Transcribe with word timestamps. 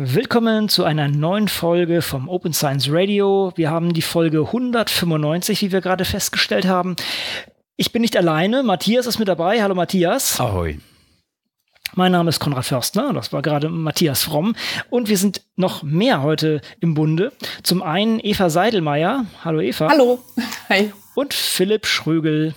Willkommen 0.00 0.68
zu 0.68 0.84
einer 0.84 1.08
neuen 1.08 1.48
Folge 1.48 2.02
vom 2.02 2.28
Open 2.28 2.52
Science 2.52 2.86
Radio. 2.88 3.52
Wir 3.56 3.72
haben 3.72 3.92
die 3.92 4.00
Folge 4.00 4.46
195, 4.46 5.60
wie 5.60 5.72
wir 5.72 5.80
gerade 5.80 6.04
festgestellt 6.04 6.68
haben. 6.68 6.94
Ich 7.74 7.90
bin 7.90 8.02
nicht 8.02 8.16
alleine, 8.16 8.62
Matthias 8.62 9.06
ist 9.06 9.18
mit 9.18 9.26
dabei. 9.26 9.60
Hallo 9.60 9.74
Matthias. 9.74 10.38
Ahoi. 10.38 10.78
Mein 11.96 12.12
Name 12.12 12.28
ist 12.28 12.38
Konrad 12.38 12.64
Förstner, 12.64 13.12
das 13.12 13.32
war 13.32 13.42
gerade 13.42 13.70
Matthias 13.70 14.22
Fromm. 14.22 14.54
Und 14.88 15.08
wir 15.08 15.18
sind 15.18 15.42
noch 15.56 15.82
mehr 15.82 16.22
heute 16.22 16.60
im 16.78 16.94
Bunde. 16.94 17.32
Zum 17.64 17.82
einen 17.82 18.20
Eva 18.22 18.50
Seidelmeier. 18.50 19.26
Hallo 19.44 19.60
Eva. 19.60 19.88
Hallo. 19.88 20.20
Hi. 20.68 20.92
Und 21.16 21.34
Philipp 21.34 21.88
Schrögel. 21.88 22.54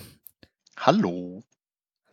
Hallo. 0.78 1.42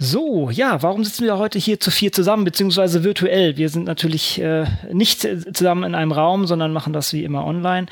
So, 0.02 0.50
ja, 0.50 0.82
warum 0.82 1.04
sitzen 1.04 1.26
wir 1.26 1.38
heute 1.38 1.60
hier 1.60 1.82
zu 1.82 1.92
vier 1.92 2.14
zusammen, 2.14 2.46
beziehungsweise 2.46 3.04
virtuell? 3.04 3.58
Wir 3.58 3.68
sind 3.68 3.84
natürlich 3.84 4.40
äh, 4.40 4.66
nicht 4.94 5.28
zusammen 5.54 5.84
in 5.84 5.94
einem 5.94 6.14
Raum, 6.14 6.48
sondern 6.48 6.72
machen 6.72 6.94
das 6.94 7.12
wie 7.12 7.26
immer 7.26 7.46
online. 7.46 7.88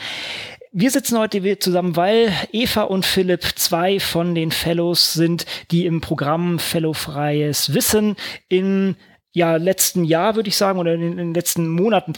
Wir 0.71 0.89
sitzen 0.89 1.17
heute 1.17 1.59
zusammen, 1.59 1.97
weil 1.97 2.31
Eva 2.53 2.83
und 2.83 3.05
Philipp 3.05 3.43
zwei 3.55 3.99
von 3.99 4.35
den 4.35 4.51
Fellows 4.51 5.11
sind, 5.11 5.45
die 5.69 5.85
im 5.85 5.99
Programm 5.99 6.59
Fellowfreies 6.59 7.73
Wissen 7.73 8.15
im 8.47 8.95
ja, 9.33 9.57
letzten 9.57 10.05
Jahr, 10.05 10.37
würde 10.37 10.47
ich 10.47 10.55
sagen, 10.55 10.79
oder 10.79 10.93
in 10.93 11.01
in 11.01 11.17
den 11.17 11.33
letzten 11.33 11.67
Monaten 11.67 12.13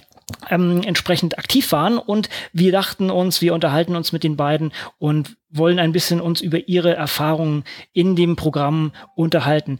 ähm, 0.50 0.82
entsprechend 0.84 1.38
aktiv 1.38 1.72
waren. 1.72 1.98
Und 1.98 2.30
wir 2.54 2.72
dachten 2.72 3.10
uns, 3.10 3.42
wir 3.42 3.54
unterhalten 3.54 3.96
uns 3.96 4.12
mit 4.12 4.24
den 4.24 4.36
beiden 4.36 4.72
und 4.98 5.38
wollen 5.50 5.80
ein 5.80 5.92
bisschen 5.92 6.22
uns 6.22 6.42
über 6.42 6.68
ihre 6.68 6.96
Erfahrungen 6.96 7.64
in 7.94 8.16
dem 8.16 8.36
Programm 8.36 8.92
unterhalten. 9.16 9.80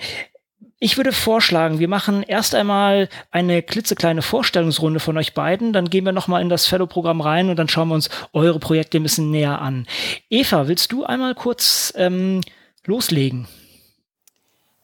Ich 0.82 0.96
würde 0.96 1.12
vorschlagen, 1.12 1.80
wir 1.80 1.90
machen 1.90 2.24
erst 2.24 2.56
einmal 2.56 3.10
eine 3.32 3.62
klitzekleine 3.62 4.22
Vorstellungsrunde 4.22 5.02
von 5.02 5.18
euch 5.18 5.34
beiden, 5.34 5.74
dann 5.74 5.90
gehen 5.90 6.06
wir 6.06 6.14
nochmal 6.14 6.42
in 6.42 6.48
das 6.48 6.68
Fellow-Programm 6.68 7.20
rein 7.20 7.50
und 7.50 7.58
dann 7.60 7.68
schauen 7.68 7.90
wir 7.90 7.96
uns 7.96 8.10
eure 8.32 8.60
Projekte 8.60 8.98
ein 8.98 9.04
bisschen 9.04 9.30
näher 9.30 9.62
an. 9.62 9.88
Eva, 10.30 10.70
willst 10.70 10.94
du 10.94 11.04
einmal 11.04 11.36
kurz 11.36 11.94
ähm, 11.98 12.40
loslegen? 12.86 13.46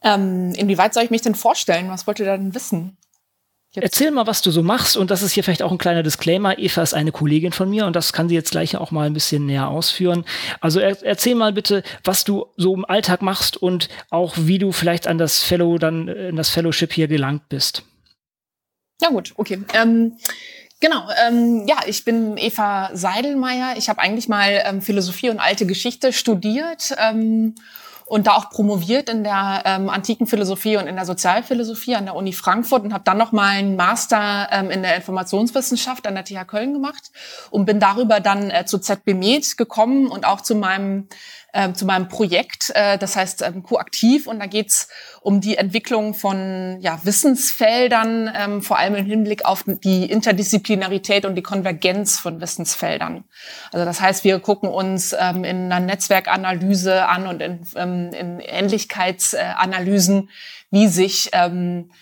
Ähm, 0.03 0.53
inwieweit 0.55 0.93
soll 0.93 1.03
ich 1.03 1.11
mich 1.11 1.21
denn 1.21 1.33
vorstellen? 1.33 1.89
Was 1.89 2.05
wollt 2.07 2.19
ihr 2.19 2.25
denn 2.25 2.53
wissen? 2.53 2.97
Erzähl 3.81 4.11
mal, 4.11 4.27
was 4.27 4.41
du 4.41 4.51
so 4.51 4.63
machst. 4.63 4.97
Und 4.97 5.11
das 5.11 5.21
ist 5.21 5.33
hier 5.33 5.43
vielleicht 5.43 5.63
auch 5.63 5.71
ein 5.71 5.77
kleiner 5.77 6.03
Disclaimer. 6.03 6.57
Eva 6.57 6.81
ist 6.81 6.93
eine 6.93 7.11
Kollegin 7.11 7.51
von 7.51 7.69
mir 7.69 7.85
und 7.85 7.95
das 7.95 8.13
kann 8.13 8.29
sie 8.29 8.35
jetzt 8.35 8.51
gleich 8.51 8.75
auch 8.77 8.91
mal 8.91 9.07
ein 9.07 9.13
bisschen 9.13 9.45
näher 9.45 9.67
ausführen. 9.67 10.25
Also 10.61 10.79
er, 10.79 11.01
erzähl 11.03 11.35
mal 11.35 11.53
bitte, 11.53 11.83
was 12.03 12.23
du 12.23 12.47
so 12.57 12.73
im 12.73 12.85
Alltag 12.85 13.21
machst 13.21 13.57
und 13.57 13.89
auch 14.09 14.33
wie 14.37 14.59
du 14.59 14.71
vielleicht 14.71 15.07
an 15.07 15.17
das 15.17 15.43
Fellow 15.43 15.77
dann 15.77 16.07
in 16.07 16.35
das 16.35 16.49
Fellowship 16.49 16.93
hier 16.93 17.07
gelangt 17.07 17.49
bist. 17.49 17.83
Ja 19.01 19.09
gut, 19.09 19.33
okay. 19.35 19.61
Ähm, 19.73 20.17
genau. 20.79 21.07
Ähm, 21.27 21.65
ja, 21.67 21.77
ich 21.85 22.05
bin 22.05 22.37
Eva 22.37 22.91
Seidelmeier. 22.93 23.75
Ich 23.77 23.89
habe 23.89 23.99
eigentlich 23.99 24.27
mal 24.27 24.63
ähm, 24.65 24.81
Philosophie 24.81 25.29
und 25.29 25.39
alte 25.39 25.65
Geschichte 25.65 26.13
studiert. 26.13 26.95
Ähm, 26.97 27.55
und 28.05 28.27
da 28.27 28.33
auch 28.33 28.49
promoviert 28.49 29.09
in 29.09 29.23
der 29.23 29.63
ähm, 29.65 29.89
antiken 29.89 30.27
Philosophie 30.27 30.77
und 30.77 30.87
in 30.87 30.95
der 30.95 31.05
Sozialphilosophie 31.05 31.95
an 31.95 32.05
der 32.05 32.15
Uni 32.15 32.33
Frankfurt 32.33 32.83
und 32.83 32.93
habe 32.93 33.03
dann 33.03 33.17
noch 33.17 33.31
mal 33.31 33.49
einen 33.49 33.75
Master 33.75 34.47
ähm, 34.51 34.69
in 34.69 34.83
der 34.83 34.95
Informationswissenschaft 34.95 36.05
an 36.07 36.15
der 36.15 36.23
TH 36.23 36.47
Köln 36.47 36.73
gemacht 36.73 37.11
und 37.49 37.65
bin 37.65 37.79
darüber 37.79 38.19
dann 38.19 38.51
äh, 38.51 38.65
zu 38.65 38.77
ZB 38.77 39.13
Med 39.15 39.57
gekommen 39.57 40.07
und 40.07 40.25
auch 40.25 40.41
zu 40.41 40.55
meinem 40.55 41.07
äh, 41.55 41.71
zu 41.73 41.85
meinem 41.85 42.09
Projekt, 42.09 42.71
äh, 42.75 42.97
das 42.97 43.15
heißt 43.15 43.41
ähm, 43.41 43.63
Koaktiv. 43.63 44.27
Und 44.27 44.39
da 44.39 44.45
geht's 44.45 44.89
um 45.21 45.39
die 45.39 45.57
Entwicklung 45.57 46.13
von 46.13 46.77
ja, 46.81 46.99
Wissensfeldern, 47.03 48.29
ähm, 48.35 48.61
vor 48.61 48.77
allem 48.77 48.95
im 48.95 49.05
Hinblick 49.05 49.45
auf 49.45 49.63
die 49.65 50.05
Interdisziplinarität 50.05 51.25
und 51.25 51.35
die 51.35 51.41
Konvergenz 51.41 52.19
von 52.19 52.41
Wissensfeldern. 52.41 53.23
Also 53.71 53.85
das 53.85 54.01
heißt, 54.01 54.25
wir 54.25 54.39
gucken 54.39 54.69
uns 54.69 55.15
ähm, 55.17 55.45
in 55.45 55.71
einer 55.71 55.79
Netzwerkanalyse 55.79 57.07
an 57.07 57.27
und 57.27 57.41
in, 57.41 57.61
ähm, 57.75 58.11
in 58.11 58.39
Ähnlichkeitsanalysen, 58.41 60.29
wie 60.71 60.87
sich 60.87 61.29
ähm, 61.31 61.89
äh, 61.89 61.93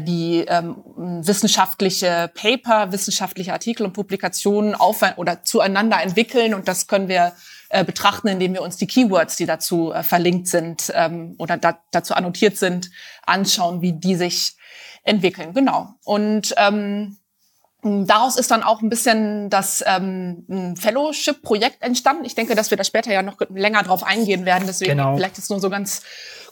die 0.00 0.44
ähm, 0.48 0.82
wissenschaftliche 0.96 2.30
Paper, 2.34 2.90
wissenschaftliche 2.90 3.52
Artikel 3.52 3.86
und 3.86 3.92
Publikationen 3.92 4.74
auf 4.74 5.04
oder 5.16 5.44
zueinander 5.44 6.02
entwickeln. 6.02 6.52
Und 6.54 6.66
das 6.66 6.88
können 6.88 7.08
wir 7.08 7.32
äh, 7.68 7.84
betrachten, 7.84 8.28
indem 8.28 8.54
wir 8.54 8.62
uns 8.62 8.76
die 8.76 8.86
Keywords, 8.86 9.36
die 9.36 9.46
dazu 9.46 9.92
äh, 9.92 10.02
verlinkt 10.02 10.48
sind 10.48 10.92
ähm, 10.94 11.34
oder 11.38 11.56
da, 11.56 11.78
dazu 11.92 12.14
annotiert 12.14 12.56
sind, 12.56 12.90
anschauen, 13.24 13.82
wie 13.82 13.92
die 13.92 14.16
sich 14.16 14.56
entwickeln. 15.04 15.54
Genau. 15.54 15.94
Und 16.04 16.54
ähm, 16.56 17.18
Daraus 17.80 18.36
ist 18.36 18.50
dann 18.50 18.64
auch 18.64 18.82
ein 18.82 18.88
bisschen 18.88 19.50
das 19.50 19.84
ähm, 19.86 20.74
Fellowship-Projekt 20.76 21.80
entstanden. 21.80 22.24
Ich 22.24 22.34
denke, 22.34 22.56
dass 22.56 22.70
wir 22.70 22.76
da 22.76 22.82
später 22.82 23.12
ja 23.12 23.22
noch 23.22 23.36
länger 23.50 23.84
drauf 23.84 24.02
eingehen 24.02 24.44
werden. 24.44 24.64
Deswegen 24.66 24.96
genau. 24.96 25.14
vielleicht 25.14 25.36
jetzt 25.36 25.48
nur 25.48 25.60
so 25.60 25.70
ganz 25.70 26.02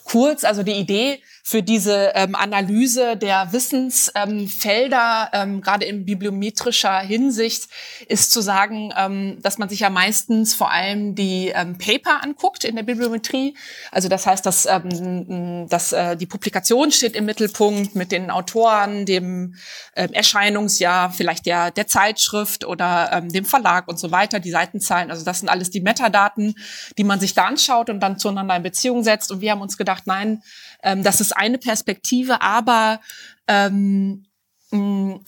kurz. 0.05 0.45
Also 0.45 0.63
die 0.63 0.79
Idee 0.79 1.21
für 1.49 1.63
diese 1.63 2.11
ähm, 2.13 2.35
Analyse 2.35 3.15
der 3.15 3.53
Wissensfelder, 3.53 5.29
ähm, 5.31 5.53
ähm, 5.53 5.61
gerade 5.61 5.85
in 5.85 6.03
bibliometrischer 6.03 6.99
Hinsicht, 6.99 7.69
ist 8.09 8.31
zu 8.31 8.41
sagen, 8.41 8.93
ähm, 8.97 9.37
dass 9.41 9.57
man 9.57 9.69
sich 9.69 9.79
ja 9.79 9.89
meistens 9.89 10.53
vor 10.53 10.71
allem 10.71 11.15
die 11.15 11.53
ähm, 11.55 11.77
Paper 11.77 12.21
anguckt 12.21 12.65
in 12.65 12.75
der 12.75 12.83
Bibliometrie. 12.83 13.55
Also 13.91 14.09
das 14.09 14.27
heißt, 14.27 14.45
dass, 14.45 14.65
ähm, 14.65 15.67
dass 15.69 15.93
äh, 15.93 16.17
die 16.17 16.25
Publikation 16.25 16.91
steht 16.91 17.15
im 17.15 17.23
Mittelpunkt 17.23 17.95
mit 17.95 18.11
den 18.11 18.29
Autoren, 18.29 19.05
dem 19.05 19.55
ähm, 19.95 20.11
Erscheinungsjahr, 20.11 21.11
vielleicht 21.13 21.45
der, 21.45 21.71
der 21.71 21.87
Zeitschrift 21.87 22.65
oder 22.65 23.09
ähm, 23.13 23.31
dem 23.31 23.45
Verlag 23.45 23.87
und 23.87 23.97
so 23.97 24.11
weiter, 24.11 24.41
die 24.41 24.51
Seitenzahlen. 24.51 25.11
Also 25.11 25.23
das 25.23 25.39
sind 25.39 25.47
alles 25.47 25.69
die 25.69 25.79
Metadaten, 25.79 26.55
die 26.97 27.05
man 27.05 27.21
sich 27.21 27.35
da 27.35 27.45
anschaut 27.45 27.89
und 27.89 28.01
dann 28.01 28.19
zueinander 28.19 28.57
in 28.57 28.63
Beziehung 28.63 29.05
setzt. 29.05 29.31
Und 29.31 29.39
wir 29.39 29.51
haben 29.51 29.61
uns 29.61 29.77
gedacht, 29.77 30.07
nein, 30.07 30.41
ähm, 30.83 31.03
das 31.03 31.21
ist 31.21 31.35
eine 31.35 31.57
Perspektive, 31.57 32.41
aber 32.41 32.99
ähm, 33.47 34.27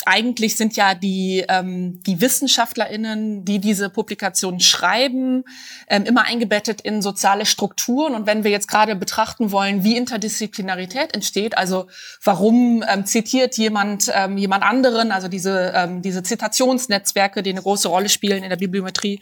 eigentlich 0.05 0.57
sind 0.57 0.75
ja 0.75 0.95
die, 0.95 1.45
ähm, 1.47 2.03
die 2.03 2.19
WissenschaftlerInnen, 2.19 3.45
die 3.45 3.59
diese 3.59 3.89
Publikation 3.89 4.59
schreiben, 4.59 5.45
ähm, 5.87 6.03
immer 6.03 6.25
eingebettet 6.25 6.81
in 6.81 7.01
soziale 7.01 7.45
Strukturen. 7.45 8.15
Und 8.15 8.27
wenn 8.27 8.43
wir 8.43 8.51
jetzt 8.51 8.67
gerade 8.67 8.97
betrachten 8.97 9.53
wollen, 9.53 9.85
wie 9.85 9.95
Interdisziplinarität 9.95 11.13
entsteht, 11.15 11.57
also 11.57 11.87
warum 12.21 12.83
ähm, 12.85 13.05
zitiert 13.05 13.57
jemand 13.57 14.11
ähm, 14.13 14.37
jemand 14.37 14.65
anderen, 14.65 15.13
also 15.13 15.29
diese, 15.29 15.71
ähm, 15.73 16.01
diese 16.01 16.21
Zitationsnetzwerke, 16.21 17.41
die 17.41 17.51
eine 17.51 17.61
große 17.61 17.87
Rolle 17.87 18.09
spielen 18.09 18.43
in 18.43 18.49
der 18.49 18.57
Bibliometrie, 18.57 19.21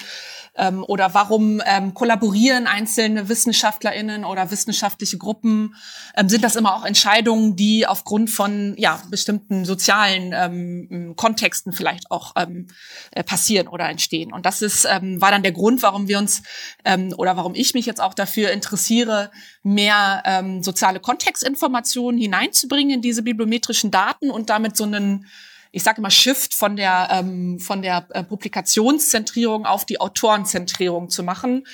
ähm, 0.58 0.84
oder 0.84 1.14
warum 1.14 1.62
ähm, 1.66 1.94
kollaborieren 1.94 2.68
einzelne 2.68 3.30
WissenschaftlerInnen 3.30 4.26
oder 4.26 4.52
wissenschaftliche 4.52 5.18
Gruppen? 5.18 5.76
Ähm, 6.16 6.30
sind 6.30 6.44
das 6.44 6.56
immer 6.56 6.76
auch 6.76 6.86
Entscheidungen, 6.86 7.56
die 7.56 7.86
aufgrund 7.88 8.30
von 8.30 8.76
ja, 8.78 9.02
bestimmten 9.10 9.66
sozialen 9.66 10.34
ähm, 10.34 11.14
Kontexten 11.16 11.74
vielleicht 11.74 12.12
auch 12.12 12.34
ähm, 12.36 12.68
äh, 13.12 13.24
passieren 13.24 13.68
oder 13.68 13.90
entstehen? 13.90 14.34
Und 14.34 14.46
das 14.46 14.62
ist, 14.62 14.88
ähm, 14.90 15.22
war 15.22 15.32
dann 15.32 15.44
der 15.44 15.52
Grund, 15.52 15.84
warum 15.84 16.08
wir 16.08 16.18
uns 16.18 16.44
ähm, 16.84 17.14
oder 17.18 17.38
warum 17.38 17.56
ich 17.56 17.74
mich 17.74 17.86
jetzt 17.86 18.02
auch 18.02 18.14
dafür 18.14 18.52
interessiere, 18.52 19.32
mehr 19.64 20.24
ähm, 20.26 20.64
soziale 20.64 21.00
Kontextinformationen 21.00 22.20
hineinzubringen 22.20 22.96
in 22.96 23.02
diese 23.02 23.22
bibliometrischen 23.22 23.92
Daten 23.92 24.32
und 24.32 24.50
damit 24.50 24.76
so 24.76 24.86
einen 24.86 25.26
ich 25.72 25.84
sage 25.84 26.00
immer 26.00 26.12
Shift 26.12 26.54
von 26.54 26.76
der 26.76 27.10
ähm, 27.12 27.60
von 27.60 27.82
der 27.82 28.08
äh, 28.12 28.24
Publikationszentrierung 28.24 29.66
auf 29.66 29.86
die 29.86 30.00
Autorenzentrierung 30.00 31.10
zu 31.10 31.24
machen. 31.24 31.68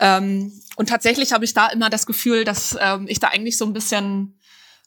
Ähm, 0.00 0.52
und 0.76 0.88
tatsächlich 0.88 1.32
habe 1.32 1.44
ich 1.44 1.54
da 1.54 1.68
immer 1.68 1.90
das 1.90 2.06
Gefühl, 2.06 2.44
dass 2.44 2.76
ähm, 2.80 3.06
ich 3.08 3.20
da 3.20 3.28
eigentlich 3.28 3.58
so 3.58 3.64
ein 3.64 3.72
bisschen 3.72 4.38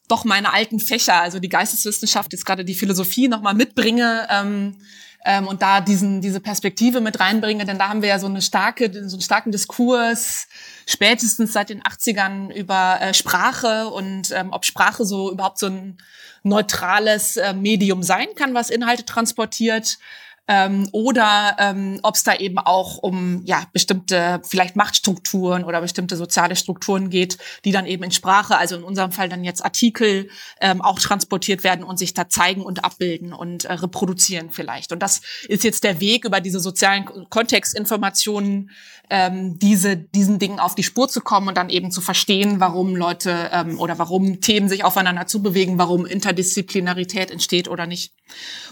doch 0.08 0.24
meine 0.24 0.54
alten 0.54 0.80
Fächer, 0.80 1.22
also 1.22 1.40
die 1.40 1.50
Geisteswissenschaft, 1.50 2.32
jetzt 2.34 2.46
gerade 2.46 2.66
die 2.66 2.76
Philosophie 2.76 3.28
nochmal 3.28 3.56
mitbringe 3.56 4.28
ähm, 4.30 4.78
ähm, 5.26 5.48
und 5.48 5.62
da 5.62 5.82
diesen 5.82 6.22
diese 6.22 6.40
Perspektive 6.40 7.02
mit 7.02 7.20
reinbringe, 7.20 7.66
denn 7.66 7.80
da 7.80 7.90
haben 7.90 8.02
wir 8.02 8.10
ja 8.10 8.20
so 8.20 8.28
eine 8.28 8.42
starke 8.42 8.92
so 9.10 9.16
einen 9.16 9.22
starken 9.22 9.52
Diskurs 9.52 10.48
spätestens 10.86 11.52
seit 11.54 11.70
den 11.70 11.82
80ern 11.82 12.54
über 12.54 13.00
äh, 13.02 13.14
Sprache 13.14 13.88
und 13.90 14.32
ähm, 14.32 14.50
ob 14.52 14.66
Sprache 14.66 15.04
so 15.04 15.32
überhaupt 15.32 15.58
so 15.58 15.68
ein 15.68 15.98
neutrales 16.44 17.38
äh, 17.38 17.54
Medium 17.54 18.04
sein 18.04 18.28
kann, 18.36 18.54
was 18.54 18.70
Inhalte 18.70 19.04
transportiert. 19.04 19.98
Ähm, 20.48 20.88
oder 20.92 21.56
ähm, 21.60 22.00
ob 22.04 22.16
es 22.16 22.24
da 22.24 22.36
eben 22.36 22.60
auch 22.60 22.98
um 22.98 23.42
ja 23.46 23.64
bestimmte 23.74 24.42
vielleicht 24.44 24.76
Machtstrukturen 24.76 25.64
oder 25.64 25.82
bestimmte 25.82 26.16
soziale 26.18 26.56
Strukturen 26.56 27.10
geht, 27.10 27.38
die 27.64 27.72
dann 27.72 27.86
eben 27.86 28.04
in 28.04 28.12
Sprache, 28.12 28.58
also 28.58 28.76
in 28.76 28.84
unserem 28.84 29.12
Fall 29.12 29.30
dann 29.30 29.44
jetzt 29.44 29.64
Artikel, 29.64 30.30
ähm, 30.62 30.82
auch 30.82 31.00
transportiert 31.00 31.64
werden 31.64 31.84
und 31.84 31.98
sich 31.98 32.14
da 32.14 32.30
zeigen 32.30 32.62
und 32.62 32.84
abbilden 32.84 33.34
und 33.34 33.66
äh, 33.66 33.74
reproduzieren 33.74 34.52
vielleicht. 34.52 34.92
Und 34.92 35.00
das 35.00 35.22
ist 35.48 35.64
jetzt 35.64 35.84
der 35.84 36.00
Weg 36.00 36.26
über 36.26 36.42
diese 36.42 36.60
sozialen 36.60 37.06
Kontextinformationen 37.30 38.70
ähm, 39.10 39.60
diese, 39.60 39.98
diesen 39.98 40.40
Dingen 40.40 40.60
auf 40.60 40.76
die 40.76 40.84
Spur 40.84 41.08
zu 41.08 41.22
kommen 41.22 41.48
und 41.48 41.58
dann 41.58 41.70
eben 41.70 41.92
zu 41.92 42.02
verstehen, 42.02 42.60
warum 42.60 42.96
Leute 42.96 43.50
ähm, 43.52 43.80
oder 43.80 44.00
warum 44.00 44.42
Themen 44.42 44.70
sich 44.70 44.84
aufeinander 44.84 45.28
zubewegen, 45.28 45.78
warum 45.78 46.06
Interdisziplinarität 46.06 47.32
entsteht 47.32 47.68
oder 47.68 47.86
nicht. 47.86 48.14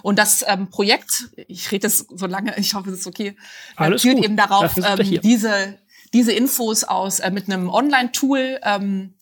Und 0.01 0.17
das 0.19 0.43
ähm, 0.47 0.69
Projekt, 0.69 1.29
ich 1.47 1.62
rede 1.71 1.87
das 1.87 2.05
so 2.09 2.25
lange, 2.27 2.57
ich 2.57 2.73
hoffe, 2.73 2.89
es 2.91 2.99
ist 2.99 3.07
okay, 3.07 3.35
Alles 3.75 4.01
zielt 4.01 4.17
gut. 4.17 4.25
eben 4.25 4.37
darauf, 4.37 4.75
ähm, 4.77 5.19
diese, 5.21 5.77
diese 6.13 6.31
Infos 6.31 6.83
aus 6.83 7.19
äh, 7.19 7.31
mit 7.31 7.49
einem 7.49 7.69
Online-Tool, 7.69 8.59
ähm, 8.63 9.13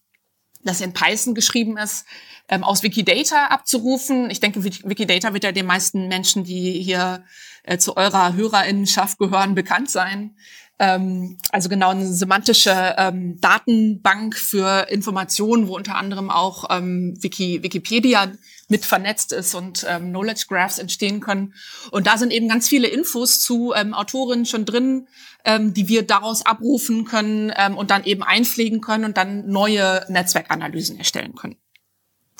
das 0.64 0.82
in 0.82 0.94
Python 0.94 1.34
geschrieben 1.34 1.78
ist, 1.78 2.06
ähm, 2.48 2.64
aus 2.64 2.84
Wikidata 2.84 3.48
abzurufen. 3.48 4.30
Ich 4.30 4.40
denke, 4.40 4.64
Wik- 4.64 4.88
Wikidata 4.88 5.34
wird 5.34 5.44
ja 5.44 5.52
den 5.52 5.66
meisten 5.66 6.08
Menschen, 6.08 6.44
die 6.44 6.82
hier 6.84 7.24
äh, 7.64 7.78
zu 7.78 7.98
eurer 7.98 8.34
Hörerinnenschaft 8.34 9.18
gehören, 9.18 9.56
bekannt 9.56 9.90
sein. 9.90 10.36
Ähm, 10.78 11.38
also 11.52 11.70
genau 11.70 11.90
eine 11.90 12.06
semantische 12.12 12.96
ähm, 12.98 13.40
Datenbank 13.40 14.36
für 14.36 14.88
Informationen, 14.90 15.68
wo 15.68 15.76
unter 15.76 15.96
anderem 15.96 16.30
auch 16.30 16.66
ähm, 16.70 17.16
Wiki, 17.22 17.64
Wikipedia 17.64 18.32
mit 18.72 18.86
vernetzt 18.86 19.34
ist 19.34 19.54
und 19.54 19.86
ähm, 19.88 20.10
Knowledge 20.10 20.46
Graphs 20.48 20.80
entstehen 20.80 21.20
können. 21.20 21.54
Und 21.92 22.08
da 22.08 22.18
sind 22.18 22.32
eben 22.32 22.48
ganz 22.48 22.70
viele 22.70 22.88
Infos 22.88 23.42
zu 23.42 23.74
ähm, 23.76 23.94
Autorinnen 23.94 24.46
schon 24.46 24.64
drin, 24.66 25.08
ähm, 25.44 25.74
die 25.74 25.90
wir 25.90 26.08
daraus 26.08 26.46
abrufen 26.46 27.04
können 27.04 27.52
ähm, 27.58 27.78
und 27.78 27.92
dann 27.92 28.06
eben 28.06 28.24
einpflegen 28.24 28.80
können 28.80 29.04
und 29.04 29.18
dann 29.18 29.48
neue 29.50 30.06
Netzwerkanalysen 30.08 30.98
erstellen 30.98 31.36
können. 31.36 31.58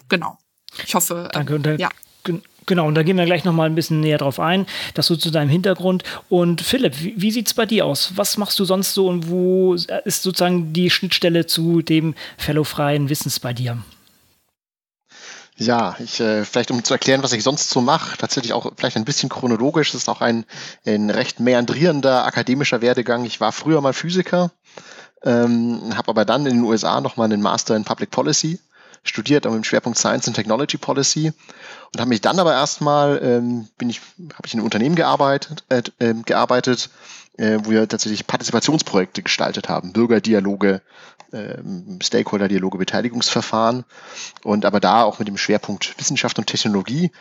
Genau. 0.08 0.38
Ich 0.88 0.96
hoffe, 0.96 1.24
ähm, 1.26 1.30
Danke. 1.34 1.56
Und 1.56 1.66
da, 1.66 1.76
ja. 1.76 1.90
gen- 2.24 2.42
Genau, 2.68 2.88
und 2.88 2.94
da 2.96 3.02
gehen 3.04 3.18
wir 3.18 3.26
gleich 3.26 3.44
noch 3.44 3.54
mal 3.54 3.66
ein 3.66 3.74
bisschen 3.76 4.00
näher 4.02 4.20
drauf 4.20 4.40
ein, 4.40 4.68
das 4.94 5.08
so 5.08 5.16
zu 5.16 5.32
deinem 5.32 5.50
Hintergrund. 5.50 6.04
Und 6.30 6.62
Philipp, 6.62 7.02
wie, 7.02 7.16
wie 7.18 7.32
sieht's 7.32 7.56
bei 7.56 7.66
dir 7.66 7.86
aus? 7.88 8.14
Was 8.16 8.38
machst 8.38 8.58
du 8.60 8.66
sonst 8.66 8.94
so 8.94 9.08
und 9.08 9.30
wo 9.30 9.74
ist 9.74 10.22
sozusagen 10.24 10.72
die 10.72 10.92
Schnittstelle 10.92 11.48
zu 11.48 11.82
dem 11.82 12.14
fellowfreien 12.38 13.10
Wissens 13.10 13.40
bei 13.40 13.52
dir? 13.52 13.80
Ja, 15.58 15.96
ich 16.00 16.20
äh, 16.20 16.44
vielleicht 16.46 16.72
um 16.72 16.84
zu 16.84 16.94
erklären, 16.94 17.24
was 17.24 17.34
ich 17.34 17.44
sonst 17.44 17.70
so 17.70 17.82
mache, 17.82 18.18
tatsächlich 18.18 18.54
auch 18.54 18.72
vielleicht 18.76 18.98
ein 18.98 19.06
bisschen 19.06 19.30
chronologisch. 19.30 19.92
Das 19.92 20.02
ist 20.02 20.10
auch 20.10 20.22
ein, 20.22 20.46
ein 20.86 21.10
recht 21.10 21.40
meandrierender 21.40 22.26
akademischer 22.26 22.82
Werdegang. 22.82 23.26
Ich 23.26 23.40
war 23.42 23.52
früher 23.52 23.82
mal 23.82 23.94
Physiker, 23.94 24.52
ähm, 25.24 25.96
habe 25.96 26.10
aber 26.10 26.26
dann 26.26 26.46
in 26.46 26.56
den 26.56 26.64
USA 26.64 27.02
nochmal 27.02 27.26
einen 27.26 27.42
Master 27.42 27.76
in 27.76 27.84
Public 27.84 28.12
Policy 28.12 28.60
studiert, 29.04 29.46
mit 29.46 29.54
dem 29.54 29.64
Schwerpunkt 29.64 29.98
Science 29.98 30.28
and 30.28 30.36
Technology 30.36 30.78
Policy 30.78 31.34
und 31.94 32.00
habe 32.00 32.10
mich 32.10 32.22
dann 32.22 32.40
aber 32.40 32.54
erstmal 32.54 33.20
ähm, 33.24 33.68
ich 33.82 34.02
habe 34.34 34.46
ich 34.46 34.54
in 34.54 34.60
einem 34.60 34.66
Unternehmen 34.66 34.96
gearbeitet 34.96 35.64
äh, 35.70 35.82
äh, 36.00 36.14
gearbeitet, 36.14 36.90
äh, 37.38 37.60
wo 37.64 37.72
wir 37.72 37.88
tatsächlich 37.88 38.28
Partizipationsprojekte 38.28 39.24
gestaltet 39.24 39.70
haben, 39.70 39.94
Bürgerdialoge, 39.94 40.82
ähm, 40.82 40.82
Stakeholder-Dialoge, 42.02 42.78
Beteiligungsverfahren 42.78 43.86
und 44.44 44.66
aber 44.66 44.80
da 44.80 45.04
auch 45.04 45.20
mit 45.20 45.28
dem 45.28 45.38
Schwerpunkt 45.38 45.98
Wissenschaft 45.98 46.38
und 46.40 46.48
Technologie. 46.48 47.12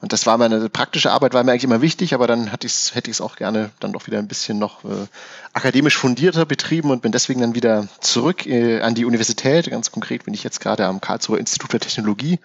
Und 0.00 0.12
das 0.12 0.26
war 0.26 0.38
meine 0.38 0.68
praktische 0.70 1.12
Arbeit, 1.12 1.34
war 1.34 1.44
mir 1.44 1.52
eigentlich 1.52 1.64
immer 1.64 1.82
wichtig, 1.82 2.14
aber 2.14 2.26
dann 2.26 2.52
hatte 2.52 2.66
ich's, 2.66 2.94
hätte 2.94 3.10
ich 3.10 3.18
es 3.18 3.20
auch 3.20 3.36
gerne 3.36 3.70
dann 3.80 3.92
doch 3.92 4.06
wieder 4.06 4.18
ein 4.18 4.28
bisschen 4.28 4.58
noch 4.58 4.84
äh, 4.84 5.06
akademisch 5.52 5.96
fundierter 5.96 6.46
betrieben 6.46 6.90
und 6.90 7.02
bin 7.02 7.12
deswegen 7.12 7.40
dann 7.40 7.54
wieder 7.54 7.86
zurück 8.00 8.46
äh, 8.46 8.80
an 8.80 8.94
die 8.94 9.04
Universität. 9.04 9.70
Ganz 9.70 9.92
konkret 9.92 10.24
bin 10.24 10.34
ich 10.34 10.42
jetzt 10.42 10.60
gerade 10.60 10.86
am 10.86 11.00
Karlsruher 11.00 11.38
Institut 11.38 11.70
für 11.70 11.80
Technologie 11.80 12.40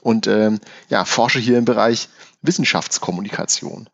und 0.00 0.26
ähm, 0.26 0.60
ja, 0.88 1.04
forsche 1.04 1.38
hier 1.38 1.58
im 1.58 1.64
Bereich 1.64 2.08
Wissenschaftskommunikation. 2.42 3.88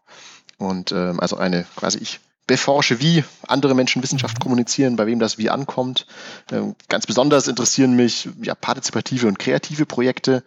Und 0.59 0.93
ähm, 0.93 1.21
also 1.21 1.37
eine 1.37 1.67
quasi 1.77 1.99
ich 1.99 2.21
beforsche, 2.49 2.99
wie 2.99 3.23
andere 3.47 3.75
Menschen 3.77 4.03
Wissenschaft 4.03 4.41
kommunizieren, 4.41 4.97
bei 4.97 5.07
wem 5.07 5.21
das 5.21 5.39
wie 5.39 5.51
ankommt. 5.51 6.07
Ähm, 6.51 6.75
ganz 6.89 7.07
besonders 7.07 7.47
interessieren 7.47 7.95
mich 7.95 8.29
ja, 8.43 8.57
partizipative 8.57 9.29
und 9.29 9.39
kreative 9.39 9.87
Projekte. 9.87 10.43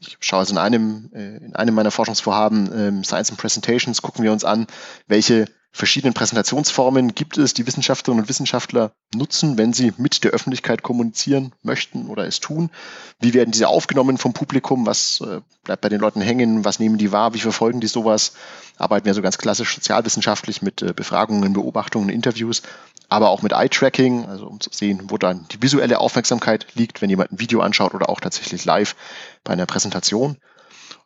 Ich 0.00 0.18
schaue 0.20 0.40
also 0.40 0.52
in 0.52 0.58
einem, 0.58 1.10
äh, 1.14 1.36
in 1.38 1.56
einem 1.56 1.74
meiner 1.74 1.90
Forschungsvorhaben, 1.90 2.70
ähm, 2.74 3.04
Science 3.04 3.30
and 3.30 3.38
Presentations, 3.38 4.02
gucken 4.02 4.22
wir 4.22 4.32
uns 4.32 4.44
an, 4.44 4.66
welche 5.06 5.46
verschiedenen 5.74 6.14
Präsentationsformen 6.14 7.16
gibt 7.16 7.36
es, 7.36 7.52
die 7.52 7.66
Wissenschaftlerinnen 7.66 8.22
und 8.22 8.28
Wissenschaftler 8.28 8.92
nutzen, 9.12 9.58
wenn 9.58 9.72
sie 9.72 9.92
mit 9.96 10.22
der 10.22 10.30
Öffentlichkeit 10.30 10.84
kommunizieren 10.84 11.52
möchten 11.62 12.06
oder 12.06 12.24
es 12.26 12.38
tun. 12.38 12.70
Wie 13.18 13.34
werden 13.34 13.50
diese 13.50 13.66
aufgenommen 13.66 14.16
vom 14.16 14.32
Publikum? 14.32 14.86
Was 14.86 15.20
äh, 15.20 15.40
bleibt 15.64 15.82
bei 15.82 15.88
den 15.88 16.00
Leuten 16.00 16.20
hängen? 16.20 16.64
Was 16.64 16.78
nehmen 16.78 16.96
die 16.96 17.10
wahr? 17.10 17.34
Wie 17.34 17.40
verfolgen 17.40 17.80
die 17.80 17.88
sowas? 17.88 18.34
Arbeiten 18.78 19.04
wir 19.04 19.14
so 19.14 19.22
ganz 19.22 19.36
klassisch 19.36 19.74
sozialwissenschaftlich 19.74 20.62
mit 20.62 20.80
äh, 20.80 20.92
Befragungen, 20.92 21.52
Beobachtungen, 21.54 22.08
Interviews, 22.08 22.62
aber 23.08 23.30
auch 23.30 23.42
mit 23.42 23.52
Eye-Tracking, 23.52 24.26
also 24.26 24.46
um 24.46 24.60
zu 24.60 24.70
sehen, 24.72 25.02
wo 25.08 25.18
dann 25.18 25.46
die 25.50 25.60
visuelle 25.60 25.98
Aufmerksamkeit 25.98 26.68
liegt, 26.74 27.02
wenn 27.02 27.10
jemand 27.10 27.32
ein 27.32 27.40
Video 27.40 27.60
anschaut 27.60 27.94
oder 27.94 28.08
auch 28.08 28.20
tatsächlich 28.20 28.64
live 28.64 28.94
bei 29.42 29.52
einer 29.52 29.66
Präsentation. 29.66 30.36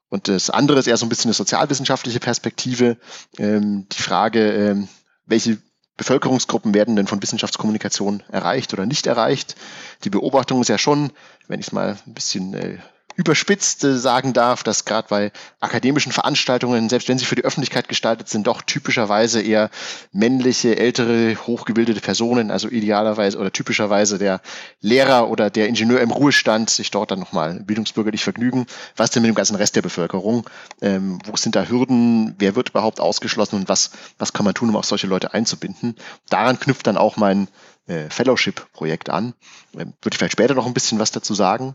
Und 0.08 0.28
das 0.28 0.50
andere 0.50 0.78
ist 0.78 0.86
eher 0.86 0.96
so 0.96 1.06
ein 1.06 1.08
bisschen 1.08 1.28
eine 1.28 1.34
sozialwissenschaftliche 1.34 2.20
Perspektive. 2.20 2.96
Ähm, 3.38 3.86
die 3.90 4.02
Frage, 4.02 4.52
ähm, 4.52 4.88
welche 5.26 5.58
Bevölkerungsgruppen 5.96 6.74
werden 6.74 6.96
denn 6.96 7.06
von 7.06 7.22
Wissenschaftskommunikation 7.22 8.22
erreicht 8.30 8.72
oder 8.72 8.86
nicht 8.86 9.06
erreicht? 9.06 9.56
Die 10.04 10.10
Beobachtung 10.10 10.60
ist 10.62 10.68
ja 10.68 10.78
schon, 10.78 11.12
wenn 11.48 11.60
ich 11.60 11.66
es 11.66 11.72
mal 11.72 11.98
ein 12.06 12.14
bisschen 12.14 12.54
äh, 12.54 12.78
überspitzt 13.18 13.82
äh, 13.82 13.98
sagen 13.98 14.32
darf, 14.32 14.62
dass 14.62 14.84
gerade 14.84 15.08
bei 15.08 15.32
akademischen 15.58 16.12
Veranstaltungen, 16.12 16.88
selbst 16.88 17.08
wenn 17.08 17.18
sie 17.18 17.24
für 17.24 17.34
die 17.34 17.44
Öffentlichkeit 17.44 17.88
gestaltet 17.88 18.28
sind, 18.28 18.46
doch 18.46 18.62
typischerweise 18.62 19.42
eher 19.42 19.70
männliche, 20.12 20.78
ältere, 20.78 21.34
hochgebildete 21.34 22.00
Personen, 22.00 22.52
also 22.52 22.68
idealerweise 22.68 23.36
oder 23.36 23.52
typischerweise 23.52 24.18
der 24.18 24.40
Lehrer 24.80 25.28
oder 25.30 25.50
der 25.50 25.66
Ingenieur 25.66 26.00
im 26.00 26.12
Ruhestand 26.12 26.70
sich 26.70 26.92
dort 26.92 27.10
dann 27.10 27.18
nochmal 27.18 27.60
bildungsbürgerlich 27.60 28.22
vergnügen. 28.22 28.66
Was 28.96 29.10
denn 29.10 29.22
mit 29.22 29.30
dem 29.30 29.34
ganzen 29.34 29.56
Rest 29.56 29.74
der 29.74 29.82
Bevölkerung? 29.82 30.48
Ähm, 30.80 31.18
wo 31.26 31.36
sind 31.36 31.56
da 31.56 31.64
Hürden? 31.64 32.36
Wer 32.38 32.54
wird 32.54 32.68
überhaupt 32.68 33.00
ausgeschlossen 33.00 33.56
und 33.56 33.68
was, 33.68 33.90
was 34.18 34.32
kann 34.32 34.44
man 34.44 34.54
tun, 34.54 34.68
um 34.68 34.76
auch 34.76 34.84
solche 34.84 35.08
Leute 35.08 35.34
einzubinden? 35.34 35.96
Daran 36.30 36.60
knüpft 36.60 36.86
dann 36.86 36.96
auch 36.96 37.16
mein 37.16 37.48
äh, 37.88 38.08
Fellowship-Projekt 38.10 39.10
an. 39.10 39.34
Ähm, 39.74 39.94
würde 40.02 40.14
ich 40.14 40.18
vielleicht 40.18 40.34
später 40.34 40.54
noch 40.54 40.66
ein 40.66 40.74
bisschen 40.74 41.00
was 41.00 41.10
dazu 41.10 41.34
sagen. 41.34 41.74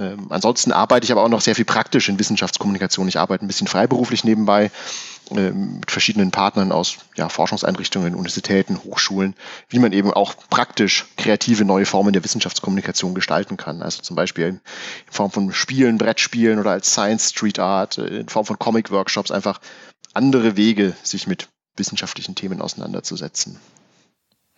Ähm, 0.00 0.28
ansonsten 0.30 0.72
arbeite 0.72 1.04
ich 1.04 1.12
aber 1.12 1.22
auch 1.22 1.28
noch 1.28 1.42
sehr 1.42 1.54
viel 1.54 1.66
praktisch 1.66 2.08
in 2.08 2.18
Wissenschaftskommunikation. 2.18 3.06
Ich 3.06 3.18
arbeite 3.18 3.44
ein 3.44 3.48
bisschen 3.48 3.66
freiberuflich 3.66 4.24
nebenbei 4.24 4.70
ähm, 5.30 5.80
mit 5.80 5.90
verschiedenen 5.90 6.30
Partnern 6.30 6.72
aus 6.72 6.96
ja, 7.16 7.28
Forschungseinrichtungen, 7.28 8.14
Universitäten, 8.14 8.82
Hochschulen, 8.82 9.34
wie 9.68 9.78
man 9.78 9.92
eben 9.92 10.10
auch 10.10 10.34
praktisch 10.48 11.04
kreative 11.18 11.66
neue 11.66 11.84
Formen 11.84 12.14
der 12.14 12.24
Wissenschaftskommunikation 12.24 13.14
gestalten 13.14 13.58
kann. 13.58 13.82
Also 13.82 14.00
zum 14.00 14.16
Beispiel 14.16 14.46
in 14.46 14.60
Form 15.10 15.30
von 15.30 15.52
Spielen, 15.52 15.98
Brettspielen 15.98 16.58
oder 16.58 16.70
als 16.70 16.90
Science 16.90 17.30
Street 17.30 17.58
Art, 17.58 17.98
äh, 17.98 18.20
in 18.20 18.28
Form 18.30 18.46
von 18.46 18.58
Comic-Workshops, 18.58 19.30
einfach 19.30 19.60
andere 20.14 20.56
Wege, 20.56 20.96
sich 21.02 21.26
mit 21.26 21.48
wissenschaftlichen 21.76 22.34
Themen 22.34 22.62
auseinanderzusetzen. 22.62 23.60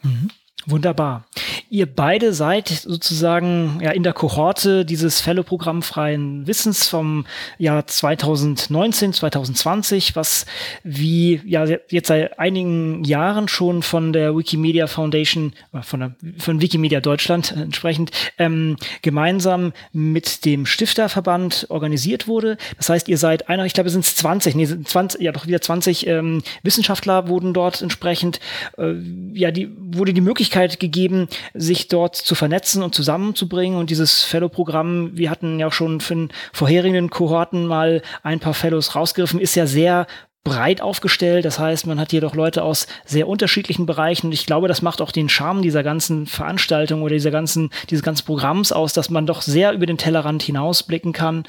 Mhm. 0.03 0.31
Wunderbar. 0.67 1.25
Ihr 1.71 1.87
beide 1.87 2.35
seid 2.35 2.69
sozusagen 2.69 3.81
ja 3.83 3.91
in 3.91 4.03
der 4.03 4.13
Kohorte 4.13 4.85
dieses 4.85 5.21
Fellow-Programm 5.21 5.83
freien 5.83 6.47
Wissens 6.47 6.87
vom 6.87 7.27
Jahr 7.59 7.87
2019, 7.87 9.13
2020, 9.13 10.15
was 10.15 10.47
wie 10.85 11.41
ja 11.45 11.65
jetzt 11.89 12.09
seit 12.09 12.39
einigen 12.39 13.03
Jahren 13.05 13.49
schon 13.49 13.83
von 13.83 14.13
der 14.13 14.37
Wikimedia 14.37 14.87
Foundation, 14.87 15.53
äh, 15.73 15.83
von 15.83 16.01
der 16.01 16.15
von 16.39 16.61
Wikimedia 16.61 17.01
Deutschland 17.01 17.53
entsprechend 17.57 18.13
ähm, 18.39 18.77
gemeinsam 19.01 19.73
mit 19.93 20.45
dem 20.45 20.67
Stifterverband 20.67 21.67
organisiert 21.71 22.29
wurde. 22.29 22.57
Das 22.77 22.89
heißt, 22.89 23.09
ihr 23.09 23.19
seid 23.19 23.49
einer, 23.49 23.65
ich 23.65 23.73
glaube, 23.73 23.89
es 23.89 23.95
sind 23.95 24.05
20, 24.05 24.55
nee, 24.55 24.67
20, 24.67 25.21
ja 25.21 25.33
doch 25.33 25.47
wieder 25.47 25.61
20 25.61 26.07
ähm, 26.07 26.43
Wissenschaftler 26.63 27.27
wurden 27.27 27.53
dort 27.53 27.83
entsprechend, 27.83 28.39
äh, 28.79 28.93
ja, 29.33 29.51
die 29.51 29.71
wurde 29.79 30.13
die 30.13 30.21
Möglichkeit 30.21 30.52
gegeben, 30.53 31.29
sich 31.55 31.89
dort 31.89 32.17
zu 32.17 32.35
vernetzen 32.35 32.83
und 32.83 32.95
zusammenzubringen. 32.95 33.79
Und 33.79 33.91
dieses 33.91 34.23
Fellow-Programm, 34.23 35.11
wir 35.15 35.31
hatten 35.31 35.59
ja 35.59 35.69
auch 35.69 35.73
schon 35.73 36.01
für 36.01 36.15
den 36.15 36.33
vorherigen 36.53 37.11
Kohorten 37.11 37.67
mal 37.67 38.03
ein 38.23 38.41
paar 38.41 38.55
Fellows 38.55 38.95
rausgegriffen, 38.95 39.41
ist 39.41 39.55
ja 39.55 39.67
sehr 39.67 40.07
breit 40.45 40.81
aufgestellt. 40.81 41.45
Das 41.45 41.59
heißt, 41.59 41.87
man 41.87 42.01
hat 42.01 42.11
hier 42.11 42.21
doch 42.21 42.35
Leute 42.35 42.65
aus 42.65 42.87
sehr 43.05 43.29
unterschiedlichen 43.29 43.87
Bereichen. 43.87 44.27
Und 44.27 44.33
ich 44.33 44.47
glaube, 44.47 44.69
das 44.69 44.83
macht 44.83 45.01
auch 45.01 45.13
den 45.13 45.29
Charme 45.29 45.63
dieser 45.63 45.83
ganzen 45.83 46.27
Veranstaltung 46.27 47.03
oder 47.03 47.15
dieser 47.15 47.31
ganzen, 47.31 47.71
dieses 47.91 48.03
ganzen 48.03 48.27
Programms 48.27 48.73
aus, 48.73 48.93
dass 48.93 49.11
man 49.11 49.27
doch 49.27 49.43
sehr 49.43 49.73
über 49.73 49.87
den 49.87 49.99
Tellerrand 49.99 50.43
hinausblicken 50.43 51.13
kann. 51.13 51.45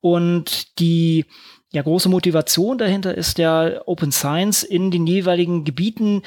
Und 0.00 0.78
die 0.78 1.24
ja, 1.72 1.82
große 1.82 2.08
Motivation 2.08 2.78
dahinter 2.78 3.16
ist 3.16 3.38
ja 3.38 3.80
Open 3.86 4.12
Science 4.12 4.62
in 4.62 4.92
den 4.92 5.08
jeweiligen 5.08 5.64
Gebieten 5.64 6.22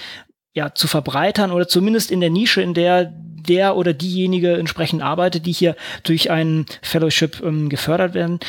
ja, 0.58 0.74
zu 0.74 0.88
verbreitern 0.88 1.52
oder 1.52 1.68
zumindest 1.68 2.10
in 2.10 2.20
der 2.20 2.32
Nische, 2.32 2.64
in 2.64 2.74
der 2.74 3.14
der 3.48 3.78
oder 3.78 3.94
diejenige 3.94 4.58
entsprechend 4.58 5.04
arbeitet, 5.04 5.46
die 5.46 5.52
hier 5.54 5.76
durch 6.04 6.32
ein 6.32 6.66
Fellowship 6.82 7.42
ähm, 7.44 7.70
gefördert 7.70 8.16
werden. 8.16 8.40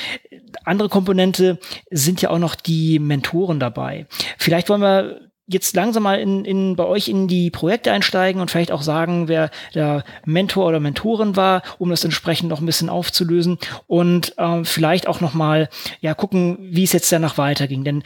Andere 0.65 0.89
Komponente 0.89 1.59
sind 1.91 2.23
ja 2.23 2.31
auch 2.31 2.39
noch 2.39 2.55
die 2.55 2.99
Mentoren 2.99 3.61
dabei. 3.61 4.07
Vielleicht 4.39 4.71
wollen 4.71 4.81
wir 4.81 5.29
jetzt 5.47 5.77
langsam 5.77 6.03
mal 6.03 6.19
in, 6.19 6.45
in, 6.47 6.77
bei 6.77 6.85
euch 6.85 7.09
in 7.09 7.29
die 7.29 7.51
Projekte 7.51 7.93
einsteigen 7.93 8.41
und 8.41 8.51
vielleicht 8.51 8.73
auch 8.73 8.83
sagen, 8.83 9.29
wer 9.29 9.51
der 9.75 10.03
Mentor 10.25 10.67
oder 10.67 10.81
Mentorin 10.81 11.37
war, 11.37 11.63
um 11.79 11.91
das 11.91 12.05
entsprechend 12.05 12.49
noch 12.49 12.61
ein 12.61 12.67
bisschen 12.67 12.89
aufzulösen 12.89 13.59
und 13.87 14.35
ähm, 14.39 14.65
vielleicht 14.65 15.07
auch 15.07 15.21
noch 15.21 15.35
mal 15.35 15.69
ja 16.01 16.15
gucken, 16.15 16.59
wie 16.61 16.85
es 16.85 16.93
jetzt 16.93 17.13
danach 17.13 17.39
weiterging. 17.39 17.85
Denn 17.85 18.03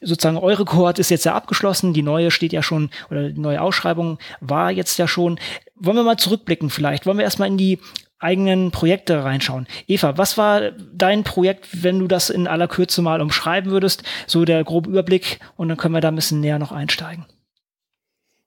sozusagen 0.00 0.38
eure 0.38 0.64
Kohort 0.64 0.98
ist 0.98 1.10
jetzt 1.10 1.24
ja 1.24 1.34
abgeschlossen, 1.34 1.92
die 1.92 2.02
neue 2.02 2.30
steht 2.30 2.52
ja 2.52 2.62
schon, 2.62 2.90
oder 3.10 3.30
die 3.30 3.40
neue 3.40 3.60
Ausschreibung 3.60 4.18
war 4.40 4.70
jetzt 4.70 4.98
ja 4.98 5.06
schon. 5.06 5.38
Wollen 5.74 5.96
wir 5.96 6.04
mal 6.04 6.16
zurückblicken 6.16 6.70
vielleicht? 6.70 7.06
Wollen 7.06 7.18
wir 7.18 7.24
erstmal 7.24 7.48
in 7.48 7.58
die 7.58 7.78
eigenen 8.18 8.70
Projekte 8.70 9.24
reinschauen. 9.24 9.66
Eva, 9.88 10.16
was 10.16 10.38
war 10.38 10.70
dein 10.70 11.24
Projekt, 11.24 11.82
wenn 11.82 11.98
du 11.98 12.06
das 12.06 12.30
in 12.30 12.46
aller 12.46 12.68
Kürze 12.68 13.02
mal 13.02 13.20
umschreiben 13.20 13.72
würdest? 13.72 14.04
So 14.26 14.44
der 14.44 14.62
grobe 14.64 14.90
Überblick 14.90 15.40
und 15.56 15.68
dann 15.68 15.76
können 15.76 15.94
wir 15.94 16.00
da 16.00 16.08
ein 16.08 16.14
bisschen 16.14 16.40
näher 16.40 16.58
noch 16.58 16.72
einsteigen. 16.72 17.26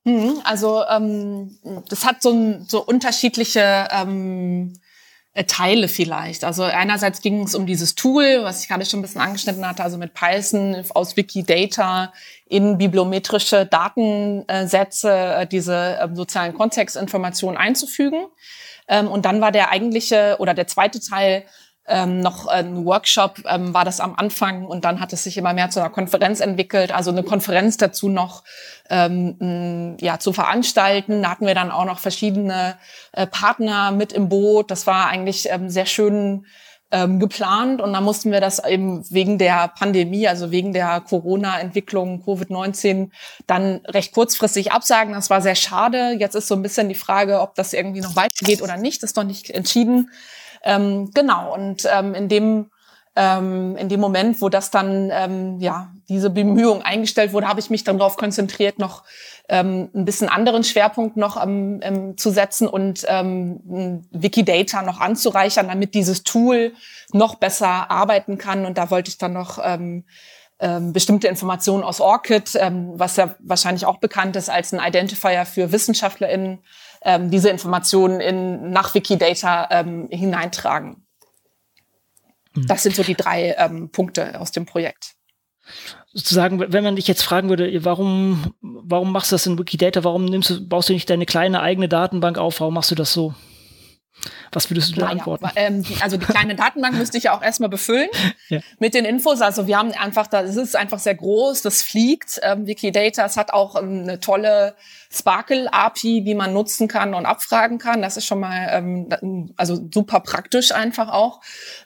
Mhm, 0.04 0.40
also 0.44 0.82
ähm, 0.88 1.58
das 1.88 2.06
hat 2.06 2.22
so, 2.22 2.60
so 2.66 2.82
unterschiedliche 2.84 3.88
ähm, 3.90 4.72
äh, 4.72 4.85
Teile 5.44 5.88
vielleicht. 5.88 6.44
Also 6.44 6.62
einerseits 6.62 7.20
ging 7.20 7.42
es 7.42 7.54
um 7.54 7.66
dieses 7.66 7.94
Tool, 7.94 8.42
was 8.42 8.62
ich 8.62 8.68
gerade 8.68 8.86
schon 8.86 9.00
ein 9.00 9.02
bisschen 9.02 9.20
angeschnitten 9.20 9.68
hatte, 9.68 9.82
also 9.82 9.98
mit 9.98 10.14
Python 10.14 10.82
aus 10.94 11.16
Wikidata 11.16 12.12
in 12.48 12.78
bibliometrische 12.78 13.66
Datensätze 13.66 15.10
äh, 15.12 15.46
diese 15.46 15.98
ähm, 16.00 16.16
sozialen 16.16 16.54
Kontextinformationen 16.54 17.58
einzufügen. 17.58 18.26
Ähm, 18.88 19.08
und 19.08 19.26
dann 19.26 19.40
war 19.40 19.52
der 19.52 19.70
eigentliche 19.70 20.36
oder 20.38 20.54
der 20.54 20.66
zweite 20.66 21.00
Teil 21.00 21.44
ähm, 21.88 22.20
noch 22.20 22.46
ein 22.46 22.84
Workshop 22.84 23.42
ähm, 23.48 23.72
war 23.72 23.84
das 23.84 24.00
am 24.00 24.14
Anfang 24.16 24.66
und 24.66 24.84
dann 24.84 25.00
hat 25.00 25.12
es 25.12 25.24
sich 25.24 25.36
immer 25.38 25.52
mehr 25.52 25.70
zu 25.70 25.80
einer 25.80 25.90
Konferenz 25.90 26.40
entwickelt, 26.40 26.92
also 26.92 27.10
eine 27.10 27.22
Konferenz 27.22 27.76
dazu 27.76 28.08
noch 28.08 28.42
ähm, 28.90 29.96
ja 30.00 30.18
zu 30.18 30.32
veranstalten. 30.32 31.22
Da 31.22 31.30
hatten 31.30 31.46
wir 31.46 31.54
dann 31.54 31.70
auch 31.70 31.84
noch 31.84 31.98
verschiedene 31.98 32.76
äh, 33.12 33.26
Partner 33.26 33.92
mit 33.92 34.12
im 34.12 34.28
Boot. 34.28 34.70
Das 34.70 34.86
war 34.86 35.08
eigentlich 35.08 35.48
ähm, 35.50 35.70
sehr 35.70 35.86
schön 35.86 36.46
ähm, 36.92 37.18
geplant 37.18 37.80
und 37.80 37.92
dann 37.92 38.04
mussten 38.04 38.30
wir 38.30 38.40
das 38.40 38.64
eben 38.64 39.04
wegen 39.10 39.38
der 39.38 39.68
Pandemie, 39.68 40.28
also 40.28 40.52
wegen 40.52 40.72
der 40.72 41.00
Corona-Entwicklung 41.00 42.22
Covid-19 42.24 43.10
dann 43.46 43.80
recht 43.86 44.12
kurzfristig 44.12 44.70
absagen. 44.70 45.12
Das 45.12 45.28
war 45.28 45.42
sehr 45.42 45.56
schade. 45.56 46.16
Jetzt 46.18 46.36
ist 46.36 46.46
so 46.46 46.54
ein 46.54 46.62
bisschen 46.62 46.88
die 46.88 46.94
Frage, 46.94 47.40
ob 47.40 47.56
das 47.56 47.72
irgendwie 47.72 48.00
noch 48.00 48.14
weitergeht 48.14 48.62
oder 48.62 48.76
nicht. 48.76 49.02
Das 49.02 49.10
ist 49.10 49.16
noch 49.16 49.24
nicht 49.24 49.50
entschieden. 49.50 50.10
Ähm, 50.66 51.10
genau. 51.14 51.54
Und 51.54 51.88
ähm, 51.90 52.14
in 52.14 52.28
dem 52.28 52.70
ähm, 53.16 53.76
in 53.78 53.88
dem 53.88 53.98
Moment, 53.98 54.42
wo 54.42 54.50
das 54.50 54.70
dann, 54.70 55.10
ähm, 55.10 55.58
ja, 55.58 55.90
diese 56.10 56.28
Bemühung 56.28 56.82
eingestellt 56.82 57.32
wurde, 57.32 57.48
habe 57.48 57.60
ich 57.60 57.70
mich 57.70 57.82
dann 57.82 57.98
darauf 57.98 58.18
konzentriert, 58.18 58.78
noch 58.78 59.04
ähm, 59.48 59.88
ein 59.94 60.04
bisschen 60.04 60.28
anderen 60.28 60.64
Schwerpunkt 60.64 61.16
noch 61.16 61.42
ähm, 61.42 62.14
zu 62.18 62.30
setzen 62.30 62.68
und 62.68 63.06
ähm, 63.08 64.04
Wikidata 64.10 64.82
noch 64.82 65.00
anzureichern, 65.00 65.68
damit 65.68 65.94
dieses 65.94 66.24
Tool 66.24 66.74
noch 67.12 67.36
besser 67.36 67.90
arbeiten 67.90 68.36
kann. 68.36 68.66
Und 68.66 68.76
da 68.76 68.90
wollte 68.90 69.08
ich 69.08 69.16
dann 69.16 69.32
noch 69.32 69.58
ähm, 69.64 70.04
ähm, 70.58 70.92
bestimmte 70.92 71.28
Informationen 71.28 71.84
aus 71.84 72.00
ORCID, 72.00 72.54
ähm, 72.56 72.92
was 72.94 73.16
ja 73.16 73.34
wahrscheinlich 73.38 73.86
auch 73.86 73.98
bekannt 73.98 74.36
ist 74.36 74.50
als 74.50 74.74
ein 74.74 74.80
Identifier 74.80 75.46
für 75.46 75.72
WissenschaftlerInnen, 75.72 76.58
ähm, 77.06 77.30
diese 77.30 77.48
Informationen 77.48 78.20
in, 78.20 78.70
nach 78.70 78.92
Wikidata 78.92 79.68
ähm, 79.70 80.08
hineintragen. 80.10 81.06
Mhm. 82.54 82.66
Das 82.66 82.82
sind 82.82 82.96
so 82.96 83.04
die 83.04 83.14
drei 83.14 83.54
ähm, 83.56 83.90
Punkte 83.90 84.40
aus 84.40 84.50
dem 84.50 84.66
Projekt. 84.66 85.14
Sozusagen, 86.12 86.60
wenn 86.60 86.84
man 86.84 86.96
dich 86.96 87.06
jetzt 87.06 87.22
fragen 87.22 87.48
würde, 87.48 87.84
warum, 87.84 88.54
warum 88.60 89.12
machst 89.12 89.30
du 89.30 89.34
das 89.34 89.46
in 89.46 89.58
Wikidata? 89.58 90.02
Warum 90.02 90.24
nimmst 90.24 90.50
du, 90.50 90.68
baust 90.68 90.88
du 90.88 90.92
nicht 90.92 91.08
deine 91.08 91.26
kleine 91.26 91.60
eigene 91.60 91.88
Datenbank 91.88 92.38
auf? 92.38 92.60
Warum 92.60 92.74
machst 92.74 92.90
du 92.90 92.94
das 92.96 93.12
so? 93.12 93.34
Was 94.52 94.70
würdest 94.70 94.90
du 94.90 94.94
da 94.94 95.06
naja, 95.06 95.18
antworten? 95.18 95.48
Ähm, 95.56 95.82
die, 95.82 96.00
also 96.00 96.16
die 96.16 96.26
kleine 96.26 96.54
Datenbank 96.54 96.94
müsste 96.98 97.18
ich 97.18 97.24
ja 97.24 97.36
auch 97.36 97.42
erstmal 97.42 97.68
befüllen 97.68 98.08
ja. 98.48 98.60
mit 98.78 98.94
den 98.94 99.04
Infos. 99.04 99.40
Also 99.40 99.66
wir 99.66 99.78
haben 99.78 99.92
einfach, 99.92 100.26
da, 100.26 100.42
es 100.42 100.56
ist 100.56 100.76
einfach 100.76 100.98
sehr 100.98 101.14
groß, 101.14 101.62
das 101.62 101.82
fliegt. 101.82 102.40
Ähm, 102.42 102.66
Wikidata, 102.66 103.24
es 103.24 103.36
hat 103.36 103.52
auch 103.52 103.76
ähm, 103.76 104.02
eine 104.02 104.20
tolle 104.20 104.74
Sparkle-API, 105.10 106.22
die 106.22 106.34
man 106.34 106.52
nutzen 106.52 106.88
kann 106.88 107.14
und 107.14 107.26
abfragen 107.26 107.78
kann. 107.78 108.02
Das 108.02 108.16
ist 108.16 108.26
schon 108.26 108.40
mal 108.40 108.68
ähm, 108.70 109.52
also 109.56 109.78
super 109.92 110.20
praktisch 110.20 110.72
einfach 110.72 111.12
auch. 111.12 111.40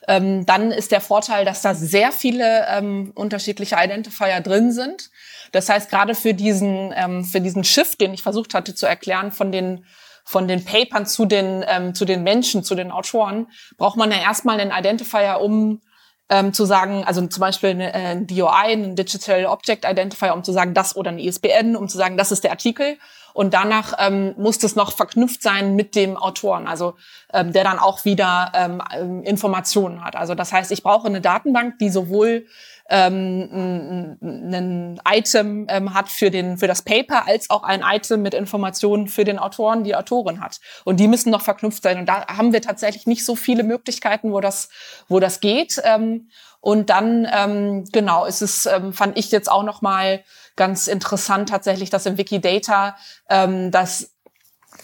Ähm, 0.07 0.45
dann 0.45 0.71
ist 0.71 0.91
der 0.91 1.01
Vorteil, 1.01 1.45
dass 1.45 1.61
da 1.61 1.75
sehr 1.75 2.11
viele 2.11 2.65
ähm, 2.69 3.11
unterschiedliche 3.15 3.75
Identifier 3.81 4.41
drin 4.41 4.71
sind. 4.71 5.11
Das 5.51 5.67
heißt, 5.69 5.89
gerade 5.89 6.15
für 6.15 6.33
diesen, 6.33 6.93
ähm, 6.95 7.25
für 7.25 7.41
diesen 7.41 7.63
Shift, 7.63 7.99
den 8.01 8.13
ich 8.13 8.23
versucht 8.23 8.53
hatte 8.53 8.73
zu 8.73 8.85
erklären, 8.85 9.31
von 9.31 9.51
den 9.51 9.85
von 10.31 10.47
den 10.47 10.63
Papern 10.63 11.05
zu 11.05 11.25
den, 11.25 11.65
ähm, 11.67 11.93
zu 11.93 12.05
den 12.05 12.23
Menschen, 12.23 12.63
zu 12.63 12.73
den 12.73 12.89
Autoren, 12.89 13.47
braucht 13.77 13.97
man 13.97 14.11
ja 14.11 14.17
erstmal 14.17 14.61
einen 14.61 14.71
Identifier, 14.71 15.39
um 15.41 15.81
ähm, 16.29 16.53
zu 16.53 16.63
sagen, 16.63 17.03
also 17.03 17.27
zum 17.27 17.41
Beispiel 17.41 17.71
eine, 17.71 17.93
äh, 17.93 18.11
ein 18.13 18.27
DOI, 18.27 18.71
ein 18.71 18.95
Digital 18.95 19.45
Object 19.45 19.83
Identifier, 19.83 20.33
um 20.33 20.45
zu 20.45 20.53
sagen, 20.53 20.73
das 20.73 20.95
oder 20.95 21.11
ein 21.11 21.19
ISBN, 21.19 21.75
um 21.75 21.89
zu 21.89 21.97
sagen, 21.97 22.15
das 22.15 22.31
ist 22.31 22.45
der 22.45 22.51
Artikel. 22.51 22.97
Und 23.33 23.53
danach 23.53 23.93
ähm, 23.99 24.33
muss 24.37 24.57
das 24.57 24.77
noch 24.77 24.93
verknüpft 24.93 25.43
sein 25.43 25.75
mit 25.75 25.95
dem 25.95 26.15
Autoren, 26.15 26.67
also 26.67 26.95
ähm, 27.33 27.51
der 27.51 27.65
dann 27.65 27.79
auch 27.79 28.05
wieder 28.05 28.51
ähm, 28.53 29.23
Informationen 29.23 30.03
hat. 30.03 30.15
Also 30.15 30.33
das 30.33 30.53
heißt, 30.53 30.71
ich 30.71 30.83
brauche 30.83 31.07
eine 31.07 31.19
Datenbank, 31.19 31.77
die 31.79 31.89
sowohl 31.89 32.45
ähm, 32.89 34.17
ein 34.21 35.01
Item 35.07 35.67
ähm, 35.69 35.93
hat 35.93 36.09
für, 36.09 36.31
den, 36.31 36.57
für 36.57 36.67
das 36.67 36.81
Paper, 36.81 37.27
als 37.27 37.49
auch 37.49 37.63
ein 37.63 37.83
Item 37.85 38.21
mit 38.21 38.33
Informationen 38.33 39.07
für 39.07 39.23
den 39.23 39.39
Autoren, 39.39 39.83
die 39.83 39.95
Autorin 39.95 40.41
hat. 40.41 40.59
Und 40.83 40.99
die 40.99 41.07
müssen 41.07 41.31
noch 41.31 41.41
verknüpft 41.41 41.83
sein. 41.83 41.99
Und 41.99 42.05
da 42.07 42.27
haben 42.27 42.53
wir 42.53 42.61
tatsächlich 42.61 43.07
nicht 43.07 43.25
so 43.25 43.35
viele 43.35 43.63
Möglichkeiten, 43.63 44.31
wo 44.31 44.41
das, 44.41 44.69
wo 45.07 45.19
das 45.19 45.39
geht. 45.39 45.81
Ähm, 45.83 46.29
und 46.59 46.89
dann, 46.89 47.27
ähm, 47.31 47.85
genau, 47.91 48.25
ist 48.25 48.41
es, 48.41 48.67
ähm, 48.67 48.93
fand 48.93 49.17
ich 49.17 49.31
jetzt 49.31 49.51
auch 49.51 49.63
noch 49.63 49.81
mal 49.81 50.23
ganz 50.55 50.87
interessant 50.87 51.49
tatsächlich, 51.49 51.89
dass 51.89 52.05
im 52.05 52.17
Wikidata 52.17 52.95
ähm, 53.29 53.71
das 53.71 54.13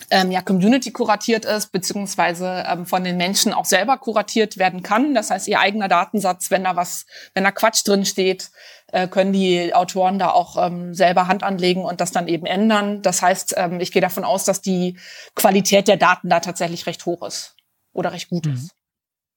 ähm, 0.09 0.31
ja 0.31 0.41
Community 0.41 0.91
kuratiert 0.91 1.45
ist, 1.45 1.71
beziehungsweise 1.71 2.63
ähm, 2.67 2.85
von 2.85 3.03
den 3.03 3.17
Menschen 3.17 3.53
auch 3.53 3.65
selber 3.65 3.97
kuratiert 3.97 4.57
werden 4.57 4.83
kann. 4.83 5.13
Das 5.13 5.29
heißt, 5.29 5.47
ihr 5.47 5.59
eigener 5.59 5.87
Datensatz, 5.87 6.49
wenn 6.49 6.63
da 6.63 6.75
was, 6.75 7.05
wenn 7.33 7.43
da 7.43 7.51
Quatsch 7.51 7.85
drin 7.85 8.05
steht, 8.05 8.49
äh, 8.87 9.07
können 9.07 9.33
die 9.33 9.73
Autoren 9.73 10.17
da 10.17 10.29
auch 10.29 10.55
ähm, 10.65 10.93
selber 10.93 11.27
Hand 11.27 11.43
anlegen 11.43 11.83
und 11.83 11.99
das 11.99 12.11
dann 12.11 12.27
eben 12.27 12.45
ändern. 12.45 13.01
Das 13.01 13.21
heißt, 13.21 13.55
ähm, 13.57 13.79
ich 13.79 13.91
gehe 13.91 14.01
davon 14.01 14.23
aus, 14.23 14.45
dass 14.45 14.61
die 14.61 14.97
Qualität 15.35 15.87
der 15.87 15.97
Daten 15.97 16.29
da 16.29 16.39
tatsächlich 16.39 16.85
recht 16.85 17.05
hoch 17.05 17.25
ist 17.25 17.55
oder 17.91 18.13
recht 18.13 18.29
gut 18.29 18.45
mhm. 18.45 18.53
ist. 18.53 18.71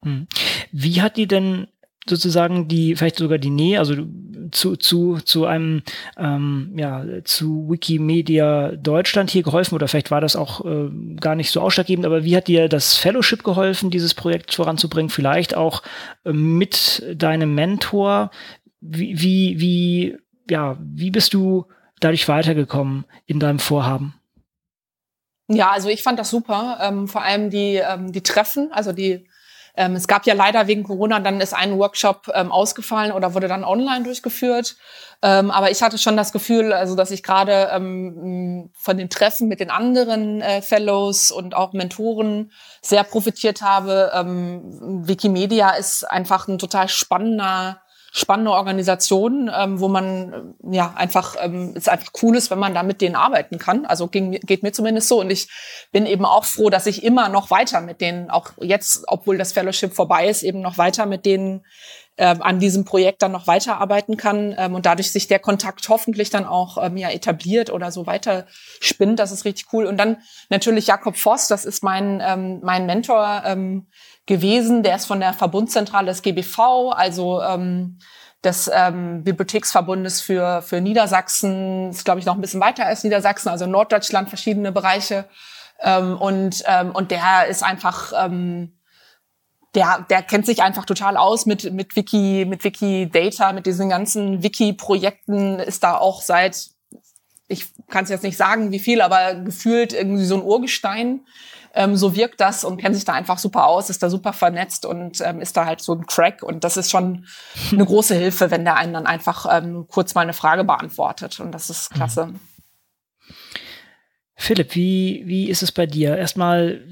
Mhm. 0.04 0.28
Wie 0.70 1.02
hat 1.02 1.16
die 1.16 1.26
denn 1.26 1.66
sozusagen 2.08 2.68
die, 2.68 2.96
vielleicht 2.96 3.18
sogar 3.18 3.38
die 3.38 3.50
Nähe, 3.50 3.78
also 3.78 3.94
zu, 4.50 4.76
zu, 4.76 5.18
zu 5.18 5.46
einem, 5.46 5.82
ähm, 6.16 6.72
ja, 6.76 7.04
zu 7.24 7.68
Wikimedia 7.70 8.72
Deutschland 8.72 9.30
hier 9.30 9.42
geholfen 9.42 9.74
oder 9.74 9.88
vielleicht 9.88 10.10
war 10.10 10.20
das 10.20 10.36
auch 10.36 10.64
äh, 10.64 10.90
gar 11.16 11.34
nicht 11.34 11.50
so 11.50 11.60
ausschlaggebend, 11.60 12.06
aber 12.06 12.24
wie 12.24 12.36
hat 12.36 12.48
dir 12.48 12.68
das 12.68 12.96
Fellowship 12.96 13.44
geholfen, 13.44 13.90
dieses 13.90 14.14
Projekt 14.14 14.54
voranzubringen? 14.54 15.10
Vielleicht 15.10 15.56
auch 15.56 15.82
äh, 16.24 16.32
mit 16.32 17.02
deinem 17.14 17.54
Mentor? 17.54 18.30
Wie, 18.80 19.20
wie, 19.20 19.60
wie, 19.60 20.18
ja, 20.48 20.76
wie 20.80 21.10
bist 21.10 21.34
du 21.34 21.66
dadurch 22.00 22.28
weitergekommen 22.28 23.04
in 23.26 23.40
deinem 23.40 23.58
Vorhaben? 23.58 24.14
Ja, 25.48 25.70
also 25.70 25.88
ich 25.88 26.02
fand 26.02 26.18
das 26.18 26.30
super. 26.30 26.78
Ähm, 26.80 27.08
vor 27.08 27.22
allem 27.22 27.50
die, 27.50 27.76
ähm, 27.76 28.12
die 28.12 28.22
Treffen, 28.22 28.70
also 28.72 28.92
die 28.92 29.26
ähm, 29.80 29.96
es 29.96 30.06
gab 30.06 30.26
ja 30.26 30.34
leider 30.34 30.66
wegen 30.66 30.82
Corona, 30.82 31.20
dann 31.20 31.40
ist 31.40 31.54
ein 31.54 31.78
Workshop 31.78 32.30
ähm, 32.34 32.52
ausgefallen 32.52 33.12
oder 33.12 33.32
wurde 33.32 33.48
dann 33.48 33.64
online 33.64 34.04
durchgeführt. 34.04 34.76
Ähm, 35.22 35.50
aber 35.50 35.70
ich 35.70 35.82
hatte 35.82 35.96
schon 35.96 36.18
das 36.18 36.32
Gefühl, 36.32 36.74
also 36.74 36.94
dass 36.94 37.10
ich 37.10 37.22
gerade 37.22 37.70
ähm, 37.72 38.70
von 38.74 38.98
den 38.98 39.08
Treffen 39.08 39.48
mit 39.48 39.58
den 39.58 39.70
anderen 39.70 40.42
äh, 40.42 40.60
Fellows 40.60 41.30
und 41.32 41.54
auch 41.54 41.72
Mentoren 41.72 42.52
sehr 42.82 43.04
profitiert 43.04 43.62
habe. 43.62 44.12
Ähm, 44.14 45.06
Wikimedia 45.08 45.70
ist 45.70 46.04
einfach 46.04 46.46
ein 46.46 46.58
total 46.58 46.90
spannender 46.90 47.80
spannende 48.12 48.50
Organisation, 48.50 49.50
ähm, 49.54 49.80
wo 49.80 49.88
man 49.88 50.56
äh, 50.62 50.76
ja 50.76 50.94
einfach 50.96 51.36
ähm, 51.40 51.74
ist 51.74 51.88
einfach 51.88 52.12
cool 52.22 52.36
ist, 52.36 52.50
wenn 52.50 52.58
man 52.58 52.74
da 52.74 52.82
mit 52.82 53.00
denen 53.00 53.14
arbeiten 53.14 53.58
kann. 53.58 53.86
Also 53.86 54.08
ging, 54.08 54.32
geht 54.32 54.62
mir 54.62 54.72
zumindest 54.72 55.08
so. 55.08 55.20
Und 55.20 55.30
ich 55.30 55.48
bin 55.92 56.06
eben 56.06 56.24
auch 56.24 56.44
froh, 56.44 56.70
dass 56.70 56.86
ich 56.86 57.04
immer 57.04 57.28
noch 57.28 57.50
weiter 57.50 57.80
mit 57.80 58.00
denen, 58.00 58.30
auch 58.30 58.52
jetzt, 58.60 59.04
obwohl 59.06 59.38
das 59.38 59.52
Fellowship 59.52 59.94
vorbei 59.94 60.28
ist, 60.28 60.42
eben 60.42 60.60
noch 60.60 60.78
weiter 60.78 61.06
mit 61.06 61.24
denen 61.24 61.64
äh, 62.16 62.36
an 62.38 62.58
diesem 62.58 62.84
Projekt 62.84 63.22
dann 63.22 63.32
noch 63.32 63.46
weiterarbeiten 63.46 64.16
kann 64.16 64.54
ähm, 64.58 64.74
und 64.74 64.86
dadurch 64.86 65.12
sich 65.12 65.26
der 65.26 65.38
Kontakt 65.38 65.88
hoffentlich 65.88 66.30
dann 66.30 66.44
auch 66.44 66.76
ähm, 66.82 66.96
ja 66.96 67.10
etabliert 67.10 67.70
oder 67.70 67.92
so 67.92 68.06
weiter 68.06 68.46
spinnt. 68.80 69.18
Das 69.18 69.32
ist 69.32 69.44
richtig 69.44 69.72
cool. 69.72 69.86
Und 69.86 69.96
dann 69.96 70.18
natürlich 70.48 70.86
Jakob 70.86 71.16
Voss, 71.16 71.48
das 71.48 71.64
ist 71.64 71.82
mein 71.82 72.20
ähm, 72.22 72.60
mein 72.62 72.86
Mentor 72.86 73.42
ähm, 73.46 73.86
gewesen. 74.30 74.82
Der 74.84 74.94
ist 74.96 75.06
von 75.06 75.20
der 75.20 75.34
Verbundzentrale 75.34 76.06
des 76.06 76.22
GBV, 76.22 76.92
also 76.92 77.42
ähm, 77.42 77.98
des 78.44 78.70
ähm, 78.72 79.24
Bibliotheksverbundes 79.24 80.22
für, 80.22 80.62
für 80.62 80.80
Niedersachsen, 80.80 81.90
ist 81.90 82.04
glaube 82.04 82.20
ich 82.20 82.26
noch 82.26 82.36
ein 82.36 82.40
bisschen 82.40 82.60
weiter 82.60 82.86
als 82.86 83.04
Niedersachsen, 83.04 83.48
also 83.50 83.66
Norddeutschland, 83.66 84.28
verschiedene 84.28 84.72
Bereiche. 84.72 85.26
Ähm, 85.82 86.16
und, 86.16 86.62
ähm, 86.66 86.92
und 86.92 87.10
der 87.10 87.48
ist 87.48 87.62
einfach, 87.62 88.12
ähm, 88.16 88.78
der, 89.74 90.06
der 90.08 90.22
kennt 90.22 90.46
sich 90.46 90.62
einfach 90.62 90.84
total 90.84 91.16
aus 91.16 91.44
mit, 91.44 91.72
mit 91.72 91.96
Wiki, 91.96 92.46
mit 92.48 92.62
Wikidata, 92.62 93.52
mit 93.52 93.66
diesen 93.66 93.88
ganzen 93.88 94.42
Wiki-Projekten, 94.44 95.58
ist 95.58 95.82
da 95.82 95.96
auch 95.96 96.22
seit, 96.22 96.70
ich 97.48 97.66
kann 97.88 98.04
es 98.04 98.10
jetzt 98.10 98.22
nicht 98.22 98.36
sagen, 98.36 98.70
wie 98.70 98.78
viel, 98.78 99.00
aber 99.00 99.34
gefühlt 99.34 99.92
irgendwie 99.92 100.24
so 100.24 100.36
ein 100.36 100.42
Urgestein. 100.42 101.26
Ähm, 101.74 101.96
so 101.96 102.16
wirkt 102.16 102.40
das 102.40 102.64
und 102.64 102.78
kennt 102.78 102.94
sich 102.96 103.04
da 103.04 103.12
einfach 103.12 103.38
super 103.38 103.66
aus, 103.66 103.90
ist 103.90 104.02
da 104.02 104.10
super 104.10 104.32
vernetzt 104.32 104.84
und 104.84 105.20
ähm, 105.20 105.40
ist 105.40 105.56
da 105.56 105.66
halt 105.66 105.80
so 105.80 105.94
ein 105.94 106.06
Crack. 106.06 106.42
Und 106.42 106.64
das 106.64 106.76
ist 106.76 106.90
schon 106.90 107.26
eine 107.72 107.84
große 107.84 108.14
Hilfe, 108.14 108.50
wenn 108.50 108.64
der 108.64 108.76
einen 108.76 108.92
dann 108.92 109.06
einfach 109.06 109.46
ähm, 109.50 109.86
kurz 109.88 110.14
mal 110.14 110.22
eine 110.22 110.32
Frage 110.32 110.64
beantwortet. 110.64 111.38
Und 111.40 111.52
das 111.52 111.70
ist 111.70 111.90
klasse. 111.90 112.26
Mhm. 112.26 112.40
Philipp, 114.34 114.74
wie, 114.74 115.22
wie 115.26 115.50
ist 115.50 115.62
es 115.62 115.70
bei 115.70 115.84
dir? 115.84 116.16
Erstmal 116.16 116.82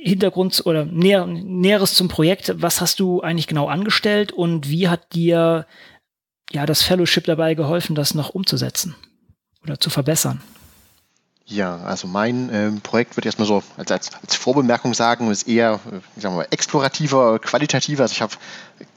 Hintergrund 0.00 0.62
oder 0.66 0.84
näher, 0.84 1.26
Näheres 1.26 1.94
zum 1.94 2.08
Projekt. 2.08 2.52
Was 2.56 2.80
hast 2.80 3.00
du 3.00 3.22
eigentlich 3.22 3.46
genau 3.46 3.66
angestellt 3.66 4.30
und 4.30 4.68
wie 4.68 4.88
hat 4.88 5.14
dir 5.14 5.66
ja 6.52 6.66
das 6.66 6.82
Fellowship 6.82 7.24
dabei 7.24 7.54
geholfen, 7.54 7.94
das 7.94 8.14
noch 8.14 8.30
umzusetzen 8.30 8.94
oder 9.62 9.80
zu 9.80 9.90
verbessern? 9.90 10.42
Ja, 11.50 11.78
also 11.78 12.06
mein 12.06 12.50
ähm, 12.52 12.82
Projekt 12.82 13.16
würde 13.16 13.26
ich 13.26 13.28
erstmal 13.38 13.48
so 13.48 13.62
als, 13.78 13.90
als, 13.90 14.10
als 14.22 14.34
Vorbemerkung 14.34 14.92
sagen, 14.92 15.30
ist 15.30 15.48
eher 15.48 15.80
ich 16.14 16.22
sag 16.22 16.34
mal, 16.34 16.46
explorativer, 16.50 17.38
qualitativer. 17.38 18.02
Also 18.02 18.12
ich 18.12 18.20
habe 18.20 18.34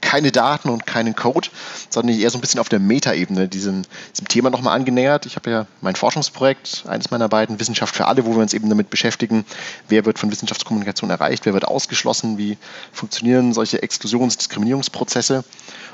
keine 0.02 0.32
Daten 0.32 0.68
und 0.68 0.84
keinen 0.84 1.16
Code, 1.16 1.48
sondern 1.88 2.14
eher 2.14 2.28
so 2.28 2.36
ein 2.36 2.42
bisschen 2.42 2.60
auf 2.60 2.68
der 2.68 2.78
Metaebene 2.78 3.48
diesem, 3.48 3.84
diesem 4.12 4.28
Thema 4.28 4.50
nochmal 4.50 4.76
angenähert. 4.76 5.24
Ich 5.24 5.36
habe 5.36 5.50
ja 5.50 5.66
mein 5.80 5.96
Forschungsprojekt, 5.96 6.84
eines 6.86 7.10
meiner 7.10 7.30
beiden, 7.30 7.58
Wissenschaft 7.58 7.96
für 7.96 8.06
alle, 8.06 8.26
wo 8.26 8.32
wir 8.32 8.42
uns 8.42 8.52
eben 8.52 8.68
damit 8.68 8.90
beschäftigen, 8.90 9.46
wer 9.88 10.04
wird 10.04 10.18
von 10.18 10.30
Wissenschaftskommunikation 10.30 11.08
erreicht, 11.08 11.46
wer 11.46 11.54
wird 11.54 11.64
ausgeschlossen, 11.64 12.36
wie 12.36 12.58
funktionieren 12.92 13.54
solche 13.54 13.78
Exklusions- 13.82 14.36
Diskriminierungsprozesse. 14.36 15.42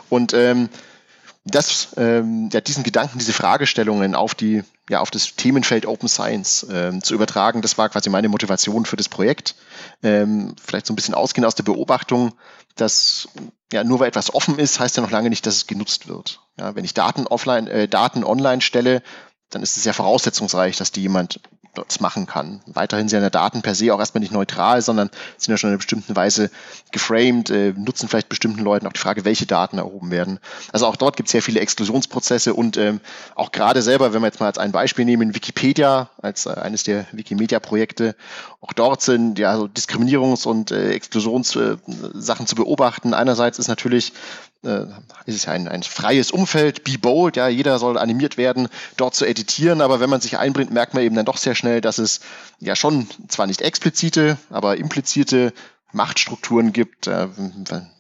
Und 0.09 0.35
ähm, 0.35 0.71
das, 1.51 1.89
ähm, 1.97 2.49
ja, 2.53 2.61
diesen 2.61 2.85
Gedanken, 2.85 3.19
diese 3.19 3.33
Fragestellungen 3.33 4.15
auf 4.15 4.35
die, 4.35 4.63
ja, 4.89 5.01
auf 5.01 5.11
das 5.11 5.35
Themenfeld 5.35 5.87
Open 5.87 6.09
Science 6.09 6.67
ähm, 6.71 7.03
zu 7.03 7.15
übertragen, 7.15 7.63
das 7.63 7.79
war 7.79 7.89
quasi 7.89 8.11
meine 8.11 8.29
Motivation 8.29 8.85
für 8.85 8.97
das 8.97 9.09
Projekt. 9.09 9.55
Ähm, 10.03 10.55
vielleicht 10.63 10.87
so 10.87 10.93
ein 10.93 10.97
bisschen 10.97 11.15
ausgehend 11.15 11.47
aus 11.47 11.55
der 11.55 11.65
Beobachtung, 11.65 12.35
dass 12.77 13.29
ja, 13.73 13.85
nur 13.85 14.01
weil 14.01 14.09
etwas 14.09 14.35
offen 14.35 14.59
ist, 14.59 14.81
heißt 14.81 14.97
ja 14.97 15.03
noch 15.03 15.11
lange 15.11 15.29
nicht, 15.31 15.45
dass 15.47 15.57
es 15.57 15.67
genutzt 15.67 16.09
wird. 16.09 16.41
Ja, 16.59 16.75
wenn 16.75 16.85
ich 16.85 16.95
Daten 16.95 17.27
offline, 17.27 17.67
äh, 17.67 17.89
Daten 17.89 18.25
online 18.25 18.61
stelle, 18.61 19.03
dann 19.51 19.63
ist 19.63 19.77
es 19.77 19.85
ja 19.85 19.93
voraussetzungsreich, 19.93 20.77
dass 20.77 20.93
die 20.93 21.03
jemand 21.03 21.41
das 21.75 22.01
machen 22.01 22.27
kann. 22.27 22.61
Weiterhin 22.67 23.09
sind 23.09 23.23
ja 23.23 23.31
Daten 23.31 23.63
per 23.63 23.75
se 23.75 23.93
auch 23.95 23.99
erstmal 23.99 24.21
nicht 24.21 24.33
neutral, 24.33 24.83
sondern 24.83 25.11
sind 25.37 25.53
ja 25.53 25.59
schon 25.59 25.69
in 25.69 25.73
einer 25.73 25.79
bestimmten 25.79 26.17
Weise 26.17 26.51
geframed, 26.93 27.51
äh, 27.51 27.73
nutzen 27.77 28.09
vielleicht 28.09 28.29
bestimmten 28.29 28.63
Leuten 28.63 28.87
auch 28.87 28.93
die 28.93 29.01
Frage, 29.01 29.25
welche 29.25 29.47
Daten 29.47 29.79
erhoben 29.79 30.11
werden. 30.11 30.39
Also 30.73 30.87
auch 30.87 30.97
dort 30.97 31.17
gibt 31.17 31.29
es 31.29 31.33
sehr 31.33 31.43
viele 31.43 31.61
Exklusionsprozesse 31.61 32.55
und 32.55 32.77
ähm, 32.77 33.01
auch 33.35 33.53
gerade 33.53 33.83
selber, 33.83 34.13
wenn 34.13 34.23
wir 34.23 34.27
jetzt 34.27 34.41
mal 34.41 34.47
als 34.47 34.59
ein 34.59 34.73
Beispiel 34.73 35.05
nehmen, 35.05 35.35
Wikipedia 35.35 36.11
als 36.21 36.47
äh, 36.47 36.51
eines 36.51 36.83
der 36.83 37.07
Wikimedia-Projekte, 37.13 38.17
auch 38.61 38.73
dort 38.73 39.03
sind 39.03 39.39
ja 39.39 39.57
so 39.57 39.67
Diskriminierungs- 39.67 40.47
und 40.47 40.73
äh, 40.73 40.91
Exklusionssachen 40.91 41.81
äh, 41.85 42.47
zu 42.47 42.57
beobachten. 42.57 43.15
Einerseits 43.15 43.59
ist 43.59 43.69
natürlich 43.69 44.13
äh, 44.65 44.87
ist 45.27 45.37
es 45.37 45.45
ja 45.45 45.53
ein, 45.53 45.69
ein 45.69 45.83
freies 45.85 46.33
Umfeld, 46.33 46.83
be 46.83 46.99
bold, 46.99 47.37
ja, 47.37 47.49
jeder 47.49 47.79
soll 47.79 47.97
animiert 47.97 48.37
werden, 48.37 48.69
dort 48.97 49.15
zu 49.15 49.25
editieren, 49.25 49.81
aber 49.81 50.01
wenn 50.01 50.11
man 50.11 50.21
sich 50.21 50.39
einbringt, 50.39 50.73
merkt 50.73 50.95
man 50.95 51.05
eben 51.05 51.15
dann 51.15 51.27
doch 51.27 51.37
sehr 51.37 51.55
schnell, 51.55 51.81
dass 51.81 51.99
es 51.99 52.21
ja 52.59 52.75
schon 52.75 53.07
zwar 53.29 53.47
nicht 53.47 53.63
explizite, 53.63 54.37
aber 54.51 54.77
implizite 54.77 55.53
Machtstrukturen 55.93 56.73
gibt, 56.73 57.07
äh, 57.07 57.29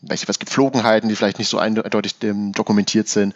welche 0.03 0.29
was 0.29 0.39
Gepflogenheiten, 0.39 1.09
die 1.09 1.17
vielleicht 1.17 1.39
nicht 1.39 1.49
so 1.49 1.59
eindeutig 1.59 2.17
ähm, 2.23 2.53
dokumentiert 2.53 3.09
sind, 3.09 3.35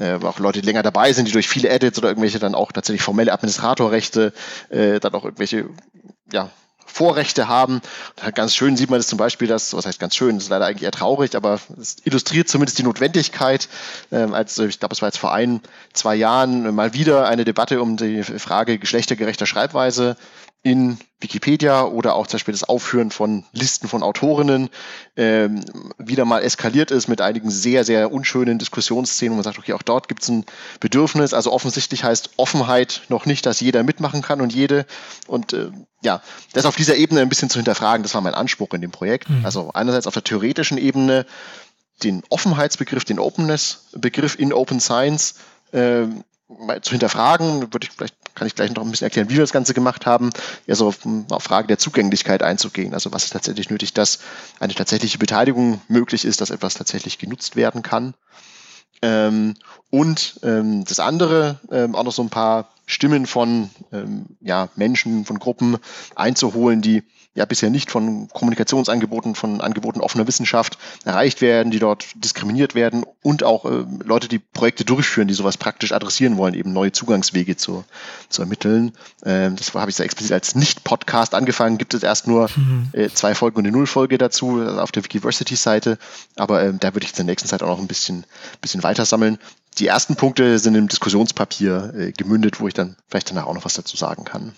äh, 0.00 0.14
auch 0.14 0.38
Leute, 0.40 0.60
die 0.60 0.66
länger 0.66 0.82
dabei 0.82 1.12
sind, 1.12 1.28
die 1.28 1.32
durch 1.32 1.48
viele 1.48 1.68
Edits 1.68 1.98
oder 1.98 2.08
irgendwelche 2.08 2.40
dann 2.40 2.54
auch 2.54 2.72
tatsächlich 2.72 3.02
formelle 3.02 3.32
Administratorrechte, 3.32 4.32
äh, 4.70 4.98
dann 4.98 5.14
auch 5.14 5.24
irgendwelche 5.24 5.68
ja, 6.32 6.50
Vorrechte 6.92 7.48
haben. 7.48 7.80
Ganz 8.34 8.54
schön 8.54 8.76
sieht 8.76 8.90
man 8.90 8.98
das 8.98 9.06
zum 9.06 9.18
Beispiel, 9.18 9.48
dass, 9.48 9.74
was 9.74 9.86
heißt 9.86 9.98
ganz 9.98 10.14
schön, 10.14 10.36
das 10.36 10.44
ist 10.44 10.50
leider 10.50 10.66
eigentlich 10.66 10.82
eher 10.82 10.92
traurig, 10.92 11.34
aber 11.34 11.58
es 11.80 11.96
illustriert 12.04 12.48
zumindest 12.48 12.78
die 12.78 12.82
Notwendigkeit, 12.82 13.68
ähm, 14.10 14.34
als 14.34 14.58
ich 14.58 14.78
glaube, 14.78 14.94
es 14.94 15.02
war 15.02 15.08
jetzt 15.08 15.18
vor 15.18 15.32
ein, 15.32 15.60
zwei 15.92 16.14
Jahren 16.14 16.74
mal 16.74 16.94
wieder 16.94 17.26
eine 17.26 17.44
Debatte 17.44 17.80
um 17.80 17.96
die 17.96 18.22
Frage 18.22 18.78
geschlechtergerechter 18.78 19.46
Schreibweise 19.46 20.16
in 20.64 20.98
Wikipedia 21.20 21.84
oder 21.84 22.14
auch 22.14 22.26
zum 22.26 22.36
Beispiel 22.36 22.52
das 22.52 22.64
Aufführen 22.64 23.10
von 23.10 23.44
Listen 23.52 23.88
von 23.88 24.02
Autorinnen 24.02 24.70
ähm, 25.16 25.64
wieder 25.98 26.24
mal 26.24 26.42
eskaliert 26.42 26.92
ist 26.92 27.08
mit 27.08 27.20
einigen 27.20 27.50
sehr, 27.50 27.84
sehr 27.84 28.12
unschönen 28.12 28.58
Diskussionsszenen, 28.58 29.32
wo 29.32 29.36
man 29.36 29.44
sagt, 29.44 29.58
okay, 29.58 29.72
auch 29.72 29.82
dort 29.82 30.06
gibt 30.06 30.22
es 30.22 30.28
ein 30.28 30.44
Bedürfnis. 30.78 31.34
Also 31.34 31.52
offensichtlich 31.52 32.04
heißt 32.04 32.30
Offenheit 32.36 33.02
noch 33.08 33.26
nicht, 33.26 33.44
dass 33.44 33.60
jeder 33.60 33.82
mitmachen 33.82 34.22
kann 34.22 34.40
und 34.40 34.54
jede. 34.54 34.86
Und 35.26 35.52
äh, 35.52 35.70
ja, 36.02 36.22
das 36.52 36.64
auf 36.64 36.76
dieser 36.76 36.94
Ebene 36.94 37.22
ein 37.22 37.28
bisschen 37.28 37.50
zu 37.50 37.58
hinterfragen, 37.58 38.04
das 38.04 38.14
war 38.14 38.20
mein 38.20 38.34
Anspruch 38.34 38.72
in 38.74 38.80
dem 38.80 38.92
Projekt. 38.92 39.28
Mhm. 39.28 39.44
Also 39.44 39.70
einerseits 39.74 40.06
auf 40.06 40.14
der 40.14 40.24
theoretischen 40.24 40.78
Ebene 40.78 41.26
den 42.04 42.22
Offenheitsbegriff, 42.28 43.04
den 43.04 43.18
Openness-Begriff 43.18 44.38
in 44.38 44.52
Open 44.52 44.80
Science 44.80 45.34
äh, 45.72 46.06
zu 46.82 46.90
hinterfragen, 46.92 47.72
würde 47.72 47.86
ich 47.86 47.90
vielleicht 47.96 48.16
kann 48.34 48.46
ich 48.46 48.54
gleich 48.54 48.72
noch 48.72 48.82
ein 48.82 48.90
bisschen 48.90 49.04
erklären, 49.04 49.28
wie 49.28 49.34
wir 49.34 49.42
das 49.42 49.52
Ganze 49.52 49.74
gemacht 49.74 50.06
haben, 50.06 50.30
ja 50.66 50.74
so 50.74 50.88
auf, 50.88 50.98
auf 51.30 51.42
Frage 51.42 51.68
der 51.68 51.78
Zugänglichkeit 51.78 52.42
einzugehen. 52.42 52.94
Also 52.94 53.12
was 53.12 53.24
ist 53.24 53.30
tatsächlich 53.30 53.70
nötig, 53.70 53.92
dass 53.92 54.20
eine 54.58 54.74
tatsächliche 54.74 55.18
Beteiligung 55.18 55.80
möglich 55.88 56.24
ist, 56.24 56.40
dass 56.40 56.50
etwas 56.50 56.74
tatsächlich 56.74 57.18
genutzt 57.18 57.56
werden 57.56 57.82
kann. 57.82 58.14
Ähm, 59.02 59.54
und 59.90 60.40
ähm, 60.42 60.84
das 60.84 61.00
andere, 61.00 61.60
ähm, 61.70 61.94
auch 61.94 62.04
noch 62.04 62.12
so 62.12 62.22
ein 62.22 62.30
paar 62.30 62.68
Stimmen 62.86 63.26
von 63.26 63.70
ähm, 63.92 64.26
ja, 64.40 64.68
Menschen, 64.76 65.24
von 65.24 65.38
Gruppen 65.38 65.76
einzuholen, 66.14 66.82
die 66.82 67.02
ja 67.34 67.46
bisher 67.46 67.70
nicht 67.70 67.90
von 67.90 68.28
Kommunikationsangeboten, 68.28 69.34
von 69.34 69.62
Angeboten 69.62 70.00
offener 70.00 70.26
Wissenschaft 70.26 70.76
erreicht 71.04 71.40
werden, 71.40 71.70
die 71.70 71.78
dort 71.78 72.06
diskriminiert 72.14 72.74
werden 72.74 73.04
und 73.22 73.42
auch 73.42 73.64
äh, 73.64 73.84
Leute, 74.04 74.28
die 74.28 74.38
Projekte 74.38 74.84
durchführen, 74.84 75.28
die 75.28 75.34
sowas 75.34 75.56
praktisch 75.56 75.92
adressieren 75.92 76.36
wollen, 76.36 76.52
eben 76.52 76.74
neue 76.74 76.92
Zugangswege 76.92 77.56
zu, 77.56 77.84
zu 78.28 78.42
ermitteln. 78.42 78.92
Ähm, 79.24 79.56
das 79.56 79.72
habe 79.72 79.90
ich 79.90 79.96
sehr 79.96 80.04
explizit 80.04 80.32
als 80.32 80.54
Nicht-Podcast 80.54 81.34
angefangen, 81.34 81.78
gibt 81.78 81.94
es 81.94 82.02
erst 82.02 82.26
nur 82.26 82.50
mhm. 82.54 82.90
äh, 82.92 83.08
zwei 83.08 83.34
Folgen 83.34 83.56
und 83.56 83.66
eine 83.66 83.76
Nullfolge 83.76 84.18
dazu 84.18 84.60
also 84.60 84.80
auf 84.80 84.92
der 84.92 85.04
Wikiversity-Seite, 85.04 85.98
aber 86.36 86.62
ähm, 86.62 86.80
da 86.80 86.94
würde 86.94 87.06
ich 87.06 87.12
in 87.12 87.16
der 87.16 87.24
nächsten 87.24 87.48
Zeit 87.48 87.62
auch 87.62 87.68
noch 87.68 87.80
ein 87.80 87.88
bisschen, 87.88 88.26
bisschen 88.60 88.82
weiter 88.82 89.06
sammeln. 89.06 89.38
Die 89.78 89.86
ersten 89.86 90.16
Punkte 90.16 90.58
sind 90.58 90.74
im 90.74 90.88
Diskussionspapier 90.88 91.94
äh, 91.96 92.12
gemündet, 92.12 92.60
wo 92.60 92.68
ich 92.68 92.74
dann 92.74 92.96
vielleicht 93.08 93.30
danach 93.30 93.46
auch 93.46 93.54
noch 93.54 93.64
was 93.64 93.72
dazu 93.72 93.96
sagen 93.96 94.24
kann. 94.24 94.54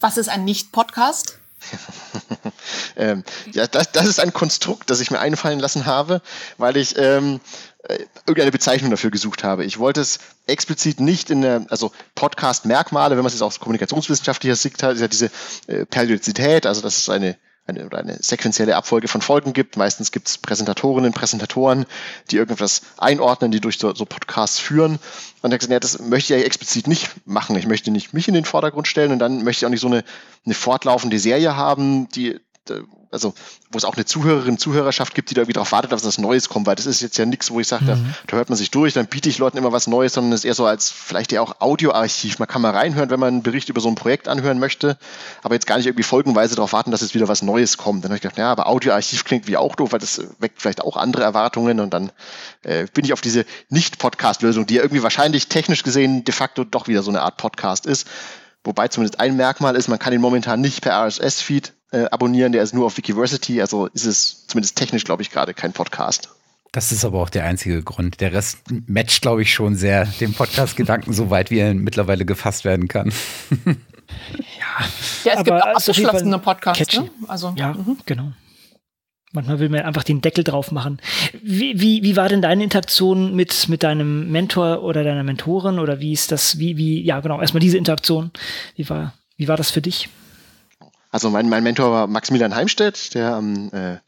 Was 0.00 0.18
ist 0.18 0.28
ein 0.28 0.44
Nicht-Podcast? 0.44 1.38
ähm, 2.96 3.24
ja, 3.52 3.66
das, 3.66 3.92
das 3.92 4.06
ist 4.06 4.20
ein 4.20 4.32
Konstrukt, 4.32 4.90
das 4.90 5.00
ich 5.00 5.10
mir 5.10 5.20
einfallen 5.20 5.60
lassen 5.60 5.86
habe, 5.86 6.22
weil 6.58 6.76
ich 6.76 6.96
ähm, 6.98 7.40
äh, 7.84 7.98
irgendeine 8.26 8.52
Bezeichnung 8.52 8.90
dafür 8.90 9.10
gesucht 9.10 9.44
habe. 9.44 9.64
Ich 9.64 9.78
wollte 9.78 10.00
es 10.00 10.18
explizit 10.46 11.00
nicht 11.00 11.30
in 11.30 11.42
der, 11.42 11.66
also 11.68 11.92
Podcast-Merkmale, 12.14 13.16
wenn 13.16 13.22
man 13.22 13.26
es 13.26 13.34
jetzt 13.34 13.42
aus 13.42 13.60
kommunikationswissenschaftlicher 13.60 14.56
Sicht 14.56 14.82
hat, 14.82 14.94
ist 14.94 15.00
ja 15.00 15.08
diese 15.08 15.30
äh, 15.66 15.84
Periodizität, 15.86 16.66
also 16.66 16.80
das 16.80 16.98
ist 16.98 17.10
eine 17.10 17.36
eine, 17.66 17.86
oder 17.86 17.98
eine 17.98 18.16
sequenzielle 18.20 18.76
Abfolge 18.76 19.08
von 19.08 19.20
Folgen 19.20 19.52
gibt. 19.52 19.76
Meistens 19.76 20.10
gibt 20.10 20.28
es 20.28 20.38
Präsentatorinnen, 20.38 21.12
Präsentatoren, 21.12 21.86
die 22.30 22.36
irgendwas 22.36 22.82
einordnen, 22.98 23.52
die 23.52 23.60
durch 23.60 23.78
so, 23.78 23.94
so 23.94 24.04
Podcasts 24.04 24.58
führen. 24.58 24.98
Und 25.42 25.52
hat 25.52 25.60
gesagt, 25.60 25.72
ja, 25.72 25.80
das 25.80 26.00
möchte 26.00 26.34
ich 26.34 26.40
ja 26.40 26.46
explizit 26.46 26.86
nicht 26.88 27.10
machen. 27.26 27.56
Ich 27.56 27.66
möchte 27.66 27.90
nicht 27.90 28.14
mich 28.14 28.28
in 28.28 28.34
den 28.34 28.44
Vordergrund 28.44 28.88
stellen 28.88 29.12
und 29.12 29.18
dann 29.18 29.44
möchte 29.44 29.62
ich 29.62 29.66
auch 29.66 29.70
nicht 29.70 29.80
so 29.80 29.86
eine, 29.86 30.04
eine 30.44 30.54
fortlaufende 30.54 31.18
Serie 31.18 31.56
haben, 31.56 32.08
die 32.08 32.40
also 33.10 33.34
wo 33.70 33.78
es 33.78 33.84
auch 33.84 33.96
eine 33.96 34.04
Zuhörerin, 34.04 34.56
Zuhörerschaft 34.56 35.14
gibt, 35.14 35.30
die 35.30 35.34
da 35.34 35.40
irgendwie 35.40 35.54
darauf 35.54 35.72
wartet, 35.72 35.92
dass 35.92 36.04
was 36.04 36.18
Neues 36.18 36.48
kommt, 36.48 36.66
weil 36.66 36.76
das 36.76 36.86
ist 36.86 37.00
jetzt 37.00 37.18
ja 37.18 37.26
nichts, 37.26 37.50
wo 37.50 37.60
ich 37.60 37.66
sage, 37.66 37.84
mhm. 37.84 38.14
da, 38.26 38.36
hört 38.36 38.48
man 38.48 38.56
sich 38.56 38.70
durch, 38.70 38.94
dann 38.94 39.06
biete 39.06 39.28
ich 39.28 39.38
Leuten 39.38 39.58
immer 39.58 39.72
was 39.72 39.86
Neues, 39.86 40.14
sondern 40.14 40.32
es 40.32 40.40
ist 40.40 40.44
eher 40.44 40.54
so 40.54 40.66
als 40.66 40.90
vielleicht 40.90 41.32
ja 41.32 41.40
auch 41.40 41.60
Audioarchiv. 41.60 42.38
Man 42.38 42.48
kann 42.48 42.62
mal 42.62 42.70
reinhören, 42.70 43.10
wenn 43.10 43.20
man 43.20 43.28
einen 43.28 43.42
Bericht 43.42 43.68
über 43.68 43.80
so 43.80 43.88
ein 43.88 43.96
Projekt 43.96 44.28
anhören 44.28 44.58
möchte, 44.58 44.96
aber 45.42 45.54
jetzt 45.54 45.66
gar 45.66 45.76
nicht 45.76 45.86
irgendwie 45.86 46.04
folgenweise 46.04 46.54
darauf 46.54 46.72
warten, 46.72 46.90
dass 46.90 47.00
jetzt 47.00 47.14
wieder 47.14 47.28
was 47.28 47.42
Neues 47.42 47.76
kommt. 47.76 48.04
Dann 48.04 48.10
habe 48.10 48.16
ich 48.16 48.22
gedacht, 48.22 48.38
ja, 48.38 48.50
aber 48.50 48.68
Audioarchiv 48.68 49.24
klingt 49.24 49.46
wie 49.48 49.56
auch 49.56 49.74
doof, 49.74 49.92
weil 49.92 50.00
das 50.00 50.22
weckt 50.38 50.60
vielleicht 50.62 50.82
auch 50.82 50.96
andere 50.96 51.24
Erwartungen 51.24 51.80
und 51.80 51.92
dann 51.92 52.12
äh, 52.62 52.86
bin 52.94 53.04
ich 53.04 53.12
auf 53.12 53.20
diese 53.20 53.44
Nicht-Podcast-Lösung, 53.70 54.66
die 54.66 54.74
ja 54.74 54.82
irgendwie 54.82 55.02
wahrscheinlich 55.02 55.48
technisch 55.48 55.82
gesehen 55.82 56.24
de 56.24 56.32
facto 56.32 56.64
doch 56.64 56.86
wieder 56.86 57.02
so 57.02 57.10
eine 57.10 57.22
Art 57.22 57.36
Podcast 57.36 57.86
ist. 57.86 58.06
Wobei 58.64 58.88
zumindest 58.88 59.18
ein 59.18 59.36
Merkmal 59.36 59.74
ist, 59.74 59.88
man 59.88 59.98
kann 59.98 60.12
ihn 60.12 60.20
momentan 60.20 60.60
nicht 60.60 60.82
per 60.82 61.04
RSS-Feed 61.06 61.72
äh, 61.92 62.06
abonnieren, 62.10 62.52
der 62.52 62.62
ist 62.62 62.74
nur 62.74 62.86
auf 62.86 62.96
Wikiversity, 62.96 63.60
also 63.60 63.86
ist 63.86 64.06
es 64.06 64.46
zumindest 64.46 64.76
technisch, 64.76 65.04
glaube 65.04 65.22
ich, 65.22 65.30
gerade 65.30 65.54
kein 65.54 65.72
Podcast. 65.72 66.30
Das 66.72 66.90
ist 66.90 67.04
aber 67.04 67.20
auch 67.20 67.28
der 67.28 67.44
einzige 67.44 67.82
Grund. 67.82 68.22
Der 68.22 68.32
Rest 68.32 68.60
matcht, 68.86 69.20
glaube 69.20 69.42
ich, 69.42 69.52
schon 69.52 69.74
sehr 69.74 70.06
den 70.06 70.32
Podcast-Gedanken, 70.32 71.12
soweit 71.12 71.50
wie 71.50 71.58
er 71.58 71.74
mittlerweile 71.74 72.24
gefasst 72.24 72.64
werden 72.64 72.88
kann. 72.88 73.12
ja, 73.66 73.74
ja, 75.24 75.32
es 75.32 75.44
gibt 75.44 75.50
auch 75.50 75.76
abgeschlossene 75.76 76.38
Podcasts, 76.38 76.98
ne? 76.98 77.10
Also, 77.28 77.52
ja, 77.56 77.74
mhm. 77.74 77.98
genau. 78.06 78.32
Manchmal 79.34 79.60
will 79.60 79.68
man 79.68 79.80
einfach 79.80 80.02
den 80.02 80.20
Deckel 80.20 80.44
drauf 80.44 80.72
machen. 80.72 80.98
Wie, 81.42 81.78
wie, 81.80 82.02
wie 82.02 82.16
war 82.16 82.28
denn 82.28 82.42
deine 82.42 82.64
Interaktion 82.64 83.34
mit, 83.34 83.68
mit 83.68 83.82
deinem 83.82 84.30
Mentor 84.30 84.82
oder 84.82 85.04
deiner 85.04 85.24
Mentorin 85.24 85.78
oder 85.78 86.00
wie 86.00 86.12
ist 86.12 86.32
das, 86.32 86.58
wie, 86.58 86.76
wie, 86.76 87.02
ja 87.02 87.20
genau, 87.20 87.40
erstmal 87.40 87.60
diese 87.60 87.78
Interaktion. 87.78 88.30
Wie 88.76 88.88
war, 88.88 89.14
wie 89.36 89.48
war 89.48 89.56
das 89.56 89.70
für 89.70 89.80
dich? 89.80 90.08
Also 91.12 91.28
mein, 91.28 91.48
mein 91.48 91.62
Mentor 91.62 91.92
war 91.92 92.06
Maximilian 92.06 92.54
Heimstedt, 92.54 93.14
der 93.14 93.34
am 93.34 93.70
äh, 93.72 93.98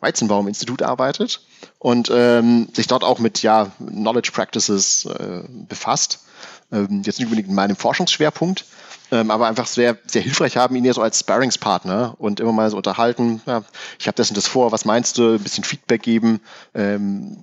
Weizenbaum-Institut 0.00 0.82
arbeitet 0.82 1.42
und 1.78 2.10
ähm, 2.12 2.68
sich 2.72 2.86
dort 2.86 3.04
auch 3.04 3.18
mit 3.18 3.42
ja, 3.42 3.70
Knowledge 3.78 4.30
Practices 4.32 5.04
äh, 5.04 5.42
befasst. 5.68 6.24
Ähm, 6.72 7.02
jetzt 7.04 7.18
nicht 7.18 7.26
unbedingt 7.26 7.48
in 7.48 7.54
meinem 7.54 7.76
Forschungsschwerpunkt, 7.76 8.64
ähm, 9.12 9.30
aber 9.30 9.46
einfach 9.46 9.66
sehr, 9.66 9.98
sehr 10.06 10.22
hilfreich 10.22 10.56
haben, 10.56 10.74
ihn 10.74 10.86
ja 10.86 10.94
so 10.94 11.02
als 11.02 11.20
Sparringspartner 11.20 12.14
und 12.18 12.40
immer 12.40 12.52
mal 12.52 12.70
so 12.70 12.78
unterhalten. 12.78 13.42
Ja, 13.44 13.62
ich 13.98 14.06
habe 14.06 14.16
das 14.16 14.30
und 14.30 14.36
das 14.36 14.46
vor, 14.46 14.72
was 14.72 14.86
meinst 14.86 15.18
du? 15.18 15.34
Ein 15.34 15.42
bisschen 15.42 15.64
Feedback 15.64 16.02
geben. 16.02 16.40
Ähm, 16.74 17.36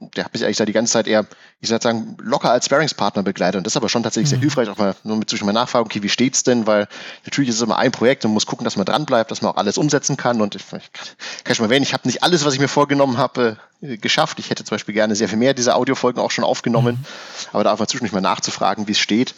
der 0.00 0.24
hat 0.24 0.32
mich 0.32 0.44
eigentlich 0.44 0.56
da 0.56 0.64
die 0.64 0.72
ganze 0.72 0.92
Zeit 0.92 1.08
eher, 1.08 1.26
ich 1.60 1.70
würde 1.70 1.82
sagen, 1.82 2.16
locker 2.20 2.52
als 2.52 2.66
Sparringspartner 2.66 3.24
begleitet. 3.24 3.58
Und 3.58 3.66
das 3.66 3.72
ist 3.72 3.76
aber 3.76 3.88
schon 3.88 4.04
tatsächlich 4.04 4.28
mhm. 4.28 4.36
sehr 4.36 4.40
hilfreich, 4.40 4.68
auch 4.68 4.78
mal 4.78 4.94
nur 5.02 5.16
mit 5.16 5.28
zwischen 5.28 5.44
mal 5.44 5.52
nachfragen, 5.52 5.86
okay, 5.86 6.02
wie 6.04 6.08
steht's 6.08 6.44
denn? 6.44 6.68
Weil 6.68 6.86
natürlich 7.24 7.48
ist 7.48 7.56
es 7.56 7.62
immer 7.62 7.78
ein 7.78 7.90
Projekt 7.90 8.24
und 8.24 8.32
muss 8.32 8.46
gucken, 8.46 8.64
dass 8.64 8.76
man 8.76 8.86
dran 8.86 9.06
bleibt, 9.06 9.32
dass 9.32 9.42
man 9.42 9.52
auch 9.52 9.56
alles 9.56 9.76
umsetzen 9.76 10.16
kann. 10.16 10.40
Und 10.40 10.54
ich, 10.54 10.62
ich 10.72 11.44
kann 11.44 11.56
schon 11.56 11.64
mal 11.64 11.70
erwähnen, 11.70 11.82
ich 11.82 11.94
habe 11.94 12.06
nicht 12.06 12.22
alles, 12.22 12.44
was 12.44 12.54
ich 12.54 12.60
mir 12.60 12.68
vorgenommen 12.68 13.18
habe, 13.18 13.56
äh, 13.80 13.96
geschafft. 13.96 14.38
Ich 14.38 14.50
hätte 14.50 14.62
zum 14.62 14.76
Beispiel 14.76 14.94
gerne 14.94 15.16
sehr 15.16 15.28
viel 15.28 15.38
mehr 15.38 15.52
dieser 15.52 15.74
Audiofolgen 15.74 16.22
auch 16.22 16.30
schon 16.30 16.44
aufgenommen. 16.44 16.96
Mhm. 16.96 17.48
Aber 17.52 17.64
da 17.64 17.72
einfach 17.72 17.86
zwischendurch 17.86 18.12
mal 18.12 18.20
nachzufragen, 18.20 18.86
wie 18.86 18.92
es 18.92 19.00
steht. 19.00 19.34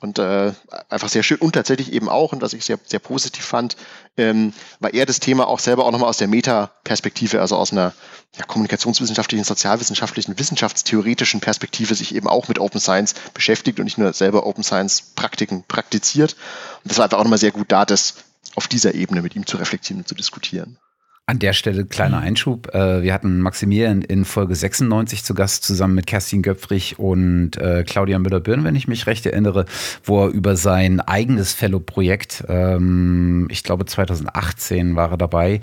Und 0.00 0.18
äh, 0.18 0.52
einfach 0.88 1.08
sehr 1.08 1.22
schön. 1.22 1.38
Und 1.38 1.52
tatsächlich 1.52 1.92
eben 1.92 2.08
auch, 2.08 2.32
und 2.32 2.42
was 2.42 2.52
ich 2.52 2.64
sehr, 2.64 2.78
sehr 2.84 2.98
positiv 2.98 3.44
fand, 3.44 3.76
ähm, 4.16 4.52
war 4.80 4.92
er 4.92 5.06
das 5.06 5.20
Thema 5.20 5.48
auch 5.48 5.58
selber 5.58 5.86
auch 5.86 5.92
nochmal 5.92 6.10
aus 6.10 6.18
der 6.18 6.28
Meta-Perspektive, 6.28 7.40
also 7.40 7.56
aus 7.56 7.72
einer 7.72 7.94
ja, 8.36 8.44
kommunikationswissenschaftlichen, 8.44 9.44
sozialwissenschaftlichen, 9.44 10.38
wissenschaftstheoretischen 10.38 11.40
Perspektive 11.40 11.94
sich 11.94 12.14
eben 12.14 12.28
auch 12.28 12.48
mit 12.48 12.58
Open 12.58 12.80
Science 12.80 13.14
beschäftigt 13.32 13.78
und 13.78 13.84
nicht 13.84 13.98
nur 13.98 14.12
selber 14.12 14.46
Open 14.46 14.64
Science 14.64 15.02
Praktiken 15.14 15.64
praktiziert. 15.66 16.36
Und 16.82 16.90
das 16.90 16.98
war 16.98 17.04
einfach 17.04 17.18
auch 17.18 17.24
nochmal 17.24 17.38
sehr 17.38 17.52
gut 17.52 17.72
da, 17.72 17.84
das 17.84 18.14
auf 18.56 18.68
dieser 18.68 18.94
Ebene 18.94 19.22
mit 19.22 19.34
ihm 19.36 19.46
zu 19.46 19.56
reflektieren 19.56 20.02
und 20.02 20.08
zu 20.08 20.14
diskutieren. 20.14 20.78
An 21.26 21.38
der 21.38 21.54
Stelle 21.54 21.86
kleiner 21.86 22.18
mhm. 22.18 22.24
Einschub. 22.24 22.74
Äh, 22.74 23.02
wir 23.02 23.14
hatten 23.14 23.40
Maximilian 23.40 24.02
in 24.02 24.26
Folge 24.26 24.54
96 24.54 25.24
zu 25.24 25.32
Gast 25.32 25.64
zusammen 25.64 25.94
mit 25.94 26.06
Kerstin 26.06 26.42
Göpfrich 26.42 26.98
und 26.98 27.56
äh, 27.56 27.82
Claudia 27.82 28.18
Müller-Birn, 28.18 28.62
wenn 28.62 28.76
ich 28.76 28.88
mich 28.88 29.06
recht 29.06 29.24
erinnere, 29.24 29.64
wo 30.04 30.26
er 30.26 30.28
über 30.28 30.54
sein 30.56 31.00
eigenes 31.00 31.54
Fellow-Projekt, 31.54 32.44
ähm, 32.46 33.48
ich 33.50 33.62
glaube 33.62 33.86
2018 33.86 34.96
war 34.96 35.12
er 35.12 35.16
dabei, 35.16 35.60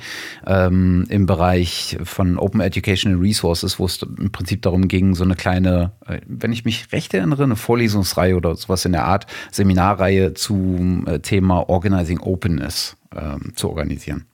ähm, 0.47 1.06
im 1.10 1.28
Bereich 1.28 1.95
von 2.06 2.39
Open 2.39 2.62
Educational 2.62 3.19
Resources, 3.19 3.78
wo 3.78 3.86
es 3.86 4.02
im 4.02 4.32
Prinzip 4.32 4.63
darum 4.63 4.88
ging, 4.88 5.13
so 5.13 5.24
eine 5.24 5.36
kleine, 5.36 5.91
äh, 6.08 6.21
wenn 6.26 6.54
ich 6.54 6.65
mich 6.65 6.91
recht 6.91 7.13
erinnere, 7.13 7.43
eine 7.43 7.56
Vorlesungsreihe 7.56 8.36
oder 8.36 8.56
sowas 8.56 8.84
in 8.86 8.93
der 8.93 9.06
Art, 9.06 9.28
Seminarreihe 9.52 10.34
zum 10.34 11.06
Thema 11.21 11.69
Organizing 11.69 12.19
Openness 12.19 12.97
ähm, 13.15 13.54
zu 13.56 13.69
organisieren 13.69 14.26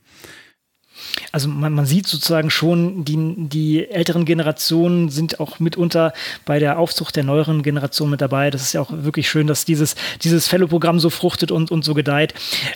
also 1.31 1.49
man, 1.49 1.73
man 1.73 1.85
sieht 1.85 2.07
sozusagen 2.07 2.49
schon, 2.49 3.05
die, 3.05 3.35
die 3.47 3.87
älteren 3.89 4.25
Generationen 4.25 5.09
sind 5.09 5.39
auch 5.39 5.59
mitunter 5.59 6.13
bei 6.45 6.59
der 6.59 6.79
Aufzucht 6.79 7.15
der 7.15 7.23
neueren 7.23 7.63
Generation 7.63 8.09
mit 8.09 8.21
dabei. 8.21 8.49
Das 8.49 8.61
ist 8.61 8.73
ja 8.73 8.81
auch 8.81 8.91
wirklich 8.91 9.29
schön, 9.29 9.47
dass 9.47 9.65
dieses, 9.65 9.95
dieses 10.21 10.47
Fellow-Programm 10.47 10.99
so 10.99 11.09
fruchtet 11.09 11.51
und, 11.51 11.71
und 11.71 11.83
so 11.83 11.93
gedeiht. 11.93 12.33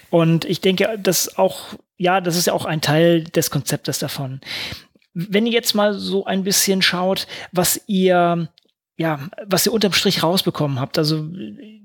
Und 0.09 0.45
ich 0.45 0.61
denke, 0.61 0.99
dass 1.01 1.37
auch, 1.37 1.75
ja, 1.97 2.21
das 2.21 2.35
ist 2.37 2.47
ja 2.47 2.53
auch 2.53 2.65
ein 2.65 2.81
Teil 2.81 3.23
des 3.23 3.51
Konzeptes 3.51 3.99
davon. 3.99 4.41
Wenn 5.13 5.45
ihr 5.45 5.53
jetzt 5.53 5.75
mal 5.75 5.93
so 5.93 6.25
ein 6.25 6.43
bisschen 6.43 6.81
schaut, 6.81 7.27
was 7.51 7.81
ihr 7.87 8.47
ja, 8.97 9.19
was 9.45 9.65
ihr 9.65 9.73
unterm 9.73 9.93
Strich 9.93 10.21
rausbekommen 10.21 10.79
habt. 10.79 10.97
Also 10.97 11.27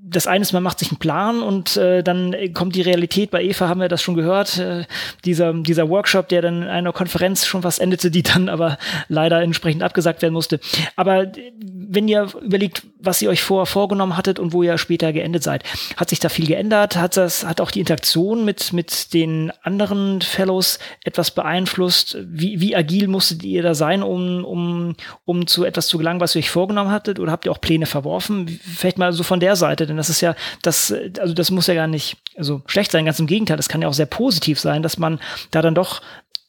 das 0.09 0.27
eine 0.27 0.41
ist, 0.41 0.53
man 0.53 0.63
macht 0.63 0.79
sich 0.79 0.89
einen 0.89 0.99
Plan 0.99 1.41
und 1.41 1.75
äh, 1.75 2.01
dann 2.01 2.35
kommt 2.53 2.75
die 2.75 2.81
Realität. 2.81 3.31
Bei 3.31 3.43
Eva 3.43 3.67
haben 3.67 3.81
wir 3.81 3.89
das 3.89 4.01
schon 4.01 4.15
gehört. 4.15 4.57
Äh, 4.57 4.85
dieser, 5.25 5.53
dieser 5.53 5.89
Workshop, 5.89 6.29
der 6.29 6.41
dann 6.41 6.63
in 6.63 6.67
einer 6.69 6.93
Konferenz 6.93 7.45
schon 7.45 7.61
fast 7.61 7.79
endete, 7.79 8.09
die 8.09 8.23
dann 8.23 8.47
aber 8.47 8.77
leider 9.09 9.41
entsprechend 9.41 9.83
abgesagt 9.83 10.21
werden 10.21 10.33
musste. 10.33 10.59
Aber 10.95 11.23
äh, 11.23 11.51
wenn 11.59 12.07
ihr 12.07 12.27
überlegt, 12.41 12.83
was 12.99 13.21
ihr 13.21 13.29
euch 13.29 13.43
vorher 13.43 13.65
vorgenommen 13.65 14.17
hattet 14.17 14.39
und 14.39 14.53
wo 14.53 14.63
ihr 14.63 14.77
später 14.77 15.11
geendet 15.11 15.43
seid, 15.43 15.63
hat 15.97 16.09
sich 16.09 16.19
da 16.19 16.29
viel 16.29 16.47
geändert? 16.47 16.95
Hat 16.95 17.17
das, 17.17 17.45
hat 17.45 17.59
auch 17.59 17.71
die 17.71 17.79
Interaktion 17.79 18.45
mit, 18.45 18.73
mit 18.73 19.13
den 19.13 19.51
anderen 19.63 20.21
Fellows 20.21 20.79
etwas 21.03 21.31
beeinflusst? 21.31 22.17
Wie, 22.21 22.61
wie 22.61 22.75
agil 22.75 23.07
musstet 23.07 23.43
ihr 23.43 23.63
da 23.63 23.75
sein, 23.75 24.03
um, 24.03 24.45
um, 24.45 24.95
um 25.25 25.47
zu 25.47 25.65
etwas 25.65 25.87
zu 25.87 25.97
gelangen, 25.97 26.21
was 26.21 26.35
ihr 26.35 26.39
euch 26.39 26.49
vorgenommen 26.49 26.91
hattet? 26.91 27.19
Oder 27.19 27.31
habt 27.31 27.45
ihr 27.45 27.51
auch 27.51 27.61
Pläne 27.61 27.85
verworfen? 27.85 28.47
Vielleicht 28.47 28.97
mal 28.97 29.11
so 29.11 29.23
von 29.23 29.39
der 29.39 29.55
Seite, 29.55 29.85
denn 29.85 29.96
das 29.97 30.09
ist 30.09 30.21
ja, 30.21 30.35
das, 30.61 30.93
also 31.19 31.33
das 31.33 31.51
muss 31.51 31.67
ja 31.67 31.73
gar 31.73 31.87
nicht 31.87 32.17
also 32.37 32.61
schlecht 32.67 32.91
sein, 32.91 33.05
ganz 33.05 33.19
im 33.19 33.27
Gegenteil, 33.27 33.57
das 33.57 33.69
kann 33.69 33.81
ja 33.81 33.87
auch 33.87 33.93
sehr 33.93 34.05
positiv 34.05 34.59
sein, 34.59 34.83
dass 34.83 34.97
man 34.97 35.19
da 35.51 35.61
dann 35.61 35.75
doch 35.75 36.01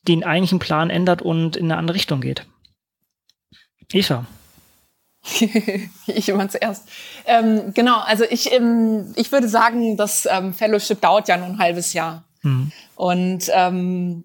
den 0.07 0.25
eigentlichen 0.25 0.59
Plan 0.59 0.91
ändert 0.91 1.23
und 1.23 1.57
in 1.57 1.67
eine 1.67 1.77
andere 1.77 1.97
Richtung 1.97 2.21
geht. 2.21 2.47
Eva. 3.93 4.27
ich 6.07 6.29
immer 6.29 6.49
zuerst. 6.49 6.89
Ähm, 7.27 7.73
genau, 7.75 7.99
also 8.01 8.25
ich, 8.29 8.53
ähm, 8.53 9.13
ich 9.17 9.33
würde 9.33 9.49
sagen, 9.49 9.97
das 9.97 10.27
ähm, 10.31 10.55
Fellowship 10.55 11.01
dauert 11.01 11.29
ja 11.29 11.37
nur 11.37 11.49
ein 11.49 11.59
halbes 11.59 11.93
Jahr. 11.93 12.25
Mhm. 12.43 12.73
Und 12.95 13.51
ähm, 13.53 14.25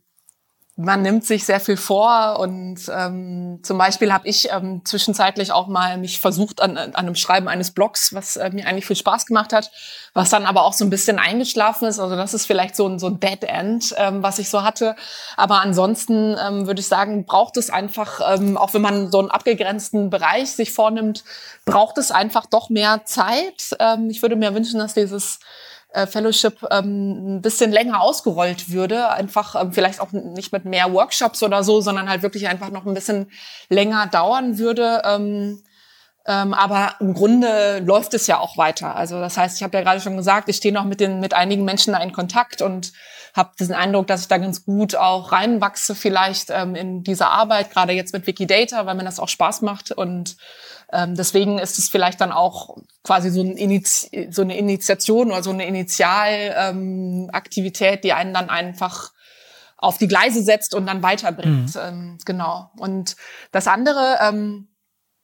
man 0.76 1.04
nimmt 1.04 1.24
sich 1.24 1.46
sehr 1.46 1.60
viel 1.60 1.78
vor 1.78 2.40
und 2.40 2.80
ähm, 2.92 3.60
zum 3.62 3.78
Beispiel 3.78 4.12
habe 4.12 4.28
ich 4.28 4.50
ähm, 4.52 4.84
zwischenzeitlich 4.84 5.52
auch 5.52 5.68
mal 5.68 6.00
mich 6.00 6.20
versucht 6.20 6.62
an, 6.62 6.78
an 6.78 6.96
einem 6.96 7.14
Schreiben 7.14 7.48
eines 7.48 7.70
Blogs, 7.72 8.16
was 8.16 8.38
äh, 8.38 8.50
mir 8.50 8.66
eigentlich 8.66 8.88
viel 8.88 8.96
Spaß 8.96 9.28
gemacht 9.28 9.54
hat, 9.54 9.70
was 10.16 10.32
dann 10.32 10.48
aber 10.48 10.64
auch 10.64 10.74
so 10.74 10.84
ein 10.84 10.90
bisschen 10.90 11.20
eingeschlafen 11.20 11.88
ist. 11.88 12.00
Also 12.00 12.16
das 12.16 12.34
ist 12.34 12.48
vielleicht 12.48 12.76
so 12.76 12.88
ein, 12.88 12.98
so 12.98 13.06
ein 13.06 13.20
Dead 13.20 13.44
End, 13.44 13.94
ähm, 13.98 14.24
was 14.24 14.40
ich 14.40 14.50
so 14.50 14.64
hatte. 14.64 14.96
Aber 15.38 15.62
ansonsten 15.62 16.36
ähm, 16.44 16.66
würde 16.66 16.82
ich 16.82 16.88
sagen, 16.88 17.26
braucht 17.26 17.58
es 17.58 17.70
einfach, 17.70 18.20
ähm, 18.34 18.58
auch 18.58 18.74
wenn 18.74 18.82
man 18.82 19.12
so 19.12 19.20
einen 19.20 19.30
abgegrenzten 19.30 20.10
Bereich 20.10 20.54
sich 20.54 20.74
vornimmt, 20.74 21.24
braucht 21.66 22.00
es 22.00 22.10
einfach 22.10 22.48
doch 22.48 22.72
mehr 22.72 23.06
Zeit. 23.06 23.76
Ähm, 23.80 24.10
ich 24.10 24.24
würde 24.24 24.36
mir 24.36 24.56
wünschen, 24.56 24.80
dass 24.80 24.96
dieses 24.96 25.40
äh, 25.94 26.08
Fellowship 26.08 26.66
ähm, 26.72 27.38
ein 27.38 27.42
bisschen 27.42 27.72
länger 27.72 28.02
ausgerollt 28.02 28.72
würde. 28.72 29.10
Einfach 29.10 29.56
ähm, 29.60 29.74
vielleicht 29.74 30.02
auch 30.02 30.12
nicht 30.12 30.52
mit 30.52 30.66
mehr 30.66 30.92
Workshops 30.92 31.42
oder 31.44 31.64
so, 31.64 31.82
sondern 31.82 32.10
halt 32.10 32.24
wirklich 32.24 32.48
einfach 32.48 32.70
noch 32.70 32.86
ein 32.86 32.94
bisschen 32.94 33.32
länger 33.70 34.08
dauern 34.08 34.58
würde. 34.58 35.02
Ähm, 35.06 35.62
ähm, 36.26 36.54
aber 36.54 36.96
im 37.00 37.14
Grunde 37.14 37.80
läuft 37.80 38.14
es 38.14 38.28
ja 38.28 38.40
auch 38.40 38.58
weiter. 38.58 38.96
Also 38.96 39.20
das 39.20 39.38
heißt, 39.38 39.58
ich 39.58 39.64
habe 39.64 39.78
ja 39.78 39.84
gerade 39.84 40.00
schon 40.00 40.18
gesagt, 40.18 40.50
ich 40.50 40.56
stehe 40.56 40.74
noch 40.74 40.86
mit 40.86 41.00
den 41.00 41.20
mit 41.20 41.34
einigen 41.34 41.66
Menschen 41.66 41.94
in 41.94 42.14
Kontakt 42.14 42.62
und 42.62 42.94
habe 43.36 43.52
diesen 43.60 43.76
Eindruck, 43.76 44.08
dass 44.08 44.22
ich 44.22 44.28
da 44.28 44.38
ganz 44.38 44.64
gut 44.64 44.96
auch 44.96 45.32
reinwachse 45.32 45.96
vielleicht 45.96 46.50
ähm, 46.50 46.76
in 46.76 47.04
diese 47.04 47.28
Arbeit, 47.28 47.72
gerade 47.72 47.94
jetzt 47.94 48.14
mit 48.14 48.26
Wikidata, 48.26 48.86
weil 48.86 48.96
mir 48.96 49.04
das 49.04 49.20
auch 49.20 49.28
Spaß 49.28 49.62
macht 49.62 49.92
und 49.92 50.38
ähm, 50.94 51.16
deswegen 51.16 51.58
ist 51.58 51.80
es 51.80 51.90
vielleicht 51.90 52.22
dann 52.22 52.32
auch 52.32 52.78
quasi 53.04 53.32
so, 53.32 53.42
ein 53.42 53.58
Initi 53.58 54.32
so 54.32 54.44
eine 54.44 54.56
Initiation 54.58 55.32
oder 55.32 55.42
so 55.42 55.50
eine 55.50 55.66
Initialaktivität, 55.66 57.96
ähm, 57.96 58.02
die 58.04 58.14
einen 58.14 58.34
dann 58.34 58.50
einfach 58.50 59.12
auf 59.78 59.98
die 59.98 60.08
Gleise 60.08 60.44
setzt 60.44 60.76
und 60.76 60.86
dann 60.86 61.04
weiterbringt. 61.04 61.76
Mhm. 61.76 61.82
Ähm, 61.82 62.18
genau. 62.26 62.72
Und 62.78 63.16
das 63.52 63.68
andere, 63.68 64.20
ähm, 64.22 64.70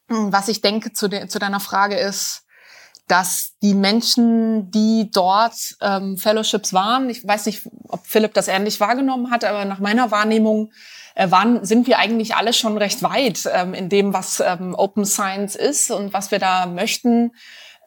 was 0.08 0.48
ich 0.48 0.62
denke 0.62 0.92
zu, 0.92 1.08
de 1.08 1.28
zu 1.28 1.38
deiner 1.40 1.60
Frage 1.60 1.98
ist, 1.98 2.46
dass 3.08 3.54
die 3.62 3.74
Menschen, 3.74 4.70
die 4.72 5.10
dort 5.12 5.76
ähm, 5.82 6.18
Fellowships 6.18 6.74
waren, 6.74 7.10
ich 7.10 7.26
weiß 7.26 7.48
nicht, 7.48 7.68
ob 7.88 8.06
Philipp 8.06 8.34
das 8.34 8.48
ähnlich 8.48 8.80
wahrgenommen 8.80 9.32
hat, 9.32 9.44
aber 9.46 9.66
nach 9.66 9.80
meiner 9.80 10.12
Wahrnehmung 10.12 10.72
waren, 11.28 11.66
sind 11.66 11.88
wir 11.88 12.00
eigentlich 12.00 12.36
alle 12.36 12.54
schon 12.54 12.78
recht 12.78 13.04
weit 13.04 13.50
ähm, 13.54 13.74
in 13.74 13.90
dem, 13.90 14.14
was 14.14 14.40
ähm, 14.40 14.74
Open 14.76 15.06
Science 15.06 15.56
ist 15.56 15.92
und 15.92 16.14
was 16.14 16.32
wir 16.32 16.40
da 16.40 16.66
möchten. 16.66 17.32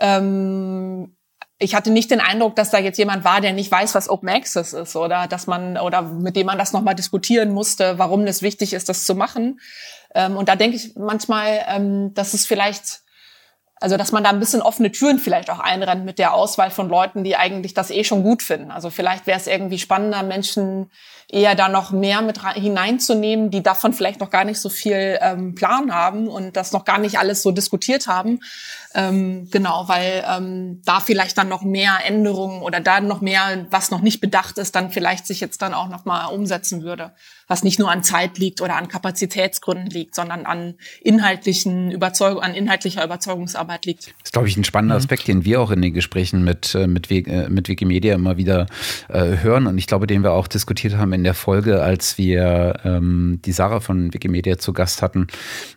Ähm, 0.01 1.17
ich 1.59 1.75
hatte 1.75 1.91
nicht 1.91 2.11
den 2.11 2.21
Eindruck, 2.21 2.57
dass 2.57 2.71
da 2.71 2.79
jetzt 2.79 2.99
jemand 2.99 3.25
war, 3.25 3.41
der 3.41 3.53
nicht 3.53 3.71
weiß, 3.71 3.95
was 3.95 4.09
Open 4.09 4.29
Access 4.29 4.73
ist 4.73 4.97
oder 4.97 5.29
dass 5.29 5.47
man 5.47 5.79
oder 5.79 6.03
mit 6.03 6.37
dem 6.37 6.47
man 6.47 6.59
das 6.59 6.73
nochmal 6.73 6.95
diskutieren 6.95 7.53
musste, 7.53 7.99
warum 7.99 8.25
es 8.25 8.43
wichtig 8.43 8.73
ist, 8.73 8.89
das 8.89 9.07
zu 9.07 9.15
machen. 9.15 9.61
Ähm, 10.15 10.37
und 10.37 10.49
da 10.49 10.57
denke 10.57 10.77
ich 10.77 10.97
manchmal, 10.97 11.61
ähm, 11.69 12.13
dass 12.15 12.35
es 12.35 12.47
vielleicht 12.47 13.03
also, 13.83 13.97
dass 13.97 14.13
man 14.13 14.23
da 14.23 14.31
ein 14.31 14.39
bisschen 14.39 14.63
offene 14.63 14.93
Türen 14.93 15.19
vielleicht 15.19 15.51
auch 15.51 15.59
einrennt 15.59 16.05
mit 16.05 16.21
der 16.21 16.35
Auswahl 16.35 16.71
von 16.71 16.89
Leuten, 16.89 17.25
die 17.25 17.35
eigentlich 17.35 17.75
das 17.75 17.91
eh 17.91 18.05
schon 18.05 18.23
gut 18.23 18.41
finden. 18.41 18.71
Also 18.71 18.91
vielleicht 18.91 19.27
wäre 19.27 19.37
es 19.37 19.49
irgendwie 19.49 19.81
spannender, 19.81 20.23
Menschen 20.23 20.93
eher 21.33 21.55
da 21.55 21.69
noch 21.69 21.91
mehr 21.91 22.21
mit 22.21 22.41
hineinzunehmen, 22.55 23.51
die 23.51 23.63
davon 23.63 23.95
vielleicht 23.95 24.21
noch 24.21 24.31
gar 24.31 24.45
nicht 24.45 24.61
so 24.61 24.69
viel 24.69 25.19
ähm, 25.21 25.55
Plan 25.55 25.93
haben 25.93 26.29
und 26.29 26.57
das 26.57 26.73
noch 26.73 26.85
gar 26.85 26.99
nicht 26.99 27.19
alles 27.19 27.43
so 27.43 27.51
diskutiert 27.51 28.07
haben. 28.07 28.41
Ähm, 28.95 29.49
genau, 29.51 29.85
weil 29.89 30.23
ähm, 30.29 30.83
da 30.85 31.01
vielleicht 31.01 31.39
dann 31.39 31.49
noch 31.49 31.63
mehr 31.63 31.97
Änderungen 32.05 32.61
oder 32.61 32.81
da 32.81 33.01
noch 33.01 33.23
mehr, 33.23 33.67
was 33.71 33.91
noch 33.91 34.03
nicht 34.03 34.21
bedacht 34.21 34.59
ist, 34.59 34.75
dann 34.77 34.91
vielleicht 34.91 35.27
sich 35.27 35.41
jetzt 35.41 35.63
dann 35.63 35.73
auch 35.73 35.89
noch 35.89 36.05
mal 36.05 36.27
umsetzen 36.27 36.83
würde 36.83 37.13
was 37.53 37.63
nicht 37.65 37.79
nur 37.79 37.91
an 37.91 38.03
Zeit 38.03 38.39
liegt 38.39 38.63
oder 38.63 38.77
an 38.77 38.89
Kapazitätsgründen 38.89 39.89
liegt, 39.89 40.15
sondern 40.15 40.47
an 40.47 40.75
inhaltlichen 41.03 41.91
Überzeugung, 41.91 42.43
an 42.43 42.55
inhaltlicher 42.55 43.05
Überzeugungsarbeit 43.05 43.85
liegt. 43.85 44.07
Das 44.07 44.15
ist, 44.25 44.33
glaube 44.33 44.49
ich, 44.49 44.57
ein 44.57 44.65
spannender 44.65 44.95
mhm. 44.95 45.01
Aspekt, 45.01 45.29
den 45.29 45.45
wir 45.45 45.61
auch 45.61 45.71
in 45.71 45.83
den 45.83 45.93
Gesprächen 45.93 46.45
mit, 46.45 46.75
äh, 46.75 46.87
mit, 46.87 47.11
äh, 47.11 47.51
mit 47.51 47.69
Wikimedia 47.69 48.15
immer 48.15 48.39
wieder 48.39 48.67
äh, 49.11 49.37
hören 49.43 49.67
und 49.67 49.77
ich 49.77 49.87
glaube, 49.87 50.07
den 50.07 50.23
wir 50.23 50.33
auch 50.33 50.49
diskutiert 50.49 50.97
haben 50.97 51.13
in 51.13 51.22
der 51.25 51.35
Folge, 51.35 51.83
als 51.83 52.19
wir 52.19 52.81
ähm, 52.85 53.41
die 53.45 53.53
Sarah 53.53 53.81
von 53.81 54.13
Wikimedia 54.13 54.59
zu 54.59 54.73
Gast 54.73 55.03
hatten. 55.03 55.27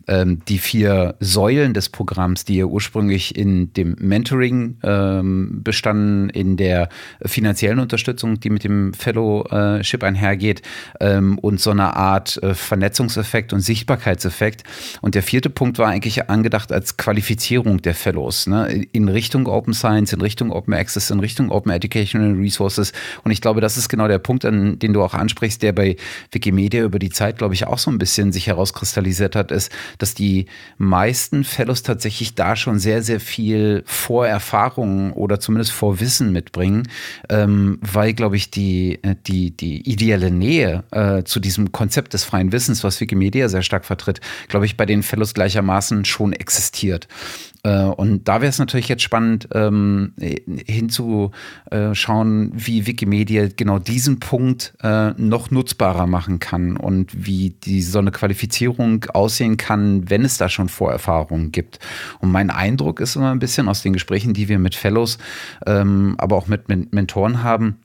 Ähm, 0.07 0.41
die 0.47 0.57
vier 0.57 1.15
Säulen 1.19 1.73
des 1.73 1.89
Programms, 1.89 2.45
die 2.45 2.57
ja 2.57 2.65
ursprünglich 2.65 3.35
in 3.35 3.73
dem 3.73 3.95
Mentoring 3.99 4.77
ähm, 4.83 5.61
bestanden, 5.63 6.29
in 6.29 6.57
der 6.57 6.89
finanziellen 7.23 7.79
Unterstützung, 7.79 8.39
die 8.39 8.49
mit 8.49 8.63
dem 8.63 8.93
Fellowship 8.93 10.03
einhergeht 10.03 10.61
ähm, 10.99 11.37
und 11.39 11.59
so 11.59 11.71
eine 11.71 11.95
Art 11.95 12.41
äh, 12.43 12.53
Vernetzungseffekt 12.53 13.53
und 13.53 13.61
Sichtbarkeitseffekt. 13.61 14.63
Und 15.01 15.15
der 15.15 15.23
vierte 15.23 15.49
Punkt 15.49 15.79
war 15.79 15.87
eigentlich 15.87 16.29
angedacht 16.29 16.71
als 16.71 16.97
Qualifizierung 16.97 17.81
der 17.81 17.95
Fellows 17.95 18.47
ne? 18.47 18.85
in 18.91 19.09
Richtung 19.09 19.47
Open 19.47 19.73
Science, 19.73 20.13
in 20.13 20.21
Richtung 20.21 20.51
Open 20.51 20.73
Access, 20.73 21.09
in 21.09 21.19
Richtung 21.19 21.51
Open 21.51 21.71
Educational 21.71 22.33
Resources. 22.33 22.93
Und 23.23 23.31
ich 23.31 23.41
glaube, 23.41 23.61
das 23.61 23.77
ist 23.77 23.89
genau 23.89 24.07
der 24.07 24.19
Punkt, 24.19 24.45
an 24.45 24.79
den 24.79 24.93
du 24.93 25.03
auch 25.03 25.13
ansprichst, 25.13 25.34
der 25.35 25.73
bei 25.73 25.95
Wikimedia 26.31 26.83
über 26.83 26.99
die 26.99 27.09
Zeit, 27.09 27.37
glaube 27.37 27.53
ich, 27.53 27.67
auch 27.67 27.77
so 27.77 27.91
ein 27.91 27.97
bisschen 27.97 28.31
sich 28.31 28.47
herauskristallisiert 28.47 29.35
hat, 29.35 29.51
ist, 29.51 29.71
dass 29.97 30.13
die 30.13 30.47
meisten 30.77 31.43
Fellows 31.43 31.83
tatsächlich 31.83 32.35
da 32.35 32.55
schon 32.55 32.79
sehr, 32.79 33.01
sehr 33.03 33.19
viel 33.19 33.83
Vorerfahrungen 33.85 35.11
oder 35.11 35.39
zumindest 35.39 35.71
Vorwissen 35.71 36.31
mitbringen, 36.31 36.87
ähm, 37.29 37.79
weil, 37.81 38.13
glaube 38.13 38.35
ich, 38.35 38.49
die, 38.51 38.99
äh, 39.03 39.15
die, 39.27 39.51
die 39.51 39.89
ideelle 39.89 40.31
Nähe 40.31 40.83
äh, 40.91 41.23
zu 41.23 41.39
diesem 41.39 41.71
Konzept 41.71 42.13
des 42.13 42.23
freien 42.23 42.51
Wissens, 42.51 42.83
was 42.83 42.99
Wikimedia 42.99 43.49
sehr 43.49 43.61
stark 43.61 43.85
vertritt, 43.85 44.21
glaube 44.47 44.65
ich, 44.65 44.77
bei 44.77 44.85
den 44.85 45.03
Fellows 45.03 45.33
gleichermaßen 45.33 46.05
schon 46.05 46.33
existiert. 46.33 47.07
Äh, 47.65 47.85
und 47.85 48.27
da 48.27 48.41
wäre 48.41 48.49
es 48.49 48.59
natürlich 48.59 48.87
jetzt 48.87 49.01
spannend, 49.01 49.49
ähm, 49.53 50.13
hinzuschauen, 50.67 52.51
wie 52.53 52.85
Wikimedia 52.85 53.47
genau 53.55 53.79
diesen 53.79 54.19
Punkt 54.19 54.75
äh, 54.83 55.11
noch 55.17 55.49
nutzbarer 55.49 56.05
machen 56.05 56.37
kann 56.37 56.77
und 56.77 57.25
wie 57.25 57.55
die, 57.63 57.81
so 57.81 57.97
eine 57.99 58.11
Qualifizierung 58.11 59.05
aussehen 59.13 59.57
kann, 59.57 60.07
wenn 60.09 60.23
es 60.23 60.37
da 60.37 60.47
schon 60.47 60.69
Vorerfahrungen 60.69 61.51
gibt. 61.51 61.79
Und 62.19 62.31
mein 62.31 62.51
Eindruck 62.51 62.99
ist 62.99 63.15
immer 63.15 63.31
ein 63.31 63.39
bisschen 63.39 63.67
aus 63.67 63.81
den 63.81 63.93
Gesprächen, 63.93 64.35
die 64.35 64.47
wir 64.47 64.59
mit 64.59 64.75
Fellows, 64.75 65.17
ähm, 65.65 66.13
aber 66.19 66.35
auch 66.35 66.47
mit 66.47 66.69
Mentoren 66.69 67.41
haben, 67.41 67.77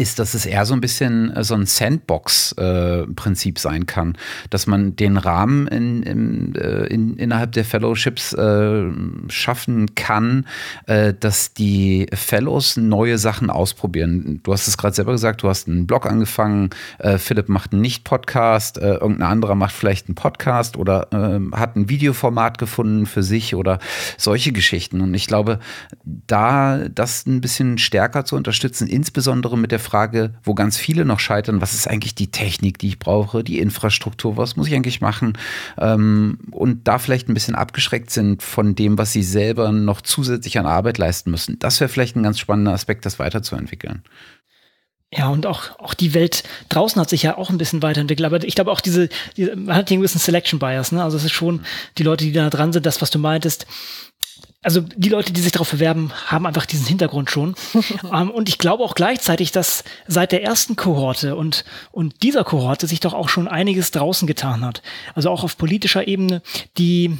ist, 0.00 0.18
dass 0.18 0.34
es 0.34 0.46
eher 0.46 0.64
so 0.64 0.74
ein 0.74 0.80
bisschen 0.80 1.30
äh, 1.36 1.44
so 1.44 1.54
ein 1.54 1.66
Sandbox-Prinzip 1.66 3.58
äh, 3.58 3.60
sein 3.60 3.86
kann, 3.86 4.16
dass 4.48 4.66
man 4.66 4.96
den 4.96 5.16
Rahmen 5.16 5.68
in, 5.68 6.02
in, 6.02 6.54
äh, 6.54 6.86
in, 6.86 7.16
innerhalb 7.16 7.52
der 7.52 7.64
Fellowships 7.64 8.32
äh, 8.32 8.84
schaffen 9.28 9.94
kann, 9.94 10.46
äh, 10.86 11.12
dass 11.18 11.52
die 11.52 12.06
Fellows 12.14 12.76
neue 12.76 13.18
Sachen 13.18 13.50
ausprobieren. 13.50 14.40
Du 14.42 14.52
hast 14.52 14.66
es 14.66 14.78
gerade 14.78 14.94
selber 14.94 15.12
gesagt, 15.12 15.42
du 15.42 15.48
hast 15.48 15.68
einen 15.68 15.86
Blog 15.86 16.06
angefangen, 16.06 16.70
äh, 16.98 17.18
Philipp 17.18 17.48
macht 17.48 17.72
einen 17.72 17.82
Nicht-Podcast, 17.82 18.78
irgendein 18.78 19.30
anderer 19.30 19.54
macht 19.54 19.74
vielleicht 19.74 20.08
einen 20.08 20.14
Podcast 20.14 20.76
oder 20.76 21.08
hat 21.52 21.76
ein 21.76 21.88
Videoformat 21.88 22.58
gefunden 22.58 23.06
für 23.06 23.22
sich 23.22 23.54
oder 23.54 23.78
solche 24.16 24.52
Geschichten. 24.52 25.00
Und 25.00 25.12
ich 25.14 25.26
glaube, 25.26 25.58
da 26.04 26.88
das 26.88 27.26
ein 27.26 27.40
bisschen 27.40 27.78
stärker 27.78 28.24
zu 28.24 28.36
unterstützen, 28.36 28.86
insbesondere 28.86 29.58
mit 29.58 29.72
der 29.72 29.80
Frage, 29.90 30.34
wo 30.44 30.54
ganz 30.54 30.76
viele 30.76 31.04
noch 31.04 31.18
scheitern, 31.18 31.60
was 31.60 31.74
ist 31.74 31.88
eigentlich 31.88 32.14
die 32.14 32.30
Technik, 32.30 32.78
die 32.78 32.88
ich 32.88 32.98
brauche, 32.98 33.42
die 33.42 33.58
Infrastruktur, 33.58 34.36
was 34.36 34.56
muss 34.56 34.68
ich 34.68 34.74
eigentlich 34.74 35.00
machen? 35.00 35.36
Ähm, 35.78 36.38
und 36.52 36.86
da 36.86 36.98
vielleicht 36.98 37.28
ein 37.28 37.34
bisschen 37.34 37.56
abgeschreckt 37.56 38.10
sind 38.10 38.42
von 38.42 38.74
dem, 38.74 38.98
was 38.98 39.12
sie 39.12 39.22
selber 39.22 39.72
noch 39.72 40.00
zusätzlich 40.00 40.58
an 40.58 40.66
Arbeit 40.66 40.98
leisten 40.98 41.30
müssen. 41.30 41.58
Das 41.58 41.80
wäre 41.80 41.88
vielleicht 41.88 42.16
ein 42.16 42.22
ganz 42.22 42.38
spannender 42.38 42.72
Aspekt, 42.72 43.04
das 43.04 43.18
weiterzuentwickeln. 43.18 44.02
Ja, 45.12 45.28
und 45.28 45.44
auch, 45.44 45.76
auch 45.80 45.94
die 45.94 46.14
Welt 46.14 46.44
draußen 46.68 47.00
hat 47.00 47.10
sich 47.10 47.24
ja 47.24 47.36
auch 47.36 47.50
ein 47.50 47.58
bisschen 47.58 47.82
weiterentwickelt. 47.82 48.26
Aber 48.26 48.44
ich 48.44 48.54
glaube 48.54 48.70
auch 48.70 48.80
diese, 48.80 49.08
diese 49.36 49.56
man 49.56 49.74
hat 49.74 49.88
hier 49.88 49.98
ein 49.98 50.02
bisschen 50.02 50.20
Selection 50.20 50.60
Bias, 50.60 50.92
ne? 50.92 51.02
Also 51.02 51.16
es 51.16 51.24
ist 51.24 51.32
schon 51.32 51.62
die 51.98 52.04
Leute, 52.04 52.24
die 52.24 52.32
da 52.32 52.48
dran 52.48 52.72
sind, 52.72 52.86
das, 52.86 53.02
was 53.02 53.10
du 53.10 53.18
meintest, 53.18 53.66
also 54.62 54.80
die 54.80 55.08
Leute, 55.08 55.32
die 55.32 55.40
sich 55.40 55.52
darauf 55.52 55.70
bewerben, 55.70 56.12
haben 56.26 56.46
einfach 56.46 56.66
diesen 56.66 56.86
Hintergrund 56.86 57.30
schon. 57.30 57.54
ähm, 58.12 58.30
und 58.30 58.48
ich 58.48 58.58
glaube 58.58 58.84
auch 58.84 58.94
gleichzeitig, 58.94 59.52
dass 59.52 59.84
seit 60.06 60.32
der 60.32 60.42
ersten 60.42 60.76
Kohorte 60.76 61.34
und, 61.34 61.64
und 61.92 62.22
dieser 62.22 62.44
Kohorte 62.44 62.86
sich 62.86 63.00
doch 63.00 63.14
auch 63.14 63.28
schon 63.28 63.48
einiges 63.48 63.90
draußen 63.90 64.26
getan 64.26 64.64
hat. 64.64 64.82
Also 65.14 65.30
auch 65.30 65.44
auf 65.44 65.56
politischer 65.56 66.06
Ebene. 66.06 66.42
Die 66.76 67.16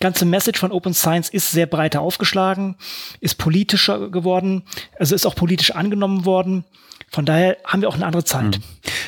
ganze 0.00 0.26
Message 0.26 0.60
von 0.60 0.70
Open 0.72 0.92
Science 0.92 1.30
ist 1.30 1.50
sehr 1.50 1.66
breiter 1.66 2.02
aufgeschlagen, 2.02 2.76
ist 3.20 3.38
politischer 3.38 4.10
geworden, 4.10 4.64
also 4.98 5.14
ist 5.14 5.26
auch 5.26 5.34
politisch 5.34 5.70
angenommen 5.70 6.26
worden. 6.26 6.64
Von 7.08 7.24
daher 7.24 7.56
haben 7.64 7.80
wir 7.80 7.88
auch 7.88 7.94
eine 7.94 8.04
andere 8.04 8.24
Zeit. 8.24 8.60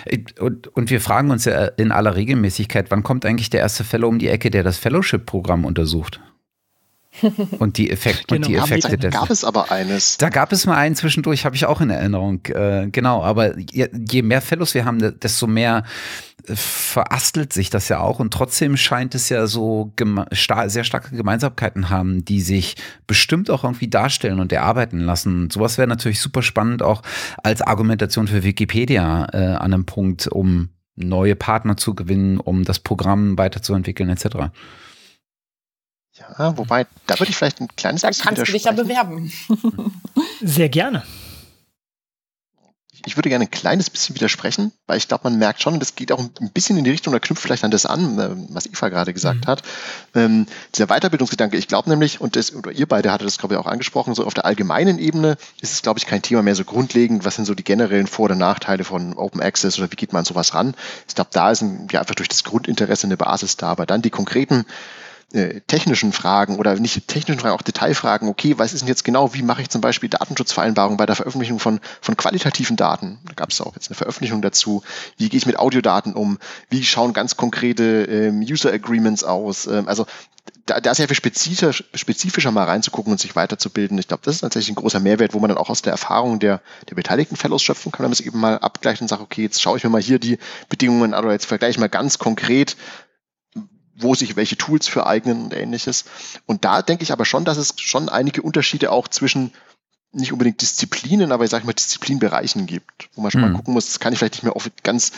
Hm. 0.07 0.27
Und, 0.41 0.69
und, 0.69 0.89
wir 0.89 1.01
fragen 1.01 1.31
uns 1.31 1.45
ja 1.45 1.67
in 1.67 1.93
aller 1.93 2.15
Regelmäßigkeit, 2.15 2.91
wann 2.91 3.03
kommt 3.03 3.27
eigentlich 3.27 3.51
der 3.51 3.61
erste 3.61 3.85
Fellow 3.85 4.09
um 4.09 4.19
die 4.19 4.29
Ecke, 4.29 4.51
der 4.51 4.63
das 4.63 4.79
Fellowship-Programm 4.79 5.65
untersucht? 5.65 6.21
und 7.59 7.79
die, 7.79 7.91
Effekt, 7.91 8.29
genau. 8.29 8.47
und 8.47 8.49
die 8.49 8.57
Effekte 8.57 8.97
da 8.97 9.11
gab 9.11 9.31
es 9.31 9.45
aber 9.45 9.71
eines. 9.71 10.17
Da 10.19 10.29
gab 10.29 10.53
es 10.53 10.67
mal 10.67 10.77
einen 10.77 10.97
zwischendurch, 10.97 11.45
habe 11.45 11.57
ich 11.57 11.67
auch 11.67 11.81
in 11.81 11.91
Erinnerung. 11.91 12.45
Äh, 12.47 12.89
genau, 12.91 13.23
aber 13.23 13.59
je, 13.59 13.89
je, 14.09 14.23
mehr 14.23 14.41
Fellows 14.41 14.75
wir 14.75 14.85
haben, 14.85 15.19
desto 15.21 15.47
mehr 15.47 15.85
äh, 16.47 16.55
verastelt 16.55 17.53
sich 17.53 17.71
das 17.71 17.89
ja 17.89 18.01
auch 18.01 18.21
und 18.21 18.33
trotzdem 18.33 18.77
scheint 18.77 19.15
es 19.15 19.29
ja 19.29 19.47
so 19.47 19.93
sta 20.33 20.69
sehr 20.69 20.85
starke 20.85 21.17
Gemeinsamkeiten 21.17 21.91
haben, 21.91 22.25
die 22.25 22.41
sich 22.41 22.77
bestimmt 23.07 23.51
auch 23.51 23.65
irgendwie 23.65 23.89
darstellen 23.89 24.41
und 24.41 24.53
erarbeiten 24.53 25.01
lassen. 25.01 25.51
Sowas 25.51 25.79
wäre 25.79 25.89
natürlich 25.89 26.21
super 26.21 26.43
spannend 26.43 26.83
auch 26.83 27.03
als 27.43 27.63
Argumentation 27.63 28.29
für 28.29 28.43
Wikipedia 28.43 29.27
äh, 29.33 29.39
an 29.55 29.73
einem 29.73 29.87
Punkt, 29.87 30.27
um 30.29 30.71
neue 30.99 31.37
Partner 31.37 31.77
zu 31.77 31.95
gewinnen, 31.95 32.39
um 32.39 32.65
das 32.65 32.81
Programm 32.81 33.39
weiterzuentwickeln 33.39 34.11
etc. 34.11 34.51
Ja, 36.19 36.57
wobei, 36.57 36.87
da 37.07 37.19
würde 37.19 37.31
ich 37.31 37.37
vielleicht 37.37 37.61
ein 37.61 37.69
kleines 37.77 38.03
da 38.03 38.09
bisschen 38.09 38.25
Da 38.25 38.31
kannst 38.31 38.49
du 38.49 38.53
dich 38.53 38.65
ja 38.65 38.73
bewerben. 38.73 39.33
Sehr 40.43 40.69
gerne. 40.69 41.03
Ich 43.07 43.17
würde 43.17 43.29
gerne 43.29 43.45
ein 43.45 43.51
kleines 43.51 43.91
bisschen 43.91 44.17
widersprechen, 44.17 44.73
weil 44.87 44.99
ich 44.99 45.09
glaube, 45.09 45.25
man 45.25 45.39
merkt 45.39 45.63
schon, 45.63 45.79
das 45.79 45.95
geht 45.95 46.11
auch 46.11 46.19
ein 46.19 46.51
bisschen 46.53 46.77
in 46.77 46.85
die 46.85 46.91
Richtung, 46.91 47.13
da 47.13 47.19
knüpft 47.19 47.43
vielleicht 47.43 47.65
an 47.65 47.71
das 47.71 47.87
an, 47.87 48.19
äh, 48.19 48.31
was 48.51 48.67
Eva 48.67 48.89
gerade 48.89 49.15
gesagt 49.15 49.47
mhm. 49.47 49.47
hat. 49.47 49.63
Ähm, 50.15 50.47
dieser 50.75 50.89
Weiterbildungsgedanke, 50.89 51.57
ich 51.57 51.69
glaube 51.69 51.89
nämlich, 51.89 52.21
und 52.21 52.37
das, 52.37 52.55
oder 52.55 52.73
ihr 52.73 52.87
beide 52.87 53.13
hattet 53.13 53.27
das, 53.27 53.39
glaube 53.39 53.55
ich, 53.55 53.61
auch 53.61 53.67
angesprochen, 53.67 54.15
so 54.15 54.27
auf 54.27 54.35
der 54.35 54.45
allgemeinen 54.45 54.99
Ebene 54.99 55.37
ist 55.61 55.73
es, 55.73 55.83
glaube 55.83 55.99
ich, 55.99 56.07
kein 56.07 56.23
Thema 56.23 56.43
mehr 56.43 56.55
so 56.55 56.65
grundlegend, 56.65 57.25
was 57.25 57.37
sind 57.37 57.45
so 57.45 57.55
die 57.55 57.65
generellen 57.65 58.09
Vor- 58.09 58.27
oder 58.27 58.35
Nachteile 58.35 58.85
von 58.85 59.15
Open 59.15 59.41
Access 59.41 59.79
oder 59.79 59.91
wie 59.91 59.97
geht 59.97 60.13
man 60.13 60.21
an 60.21 60.27
sowas 60.27 60.55
ran. 60.55 60.75
Ich 61.07 61.15
glaube, 61.15 61.31
da 61.33 61.51
ist 61.51 61.63
ein, 61.63 61.87
ja 61.91 62.01
einfach 62.01 62.17
durch 62.17 62.29
das 62.29 62.45
Grundinteresse 62.45 63.07
eine 63.07 63.17
Basis 63.17 63.57
da, 63.57 63.69
aber 63.69 63.87
dann 63.87 64.03
die 64.03 64.11
konkreten 64.11 64.67
äh, 65.33 65.61
technischen 65.67 66.13
Fragen 66.13 66.57
oder 66.57 66.75
nicht 66.77 67.07
technischen 67.07 67.41
Fragen, 67.41 67.55
auch 67.55 67.63
Detailfragen, 67.63 68.29
okay, 68.29 68.55
was 68.57 68.73
ist 68.73 68.81
denn 68.81 68.89
jetzt 68.89 69.05
genau, 69.05 69.35
wie 69.35 69.43
mache 69.43 69.61
ich 69.61 69.69
zum 69.69 69.81
Beispiel 69.81 70.09
Datenschutzvereinbarungen 70.09 70.97
bei 70.97 71.07
der 71.07 71.17
Veröffentlichung 71.17 71.59
von, 71.59 71.81
von 72.01 72.17
qualitativen 72.17 72.77
Daten? 72.77 73.19
Da 73.27 73.35
gab 73.35 73.51
es 73.51 73.61
auch 73.61 73.75
jetzt 73.75 73.89
eine 73.89 73.97
Veröffentlichung 73.97 74.41
dazu. 74.41 74.83
Wie 75.19 75.29
gehe 75.29 75.39
ich 75.39 75.47
mit 75.47 75.59
Audiodaten 75.59 76.15
um? 76.15 76.39
Wie 76.71 76.83
schauen 76.83 77.13
ganz 77.13 77.37
konkrete 77.37 78.05
ähm, 78.05 78.41
User 78.41 78.73
Agreements 78.73 79.23
aus? 79.23 79.67
Ähm, 79.67 79.87
also 79.87 80.07
da, 80.67 80.81
da 80.81 80.95
sehr 80.95 81.09
viel 81.09 81.17
spezifischer, 81.17 81.73
spezifischer 81.73 82.51
mal 82.51 82.65
reinzugucken 82.65 83.13
und 83.13 83.21
sich 83.21 83.37
weiterzubilden. 83.37 83.99
Ich 83.99 84.09
glaube, 84.09 84.23
das 84.25 84.37
ist 84.37 84.41
tatsächlich 84.41 84.71
ein 84.71 84.81
großer 84.81 85.01
Mehrwert, 85.01 85.35
wo 85.35 85.41
man 85.41 85.49
dann 85.49 85.59
auch 85.59 85.71
aus 85.71 85.83
der 85.83 85.93
Erfahrung 85.93 86.39
der, 86.39 86.61
der 86.89 86.95
beteiligten 86.95 87.37
Fellows 87.37 87.63
schöpfen 87.63 87.93
kann, 87.93 88.01
wenn 88.01 88.11
man 88.11 88.13
es 88.13 88.21
eben 88.21 88.39
mal 88.39 88.59
abgleicht 88.59 89.01
und 89.01 89.09
sagt, 89.09 89.23
okay, 89.23 89.43
jetzt 89.43 89.61
schaue 89.61 89.79
ich 89.79 89.85
mir 89.85 89.91
mal 89.91 90.01
hier 90.01 90.19
die 90.19 90.39
Bedingungen 90.69 91.15
an 91.15 91.25
oder 91.25 91.33
jetzt 91.33 91.47
vergleiche 91.47 91.73
ich 91.73 91.79
mal 91.79 91.89
ganz 91.89 92.19
konkret, 92.19 92.77
wo 94.01 94.15
sich 94.15 94.37
welche 94.37 94.57
Tools 94.57 94.89
für 94.89 95.07
eignen 95.07 95.45
und 95.45 95.55
ähnliches. 95.55 96.05
Und 96.47 96.65
da 96.65 96.83
denke 96.83 97.03
ich 97.03 97.13
aber 97.13 97.25
schon, 97.25 97.45
dass 97.45 97.59
es 97.59 97.75
schon 97.77 98.09
einige 98.09 98.43
Unterschiede 98.43 98.93
auch 98.93 99.09
zwischen 99.09 99.53
nicht 100.13 100.33
unbedingt 100.33 100.63
Disziplinen, 100.63 101.33
aber 101.33 101.45
ich 101.45 101.51
sage 101.51 101.67
mal 101.67 101.75
Disziplinbereichen 101.75 102.67
gibt, 102.67 103.11
wo 103.15 103.21
man 103.21 103.31
schon 103.31 103.43
hm. 103.43 103.53
mal 103.53 103.57
gucken 103.57 103.75
muss, 103.75 103.87
das 103.87 104.01
kann 104.01 104.13
ich 104.13 104.19
vielleicht 104.19 104.35
nicht 104.35 104.45
mehr 104.45 104.55
ganz 104.83 105.13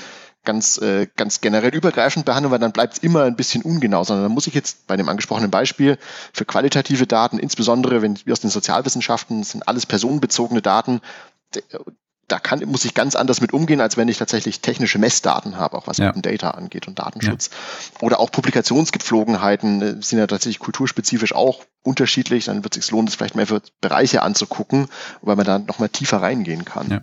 ganz, 0.45 0.79
äh, 0.79 1.07
ganz 1.17 1.41
generell 1.41 1.75
übergreifend 1.75 2.25
behandeln, 2.25 2.51
weil 2.51 2.59
dann 2.59 2.73
bleibt 2.73 2.95
es 2.95 2.99
immer 3.01 3.25
ein 3.25 3.37
bisschen 3.37 3.63
ungenau, 3.63 4.05
sondern 4.05 4.25
dann 4.25 4.33
muss 4.33 4.47
ich 4.47 4.55
jetzt 4.55 4.87
bei 4.87 4.97
dem 4.97 5.09
angesprochenen 5.09 5.51
Beispiel 5.51 5.99
für 6.33 6.45
qualitative 6.45 7.07
Daten, 7.07 7.39
insbesondere 7.39 8.03
wenn 8.03 8.19
wir 8.25 8.33
aus 8.33 8.41
den 8.41 8.51
Sozialwissenschaften, 8.51 9.43
sind 9.43 9.69
alles 9.69 9.87
personenbezogene 9.87 10.63
Daten, 10.63 11.01
da 12.31 12.39
kann, 12.39 12.61
muss 12.67 12.85
ich 12.85 12.95
ganz 12.95 13.17
anders 13.17 13.41
mit 13.41 13.53
umgehen, 13.53 13.81
als 13.81 13.97
wenn 13.97 14.09
ich 14.09 14.19
tatsächlich 14.19 14.61
technische 14.61 14.99
Messdaten 14.99 15.57
habe, 15.57 15.77
auch 15.77 15.87
was 15.87 15.99
ja. 15.99 16.11
Open 16.11 16.23
Data 16.23 16.51
angeht 16.51 16.87
und 16.87 16.99
Datenschutz. 16.99 17.51
Ja. 17.51 18.07
Oder 18.07 18.21
auch 18.21 18.31
Publikationsgepflogenheiten 18.31 19.83
äh, 19.83 20.03
sind 20.03 20.19
ja 20.19 20.27
tatsächlich 20.27 20.59
kulturspezifisch 20.59 21.35
auch 21.35 21.65
unterschiedlich. 21.83 22.45
Dann 22.45 22.63
wird 22.63 22.77
es 22.77 22.85
sich 22.85 22.91
lohnen, 22.93 23.07
das 23.07 23.17
vielleicht 23.17 23.37
mehr 23.37 23.47
für 23.47 23.63
Bereiche 23.81 24.23
anzugucken, 24.23 24.89
weil 25.23 25.37
man 25.37 25.47
da 25.47 25.59
nochmal 25.59 25.89
tiefer 25.89 26.23
reingehen 26.23 26.65
kann. 26.65 26.91
Ja. 26.91 27.01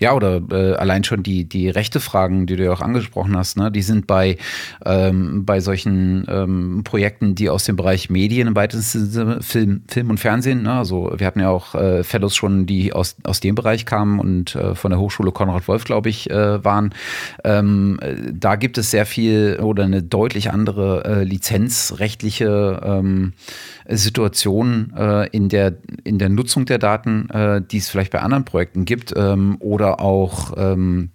Ja, 0.00 0.14
oder 0.14 0.40
äh, 0.50 0.74
allein 0.74 1.04
schon 1.04 1.22
die, 1.22 1.44
die 1.44 1.68
rechte 1.68 2.00
Fragen, 2.00 2.46
die 2.46 2.56
du 2.56 2.64
ja 2.64 2.72
auch 2.72 2.80
angesprochen 2.80 3.36
hast, 3.36 3.56
ne, 3.56 3.70
die 3.70 3.82
sind 3.82 4.06
bei, 4.06 4.36
ähm, 4.84 5.44
bei 5.44 5.60
solchen 5.60 6.26
ähm, 6.28 6.82
Projekten, 6.84 7.34
die 7.34 7.50
aus 7.50 7.64
dem 7.64 7.76
Bereich 7.76 8.10
Medien 8.10 8.48
im 8.48 8.56
weitesten 8.56 9.06
Sinne 9.06 9.42
Film, 9.42 9.82
Film 9.88 10.10
und 10.10 10.18
Fernsehen, 10.18 10.62
ne, 10.62 10.72
also 10.72 11.12
wir 11.16 11.26
hatten 11.26 11.40
ja 11.40 11.50
auch 11.50 11.74
äh, 11.74 12.04
Fellows 12.04 12.36
schon, 12.36 12.66
die 12.66 12.92
aus, 12.92 13.16
aus 13.24 13.40
dem 13.40 13.54
Bereich 13.54 13.86
kamen 13.86 14.20
und 14.20 14.54
äh, 14.54 14.74
von 14.74 14.90
der 14.90 15.00
Hochschule 15.00 15.32
Konrad 15.32 15.68
Wolf, 15.68 15.84
glaube 15.84 16.08
ich, 16.08 16.30
äh, 16.30 16.64
waren. 16.64 16.94
Ähm, 17.44 17.98
da 18.32 18.56
gibt 18.56 18.78
es 18.78 18.90
sehr 18.90 19.06
viel 19.06 19.58
oder 19.62 19.84
eine 19.84 20.02
deutlich 20.02 20.50
andere 20.50 21.04
äh, 21.04 21.24
lizenzrechtliche 21.24 22.80
ähm, 23.88 23.96
Situation 23.96 24.92
äh, 24.96 25.28
in, 25.28 25.48
der, 25.48 25.76
in 26.04 26.18
der 26.18 26.28
Nutzung 26.28 26.66
der 26.66 26.78
Daten, 26.78 27.28
äh, 27.30 27.62
die 27.62 27.78
es 27.78 27.88
vielleicht 27.88 28.12
bei 28.12 28.20
anderen 28.20 28.44
Projekten 28.44 28.84
gibt 28.84 29.14
ähm, 29.16 29.56
oder 29.60 30.00
auch 30.00 30.52
ähm, 30.56 31.10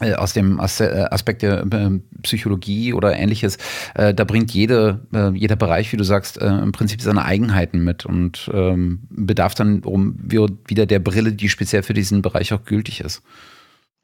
äh, 0.00 0.14
aus 0.14 0.32
dem 0.32 0.58
äh, 0.58 0.62
Aspekt 0.62 1.42
der 1.42 1.64
äh, 1.64 1.90
Psychologie 2.22 2.92
oder 2.94 3.14
ähnliches, 3.14 3.58
da 3.94 4.24
bringt 4.24 4.50
jede, 4.52 5.06
jeder 5.34 5.56
Bereich, 5.56 5.92
wie 5.92 5.98
du 5.98 6.04
sagst, 6.04 6.38
im 6.38 6.72
Prinzip 6.72 7.02
seine 7.02 7.24
Eigenheiten 7.26 7.84
mit 7.84 8.06
und 8.06 8.50
ähm, 8.54 9.00
bedarf 9.10 9.54
dann 9.54 9.84
wieder 9.84 10.86
der 10.86 11.00
Brille, 11.00 11.34
die 11.34 11.50
speziell 11.50 11.82
für 11.82 11.92
diesen 11.92 12.22
Bereich 12.22 12.54
auch 12.54 12.64
gültig 12.64 13.02
ist. 13.02 13.22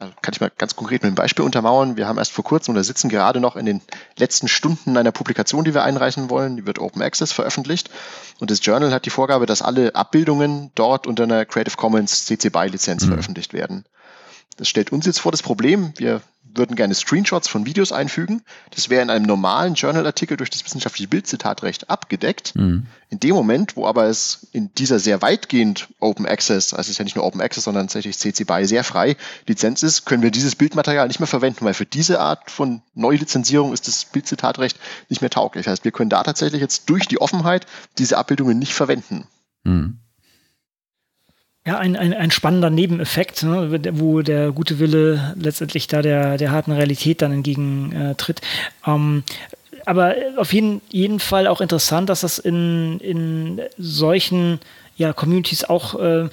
Also 0.01 0.15
kann 0.23 0.33
ich 0.33 0.41
mal 0.41 0.51
ganz 0.57 0.77
konkret 0.77 1.03
mit 1.03 1.09
einem 1.09 1.15
Beispiel 1.15 1.45
untermauern. 1.45 1.99
Wir 1.99 2.09
haben 2.09 2.17
erst 2.17 2.33
vor 2.33 2.43
kurzem 2.43 2.73
oder 2.73 2.83
sitzen 2.83 3.11
gerade 3.11 3.39
noch 3.39 3.55
in 3.55 3.67
den 3.67 3.83
letzten 4.17 4.49
Stunden 4.49 4.97
einer 4.97 5.13
Publikation, 5.13 5.63
die 5.63 5.75
wir 5.75 5.85
einreichen 5.85 6.31
wollen. 6.31 6.57
Die 6.57 6.67
wird 6.67 6.79
Open 6.79 7.03
Access 7.03 7.33
veröffentlicht. 7.33 7.91
Und 8.39 8.51
das 8.51 8.65
Journal 8.65 8.93
hat 8.95 9.05
die 9.05 9.11
Vorgabe, 9.11 9.45
dass 9.45 9.61
alle 9.61 9.95
Abbildungen 9.95 10.71
dort 10.75 11.07
unter 11.07 11.25
einer 11.25 11.45
Creative 11.45 11.77
Commons 11.77 12.25
CC 12.25 12.49
BY 12.49 12.69
Lizenz 12.69 13.05
mhm. 13.05 13.09
veröffentlicht 13.09 13.53
werden. 13.53 13.85
Das 14.57 14.69
stellt 14.69 14.91
uns 14.91 15.05
jetzt 15.05 15.21
vor 15.21 15.33
das 15.33 15.43
Problem. 15.43 15.93
Wir 15.99 16.23
würden 16.55 16.77
gerne 16.77 16.95
Screenshots 16.95 17.49
von 17.49 17.67
Videos 17.67 17.93
einfügen. 17.93 18.43
Das 18.75 18.89
wäre 18.89 19.03
in 19.03 19.11
einem 19.11 19.25
normalen 19.25 19.75
Journal-Artikel 19.75 20.37
durch 20.37 20.51
das 20.51 20.65
wissenschaftliche 20.65 21.09
Bildzitatrecht 21.09 21.91
abgedeckt. 21.91 22.55
Mhm. 22.55 22.87
In 23.09 23.21
dem 23.21 23.35
Moment, 23.35 23.77
wo 23.77 23.87
aber 23.87 24.07
es 24.07 24.49
in 24.53 24.73
dieser 24.75 24.99
sehr 24.99 25.23
weitgehend 25.23 25.89
Open 25.99 26.27
Access, 26.27 26.73
also 26.73 26.83
es 26.83 26.91
ist 26.91 26.99
ja 26.99 27.05
nicht 27.05 27.17
nur 27.17 27.25
Open 27.25 27.41
Access, 27.41 27.65
sondern 27.65 27.87
tatsächlich 27.87 28.19
CC 28.19 28.45
BY 28.45 28.67
sehr 28.67 28.85
frei 28.85 29.17
Lizenz 29.47 29.83
ist, 29.83 30.07
können 30.07 30.23
wir 30.23 30.31
dieses 30.31 30.57
Bildmaterial 30.57 31.09
nicht 31.09 31.21
mehr 31.21 31.27
verwenden, 31.27 31.65
weil 31.65 31.75
für 31.75 31.87
diese 31.87 32.21
Art 32.21 32.51
von 32.51 32.83
Neulizenzierung 32.95 33.73
ist 33.73 33.89
das 33.89 34.05
Bildzitatrecht 34.05 34.79
nicht 35.09 35.23
mehr 35.23 35.31
tauglich. 35.31 35.65
Das 35.65 35.73
heißt, 35.73 35.85
wir 35.85 35.93
können 35.93 36.11
da 36.11 36.23
tatsächlich 36.23 36.61
jetzt 36.61 36.89
durch 36.89 37.07
die 37.07 37.21
Offenheit 37.21 37.67
diese 37.99 38.19
Abbildungen 38.19 38.59
nicht 38.59 38.75
verwenden. 38.75 39.27
Mhm. 39.65 39.99
Ja, 41.67 41.77
ein, 41.77 41.95
ein, 41.95 42.15
ein 42.15 42.31
spannender 42.31 42.71
Nebeneffekt, 42.71 43.43
ne, 43.43 43.81
wo 43.93 44.23
der 44.23 44.51
gute 44.51 44.79
Wille 44.79 45.35
letztendlich 45.39 45.87
da 45.89 46.01
der, 46.01 46.39
der 46.39 46.53
harten 46.53 46.73
Realität 46.73 47.21
dann 47.21 47.33
entgegentritt. 47.33 48.41
Äh, 48.87 48.91
ähm, 48.91 49.25
aber 49.85 50.15
auf 50.37 50.53
jeden, 50.53 50.81
jeden 50.91 51.21
Fall 51.21 51.47
auch 51.47 51.61
interessant, 51.61 52.09
dass 52.09 52.23
das 52.23 52.39
in, 52.39 52.99
in 53.01 53.61
solchen 53.77 54.59
ja, 54.97 55.13
Communities 55.13 55.65
auch 55.65 56.01
äh, 56.01 56.29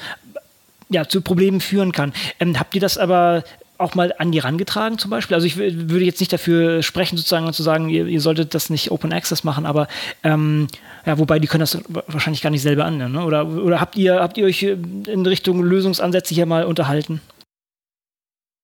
ja, 0.89 1.07
zu 1.07 1.21
Problemen 1.21 1.59
führen 1.59 1.91
kann. 1.91 2.13
Ähm, 2.39 2.57
habt 2.59 2.75
ihr 2.75 2.81
das 2.81 2.97
aber 2.97 3.43
auch 3.77 3.95
mal 3.95 4.13
an 4.17 4.31
die 4.31 4.39
rangetragen 4.39 4.97
zum 4.97 5.11
Beispiel? 5.11 5.35
Also 5.35 5.47
ich 5.47 5.57
würde 5.57 6.03
jetzt 6.05 6.19
nicht 6.19 6.33
dafür 6.33 6.83
sprechen, 6.83 7.17
sozusagen 7.17 7.51
zu 7.53 7.63
sagen, 7.63 7.89
ihr, 7.89 8.05
ihr 8.07 8.21
solltet 8.21 8.53
das 8.53 8.69
nicht 8.69 8.91
Open 8.91 9.13
Access 9.13 9.43
machen, 9.43 9.65
aber 9.65 9.87
ähm, 10.23 10.67
ja, 11.05 11.17
wobei 11.17 11.39
die 11.39 11.47
können 11.47 11.61
das 11.61 11.77
wahrscheinlich 12.07 12.41
gar 12.41 12.49
nicht 12.49 12.61
selber 12.61 12.85
annehmen. 12.85 13.13
Ne? 13.13 13.23
Oder, 13.23 13.47
oder 13.47 13.79
habt 13.79 13.95
ihr 13.95 14.19
habt 14.19 14.37
ihr 14.37 14.45
euch 14.45 14.63
in 14.63 15.25
Richtung 15.25 15.63
Lösungsansätze 15.63 16.35
hier 16.35 16.45
mal 16.45 16.65
unterhalten? 16.65 17.21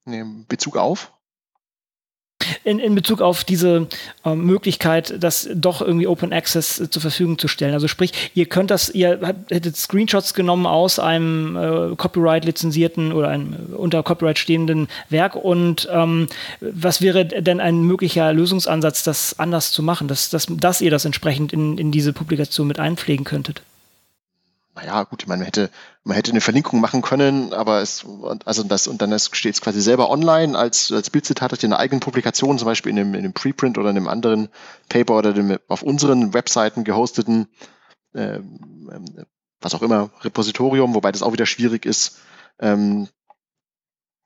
In 0.06 0.46
Bezug 0.48 0.76
auf? 0.76 1.13
In, 2.64 2.80
in 2.80 2.96
Bezug 2.96 3.22
auf 3.22 3.44
diese 3.44 3.88
äh, 4.26 4.36
Möglichkeit, 4.36 5.16
das 5.20 5.50
doch 5.54 5.82
irgendwie 5.82 6.08
Open 6.08 6.34
Access 6.34 6.80
äh, 6.80 6.90
zur 6.90 7.02
Verfügung 7.02 7.38
zu 7.38 7.48
stellen. 7.48 7.74
Also 7.74 7.88
sprich, 7.88 8.32
ihr 8.34 8.46
könnt 8.46 8.72
das, 8.72 8.90
ihr 8.90 9.20
hättet 9.50 9.78
Screenshots 9.78 10.34
genommen 10.34 10.66
aus 10.66 11.00
einem 11.00 11.56
äh, 11.56 11.96
Copyright-lizenzierten 11.96 13.12
oder 13.14 13.30
einem 13.30 13.54
äh, 13.54 13.76
unter 13.76 14.04
Copyright 14.04 14.40
stehenden 14.40 14.88
Werk 15.10 15.36
und 15.36 15.88
ähm, 15.92 16.28
was 16.60 17.02
wäre 17.02 17.26
denn 17.26 17.60
ein 17.60 17.84
möglicher 17.84 18.34
Lösungsansatz, 18.34 19.04
das 19.04 19.40
anders 19.40 19.72
zu 19.72 19.84
machen, 19.84 20.08
dass, 20.08 20.30
dass, 20.30 20.48
dass 20.50 20.82
ihr 20.82 20.92
das 20.92 21.06
entsprechend 21.06 21.54
in, 21.54 21.78
in 21.78 21.92
diese 21.92 22.14
Publikation 22.14 22.68
mit 22.68 22.80
einpflegen 22.80 23.26
könntet? 23.26 23.62
Naja, 24.76 25.04
gut, 25.04 25.22
ich 25.22 25.28
meine, 25.28 25.40
man 25.40 25.46
hätte, 25.46 25.70
man 26.04 26.16
hätte 26.16 26.32
eine 26.32 26.42
Verlinkung 26.42 26.82
machen 26.82 27.02
können, 27.02 27.54
aber 27.54 27.82
es, 27.82 28.06
also 28.46 28.64
das, 28.64 28.88
und 28.88 29.02
dann 29.02 29.18
steht 29.20 29.54
es 29.54 29.62
quasi 29.62 29.82
selber 29.82 30.10
online 30.10 30.58
als, 30.58 30.92
als 30.92 31.10
Bildzitat 31.10 31.64
in 31.64 31.72
einer 31.72 31.80
eigenen 31.80 32.00
Publikation, 32.00 32.58
zum 32.58 32.66
Beispiel 32.66 32.92
in 32.92 33.00
einem, 33.00 33.14
in 33.14 33.20
einem 33.20 33.34
Preprint 33.34 33.78
oder 33.78 33.92
in 33.92 33.98
einem 33.98 34.08
anderen 34.08 34.50
Paper 34.90 35.18
oder 35.18 35.34
dem 35.34 35.60
auf 35.68 35.84
unseren 35.84 36.34
Webseiten 36.34 36.84
gehosteten, 36.84 37.48
äh, 38.14 38.40
was 39.62 39.76
auch 39.76 39.84
immer, 39.84 40.10
Repositorium, 40.22 40.96
wobei 40.96 41.12
das 41.12 41.22
auch 41.22 41.34
wieder 41.34 41.46
schwierig 41.46 41.86
ist. 41.86 42.18
Ähm, 42.60 43.08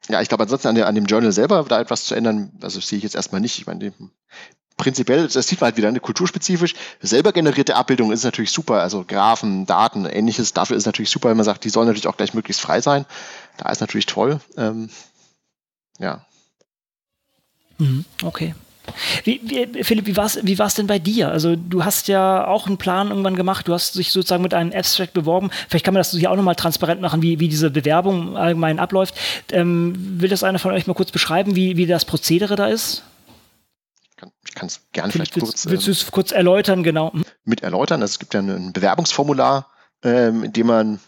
ja, 0.07 0.21
ich 0.21 0.29
glaube 0.29 0.43
ansonsten 0.43 0.69
an, 0.69 0.75
der, 0.75 0.87
an 0.87 0.95
dem 0.95 1.05
Journal 1.05 1.33
selber 1.33 1.63
da 1.67 1.81
etwas 1.81 2.05
zu 2.05 2.15
ändern, 2.15 2.53
also 2.61 2.79
sehe 2.79 2.97
ich 2.97 3.03
jetzt 3.03 3.15
erstmal 3.15 3.41
nicht. 3.41 3.59
Ich 3.59 3.67
meine, 3.67 3.93
prinzipiell, 4.77 5.27
das 5.27 5.47
sieht 5.47 5.59
man 5.59 5.69
halt 5.69 5.77
wieder 5.77 5.87
eine 5.87 5.99
kulturspezifisch. 5.99 6.75
Selber 7.01 7.33
generierte 7.33 7.75
Abbildung 7.75 8.11
ist 8.11 8.23
natürlich 8.23 8.51
super, 8.51 8.75
also 8.81 9.03
Graphen, 9.05 9.65
Daten, 9.65 10.05
ähnliches. 10.05 10.53
Dafür 10.53 10.77
ist 10.77 10.85
natürlich 10.85 11.09
super, 11.09 11.29
wenn 11.29 11.37
man 11.37 11.45
sagt, 11.45 11.65
die 11.65 11.69
sollen 11.69 11.87
natürlich 11.87 12.07
auch 12.07 12.17
gleich 12.17 12.33
möglichst 12.33 12.61
frei 12.61 12.79
sein. 12.79 13.05
Da 13.57 13.69
ist 13.69 13.81
natürlich 13.81 14.05
toll. 14.05 14.39
Ähm, 14.55 14.89
ja. 15.99 16.25
Mhm, 17.79 18.05
okay. 18.23 18.53
Wie, 19.25 19.41
wie, 19.43 19.83
Philipp, 19.83 20.05
wie 20.05 20.15
war 20.15 20.25
es 20.25 20.39
wie 20.43 20.57
war's 20.59 20.75
denn 20.75 20.87
bei 20.87 20.97
dir? 20.97 21.29
Also 21.29 21.55
du 21.57 21.83
hast 21.83 22.07
ja 22.07 22.47
auch 22.47 22.67
einen 22.67 22.77
Plan 22.77 23.09
irgendwann 23.09 23.35
gemacht, 23.35 23.67
du 23.67 23.73
hast 23.73 23.95
dich 23.95 24.11
sozusagen 24.11 24.43
mit 24.43 24.53
einem 24.53 24.71
Abstract 24.71 25.13
beworben. 25.13 25.49
Vielleicht 25.67 25.83
kann 25.83 25.93
man 25.93 25.99
das 25.99 26.11
hier 26.11 26.31
auch 26.31 26.37
nochmal 26.37 26.55
transparent 26.55 27.01
machen, 27.01 27.21
wie, 27.21 27.39
wie 27.39 27.49
diese 27.49 27.69
Bewerbung 27.69 28.37
allgemein 28.37 28.79
abläuft. 28.79 29.15
Ähm, 29.51 29.93
will 30.21 30.29
das 30.29 30.43
einer 30.43 30.59
von 30.59 30.71
euch 30.71 30.87
mal 30.87 30.93
kurz 30.93 31.11
beschreiben, 31.11 31.55
wie, 31.55 31.75
wie 31.75 31.85
das 31.85 32.05
Prozedere 32.05 32.55
da 32.55 32.67
ist? 32.67 33.03
Ich 34.45 34.55
kann 34.55 34.67
es 34.67 34.81
gerne 34.91 35.11
vielleicht 35.11 35.35
willst, 35.35 35.47
kurz. 35.47 35.65
Willst 35.67 35.87
du 35.87 35.91
es 35.91 36.11
kurz 36.11 36.31
erläutern, 36.31 36.83
genau? 36.83 37.13
Hm? 37.13 37.23
Mit 37.45 37.61
erläutern. 37.61 38.01
Also 38.01 38.13
es 38.13 38.19
gibt 38.19 38.33
ja 38.33 38.39
ein 38.39 38.73
Bewerbungsformular, 38.73 39.67
ähm, 40.03 40.43
in 40.43 40.53
dem 40.53 40.67
man 40.67 40.99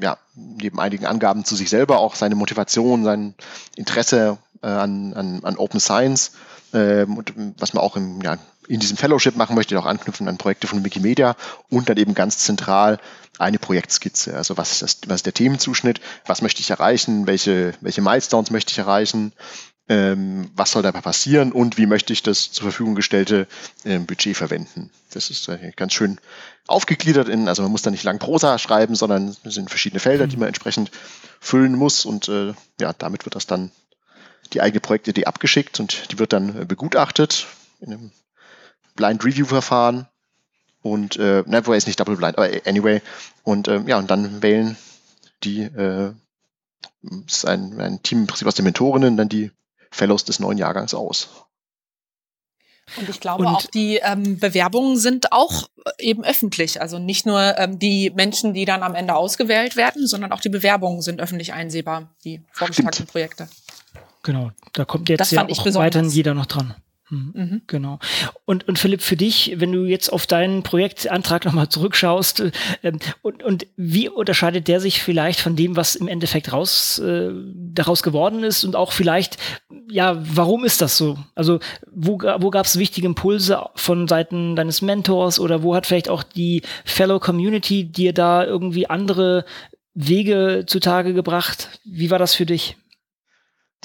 ja, 0.00 0.18
neben 0.34 0.80
einigen 0.80 1.06
Angaben 1.06 1.44
zu 1.44 1.54
sich 1.54 1.70
selber 1.70 1.98
auch 1.98 2.14
seine 2.16 2.34
Motivation, 2.34 3.04
sein 3.04 3.34
Interesse 3.76 4.38
äh, 4.62 4.66
an, 4.66 5.14
an, 5.14 5.44
an 5.44 5.56
Open 5.56 5.80
Science 5.80 6.32
ähm, 6.72 7.16
und 7.16 7.32
was 7.58 7.74
man 7.74 7.82
auch 7.82 7.96
im, 7.96 8.20
ja, 8.20 8.38
in 8.66 8.80
diesem 8.80 8.96
Fellowship 8.96 9.36
machen 9.36 9.54
möchte, 9.54 9.78
auch 9.78 9.86
anknüpfen 9.86 10.26
an 10.26 10.38
Projekte 10.38 10.66
von 10.66 10.84
Wikimedia 10.84 11.36
und 11.68 11.88
dann 11.88 11.96
eben 11.96 12.14
ganz 12.14 12.38
zentral 12.38 12.98
eine 13.38 13.58
Projektskizze. 13.58 14.36
Also 14.36 14.56
was 14.56 14.72
ist, 14.72 14.82
das, 14.82 14.98
was 15.06 15.16
ist 15.16 15.26
der 15.26 15.34
Themenzuschnitt, 15.34 16.00
was 16.26 16.42
möchte 16.42 16.60
ich 16.60 16.70
erreichen, 16.70 17.26
welche, 17.26 17.74
welche 17.80 18.00
Milestones 18.00 18.50
möchte 18.50 18.72
ich 18.72 18.78
erreichen, 18.78 19.32
ähm, 19.88 20.50
was 20.56 20.70
soll 20.70 20.82
dabei 20.82 21.00
passieren 21.02 21.52
und 21.52 21.76
wie 21.76 21.86
möchte 21.86 22.12
ich 22.12 22.22
das 22.22 22.50
zur 22.52 22.64
Verfügung 22.64 22.94
gestellte 22.94 23.46
äh, 23.84 23.98
Budget 23.98 24.36
verwenden. 24.36 24.90
Das 25.12 25.30
ist 25.30 25.48
äh, 25.48 25.72
ganz 25.76 25.92
schön 25.92 26.18
aufgegliedert 26.66 27.28
in, 27.28 27.48
also 27.48 27.62
man 27.62 27.70
muss 27.70 27.82
da 27.82 27.90
nicht 27.90 28.04
lang 28.04 28.18
Prosa 28.18 28.58
schreiben, 28.58 28.94
sondern 28.94 29.36
es 29.44 29.54
sind 29.54 29.68
verschiedene 29.68 30.00
Felder, 30.00 30.26
die 30.26 30.38
man 30.38 30.48
entsprechend 30.48 30.90
füllen 31.40 31.74
muss 31.74 32.06
und 32.06 32.28
äh, 32.28 32.54
ja, 32.80 32.92
damit 32.94 33.26
wird 33.26 33.34
das 33.34 33.46
dann 33.46 33.70
die 34.52 34.62
eigene 34.62 34.80
Projektidee 34.80 35.26
abgeschickt 35.26 35.80
und 35.80 36.12
die 36.12 36.18
wird 36.18 36.32
dann 36.32 36.62
äh, 36.62 36.64
begutachtet 36.64 37.46
in 37.80 37.92
einem 37.92 38.12
Blind 38.96 39.24
Review 39.24 39.46
Verfahren 39.46 40.06
Und 40.82 41.16
äh, 41.16 41.42
na, 41.46 41.66
wo 41.66 41.72
ist 41.72 41.86
nicht 41.86 41.98
double 41.98 42.16
blind, 42.16 42.38
aber 42.38 42.50
anyway. 42.66 43.00
Und 43.42 43.68
äh, 43.68 43.80
ja, 43.86 43.98
und 43.98 44.10
dann 44.10 44.42
wählen 44.42 44.76
die, 45.42 45.62
äh, 45.62 46.12
ist 47.26 47.46
ein, 47.46 47.80
ein 47.80 48.02
Team 48.02 48.20
im 48.20 48.26
Prinzip 48.26 48.46
aus 48.46 48.54
den 48.54 48.66
Mentorinnen, 48.66 49.16
dann 49.16 49.30
die 49.30 49.50
Fellows 49.94 50.24
des 50.24 50.40
neuen 50.40 50.58
Jahrgangs 50.58 50.92
aus. 50.92 51.28
Und 52.98 53.08
ich 53.08 53.20
glaube 53.20 53.44
und 53.44 53.48
auch 53.48 53.66
die 53.66 53.96
ähm, 53.96 54.38
Bewerbungen 54.38 54.96
sind 54.96 55.32
auch 55.32 55.68
eben 55.98 56.24
öffentlich. 56.24 56.80
Also 56.80 56.98
nicht 56.98 57.24
nur 57.24 57.58
ähm, 57.58 57.78
die 57.78 58.10
Menschen, 58.10 58.52
die 58.52 58.66
dann 58.66 58.82
am 58.82 58.94
Ende 58.94 59.14
ausgewählt 59.14 59.76
werden, 59.76 60.06
sondern 60.06 60.32
auch 60.32 60.40
die 60.40 60.50
Bewerbungen 60.50 61.00
sind 61.00 61.20
öffentlich 61.20 61.52
einsehbar, 61.52 62.14
die 62.24 62.42
vorgeschlagenen 62.52 63.06
Projekte. 63.06 63.48
Genau, 64.22 64.50
da 64.72 64.84
kommt 64.84 65.08
jetzt 65.08 65.32
ja 65.32 65.46
auch 65.46 65.74
weiterhin 65.74 66.10
jeder 66.10 66.34
noch 66.34 66.46
dran. 66.46 66.74
Mhm. 67.14 67.32
mhm. 67.34 67.62
Genau. 67.66 67.98
Und, 68.44 68.66
und 68.68 68.78
Philipp, 68.78 69.02
für 69.02 69.16
dich, 69.16 69.54
wenn 69.56 69.72
du 69.72 69.84
jetzt 69.84 70.12
auf 70.12 70.26
deinen 70.26 70.62
Projektantrag 70.62 71.44
nochmal 71.44 71.68
zurückschaust, 71.68 72.40
äh, 72.82 72.92
und, 73.22 73.42
und 73.42 73.66
wie 73.76 74.08
unterscheidet 74.08 74.68
der 74.68 74.80
sich 74.80 75.02
vielleicht 75.02 75.40
von 75.40 75.56
dem, 75.56 75.76
was 75.76 75.94
im 75.94 76.08
Endeffekt 76.08 76.52
raus, 76.52 76.98
äh, 76.98 77.30
daraus 77.54 78.02
geworden 78.02 78.42
ist 78.44 78.64
und 78.64 78.76
auch 78.76 78.92
vielleicht, 78.92 79.38
ja, 79.90 80.16
warum 80.20 80.64
ist 80.64 80.80
das 80.80 80.96
so? 80.96 81.18
Also, 81.34 81.60
wo, 81.92 82.18
wo 82.18 82.50
gab 82.50 82.66
es 82.66 82.78
wichtige 82.78 83.06
Impulse 83.06 83.64
von 83.74 84.08
Seiten 84.08 84.56
deines 84.56 84.82
Mentors 84.82 85.38
oder 85.38 85.62
wo 85.62 85.74
hat 85.74 85.86
vielleicht 85.86 86.08
auch 86.08 86.22
die 86.22 86.62
Fellow 86.84 87.20
Community 87.20 87.84
dir 87.84 88.12
da 88.12 88.44
irgendwie 88.44 88.88
andere 88.88 89.44
Wege 89.94 90.64
zutage 90.66 91.14
gebracht? 91.14 91.68
Wie 91.84 92.10
war 92.10 92.18
das 92.18 92.34
für 92.34 92.46
dich? 92.46 92.76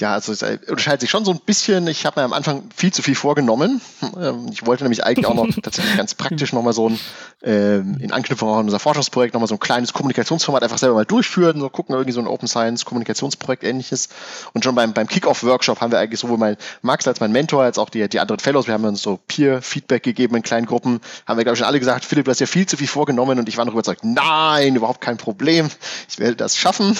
Ja, 0.00 0.14
also 0.14 0.32
es 0.32 0.42
unterscheidet 0.42 1.02
sich 1.02 1.10
schon 1.10 1.26
so 1.26 1.30
ein 1.30 1.40
bisschen. 1.40 1.86
Ich 1.86 2.06
habe 2.06 2.20
mir 2.20 2.24
am 2.24 2.32
Anfang 2.32 2.62
viel 2.74 2.90
zu 2.90 3.02
viel 3.02 3.14
vorgenommen. 3.14 3.82
Ähm, 4.18 4.46
ich 4.50 4.64
wollte 4.64 4.82
nämlich 4.82 5.04
eigentlich 5.04 5.26
auch 5.26 5.34
noch 5.34 5.46
tatsächlich 5.62 5.94
ganz 5.94 6.14
praktisch 6.14 6.54
nochmal 6.54 6.72
so 6.72 6.88
ein, 6.88 6.98
ähm, 7.42 7.98
in 8.00 8.10
Anknüpfung 8.10 8.48
an 8.48 8.64
unser 8.64 8.78
Forschungsprojekt, 8.78 9.34
nochmal 9.34 9.48
so 9.48 9.56
ein 9.56 9.60
kleines 9.60 9.92
Kommunikationsformat 9.92 10.62
einfach 10.62 10.78
selber 10.78 10.94
mal 10.94 11.04
durchführen, 11.04 11.60
so 11.60 11.68
gucken, 11.68 11.94
irgendwie 11.94 12.12
so 12.12 12.20
ein 12.20 12.26
Open 12.26 12.48
Science 12.48 12.86
Kommunikationsprojekt 12.86 13.62
ähnliches. 13.62 14.08
Und 14.54 14.64
schon 14.64 14.74
beim, 14.74 14.94
beim 14.94 15.06
Kickoff-Workshop 15.06 15.82
haben 15.82 15.92
wir 15.92 15.98
eigentlich 15.98 16.20
sowohl 16.20 16.38
mein 16.38 16.56
Max 16.80 17.06
als 17.06 17.20
mein 17.20 17.32
Mentor, 17.32 17.62
als 17.62 17.76
auch 17.76 17.90
die, 17.90 18.08
die 18.08 18.20
anderen 18.20 18.40
Fellows, 18.40 18.68
wir 18.68 18.74
haben 18.74 18.84
uns 18.86 19.02
so 19.02 19.18
Peer-Feedback 19.28 20.02
gegeben 20.02 20.36
in 20.36 20.42
kleinen 20.42 20.66
Gruppen, 20.66 21.00
haben 21.26 21.36
wir, 21.36 21.44
glaube 21.44 21.54
ich, 21.54 21.58
schon 21.58 21.68
alle 21.68 21.78
gesagt, 21.78 22.06
Philipp, 22.06 22.24
du 22.24 22.30
hast 22.30 22.40
ja 22.40 22.46
viel 22.46 22.64
zu 22.64 22.78
viel 22.78 22.88
vorgenommen 22.88 23.38
und 23.38 23.50
ich 23.50 23.58
war 23.58 23.66
noch 23.66 23.74
überzeugt, 23.74 24.02
nein, 24.02 24.76
überhaupt 24.76 25.02
kein 25.02 25.18
Problem, 25.18 25.68
ich 26.08 26.18
werde 26.18 26.36
das 26.36 26.56
schaffen. 26.56 26.96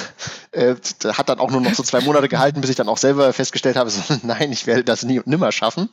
Äh, 0.53 0.75
hat 1.13 1.29
dann 1.29 1.39
auch 1.39 1.51
nur 1.51 1.61
noch 1.63 1.75
so 1.75 1.83
zwei 1.83 2.01
Monate 2.01 2.29
gehalten, 2.29 2.61
bis 2.61 2.71
ich 2.71 2.77
dann 2.77 2.90
auch 2.91 2.99
selber 2.99 3.33
festgestellt 3.33 3.77
habe, 3.77 3.91
so, 3.91 4.03
nein, 4.23 4.53
ich 4.53 4.67
werde 4.67 4.85
das 4.85 5.03
nie 5.03 5.19
und 5.19 5.27
nimmer 5.27 5.53
schaffen. 5.53 5.89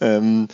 Ähm, 0.00 0.48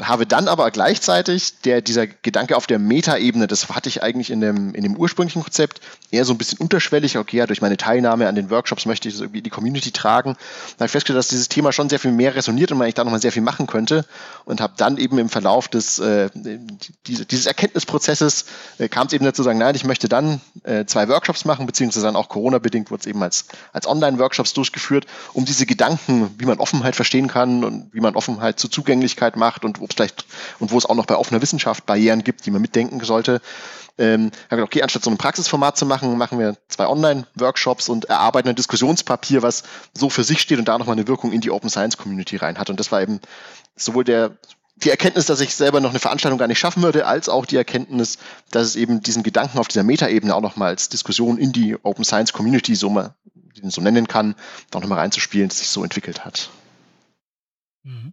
habe 0.00 0.26
dann 0.26 0.48
aber 0.48 0.70
gleichzeitig 0.70 1.60
der, 1.62 1.80
dieser 1.82 2.06
Gedanke 2.06 2.56
auf 2.56 2.66
der 2.66 2.78
Metaebene, 2.78 3.46
das 3.46 3.68
hatte 3.68 3.88
ich 3.88 4.02
eigentlich 4.02 4.30
in 4.30 4.40
dem, 4.40 4.74
in 4.74 4.82
dem 4.84 4.96
ursprünglichen 4.96 5.42
Konzept 5.42 5.80
eher 6.10 6.24
so 6.24 6.32
ein 6.32 6.38
bisschen 6.38 6.58
unterschwellig. 6.58 7.18
Okay, 7.18 7.38
ja, 7.38 7.46
durch 7.46 7.60
meine 7.60 7.76
Teilnahme 7.76 8.28
an 8.28 8.34
den 8.34 8.50
Workshops 8.50 8.86
möchte 8.86 9.08
ich 9.08 9.14
das 9.14 9.20
irgendwie 9.20 9.38
in 9.38 9.44
die 9.44 9.50
Community 9.50 9.90
tragen. 9.90 10.34
Da 10.34 10.74
habe 10.76 10.86
ich 10.86 10.92
festgestellt, 10.92 11.18
dass 11.18 11.28
dieses 11.28 11.48
Thema 11.48 11.72
schon 11.72 11.88
sehr 11.88 11.98
viel 11.98 12.12
mehr 12.12 12.34
resoniert 12.34 12.70
und 12.70 12.78
man 12.78 12.84
eigentlich 12.84 12.94
da 12.94 13.04
nochmal 13.04 13.20
sehr 13.20 13.32
viel 13.32 13.42
machen 13.42 13.66
könnte. 13.66 14.04
Und 14.44 14.60
habe 14.60 14.74
dann 14.76 14.98
eben 14.98 15.18
im 15.18 15.28
Verlauf 15.28 15.68
des, 15.68 15.98
äh, 15.98 16.30
diese, 17.06 17.26
dieses 17.26 17.46
Erkenntnisprozesses 17.46 18.44
äh, 18.78 18.88
kam 18.88 19.06
es 19.06 19.12
eben 19.12 19.24
dazu 19.24 19.42
sagen, 19.42 19.58
nein, 19.58 19.74
ich 19.74 19.84
möchte 19.84 20.08
dann 20.08 20.40
äh, 20.64 20.84
zwei 20.84 21.08
Workshops 21.08 21.44
machen, 21.44 21.66
beziehungsweise 21.66 22.06
dann 22.06 22.16
auch 22.16 22.28
Corona-bedingt 22.28 22.90
wurde 22.90 23.00
es 23.00 23.06
eben 23.06 23.22
als, 23.22 23.46
als 23.72 23.86
Online-Workshops 23.86 24.52
durchgeführt, 24.52 25.06
um 25.32 25.44
diese 25.44 25.66
Gedanken, 25.66 26.34
wie 26.38 26.46
man 26.46 26.58
Offenheit 26.58 26.96
verstehen 26.96 27.28
kann 27.28 27.64
und 27.64 27.92
wie 27.92 28.00
man 28.00 28.16
Offenheit 28.16 28.58
zu 28.58 28.68
Zugänglichkeit 28.68 29.36
macht 29.36 29.64
und 29.64 29.80
wo 29.80 29.84
es 29.84 29.94
vielleicht 29.94 30.24
und 30.58 30.70
wo 30.70 30.78
es 30.78 30.86
auch 30.86 30.94
noch 30.94 31.06
bei 31.06 31.16
offener 31.16 31.42
Wissenschaft 31.42 31.86
Barrieren 31.86 32.24
gibt, 32.24 32.46
die 32.46 32.50
man 32.50 32.62
mitdenken 32.62 33.00
sollte. 33.04 33.40
Ähm, 33.98 34.30
habe 34.46 34.56
gedacht, 34.56 34.68
okay, 34.68 34.82
anstatt 34.82 35.04
so 35.04 35.10
ein 35.10 35.18
Praxisformat 35.18 35.76
zu 35.76 35.84
machen, 35.84 36.16
machen 36.16 36.38
wir 36.38 36.56
zwei 36.68 36.86
Online-Workshops 36.86 37.88
und 37.88 38.06
erarbeiten 38.06 38.48
ein 38.48 38.56
Diskussionspapier, 38.56 39.42
was 39.42 39.64
so 39.92 40.08
für 40.08 40.24
sich 40.24 40.40
steht 40.40 40.58
und 40.58 40.66
da 40.66 40.78
nochmal 40.78 40.96
eine 40.96 41.06
Wirkung 41.08 41.32
in 41.32 41.42
die 41.42 41.50
Open 41.50 41.68
Science 41.68 41.98
Community 41.98 42.36
rein 42.36 42.58
hat. 42.58 42.70
Und 42.70 42.80
das 42.80 42.90
war 42.90 43.02
eben 43.02 43.20
sowohl 43.76 44.04
der 44.04 44.36
die 44.76 44.90
Erkenntnis, 44.90 45.26
dass 45.26 45.40
ich 45.40 45.54
selber 45.54 45.80
noch 45.80 45.90
eine 45.90 45.98
Veranstaltung 45.98 46.38
gar 46.38 46.48
nicht 46.48 46.58
schaffen 46.58 46.82
würde, 46.82 47.06
als 47.06 47.28
auch 47.28 47.46
die 47.46 47.56
Erkenntnis, 47.56 48.18
dass 48.50 48.66
es 48.66 48.76
eben 48.76 49.02
diesen 49.02 49.22
Gedanken 49.22 49.58
auf 49.58 49.68
dieser 49.68 49.84
Metaebene 49.84 50.34
auch 50.34 50.40
nochmal 50.40 50.68
als 50.68 50.88
Diskussion 50.88 51.38
in 51.38 51.52
die 51.52 51.76
Open 51.82 52.04
Science 52.04 52.32
Community, 52.32 52.74
so 52.74 52.90
man 52.90 53.14
den 53.56 53.70
so 53.70 53.80
nennen 53.80 54.08
kann, 54.08 54.34
da 54.70 54.80
nochmal 54.80 54.98
reinzuspielen, 54.98 55.48
dass 55.48 55.58
sich 55.58 55.68
so 55.68 55.82
entwickelt 55.82 56.24
hat. 56.24 56.50
Mhm. 57.82 58.12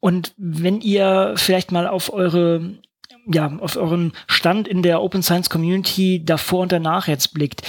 Und 0.00 0.34
wenn 0.36 0.80
ihr 0.80 1.34
vielleicht 1.36 1.72
mal 1.72 1.86
auf 1.86 2.12
eure 2.12 2.78
ja, 3.26 3.56
auf 3.60 3.76
euren 3.76 4.12
Stand 4.26 4.68
in 4.68 4.82
der 4.82 5.00
Open 5.00 5.22
Science 5.22 5.48
Community 5.48 6.22
davor 6.24 6.60
und 6.60 6.72
danach 6.72 7.08
jetzt 7.08 7.32
blickt. 7.32 7.62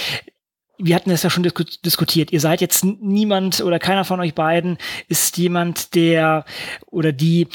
Wir 0.78 0.94
hatten 0.94 1.08
das 1.08 1.22
ja 1.22 1.30
schon 1.30 1.42
disku 1.42 1.64
diskutiert. 1.84 2.32
Ihr 2.32 2.40
seid 2.40 2.60
jetzt 2.60 2.84
niemand 2.84 3.62
oder 3.62 3.78
keiner 3.78 4.04
von 4.04 4.20
euch 4.20 4.34
beiden 4.34 4.76
ist 5.08 5.38
jemand, 5.38 5.94
der 5.94 6.44
oder 6.86 7.12
die 7.12 7.48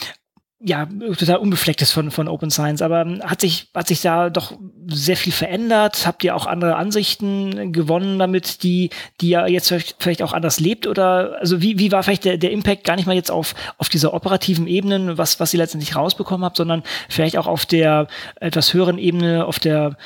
ja, 0.63 0.87
total 1.17 1.37
unbefleckt 1.37 1.81
ist 1.81 1.91
von, 1.91 2.11
von 2.11 2.27
Open 2.27 2.51
Science, 2.51 2.81
aber 2.81 3.01
ähm, 3.01 3.21
hat 3.23 3.41
sich, 3.41 3.69
hat 3.73 3.87
sich 3.87 4.01
da 4.01 4.29
doch 4.29 4.53
sehr 4.87 5.17
viel 5.17 5.33
verändert? 5.33 6.05
Habt 6.05 6.23
ihr 6.23 6.35
auch 6.35 6.45
andere 6.45 6.75
Ansichten 6.75 7.73
gewonnen 7.73 8.19
damit, 8.19 8.61
die, 8.61 8.91
die 9.21 9.29
ja 9.29 9.47
jetzt 9.47 9.73
vielleicht 9.99 10.21
auch 10.21 10.33
anders 10.33 10.59
lebt? 10.59 10.85
Oder 10.85 11.37
also 11.39 11.61
wie, 11.61 11.79
wie 11.79 11.91
war 11.91 12.03
vielleicht 12.03 12.25
der, 12.25 12.37
der 12.37 12.51
Impact 12.51 12.83
gar 12.83 12.95
nicht 12.95 13.07
mal 13.07 13.15
jetzt 13.15 13.31
auf, 13.31 13.55
auf 13.77 13.89
dieser 13.89 14.13
operativen 14.13 14.67
Ebene, 14.67 15.17
was, 15.17 15.39
was 15.39 15.53
ihr 15.53 15.57
letztendlich 15.57 15.95
rausbekommen 15.95 16.45
habt, 16.45 16.57
sondern 16.57 16.83
vielleicht 17.09 17.37
auch 17.37 17.47
auf 17.47 17.65
der 17.65 18.07
etwas 18.39 18.73
höheren 18.73 18.99
Ebene, 18.99 19.45
auf 19.45 19.57
der 19.57 19.97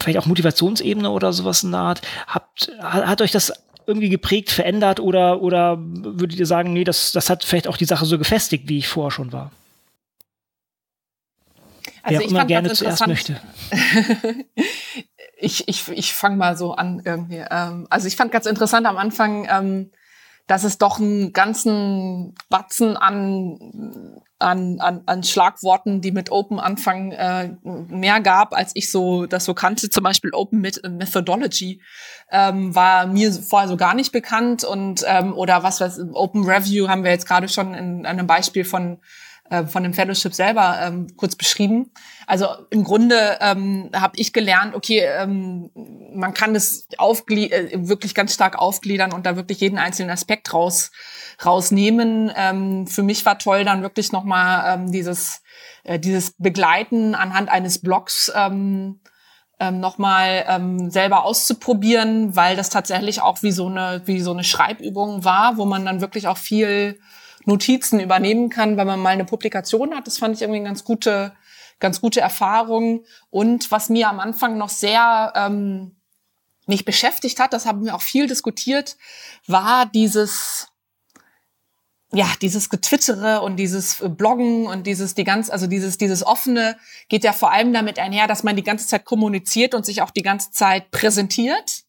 vielleicht 0.00 0.18
auch 0.18 0.26
Motivationsebene 0.26 1.10
oder 1.10 1.32
sowas 1.32 1.64
in 1.64 1.72
der 1.72 1.80
Art? 1.80 2.02
Habt, 2.28 2.72
hat, 2.80 3.06
hat 3.06 3.22
euch 3.22 3.32
das 3.32 3.52
irgendwie 3.86 4.08
geprägt, 4.08 4.50
verändert 4.50 5.00
oder, 5.00 5.42
oder 5.42 5.78
würdet 5.80 6.38
ihr 6.38 6.46
sagen, 6.46 6.72
nee, 6.72 6.84
das, 6.84 7.10
das 7.10 7.28
hat 7.28 7.42
vielleicht 7.42 7.66
auch 7.66 7.76
die 7.76 7.86
Sache 7.86 8.04
so 8.04 8.18
gefestigt, 8.18 8.68
wie 8.68 8.78
ich 8.78 8.86
vorher 8.86 9.10
schon 9.10 9.32
war? 9.32 9.50
Also 12.02 12.18
Wer 12.18 12.26
ich 12.26 12.30
immer 12.32 12.44
gerne 12.44 12.72
zuerst 12.72 13.06
möchte. 13.06 13.40
ich 15.38 15.68
ich, 15.68 15.88
ich 15.88 16.12
fange 16.14 16.36
mal 16.36 16.56
so 16.56 16.72
an 16.72 17.02
irgendwie. 17.04 17.44
Ähm, 17.50 17.86
also 17.90 18.06
ich 18.06 18.16
fand 18.16 18.32
ganz 18.32 18.46
interessant 18.46 18.86
am 18.86 18.96
Anfang, 18.96 19.46
ähm, 19.50 19.90
dass 20.46 20.64
es 20.64 20.78
doch 20.78 20.98
einen 20.98 21.32
ganzen 21.32 22.34
Batzen 22.48 22.96
an, 22.96 24.20
an, 24.40 24.80
an, 24.80 25.02
an 25.06 25.22
Schlagworten, 25.22 26.00
die 26.00 26.10
mit 26.10 26.32
Open 26.32 26.58
anfangen, 26.58 27.12
äh, 27.12 27.54
mehr 27.62 28.20
gab, 28.20 28.52
als 28.52 28.72
ich 28.74 28.90
so 28.90 29.26
das 29.26 29.44
so 29.44 29.54
kannte. 29.54 29.90
Zum 29.90 30.02
Beispiel 30.02 30.32
Open 30.32 30.60
Methodology 30.60 31.80
ähm, 32.32 32.74
war 32.74 33.06
mir 33.06 33.32
vorher 33.32 33.68
so 33.68 33.76
gar 33.76 33.94
nicht 33.94 34.10
bekannt 34.10 34.64
und 34.64 35.04
ähm, 35.06 35.34
oder 35.34 35.62
was 35.62 35.80
was 35.80 36.00
Open 36.14 36.44
Review 36.44 36.88
haben 36.88 37.04
wir 37.04 37.12
jetzt 37.12 37.28
gerade 37.28 37.48
schon 37.48 37.72
in, 37.74 38.00
in 38.00 38.06
einem 38.06 38.26
Beispiel 38.26 38.64
von 38.64 38.98
äh, 39.50 39.66
von 39.66 39.82
dem 39.82 39.92
Fellowship 39.92 40.32
selber 40.32 40.78
ähm, 40.80 41.08
kurz 41.16 41.36
beschrieben. 41.36 41.90
Also 42.26 42.46
im 42.70 42.84
Grunde 42.84 43.36
ähm, 43.40 43.90
habe 43.94 44.16
ich 44.16 44.32
gelernt, 44.32 44.74
okay, 44.74 45.00
ähm, 45.00 45.70
man 46.14 46.34
kann 46.34 46.54
das 46.54 46.86
äh, 46.96 47.88
wirklich 47.88 48.14
ganz 48.14 48.32
stark 48.32 48.56
aufgliedern 48.56 49.12
und 49.12 49.26
da 49.26 49.36
wirklich 49.36 49.60
jeden 49.60 49.78
einzelnen 49.78 50.10
Aspekt 50.10 50.54
raus 50.54 50.92
rausnehmen. 51.44 52.30
Ähm, 52.36 52.86
für 52.86 53.02
mich 53.02 53.26
war 53.26 53.38
toll 53.38 53.64
dann 53.64 53.82
wirklich 53.82 54.12
nochmal 54.12 54.74
ähm, 54.74 54.92
dieses 54.92 55.42
äh, 55.82 55.98
dieses 55.98 56.34
Begleiten 56.38 57.16
anhand 57.16 57.48
eines 57.48 57.80
Blogs 57.80 58.30
ähm, 58.34 59.00
ähm, 59.58 59.80
nochmal 59.80 60.44
ähm, 60.48 60.90
selber 60.90 61.24
auszuprobieren, 61.24 62.36
weil 62.36 62.56
das 62.56 62.70
tatsächlich 62.70 63.20
auch 63.20 63.42
wie 63.42 63.52
so 63.52 63.66
eine 63.66 64.02
wie 64.04 64.20
so 64.20 64.32
eine 64.32 64.44
Schreibübung 64.44 65.24
war, 65.24 65.56
wo 65.56 65.64
man 65.64 65.84
dann 65.84 66.00
wirklich 66.00 66.28
auch 66.28 66.38
viel 66.38 67.00
Notizen 67.44 68.00
übernehmen 68.00 68.50
kann, 68.50 68.76
wenn 68.76 68.86
man 68.86 69.00
mal 69.00 69.10
eine 69.10 69.24
Publikation 69.24 69.94
hat. 69.94 70.06
Das 70.06 70.18
fand 70.18 70.34
ich 70.34 70.42
irgendwie 70.42 70.60
eine 70.60 70.68
ganz 70.68 70.84
gute, 70.84 71.32
ganz 71.78 72.00
gute 72.00 72.20
Erfahrung. 72.20 73.04
Und 73.30 73.70
was 73.70 73.88
mir 73.88 74.08
am 74.08 74.20
Anfang 74.20 74.58
noch 74.58 74.68
sehr 74.68 75.32
ähm, 75.34 75.96
mich 76.66 76.84
beschäftigt 76.84 77.40
hat, 77.40 77.52
das 77.52 77.66
haben 77.66 77.84
wir 77.84 77.94
auch 77.94 78.02
viel 78.02 78.26
diskutiert, 78.26 78.96
war 79.46 79.86
dieses 79.86 80.70
ja, 82.12 82.26
dieses 82.42 82.70
Getwittere 82.70 83.40
und 83.40 83.56
dieses 83.56 84.02
Bloggen 84.04 84.66
und 84.66 84.86
dieses, 84.86 85.14
die 85.14 85.22
ganz, 85.22 85.48
also 85.48 85.68
dieses, 85.68 85.96
dieses 85.96 86.26
offene 86.26 86.76
geht 87.08 87.22
ja 87.22 87.32
vor 87.32 87.52
allem 87.52 87.72
damit 87.72 87.98
einher, 87.98 88.26
dass 88.26 88.42
man 88.42 88.56
die 88.56 88.64
ganze 88.64 88.88
Zeit 88.88 89.04
kommuniziert 89.04 89.74
und 89.74 89.86
sich 89.86 90.02
auch 90.02 90.10
die 90.10 90.22
ganze 90.22 90.50
Zeit 90.50 90.90
präsentiert. 90.90 91.84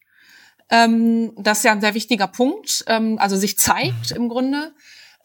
Ähm, 0.70 1.34
das 1.38 1.60
ist 1.60 1.64
ja 1.64 1.72
ein 1.72 1.82
sehr 1.82 1.96
wichtiger 1.96 2.28
Punkt, 2.28 2.84
ähm, 2.88 3.18
also 3.20 3.36
sich 3.36 3.58
zeigt 3.58 4.12
im 4.12 4.30
Grunde. 4.30 4.74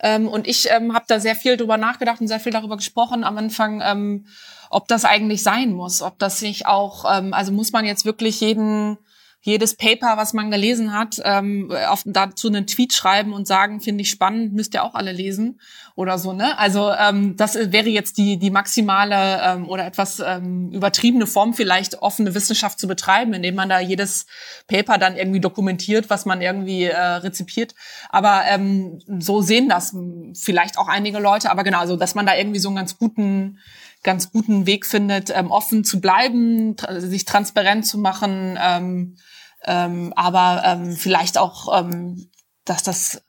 Ähm, 0.00 0.28
und 0.28 0.46
ich 0.46 0.68
ähm, 0.70 0.94
habe 0.94 1.04
da 1.08 1.20
sehr 1.20 1.36
viel 1.36 1.56
drüber 1.56 1.76
nachgedacht 1.76 2.20
und 2.20 2.28
sehr 2.28 2.40
viel 2.40 2.52
darüber 2.52 2.76
gesprochen 2.76 3.24
am 3.24 3.38
Anfang, 3.38 3.82
ähm, 3.84 4.26
ob 4.70 4.88
das 4.88 5.04
eigentlich 5.04 5.42
sein 5.42 5.72
muss, 5.72 6.02
ob 6.02 6.18
das 6.18 6.38
sich 6.38 6.66
auch, 6.66 7.04
ähm, 7.10 7.32
also 7.32 7.52
muss 7.52 7.72
man 7.72 7.84
jetzt 7.84 8.04
wirklich 8.04 8.40
jeden 8.40 8.98
jedes 9.46 9.76
Paper, 9.76 10.16
was 10.16 10.32
man 10.32 10.50
gelesen 10.50 10.92
hat, 10.92 11.20
ähm, 11.24 11.72
auf, 11.88 12.02
dazu 12.04 12.48
einen 12.48 12.66
Tweet 12.66 12.92
schreiben 12.92 13.32
und 13.32 13.46
sagen, 13.46 13.80
finde 13.80 14.02
ich 14.02 14.10
spannend, 14.10 14.52
müsst 14.52 14.74
ihr 14.74 14.82
auch 14.82 14.94
alle 14.94 15.12
lesen 15.12 15.60
oder 15.94 16.18
so. 16.18 16.32
Ne? 16.32 16.58
Also 16.58 16.90
ähm, 16.90 17.36
das 17.36 17.54
wäre 17.54 17.88
jetzt 17.88 18.18
die 18.18 18.38
die 18.38 18.50
maximale 18.50 19.40
ähm, 19.42 19.68
oder 19.68 19.86
etwas 19.86 20.18
ähm, 20.18 20.72
übertriebene 20.72 21.28
Form, 21.28 21.54
vielleicht 21.54 22.02
offene 22.02 22.34
Wissenschaft 22.34 22.80
zu 22.80 22.88
betreiben, 22.88 23.34
indem 23.34 23.54
man 23.54 23.68
da 23.68 23.78
jedes 23.78 24.26
Paper 24.66 24.98
dann 24.98 25.16
irgendwie 25.16 25.40
dokumentiert, 25.40 26.10
was 26.10 26.26
man 26.26 26.42
irgendwie 26.42 26.84
äh, 26.84 26.96
rezipiert. 26.96 27.76
Aber 28.10 28.42
ähm, 28.48 28.98
so 29.20 29.42
sehen 29.42 29.68
das 29.68 29.94
vielleicht 30.34 30.76
auch 30.76 30.88
einige 30.88 31.20
Leute. 31.20 31.52
Aber 31.52 31.62
genau, 31.62 31.78
also 31.78 31.96
dass 31.96 32.16
man 32.16 32.26
da 32.26 32.36
irgendwie 32.36 32.58
so 32.58 32.68
einen 32.68 32.76
ganz 32.76 32.98
guten 32.98 33.58
ganz 34.02 34.30
guten 34.30 34.66
Weg 34.66 34.86
findet, 34.86 35.30
ähm, 35.34 35.50
offen 35.50 35.82
zu 35.82 36.00
bleiben, 36.00 36.76
sich 36.98 37.24
transparent 37.24 37.86
zu 37.86 37.98
machen, 37.98 38.56
ähm, 38.60 39.16
ähm, 39.64 40.12
aber 40.16 40.62
ähm, 40.64 40.96
vielleicht 40.96 41.38
auch, 41.38 41.80
ähm, 41.80 42.28
dass 42.64 42.82
das 42.82 43.22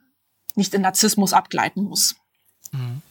nicht 0.56 0.74
in 0.74 0.82
Narzissmus 0.82 1.34
abgleiten 1.34 1.84
muss. 1.84 2.16
Mhm. 2.72 3.02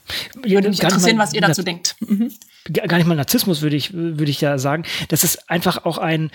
Würde 0.42 0.68
mich 0.68 0.82
interessieren, 0.82 1.18
was 1.18 1.32
ihr 1.32 1.40
dazu 1.40 1.62
denkt. 1.62 1.96
Mhm. 2.00 2.32
Gar 2.72 2.98
nicht 2.98 3.06
mal 3.06 3.14
Narzissmus, 3.14 3.62
würde 3.62 3.76
ich, 3.76 3.92
würde 3.92 4.30
ich 4.30 4.40
ja 4.40 4.58
sagen. 4.58 4.84
Das 5.08 5.24
ist 5.24 5.48
einfach 5.48 5.84
auch 5.84 5.98
ein, 5.98 6.30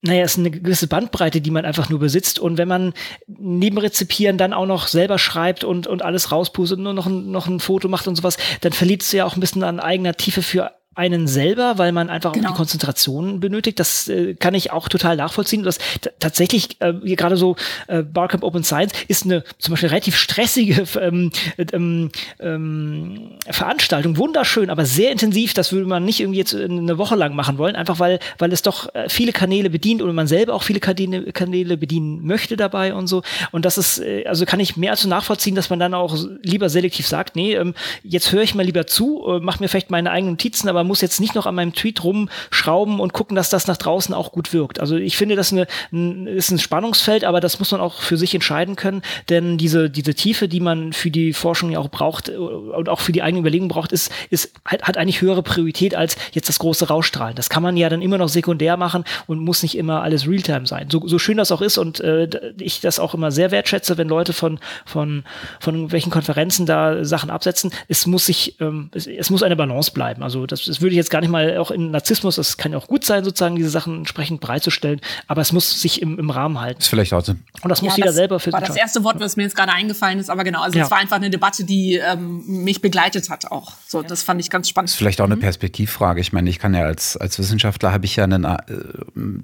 naja, 0.00 0.24
es 0.24 0.32
ist 0.32 0.38
eine 0.38 0.50
gewisse 0.50 0.86
Bandbreite, 0.86 1.40
die 1.40 1.50
man 1.50 1.64
einfach 1.64 1.88
nur 1.88 1.98
besitzt. 1.98 2.38
Und 2.38 2.58
wenn 2.58 2.68
man 2.68 2.94
neben 3.26 3.78
Rezipieren 3.78 4.38
dann 4.38 4.52
auch 4.52 4.66
noch 4.66 4.86
selber 4.86 5.18
schreibt 5.18 5.64
und, 5.64 5.86
und 5.86 6.02
alles 6.02 6.30
rauspustet 6.30 6.78
und 6.78 6.84
nur 6.84 6.94
noch 6.94 7.06
ein, 7.06 7.30
noch 7.30 7.46
ein 7.46 7.60
Foto 7.60 7.88
macht 7.88 8.06
und 8.06 8.16
sowas, 8.16 8.36
dann 8.60 8.72
verliert 8.72 9.02
es 9.02 9.12
ja 9.12 9.24
auch 9.24 9.36
ein 9.36 9.40
bisschen 9.40 9.62
an 9.62 9.80
eigener 9.80 10.14
Tiefe 10.14 10.42
für 10.42 10.72
einen 10.98 11.28
selber, 11.28 11.78
weil 11.78 11.92
man 11.92 12.10
einfach 12.10 12.32
genau. 12.32 12.48
auch 12.48 12.52
die 12.52 12.56
Konzentration 12.56 13.38
benötigt. 13.38 13.78
Das 13.78 14.08
äh, 14.08 14.34
kann 14.34 14.54
ich 14.54 14.72
auch 14.72 14.88
total 14.88 15.14
nachvollziehen. 15.16 15.62
Das 15.62 15.78
tatsächlich 16.18 16.80
äh, 16.80 16.92
gerade 17.14 17.36
so 17.36 17.54
äh, 17.86 18.02
Barcamp 18.02 18.42
Open 18.42 18.64
Science 18.64 18.92
ist 19.06 19.24
eine 19.24 19.44
zum 19.58 19.72
Beispiel 19.72 19.90
relativ 19.90 20.16
stressige 20.16 20.84
ähm, 21.00 21.30
ähm, 21.72 22.10
ähm, 22.40 23.30
Veranstaltung, 23.48 24.16
wunderschön, 24.16 24.70
aber 24.70 24.84
sehr 24.86 25.12
intensiv. 25.12 25.54
Das 25.54 25.72
würde 25.72 25.86
man 25.86 26.04
nicht 26.04 26.18
irgendwie 26.18 26.40
jetzt 26.40 26.54
eine 26.54 26.98
Woche 26.98 27.14
lang 27.14 27.36
machen 27.36 27.58
wollen, 27.58 27.76
einfach 27.76 28.00
weil 28.00 28.18
weil 28.38 28.52
es 28.52 28.62
doch 28.62 28.92
äh, 28.92 29.08
viele 29.08 29.30
Kanäle 29.30 29.70
bedient 29.70 30.02
und 30.02 30.12
man 30.16 30.26
selber 30.26 30.54
auch 30.54 30.64
viele 30.64 30.80
Kanäle, 30.80 31.32
Kanäle 31.32 31.76
bedienen 31.76 32.26
möchte 32.26 32.56
dabei 32.56 32.92
und 32.92 33.06
so. 33.06 33.22
Und 33.52 33.64
das 33.64 33.78
ist 33.78 34.00
äh, 34.00 34.24
also 34.26 34.46
kann 34.46 34.58
ich 34.58 34.76
mehr 34.76 34.90
als 34.90 35.06
nachvollziehen, 35.06 35.54
dass 35.54 35.70
man 35.70 35.78
dann 35.78 35.94
auch 35.94 36.16
lieber 36.42 36.68
selektiv 36.68 37.06
sagt, 37.06 37.36
nee, 37.36 37.54
ähm, 37.54 37.74
jetzt 38.02 38.32
höre 38.32 38.42
ich 38.42 38.56
mal 38.56 38.64
lieber 38.64 38.88
zu, 38.88 39.24
äh, 39.28 39.38
mache 39.38 39.62
mir 39.62 39.68
vielleicht 39.68 39.92
meine 39.92 40.10
eigenen 40.10 40.32
Notizen, 40.32 40.68
aber 40.68 40.87
muss 40.88 41.00
jetzt 41.00 41.20
nicht 41.20 41.34
noch 41.34 41.46
an 41.46 41.54
meinem 41.54 41.72
Tweet 41.72 42.02
rumschrauben 42.02 43.00
und 43.00 43.12
gucken, 43.12 43.36
dass 43.36 43.50
das 43.50 43.66
nach 43.66 43.76
draußen 43.76 44.14
auch 44.14 44.32
gut 44.32 44.52
wirkt. 44.52 44.80
Also 44.80 44.96
ich 44.96 45.16
finde, 45.16 45.36
das 45.36 45.52
eine, 45.52 45.66
ein, 45.92 46.26
ist 46.26 46.50
ein 46.50 46.58
Spannungsfeld, 46.58 47.24
aber 47.24 47.40
das 47.40 47.58
muss 47.58 47.70
man 47.70 47.80
auch 47.80 48.00
für 48.00 48.16
sich 48.16 48.34
entscheiden 48.34 48.76
können, 48.76 49.02
denn 49.28 49.58
diese, 49.58 49.90
diese 49.90 50.14
Tiefe, 50.14 50.48
die 50.48 50.60
man 50.60 50.92
für 50.92 51.10
die 51.10 51.32
Forschung 51.32 51.70
ja 51.70 51.78
auch 51.78 51.88
braucht 51.88 52.28
und 52.28 52.88
auch 52.88 53.00
für 53.00 53.12
die 53.12 53.22
eigene 53.22 53.40
Überlegung 53.40 53.68
braucht, 53.68 53.92
ist, 53.92 54.10
ist, 54.30 54.52
hat 54.64 54.96
eigentlich 54.96 55.20
höhere 55.20 55.42
Priorität 55.42 55.94
als 55.94 56.16
jetzt 56.32 56.48
das 56.48 56.58
große 56.58 56.88
Rausstrahlen. 56.88 57.36
Das 57.36 57.48
kann 57.48 57.62
man 57.62 57.76
ja 57.76 57.88
dann 57.88 58.02
immer 58.02 58.18
noch 58.18 58.28
sekundär 58.28 58.76
machen 58.76 59.04
und 59.26 59.38
muss 59.38 59.62
nicht 59.62 59.76
immer 59.76 60.02
alles 60.02 60.26
Realtime 60.26 60.66
sein. 60.66 60.88
So, 60.90 61.06
so 61.06 61.18
schön 61.18 61.36
das 61.36 61.52
auch 61.52 61.62
ist 61.62 61.78
und 61.78 62.00
äh, 62.00 62.28
ich 62.58 62.80
das 62.80 62.98
auch 62.98 63.14
immer 63.14 63.30
sehr 63.30 63.50
wertschätze, 63.50 63.98
wenn 63.98 64.08
Leute 64.08 64.32
von, 64.32 64.58
von, 64.84 65.24
von 65.60 65.92
welchen 65.92 66.10
Konferenzen 66.10 66.66
da 66.66 67.04
Sachen 67.04 67.30
absetzen. 67.30 67.72
Es 67.88 68.06
muss 68.06 68.26
sich, 68.26 68.56
ähm, 68.60 68.90
es, 68.94 69.06
es 69.06 69.30
muss 69.30 69.42
eine 69.42 69.56
Balance 69.56 69.92
bleiben. 69.92 70.22
Also 70.22 70.46
das, 70.46 70.67
das 70.68 70.80
würde 70.80 70.90
ich 70.90 70.96
jetzt 70.96 71.10
gar 71.10 71.20
nicht 71.20 71.30
mal 71.30 71.56
auch 71.58 71.70
in 71.70 71.90
Narzissmus, 71.90 72.36
das 72.36 72.56
kann 72.56 72.72
ja 72.72 72.78
auch 72.78 72.86
gut 72.86 73.04
sein, 73.04 73.24
sozusagen 73.24 73.56
diese 73.56 73.70
Sachen 73.70 73.98
entsprechend 73.98 74.40
bereitzustellen, 74.40 75.00
aber 75.26 75.40
es 75.40 75.52
muss 75.52 75.80
sich 75.80 76.02
im, 76.02 76.18
im 76.18 76.30
Rahmen 76.30 76.60
halten. 76.60 76.78
Das 76.78 76.86
ist 76.86 76.90
vielleicht 76.90 77.12
auch 77.12 77.24
so. 77.24 77.32
Und 77.62 77.68
das 77.68 77.82
muss 77.82 77.92
ja, 77.92 77.96
jeder 77.96 78.06
das 78.08 78.16
selber 78.16 78.40
für 78.40 78.52
war 78.52 78.60
das 78.60 78.76
erste 78.76 79.04
Wort, 79.04 79.20
was 79.20 79.36
mir 79.36 79.44
jetzt 79.44 79.56
gerade 79.56 79.72
eingefallen 79.72 80.18
ist, 80.18 80.30
aber 80.30 80.44
genau, 80.44 80.62
also 80.62 80.78
es 80.78 80.86
ja. 80.86 80.90
war 80.90 80.98
einfach 80.98 81.16
eine 81.16 81.30
Debatte, 81.30 81.64
die 81.64 81.94
ähm, 81.94 82.44
mich 82.46 82.80
begleitet 82.80 83.30
hat 83.30 83.50
auch. 83.50 83.72
So, 83.86 84.02
das 84.02 84.22
fand 84.22 84.40
ich 84.40 84.50
ganz 84.50 84.68
spannend. 84.68 84.88
Das 84.88 84.94
ist 84.94 84.98
vielleicht 84.98 85.20
auch 85.20 85.26
eine 85.26 85.36
mhm. 85.36 85.40
Perspektivfrage. 85.40 86.20
Ich 86.20 86.32
meine, 86.32 86.50
ich 86.50 86.58
kann 86.58 86.74
ja 86.74 86.84
als, 86.84 87.16
als 87.16 87.38
Wissenschaftler 87.38 87.92
habe 87.92 88.04
ich 88.04 88.16
ja 88.16 88.24
einen, 88.24 88.44
äh, 88.44 88.58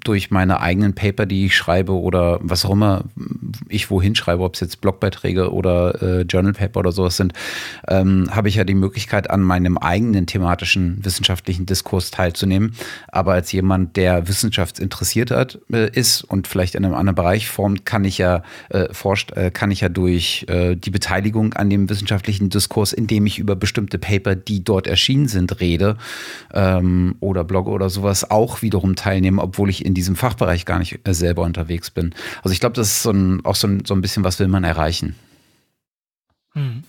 durch 0.03 0.31
meine 0.31 0.59
eigenen 0.59 0.93
Paper, 0.93 1.25
die 1.25 1.47
ich 1.47 1.55
schreibe 1.55 1.93
oder 1.93 2.39
was 2.41 2.65
auch 2.65 2.71
immer 2.71 3.03
ich 3.69 3.89
wohin 3.89 4.15
schreibe, 4.15 4.43
ob 4.43 4.55
es 4.55 4.59
jetzt 4.59 4.81
Blogbeiträge 4.81 5.51
oder 5.51 6.01
äh, 6.01 6.21
Journal 6.21 6.53
Paper 6.53 6.79
oder 6.79 6.91
sowas 6.91 7.17
sind, 7.17 7.33
ähm, 7.87 8.29
habe 8.31 8.49
ich 8.49 8.55
ja 8.55 8.63
die 8.63 8.73
Möglichkeit 8.73 9.29
an 9.29 9.41
meinem 9.41 9.77
eigenen 9.77 10.27
thematischen 10.27 11.01
wissenschaftlichen 11.15 11.65
Diskurs 11.65 12.11
teilzunehmen. 12.11 12.75
Aber 13.07 13.33
als 13.33 13.51
jemand, 13.51 13.95
der 13.95 14.27
wissenschaftsinteressiert 14.27 15.31
hat, 15.31 15.59
äh, 15.71 15.89
ist 15.91 16.23
und 16.23 16.47
vielleicht 16.47 16.75
in 16.75 16.83
einem 16.83 16.93
anderen 16.93 17.15
Bereich 17.15 17.47
formt, 17.47 17.85
kann 17.85 18.03
ich 18.03 18.17
ja 18.17 18.43
äh, 18.69 18.93
forscht, 18.93 19.31
äh, 19.31 19.49
kann 19.51 19.71
ich 19.71 19.81
ja 19.81 19.89
durch 19.89 20.45
äh, 20.49 20.75
die 20.75 20.89
Beteiligung 20.89 21.53
an 21.53 21.69
dem 21.69 21.89
wissenschaftlichen 21.89 22.49
Diskurs, 22.49 22.91
indem 22.91 23.25
ich 23.25 23.39
über 23.39 23.55
bestimmte 23.55 23.97
Paper, 23.97 24.35
die 24.35 24.63
dort 24.63 24.87
erschienen 24.87 25.27
sind, 25.27 25.59
rede 25.61 25.97
ähm, 26.53 27.15
oder 27.21 27.43
blogge 27.43 27.71
oder 27.71 27.89
sowas, 27.89 28.29
auch 28.29 28.61
wiederum 28.61 28.95
teilnehmen, 28.95 29.39
obwohl 29.39 29.69
ich 29.69 29.85
in 29.85 29.93
diesem 29.93 30.15
Fachbereich 30.15 30.65
gar 30.65 30.79
nicht 30.79 30.99
äh, 31.07 31.13
selber 31.13 31.43
unterwegs 31.43 31.91
bin. 31.91 32.13
Also 32.43 32.51
ich 32.51 32.59
glaube, 32.59 32.75
das 32.75 32.87
ist 32.87 33.03
so 33.03 33.11
ein, 33.11 33.45
auch 33.45 33.55
so 33.55 33.67
ein, 33.67 33.85
so 33.85 33.93
ein 33.93 34.01
bisschen, 34.01 34.23
was 34.23 34.39
will 34.39 34.47
man 34.47 34.63
erreichen. 34.63 35.15
Mhm. 36.53 36.83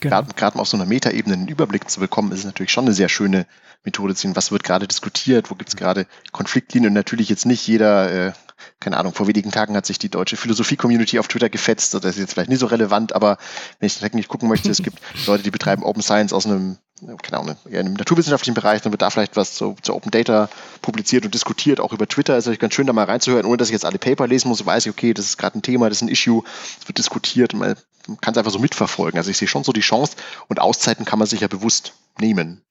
Genau. 0.00 0.22
Gerade 0.36 0.58
auf 0.58 0.68
so 0.68 0.76
einer 0.76 0.86
Metaebene 0.86 1.34
einen 1.34 1.48
Überblick 1.48 1.90
zu 1.90 2.00
bekommen, 2.00 2.32
ist 2.32 2.44
natürlich 2.44 2.72
schon 2.72 2.84
eine 2.84 2.94
sehr 2.94 3.08
schöne 3.08 3.46
Methode 3.84 4.14
zu 4.14 4.22
sehen, 4.22 4.36
was 4.36 4.52
wird 4.52 4.64
gerade 4.64 4.86
diskutiert, 4.86 5.50
wo 5.50 5.54
gibt 5.54 5.70
es 5.70 5.76
gerade 5.76 6.06
Konfliktlinien? 6.32 6.90
Und 6.90 6.94
natürlich 6.94 7.28
jetzt 7.28 7.46
nicht 7.46 7.66
jeder, 7.66 8.28
äh, 8.28 8.32
keine 8.80 8.96
Ahnung, 8.96 9.12
vor 9.12 9.26
wenigen 9.26 9.50
Tagen 9.50 9.76
hat 9.76 9.86
sich 9.86 9.98
die 9.98 10.08
deutsche 10.08 10.36
Philosophie-Community 10.36 11.18
auf 11.18 11.28
Twitter 11.28 11.48
gefetzt, 11.48 11.94
das 11.94 12.04
ist 12.04 12.18
jetzt 12.18 12.34
vielleicht 12.34 12.50
nicht 12.50 12.60
so 12.60 12.66
relevant, 12.66 13.12
aber 13.14 13.38
wenn 13.80 13.86
ich 13.86 13.98
technisch 13.98 14.28
gucken 14.28 14.48
möchte, 14.48 14.70
es 14.70 14.82
gibt 14.82 15.00
Leute, 15.26 15.42
die 15.42 15.50
betreiben 15.50 15.82
Open 15.82 16.02
Science 16.02 16.32
aus 16.32 16.46
einem 16.46 16.78
keine 17.22 17.40
Ahnung, 17.40 17.56
eher 17.68 17.80
einem 17.80 17.94
naturwissenschaftlichen 17.94 18.54
Bereich, 18.54 18.82
dann 18.82 18.92
wird 18.92 19.02
da 19.02 19.10
vielleicht 19.10 19.36
was 19.36 19.54
zu, 19.54 19.76
zu, 19.82 19.94
Open 19.94 20.10
Data 20.12 20.48
publiziert 20.82 21.24
und 21.24 21.34
diskutiert, 21.34 21.80
auch 21.80 21.92
über 21.92 22.06
Twitter. 22.06 22.36
Ist 22.36 22.44
natürlich 22.44 22.60
ganz 22.60 22.74
schön, 22.74 22.86
da 22.86 22.92
mal 22.92 23.04
reinzuhören, 23.04 23.44
ohne 23.44 23.56
dass 23.56 23.68
ich 23.68 23.72
jetzt 23.72 23.84
alle 23.84 23.98
Paper 23.98 24.28
lesen 24.28 24.48
muss, 24.48 24.64
weiß 24.64 24.86
ich, 24.86 24.92
okay, 24.92 25.12
das 25.12 25.24
ist 25.24 25.36
gerade 25.36 25.58
ein 25.58 25.62
Thema, 25.62 25.88
das 25.88 25.98
ist 25.98 26.02
ein 26.02 26.08
Issue, 26.08 26.44
es 26.80 26.86
wird 26.86 26.98
diskutiert, 26.98 27.54
man 27.54 27.76
kann 28.20 28.32
es 28.32 28.38
einfach 28.38 28.52
so 28.52 28.58
mitverfolgen. 28.58 29.18
Also 29.18 29.30
ich 29.30 29.38
sehe 29.38 29.48
schon 29.48 29.64
so 29.64 29.72
die 29.72 29.80
Chance. 29.80 30.16
Und 30.48 30.60
Auszeiten 30.60 31.04
kann 31.04 31.18
man 31.18 31.28
sich 31.28 31.40
ja 31.40 31.48
bewusst 31.48 31.94
nehmen. 32.20 32.62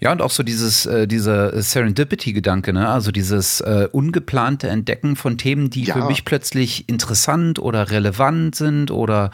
Ja, 0.00 0.12
und 0.12 0.22
auch 0.22 0.30
so 0.30 0.42
dieses, 0.42 0.86
äh, 0.86 1.06
dieser 1.06 1.60
Serendipity-Gedanke, 1.60 2.72
ne? 2.72 2.88
also 2.88 3.10
dieses 3.10 3.60
äh, 3.60 3.88
ungeplante 3.90 4.68
Entdecken 4.68 5.16
von 5.16 5.38
Themen, 5.38 5.70
die 5.70 5.84
ja. 5.84 5.94
für 5.94 6.04
mich 6.04 6.24
plötzlich 6.24 6.88
interessant 6.88 7.58
oder 7.58 7.90
relevant 7.90 8.54
sind 8.54 8.90
oder 8.90 9.30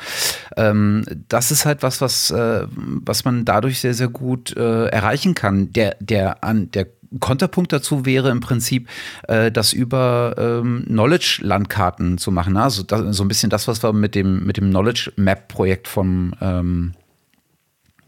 ähm, 0.56 1.04
das 1.28 1.50
ist 1.50 1.66
halt 1.66 1.82
was, 1.82 2.00
was, 2.00 2.30
äh, 2.30 2.66
was 2.70 3.24
man 3.24 3.44
dadurch 3.44 3.80
sehr, 3.80 3.94
sehr 3.94 4.08
gut 4.08 4.56
äh, 4.56 4.86
erreichen 4.86 5.34
kann. 5.34 5.72
Der, 5.72 5.96
der, 6.00 6.42
an, 6.42 6.70
der 6.70 6.86
Konterpunkt 7.20 7.72
dazu 7.72 8.04
wäre 8.06 8.30
im 8.30 8.40
Prinzip, 8.40 8.88
äh, 9.28 9.52
das 9.52 9.72
über 9.72 10.34
ähm, 10.38 10.84
Knowledge-Landkarten 10.86 12.18
zu 12.18 12.32
machen. 12.32 12.54
Ne? 12.54 12.62
Also 12.62 12.82
das, 12.82 13.16
so 13.16 13.24
ein 13.24 13.28
bisschen 13.28 13.50
das, 13.50 13.68
was 13.68 13.82
wir 13.82 13.92
mit 13.92 14.14
dem, 14.14 14.44
mit 14.44 14.56
dem 14.56 14.70
Knowledge 14.70 15.12
Map-Projekt 15.16 15.86
vom, 15.86 16.34
ähm, 16.40 16.94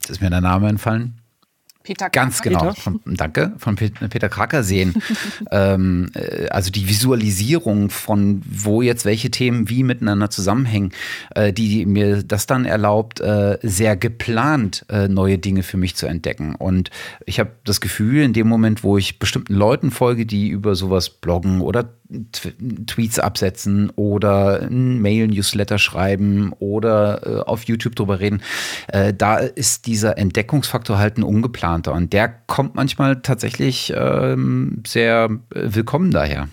ist 0.09 0.21
mir 0.21 0.31
der 0.31 0.41
Name 0.41 0.69
entfallen. 0.69 1.21
Peter 1.87 2.11
Ganz 2.11 2.43
genau, 2.43 2.73
von, 2.73 3.01
danke, 3.05 3.53
von 3.59 3.77
Peter 3.77 4.29
Kracker 4.29 4.65
sehen. 4.65 4.95
ähm, 5.53 6.11
äh, 6.15 6.49
also 6.49 6.73
die 6.73 6.89
Visualisierung 6.89 7.91
von, 7.91 8.43
wo 8.45 8.83
jetzt 8.83 9.05
welche 9.05 9.31
Themen 9.31 9.69
wie 9.69 9.85
miteinander 9.85 10.29
zusammenhängen, 10.29 10.91
äh, 11.37 11.53
die 11.53 11.87
mir 11.87 12.25
das 12.25 12.47
dann 12.47 12.65
erlaubt, 12.65 13.21
äh, 13.21 13.59
sehr 13.63 13.97
geplant 13.97 14.85
äh, 14.89 15.07
neue 15.07 15.39
Dinge 15.39 15.63
für 15.63 15.77
mich 15.77 15.95
zu 15.95 16.07
entdecken. 16.07 16.57
Und 16.57 16.91
ich 17.25 17.39
habe 17.39 17.53
das 17.63 17.81
Gefühl, 17.81 18.23
in 18.23 18.33
dem 18.33 18.49
Moment, 18.49 18.83
wo 18.83 18.99
ich 18.99 19.21
bestimmten 19.21 19.55
Leuten 19.55 19.93
folge, 19.93 20.27
die 20.27 20.49
über 20.49 20.75
sowas 20.75 21.09
bloggen 21.09 21.61
oder 21.61 21.89
Tweets 22.87 23.19
absetzen 23.19 23.91
oder 23.97 24.63
ein 24.63 25.01
Mail-Newsletter 25.01 25.79
schreiben 25.79 26.53
oder 26.59 27.27
äh, 27.27 27.41
auf 27.41 27.65
YouTube 27.65 27.97
drüber 27.97 28.21
reden. 28.21 28.43
Äh, 28.89 29.13
da 29.13 29.39
ist 29.39 29.87
dieser 29.87 30.17
Entdeckungsfaktor 30.19 30.99
halt 30.99 31.19
ein 31.19 31.23
ungeplanter 31.77 31.93
und 31.93 32.13
der 32.13 32.29
kommt 32.29 32.75
manchmal 32.75 33.21
tatsächlich 33.23 33.93
ähm, 33.97 34.83
sehr 34.87 35.29
äh, 35.55 35.61
willkommen 35.75 36.11
daher. 36.11 36.49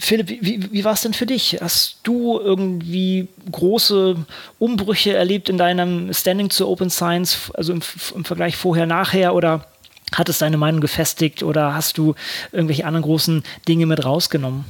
Philipp, 0.00 0.28
wie, 0.28 0.72
wie 0.72 0.84
war 0.84 0.92
es 0.92 1.00
denn 1.00 1.12
für 1.12 1.26
dich? 1.26 1.58
Hast 1.60 1.98
du 2.04 2.38
irgendwie 2.38 3.26
große 3.50 4.16
Umbrüche 4.60 5.16
erlebt 5.16 5.48
in 5.48 5.58
deinem 5.58 6.12
Standing 6.14 6.50
zu 6.50 6.68
Open 6.68 6.88
Science, 6.88 7.50
also 7.54 7.72
im, 7.72 7.82
im 8.14 8.24
Vergleich 8.24 8.56
vorher, 8.56 8.86
nachher 8.86 9.34
oder 9.34 9.66
hat 10.12 10.28
es 10.28 10.38
deine 10.38 10.56
Meinung 10.56 10.80
gefestigt 10.80 11.42
oder 11.42 11.74
hast 11.74 11.98
du 11.98 12.14
irgendwelche 12.52 12.86
anderen 12.86 13.02
großen 13.02 13.42
Dinge 13.66 13.86
mit 13.86 14.04
rausgenommen? 14.04 14.64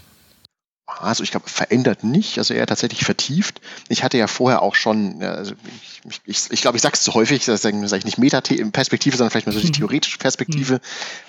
also 1.01 1.23
ich 1.23 1.31
glaube, 1.31 1.49
verändert 1.49 2.03
nicht, 2.03 2.39
also 2.39 2.55
eher 2.55 2.67
tatsächlich 2.67 3.05
vertieft. 3.05 3.61
Ich 3.89 4.03
hatte 4.03 4.19
ja 4.19 4.27
vorher 4.27 4.63
auch 4.63 4.75
schon, 4.75 5.23
also 5.23 5.55
ich, 5.83 5.98
ich, 6.25 6.51
ich 6.51 6.61
glaube, 6.61 6.77
ich 6.77 6.83
sage 6.83 6.95
es 6.95 7.03
zu 7.03 7.15
häufig, 7.15 7.45
das 7.45 7.63
sage 7.63 7.97
ich 7.97 8.05
nicht 8.05 8.19
Meta-Perspektive, 8.19 9.17
sondern 9.17 9.31
vielleicht 9.31 9.47
mal 9.47 9.53
so 9.53 9.61
die 9.61 9.69
mhm. 9.69 9.73
theoretische 9.73 10.19
Perspektive, 10.19 10.75
mhm. 10.75 10.81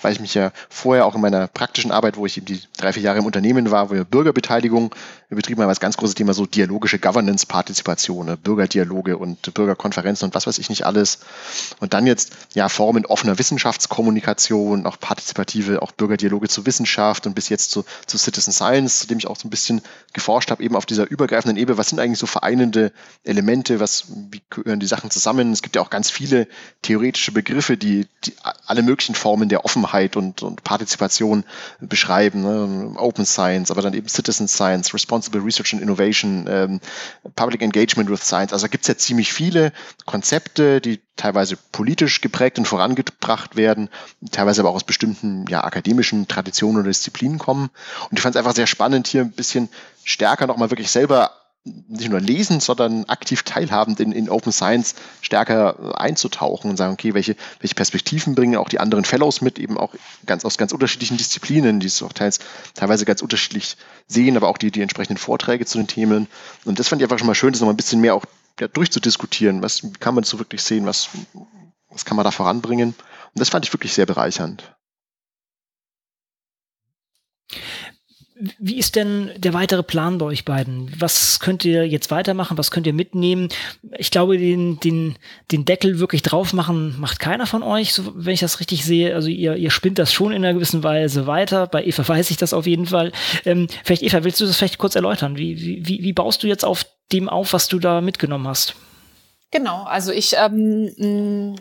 weil 0.02 0.12
ich 0.12 0.20
mich 0.20 0.34
ja 0.34 0.52
vorher 0.68 1.06
auch 1.06 1.14
in 1.14 1.20
meiner 1.20 1.46
praktischen 1.48 1.92
Arbeit, 1.92 2.16
wo 2.16 2.26
ich 2.26 2.36
eben 2.36 2.46
die 2.46 2.60
drei, 2.76 2.92
vier 2.92 3.02
Jahre 3.02 3.18
im 3.18 3.26
Unternehmen 3.26 3.70
war, 3.70 3.90
wo 3.90 3.94
wir 3.94 4.04
Bürgerbeteiligung 4.04 4.94
betrieben 5.28 5.62
haben, 5.62 5.68
als 5.68 5.80
ganz 5.80 5.96
großes 5.96 6.14
Thema 6.14 6.34
so 6.34 6.46
dialogische 6.46 6.98
Governance-Partizipation, 6.98 8.26
ne, 8.26 8.36
Bürgerdialoge 8.36 9.16
und 9.16 9.54
Bürgerkonferenzen 9.54 10.26
und 10.26 10.34
was 10.34 10.46
weiß 10.46 10.58
ich 10.58 10.68
nicht 10.68 10.86
alles. 10.86 11.20
Und 11.78 11.94
dann 11.94 12.06
jetzt 12.06 12.32
ja 12.54 12.68
Formen 12.68 13.06
offener 13.06 13.38
Wissenschaftskommunikation, 13.38 14.86
auch 14.86 14.98
partizipative, 14.98 15.82
auch 15.82 15.92
Bürgerdialoge 15.92 16.48
zur 16.48 16.66
Wissenschaft 16.66 17.26
und 17.26 17.34
bis 17.34 17.48
jetzt 17.48 17.70
zu, 17.70 17.84
zu 18.06 18.18
Citizen 18.18 18.52
Science, 18.52 19.00
zu 19.00 19.06
dem 19.06 19.18
ich 19.18 19.28
auch 19.28 19.36
so 19.36 19.46
ein 19.46 19.50
bisschen 19.50 19.82
geforscht 20.12 20.50
habe, 20.50 20.62
eben 20.62 20.74
auf 20.74 20.86
dieser 20.86 21.08
übergreifenden 21.08 21.56
Ebene, 21.56 21.78
was 21.78 21.90
sind 21.90 22.00
eigentlich 22.00 22.18
so 22.18 22.26
vereinende 22.26 22.92
Elemente, 23.22 23.78
was, 23.78 24.06
wie 24.30 24.42
gehören 24.70 24.80
die 24.80 24.86
Sachen 24.86 25.10
zusammen? 25.10 25.52
Es 25.52 25.62
gibt 25.62 25.74
ja 25.74 25.82
auch 25.82 25.90
ganz 25.90 26.10
viele 26.10 26.46
theoretische 26.82 27.32
Begriffe, 27.32 27.76
die, 27.76 28.06
die 28.24 28.32
alle 28.66 28.82
möglichen 28.82 29.16
Formen 29.16 29.48
der 29.48 29.64
Offenheit 29.64 30.16
und, 30.16 30.44
und 30.44 30.62
Partizipation 30.62 31.44
beschreiben. 31.80 32.42
Ne? 32.42 32.94
Open 32.96 33.26
Science, 33.26 33.72
aber 33.72 33.82
dann 33.82 33.94
eben 33.94 34.06
Citizen 34.06 34.46
Science, 34.46 34.94
Responsible 34.94 35.42
Research 35.42 35.72
and 35.72 35.82
Innovation, 35.82 36.46
ähm, 36.48 36.80
Public 37.34 37.62
Engagement 37.62 38.08
with 38.08 38.22
Science. 38.22 38.52
Also 38.52 38.68
gibt 38.68 38.84
es 38.84 38.88
ja 38.88 38.96
ziemlich 38.96 39.32
viele 39.32 39.72
Konzepte, 40.06 40.80
die 40.80 41.00
teilweise 41.16 41.56
politisch 41.56 42.20
geprägt 42.20 42.58
und 42.58 42.68
vorangebracht 42.68 43.56
werden, 43.56 43.90
teilweise 44.30 44.60
aber 44.60 44.70
auch 44.70 44.76
aus 44.76 44.84
bestimmten 44.84 45.46
ja, 45.48 45.64
akademischen 45.64 46.28
Traditionen 46.28 46.78
oder 46.78 46.88
Disziplinen 46.88 47.38
kommen. 47.38 47.70
Und 48.08 48.16
ich 48.16 48.22
fand 48.22 48.36
es 48.36 48.38
einfach 48.38 48.54
sehr 48.54 48.68
spannend, 48.68 49.08
hier 49.08 49.22
ein 49.22 49.32
bisschen 49.32 49.68
stärker 50.04 50.46
nochmal 50.46 50.70
wirklich 50.70 50.90
selber 50.90 51.39
nicht 51.64 52.08
nur 52.08 52.20
lesen, 52.20 52.60
sondern 52.60 53.04
aktiv 53.04 53.42
teilhabend 53.42 54.00
in, 54.00 54.12
in 54.12 54.30
Open 54.30 54.52
Science 54.52 54.94
stärker 55.20 56.00
einzutauchen 56.00 56.70
und 56.70 56.78
sagen, 56.78 56.94
okay, 56.94 57.12
welche, 57.12 57.36
welche 57.60 57.74
Perspektiven 57.74 58.34
bringen 58.34 58.56
auch 58.56 58.70
die 58.70 58.80
anderen 58.80 59.04
Fellows 59.04 59.42
mit, 59.42 59.58
eben 59.58 59.76
auch 59.76 59.94
ganz 60.24 60.44
aus 60.46 60.56
ganz 60.56 60.72
unterschiedlichen 60.72 61.18
Disziplinen, 61.18 61.78
die 61.78 61.88
es 61.88 62.02
auch 62.02 62.14
teils, 62.14 62.38
teilweise 62.74 63.04
ganz 63.04 63.20
unterschiedlich 63.20 63.76
sehen, 64.06 64.36
aber 64.38 64.48
auch 64.48 64.56
die, 64.56 64.70
die 64.70 64.80
entsprechenden 64.80 65.18
Vorträge 65.18 65.66
zu 65.66 65.76
den 65.76 65.86
Themen. 65.86 66.28
Und 66.64 66.78
das 66.78 66.88
fand 66.88 67.02
ich 67.02 67.04
einfach 67.04 67.18
schon 67.18 67.26
mal 67.26 67.34
schön, 67.34 67.52
das 67.52 67.60
nochmal 67.60 67.74
ein 67.74 67.78
bisschen 67.78 68.00
mehr 68.00 68.14
auch 68.14 68.24
ja, 68.58 68.66
durchzudiskutieren. 68.68 69.62
Was 69.62 69.82
kann 70.00 70.14
man 70.14 70.24
so 70.24 70.38
wirklich 70.38 70.62
sehen? 70.62 70.86
Was, 70.86 71.10
was 71.90 72.06
kann 72.06 72.16
man 72.16 72.24
da 72.24 72.30
voranbringen? 72.30 72.94
Und 73.34 73.38
das 73.38 73.50
fand 73.50 73.66
ich 73.66 73.72
wirklich 73.72 73.92
sehr 73.92 74.06
bereichernd. 74.06 74.74
Wie 78.58 78.78
ist 78.78 78.96
denn 78.96 79.30
der 79.36 79.52
weitere 79.52 79.82
Plan 79.82 80.18
bei 80.18 80.24
euch 80.26 80.44
beiden? 80.44 80.90
Was 80.98 81.40
könnt 81.40 81.64
ihr 81.64 81.86
jetzt 81.86 82.10
weitermachen? 82.10 82.56
Was 82.56 82.70
könnt 82.70 82.86
ihr 82.86 82.94
mitnehmen? 82.94 83.48
Ich 83.98 84.10
glaube, 84.10 84.38
den, 84.38 84.80
den, 84.80 85.16
den 85.50 85.64
Deckel 85.66 85.98
wirklich 85.98 86.22
drauf 86.22 86.52
machen 86.52 86.98
macht 86.98 87.20
keiner 87.20 87.46
von 87.46 87.62
euch, 87.62 87.92
so, 87.92 88.12
wenn 88.16 88.32
ich 88.32 88.40
das 88.40 88.58
richtig 88.60 88.84
sehe. 88.84 89.14
Also 89.14 89.28
ihr, 89.28 89.56
ihr 89.56 89.70
spinnt 89.70 89.98
das 89.98 90.12
schon 90.12 90.32
in 90.32 90.44
einer 90.44 90.54
gewissen 90.54 90.82
Weise 90.82 91.26
weiter. 91.26 91.66
Bei 91.66 91.84
Eva 91.84 92.06
weiß 92.06 92.30
ich 92.30 92.38
das 92.38 92.54
auf 92.54 92.66
jeden 92.66 92.86
Fall. 92.86 93.12
Ähm, 93.44 93.68
vielleicht, 93.84 94.02
Eva, 94.02 94.24
willst 94.24 94.40
du 94.40 94.46
das 94.46 94.56
vielleicht 94.56 94.78
kurz 94.78 94.94
erläutern? 94.94 95.36
Wie, 95.36 95.86
wie, 95.86 96.02
wie 96.02 96.12
baust 96.12 96.42
du 96.42 96.46
jetzt 96.46 96.64
auf 96.64 96.86
dem 97.12 97.28
auf, 97.28 97.52
was 97.52 97.68
du 97.68 97.78
da 97.78 98.00
mitgenommen 98.00 98.48
hast? 98.48 98.74
Genau, 99.50 99.82
also 99.82 100.12
ich 100.12 100.34
ähm, 100.36 101.56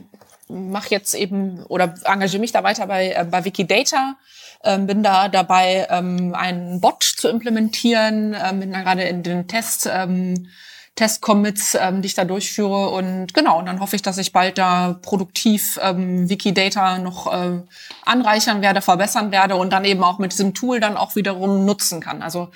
mache 0.48 0.92
jetzt 0.92 1.14
eben 1.14 1.64
oder 1.64 1.94
engagiere 2.06 2.40
mich 2.40 2.52
da 2.52 2.64
weiter 2.64 2.88
bei, 2.88 3.12
äh, 3.12 3.26
bei 3.26 3.44
Wikidata 3.44 4.16
ähm, 4.64 4.88
bin 4.88 5.04
da 5.04 5.30
dabei, 5.30 5.88
ähm, 5.90 6.34
einen 6.36 6.82
Bot 6.82 7.04
zu 7.04 7.30
implementieren, 7.30 8.36
ähm, 8.42 8.60
bin 8.60 8.72
da 8.74 8.82
gerade 8.82 9.04
in 9.04 9.24
den 9.24 9.48
Test, 9.48 9.90
ähm, 9.92 10.48
Test-Commits, 10.96 11.76
ähm, 11.76 12.02
die 12.02 12.08
ich 12.08 12.16
da 12.16 12.26
durchführe. 12.26 12.90
Und 12.90 13.34
genau, 13.34 13.60
und 13.60 13.68
dann 13.68 13.80
hoffe 13.80 13.96
ich, 13.96 14.02
dass 14.02 14.18
ich 14.18 14.34
bald 14.34 14.58
da 14.58 15.00
produktiv 15.02 15.80
ähm, 15.82 16.30
Wikidata 16.30 17.00
noch 17.00 17.32
äh, 17.32 17.62
anreichern 18.06 18.62
werde, 18.62 18.82
verbessern 18.82 19.32
werde 19.32 19.56
und 19.56 19.72
dann 19.72 19.86
eben 19.86 20.04
auch 20.04 20.20
mit 20.20 20.34
diesem 20.34 20.54
Tool 20.54 20.82
dann 20.82 20.98
auch 20.98 21.16
wiederum 21.16 21.64
nutzen 21.64 22.02
kann. 22.02 22.22
Also 22.22 22.50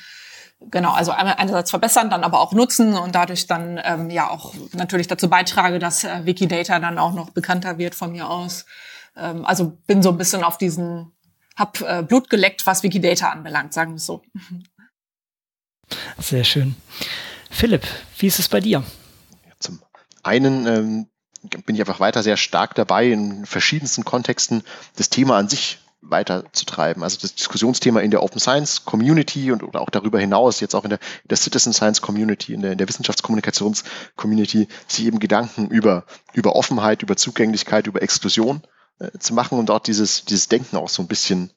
genau, 0.72 0.92
also 0.92 1.12
einerseits 1.12 1.70
verbessern, 1.70 2.10
dann 2.10 2.26
aber 2.26 2.42
auch 2.42 2.52
nutzen 2.52 2.96
und 2.96 3.16
dadurch 3.16 3.48
dann 3.48 3.80
ähm, 3.84 4.10
ja 4.10 4.30
auch 4.30 4.54
natürlich 4.74 5.08
dazu 5.08 5.30
beitrage, 5.30 5.80
dass 5.80 6.04
äh, 6.04 6.26
Wikidata 6.26 6.80
dann 6.80 6.98
auch 6.98 7.14
noch 7.14 7.30
bekannter 7.30 7.78
wird 7.78 7.96
von 7.96 8.12
mir 8.12 8.30
aus. 8.30 8.66
Ähm, 9.16 9.46
also 9.46 9.78
bin 9.88 10.04
so 10.04 10.10
ein 10.10 10.18
bisschen 10.18 10.44
auf 10.44 10.58
diesen 10.58 11.14
hab 11.56 11.82
äh, 11.82 12.04
Blut 12.04 12.30
geleckt, 12.30 12.66
was 12.66 12.84
Wikidata 12.84 13.30
anbelangt, 13.30 13.74
sagen 13.74 13.92
wir 13.92 13.98
es 13.98 14.06
so. 14.06 14.24
Sehr 16.18 16.44
schön. 16.44 16.76
Philipp, 17.50 17.86
wie 18.18 18.28
ist 18.28 18.40
es 18.40 18.48
bei 18.48 18.60
dir? 18.60 18.84
Zum 19.60 19.80
einen 20.24 20.66
ähm, 20.66 21.08
bin 21.66 21.76
ich 21.76 21.82
einfach 21.82 22.00
weiter 22.00 22.24
sehr 22.24 22.38
stark 22.38 22.74
dabei, 22.76 23.08
in 23.08 23.46
verschiedensten 23.46 24.04
Kontexten 24.04 24.64
das 24.96 25.10
Thema 25.10 25.38
an 25.38 25.50
sich 25.50 25.80
weiterzutreiben. 26.02 27.02
Also 27.04 27.18
das 27.22 27.36
Diskussionsthema 27.36 28.02
in 28.02 28.12
der 28.12 28.24
Open 28.24 28.40
Science 28.40 28.84
Community 28.86 29.52
und 29.52 29.64
oder 29.64 29.82
auch 29.82 29.90
darüber 29.90 30.20
hinaus, 30.20 30.60
jetzt 30.60 30.76
auch 30.76 30.84
in 30.84 30.90
der, 30.90 31.00
in 31.00 31.30
der 31.30 31.38
Citizen 31.38 31.74
Science 31.74 32.02
Community, 32.02 32.54
in 32.54 32.62
der, 32.62 32.74
in 32.74 32.78
der 32.78 32.90
Wissenschaftskommunikations 32.90 33.84
Community, 34.16 34.68
sich 34.88 35.06
eben 35.06 35.20
Gedanken 35.20 35.70
über, 35.70 36.06
über 36.34 36.56
Offenheit, 36.56 37.04
über 37.04 37.16
Zugänglichkeit, 37.16 37.88
über 37.88 38.02
Exklusion 38.02 38.62
äh, 39.00 39.18
zu 39.20 39.34
machen 39.34 39.60
und 39.60 39.68
dort 39.68 39.88
dieses, 39.88 40.26
dieses 40.26 40.48
Denken 40.48 40.78
auch 40.78 40.90
so 40.90 41.02
ein 41.02 41.08
bisschen 41.08 41.52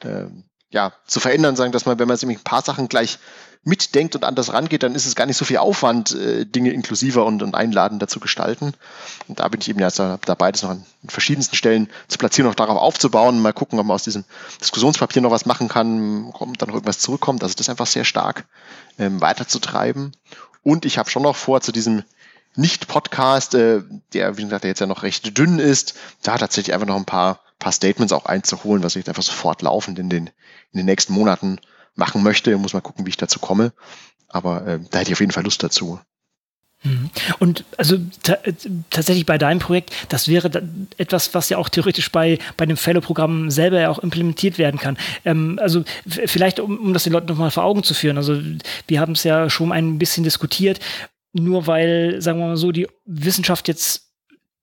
äh, 0.00 0.26
ja, 0.70 0.92
zu 1.06 1.20
verändern, 1.20 1.56
sagen, 1.56 1.72
dass 1.72 1.86
man, 1.86 1.98
wenn 1.98 2.08
man 2.08 2.16
sich 2.16 2.28
ein 2.28 2.40
paar 2.40 2.62
Sachen 2.62 2.88
gleich 2.88 3.18
mitdenkt 3.64 4.14
und 4.14 4.24
anders 4.24 4.52
rangeht, 4.52 4.82
dann 4.82 4.94
ist 4.94 5.06
es 5.06 5.14
gar 5.14 5.26
nicht 5.26 5.36
so 5.36 5.44
viel 5.44 5.58
Aufwand, 5.58 6.14
äh, 6.14 6.44
Dinge 6.44 6.70
inklusiver 6.70 7.24
und, 7.26 7.42
und 7.42 7.54
einladender 7.54 8.06
zu 8.06 8.20
gestalten. 8.20 8.72
Und 9.26 9.40
da 9.40 9.48
bin 9.48 9.60
ich 9.60 9.68
eben 9.68 9.80
ja 9.80 9.90
dabei, 9.90 10.52
das 10.52 10.62
noch 10.62 10.70
an 10.70 10.86
verschiedensten 11.06 11.56
Stellen 11.56 11.88
zu 12.08 12.18
platzieren, 12.18 12.50
auch 12.50 12.54
darauf 12.54 12.78
aufzubauen, 12.78 13.40
mal 13.40 13.52
gucken, 13.52 13.78
ob 13.78 13.86
man 13.86 13.94
aus 13.94 14.04
diesem 14.04 14.24
Diskussionspapier 14.60 15.22
noch 15.22 15.30
was 15.30 15.46
machen 15.46 15.68
kann, 15.68 16.32
kommt 16.32 16.62
dann 16.62 16.68
noch 16.68 16.76
irgendwas 16.76 17.00
zurückkommt. 17.00 17.42
Also 17.42 17.54
das 17.56 17.68
einfach 17.68 17.86
sehr 17.86 18.04
stark 18.04 18.46
ähm, 18.98 19.20
weiterzutreiben. 19.20 20.12
Und 20.62 20.84
ich 20.84 20.98
habe 20.98 21.10
schon 21.10 21.22
noch 21.22 21.36
vor, 21.36 21.60
zu 21.60 21.72
diesem 21.72 22.04
nicht-Podcast, 22.56 23.54
äh, 23.54 23.82
der, 24.12 24.36
wie 24.36 24.44
gesagt, 24.44 24.64
der 24.64 24.70
jetzt 24.70 24.80
ja 24.80 24.86
noch 24.86 25.02
recht 25.02 25.36
dünn 25.36 25.58
ist, 25.58 25.94
da 26.22 26.38
tatsächlich 26.38 26.74
einfach 26.74 26.86
noch 26.86 26.96
ein 26.96 27.04
paar, 27.04 27.40
paar 27.58 27.72
Statements 27.72 28.12
auch 28.12 28.26
einzuholen, 28.26 28.82
was 28.82 28.96
ich 28.96 29.00
jetzt 29.00 29.08
einfach 29.08 29.22
sofort 29.22 29.62
laufend 29.62 29.98
in 29.98 30.08
den, 30.08 30.28
in 30.72 30.78
den 30.78 30.86
nächsten 30.86 31.12
Monaten 31.12 31.60
machen 31.94 32.22
möchte. 32.22 32.56
Muss 32.58 32.74
mal 32.74 32.80
gucken, 32.80 33.06
wie 33.06 33.10
ich 33.10 33.16
dazu 33.16 33.38
komme. 33.38 33.72
Aber 34.28 34.66
äh, 34.66 34.80
da 34.90 34.98
hätte 34.98 35.10
ich 35.10 35.16
auf 35.16 35.20
jeden 35.20 35.32
Fall 35.32 35.44
Lust 35.44 35.62
dazu. 35.62 36.00
Mhm. 36.84 37.10
Und 37.38 37.64
also 37.76 37.96
tatsächlich 38.90 39.26
bei 39.26 39.36
deinem 39.36 39.58
Projekt, 39.58 39.92
das 40.08 40.28
wäre 40.28 40.62
etwas, 40.96 41.34
was 41.34 41.48
ja 41.48 41.58
auch 41.58 41.68
theoretisch 41.68 42.12
bei, 42.12 42.38
bei 42.56 42.66
dem 42.66 42.76
Fellow-Programm 42.76 43.50
selber 43.50 43.80
ja 43.80 43.90
auch 43.90 43.98
implementiert 43.98 44.58
werden 44.58 44.78
kann. 44.78 44.96
Ähm, 45.24 45.58
also 45.60 45.82
vielleicht, 46.06 46.60
um, 46.60 46.78
um 46.78 46.92
das 46.92 47.04
den 47.04 47.12
Leuten 47.12 47.26
nochmal 47.26 47.50
vor 47.50 47.64
Augen 47.64 47.82
zu 47.82 47.94
führen. 47.94 48.16
Also 48.16 48.40
wir 48.86 49.00
haben 49.00 49.12
es 49.12 49.24
ja 49.24 49.50
schon 49.50 49.72
ein 49.72 49.98
bisschen 49.98 50.24
diskutiert 50.24 50.78
nur 51.32 51.66
weil, 51.66 52.20
sagen 52.20 52.38
wir 52.40 52.46
mal 52.46 52.56
so, 52.56 52.72
die 52.72 52.88
Wissenschaft 53.04 53.68
jetzt 53.68 54.08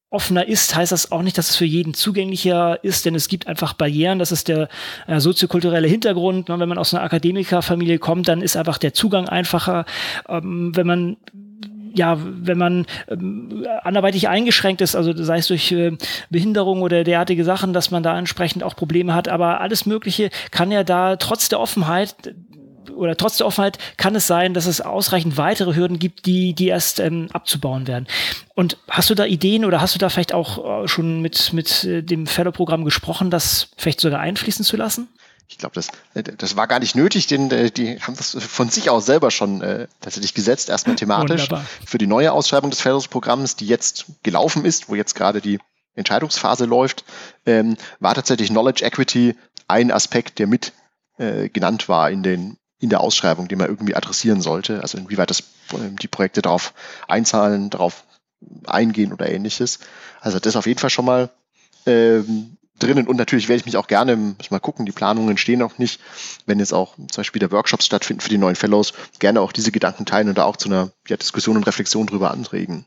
offener 0.09 0.47
ist, 0.47 0.75
heißt 0.75 0.91
das 0.91 1.11
auch 1.11 1.21
nicht, 1.21 1.37
dass 1.37 1.49
es 1.49 1.55
für 1.55 1.65
jeden 1.65 1.93
zugänglicher 1.93 2.83
ist, 2.83 3.05
denn 3.05 3.15
es 3.15 3.27
gibt 3.27 3.47
einfach 3.47 3.73
Barrieren. 3.73 4.17
Das 4.17 4.31
ist 4.31 4.47
der 4.47 4.69
äh, 5.07 5.19
soziokulturelle 5.19 5.87
Hintergrund. 5.87 6.47
Wenn 6.47 6.69
man 6.69 6.77
aus 6.77 6.93
einer 6.93 7.03
Akademikerfamilie 7.03 7.99
kommt, 7.99 8.27
dann 8.27 8.41
ist 8.41 8.55
einfach 8.55 8.77
der 8.77 8.93
Zugang 8.93 9.27
einfacher. 9.27 9.85
Ähm, 10.29 10.71
wenn 10.75 10.87
man 10.87 11.17
ja, 11.97 12.17
wenn 12.21 12.57
man 12.57 12.85
ähm, 13.07 13.65
anderweitig 13.83 14.27
eingeschränkt 14.27 14.81
ist, 14.81 14.95
also 14.95 15.13
sei 15.15 15.37
es 15.37 15.47
durch 15.47 15.71
äh, 15.71 15.97
Behinderung 16.29 16.81
oder 16.81 17.03
derartige 17.03 17.45
Sachen, 17.45 17.71
dass 17.71 17.89
man 17.89 18.03
da 18.03 18.17
entsprechend 18.17 18.63
auch 18.63 18.75
Probleme 18.75 19.13
hat, 19.13 19.29
aber 19.29 19.61
alles 19.61 19.85
Mögliche 19.85 20.29
kann 20.51 20.71
ja 20.71 20.83
da 20.83 21.15
trotz 21.15 21.47
der 21.47 21.59
Offenheit 21.59 22.35
oder 22.91 23.17
trotz 23.17 23.37
der 23.37 23.47
Offenheit 23.47 23.77
kann 23.97 24.15
es 24.15 24.27
sein, 24.27 24.53
dass 24.53 24.65
es 24.65 24.81
ausreichend 24.81 25.37
weitere 25.37 25.75
Hürden 25.75 25.99
gibt, 25.99 26.25
die, 26.25 26.53
die 26.53 26.67
erst 26.67 26.99
ähm, 26.99 27.29
abzubauen 27.33 27.87
werden. 27.87 28.07
Und 28.53 28.77
hast 28.89 29.09
du 29.09 29.15
da 29.15 29.25
Ideen 29.25 29.65
oder 29.65 29.81
hast 29.81 29.95
du 29.95 29.99
da 29.99 30.09
vielleicht 30.09 30.33
auch 30.33 30.83
äh, 30.83 30.87
schon 30.87 31.21
mit, 31.21 31.53
mit 31.53 31.83
äh, 31.83 32.01
dem 32.01 32.27
Fellow-Programm 32.27 32.85
gesprochen, 32.85 33.29
das 33.29 33.69
vielleicht 33.77 34.01
sogar 34.01 34.19
einfließen 34.19 34.65
zu 34.65 34.77
lassen? 34.77 35.07
Ich 35.47 35.57
glaube, 35.57 35.75
das, 35.75 35.89
äh, 36.13 36.23
das 36.23 36.55
war 36.55 36.67
gar 36.67 36.79
nicht 36.79 36.95
nötig, 36.95 37.27
denn 37.27 37.49
die 37.49 37.99
haben 37.99 38.15
das 38.15 38.35
von 38.39 38.69
sich 38.69 38.89
aus 38.89 39.05
selber 39.05 39.31
schon 39.31 39.61
äh, 39.61 39.87
tatsächlich 40.01 40.33
gesetzt, 40.33 40.69
erstmal 40.69 40.95
thematisch 40.95 41.43
Wunderbar. 41.43 41.65
für 41.85 41.97
die 41.97 42.07
neue 42.07 42.31
Ausschreibung 42.31 42.69
des 42.69 42.81
Fellows-Programms, 42.81 43.55
die 43.55 43.67
jetzt 43.67 44.05
gelaufen 44.23 44.65
ist, 44.65 44.89
wo 44.89 44.95
jetzt 44.95 45.15
gerade 45.15 45.41
die 45.41 45.59
Entscheidungsphase 45.95 46.65
läuft, 46.65 47.05
ähm, 47.45 47.77
war 47.99 48.15
tatsächlich 48.15 48.49
Knowledge 48.49 48.83
Equity 48.83 49.35
ein 49.67 49.91
Aspekt, 49.91 50.39
der 50.39 50.47
mit 50.47 50.73
äh, 51.17 51.49
genannt 51.49 51.89
war 51.89 52.11
in 52.11 52.23
den 52.23 52.57
in 52.79 52.89
der 52.89 53.01
Ausschreibung, 53.01 53.47
die 53.47 53.55
man 53.55 53.67
irgendwie 53.67 53.95
adressieren 53.95 54.41
sollte. 54.41 54.81
Also 54.81 54.97
inwieweit 54.97 55.29
das, 55.29 55.43
ähm, 55.73 55.97
die 55.97 56.07
Projekte 56.07 56.41
darauf 56.41 56.73
einzahlen, 57.07 57.69
darauf 57.69 58.03
eingehen 58.65 59.13
oder 59.13 59.29
ähnliches. 59.29 59.79
Also 60.21 60.39
das 60.39 60.55
auf 60.55 60.67
jeden 60.67 60.79
Fall 60.79 60.89
schon 60.89 61.05
mal 61.05 61.29
ähm, 61.85 62.57
drinnen 62.79 63.07
und 63.07 63.15
natürlich 63.17 63.47
werde 63.47 63.59
ich 63.59 63.65
mich 63.65 63.77
auch 63.77 63.87
gerne, 63.87 64.15
muss 64.15 64.51
mal 64.51 64.59
gucken, 64.59 64.85
die 64.85 64.91
Planungen 64.91 65.37
stehen 65.37 65.59
noch 65.59 65.77
nicht, 65.77 66.01
wenn 66.45 66.59
jetzt 66.59 66.73
auch 66.73 66.95
zum 66.95 67.07
Beispiel 67.15 67.39
der 67.39 67.51
Workshops 67.51 67.85
stattfinden 67.85 68.21
für 68.21 68.29
die 68.29 68.37
neuen 68.37 68.55
Fellows, 68.55 68.93
gerne 69.19 69.41
auch 69.41 69.53
diese 69.53 69.71
Gedanken 69.71 70.05
teilen 70.05 70.29
und 70.29 70.37
da 70.37 70.43
auch 70.43 70.57
zu 70.57 70.69
einer 70.69 70.91
ja, 71.07 71.15
Diskussion 71.17 71.57
und 71.57 71.67
Reflexion 71.67 72.07
drüber 72.07 72.31
anregen. 72.31 72.85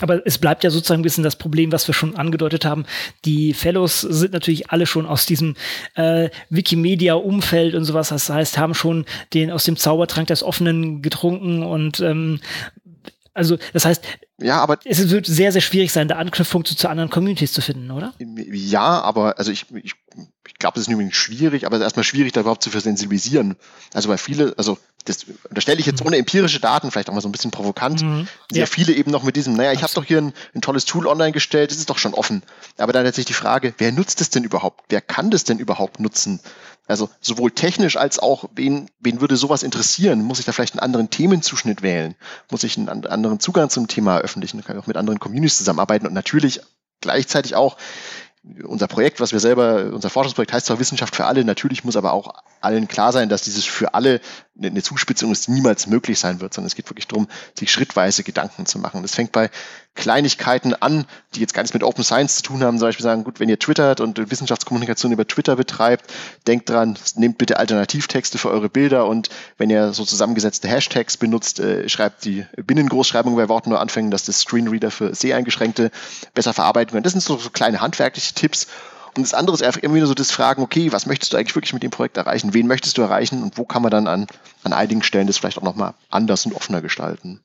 Aber 0.00 0.26
es 0.26 0.38
bleibt 0.38 0.64
ja 0.64 0.70
sozusagen 0.70 1.00
ein 1.00 1.02
bisschen 1.02 1.24
das 1.24 1.36
Problem, 1.36 1.72
was 1.72 1.88
wir 1.88 1.94
schon 1.94 2.16
angedeutet 2.16 2.64
haben. 2.64 2.86
Die 3.24 3.52
Fellows 3.54 4.00
sind 4.00 4.32
natürlich 4.32 4.70
alle 4.70 4.86
schon 4.86 5.06
aus 5.06 5.26
diesem 5.26 5.56
äh, 5.94 6.30
Wikimedia-Umfeld 6.50 7.74
und 7.74 7.84
sowas. 7.84 8.08
Das 8.08 8.30
heißt, 8.30 8.58
haben 8.58 8.74
schon 8.74 9.06
den 9.34 9.50
aus 9.50 9.64
dem 9.64 9.76
Zaubertrank 9.76 10.28
des 10.28 10.42
Offenen 10.42 11.02
getrunken 11.02 11.62
und 11.62 12.00
ähm, 12.00 12.40
also 13.34 13.56
das 13.72 13.84
heißt, 13.84 14.04
ja, 14.40 14.60
aber 14.60 14.78
es 14.84 15.10
wird 15.10 15.26
sehr, 15.26 15.52
sehr 15.52 15.60
schwierig 15.60 15.92
sein, 15.92 16.06
da 16.06 16.16
Anknüpfung 16.16 16.64
zu, 16.64 16.88
anderen 16.88 17.10
Communities 17.10 17.52
zu 17.52 17.60
finden, 17.60 17.90
oder? 17.90 18.14
Ja, 18.18 19.00
aber 19.00 19.38
also 19.38 19.50
ich, 19.50 19.66
ich 19.82 19.94
glaube, 20.58 20.74
das 20.74 20.82
ist 20.82 20.88
nicht 20.88 20.96
unbedingt 20.96 21.14
schwierig, 21.14 21.66
aber 21.66 21.76
es 21.76 21.80
ist 21.80 21.84
erstmal 21.84 22.04
schwierig, 22.04 22.32
da 22.32 22.40
überhaupt 22.40 22.62
zu 22.62 22.70
versensibilisieren. 22.70 23.56
Also 23.94 24.08
weil 24.08 24.18
viele, 24.18 24.54
also 24.56 24.78
das, 25.04 25.26
da 25.50 25.60
stelle 25.60 25.80
ich 25.80 25.86
jetzt 25.86 26.04
ohne 26.04 26.16
empirische 26.16 26.60
Daten, 26.60 26.90
vielleicht 26.90 27.08
auch 27.08 27.14
mal 27.14 27.20
so 27.20 27.28
ein 27.28 27.32
bisschen 27.32 27.50
provokant, 27.50 28.02
mhm. 28.02 28.28
sehr 28.50 28.60
ja. 28.60 28.66
viele 28.66 28.92
eben 28.92 29.10
noch 29.10 29.22
mit 29.22 29.36
diesem, 29.36 29.54
naja, 29.54 29.72
ich 29.72 29.82
habe 29.82 29.92
doch 29.94 30.04
hier 30.04 30.18
ein, 30.18 30.32
ein, 30.54 30.60
tolles 30.60 30.84
Tool 30.84 31.06
online 31.06 31.32
gestellt, 31.32 31.70
das 31.70 31.78
ist 31.78 31.88
doch 31.90 31.98
schon 31.98 32.14
offen. 32.14 32.42
Aber 32.76 32.92
dann 32.92 33.04
letztlich 33.04 33.26
die 33.26 33.34
Frage, 33.34 33.72
wer 33.78 33.92
nutzt 33.92 34.20
es 34.20 34.30
denn 34.30 34.44
überhaupt? 34.44 34.84
Wer 34.88 35.00
kann 35.00 35.30
das 35.30 35.44
denn 35.44 35.58
überhaupt 35.58 36.00
nutzen? 36.00 36.40
Also 36.88 37.08
sowohl 37.20 37.50
technisch 37.50 37.96
als 37.96 38.18
auch, 38.18 38.46
wen, 38.54 38.90
wen 38.98 39.20
würde 39.20 39.36
sowas 39.36 39.62
interessieren? 39.62 40.22
Muss 40.22 40.40
ich 40.40 40.46
da 40.46 40.52
vielleicht 40.52 40.74
einen 40.74 40.80
anderen 40.80 41.10
Themenzuschnitt 41.10 41.82
wählen? 41.82 42.16
Muss 42.50 42.64
ich 42.64 42.78
einen 42.78 42.88
anderen 42.88 43.40
Zugang 43.40 43.70
zum 43.70 43.88
Thema 43.88 44.16
eröffentlichen? 44.16 44.64
Kann 44.64 44.76
ich 44.76 44.82
auch 44.82 44.86
mit 44.86 44.96
anderen 44.96 45.20
Communities 45.20 45.58
zusammenarbeiten 45.58 46.06
und 46.06 46.14
natürlich 46.14 46.60
gleichzeitig 47.00 47.54
auch 47.54 47.76
unser 48.64 48.86
Projekt, 48.86 49.20
was 49.20 49.32
wir 49.32 49.40
selber, 49.40 49.90
unser 49.92 50.10
Forschungsprojekt 50.10 50.52
heißt 50.52 50.66
zwar 50.66 50.78
Wissenschaft 50.78 51.16
für 51.16 51.24
alle, 51.24 51.44
natürlich 51.44 51.84
muss 51.84 51.96
aber 51.96 52.12
auch 52.12 52.34
allen 52.60 52.88
klar 52.88 53.12
sein, 53.12 53.28
dass 53.28 53.42
dieses 53.42 53.64
für 53.64 53.94
alle 53.94 54.20
eine 54.60 54.82
Zuspitzung 54.82 55.30
ist, 55.30 55.48
niemals 55.48 55.86
möglich 55.86 56.18
sein 56.18 56.40
wird, 56.40 56.54
sondern 56.54 56.66
es 56.66 56.74
geht 56.74 56.90
wirklich 56.90 57.06
darum, 57.06 57.28
sich 57.58 57.70
schrittweise 57.70 58.24
Gedanken 58.24 58.66
zu 58.66 58.78
machen. 58.78 59.02
Das 59.02 59.14
fängt 59.14 59.32
bei 59.32 59.50
Kleinigkeiten 59.94 60.74
an, 60.74 61.06
die 61.34 61.40
jetzt 61.40 61.54
gar 61.54 61.62
nichts 61.62 61.74
mit 61.74 61.82
Open 61.82 62.04
Science 62.04 62.36
zu 62.36 62.42
tun 62.42 62.62
haben, 62.62 62.78
zum 62.78 62.88
Beispiel 62.88 63.02
sagen, 63.02 63.24
gut, 63.24 63.40
wenn 63.40 63.48
ihr 63.48 63.58
twittert 63.58 64.00
und 64.00 64.30
Wissenschaftskommunikation 64.30 65.12
über 65.12 65.26
Twitter 65.26 65.56
betreibt, 65.56 66.12
denkt 66.46 66.70
dran, 66.70 66.96
nehmt 67.16 67.38
bitte 67.38 67.58
Alternativtexte 67.58 68.38
für 68.38 68.50
eure 68.50 68.68
Bilder 68.68 69.06
und 69.06 69.28
wenn 69.58 69.70
ihr 69.70 69.92
so 69.92 70.04
zusammengesetzte 70.04 70.68
Hashtags 70.68 71.16
benutzt, 71.16 71.60
äh, 71.60 71.88
schreibt 71.88 72.24
die 72.24 72.46
Binnengroßschreibung 72.56 73.34
bei 73.36 73.48
Worten 73.48 73.70
nur 73.70 73.80
anfangen, 73.80 74.10
dass 74.10 74.24
das 74.24 74.40
Screenreader 74.40 74.90
für 74.90 75.14
Seheingeschränkte 75.14 75.90
besser 76.34 76.52
verarbeiten 76.52 76.92
können. 76.92 77.04
Das 77.04 77.12
sind 77.12 77.22
so, 77.22 77.36
so 77.36 77.50
kleine 77.50 77.80
handwerkliche 77.80 78.34
Tipps. 78.34 78.68
Und 79.18 79.24
das 79.24 79.34
andere 79.34 79.56
ist 79.56 79.64
einfach 79.64 79.82
immer 79.82 79.96
wieder 79.96 80.06
so 80.06 80.14
das 80.14 80.30
Fragen, 80.30 80.62
okay, 80.62 80.92
was 80.92 81.04
möchtest 81.04 81.32
du 81.32 81.36
eigentlich 81.36 81.56
wirklich 81.56 81.72
mit 81.72 81.82
dem 81.82 81.90
Projekt 81.90 82.16
erreichen? 82.16 82.54
Wen 82.54 82.68
möchtest 82.68 82.96
du 82.98 83.02
erreichen? 83.02 83.42
Und 83.42 83.58
wo 83.58 83.64
kann 83.64 83.82
man 83.82 83.90
dann 83.90 84.06
an, 84.06 84.28
an 84.62 84.72
einigen 84.72 85.02
Stellen 85.02 85.26
das 85.26 85.38
vielleicht 85.38 85.58
auch 85.58 85.62
nochmal 85.62 85.94
anders 86.08 86.46
und 86.46 86.54
offener 86.54 86.80
gestalten? 86.82 87.40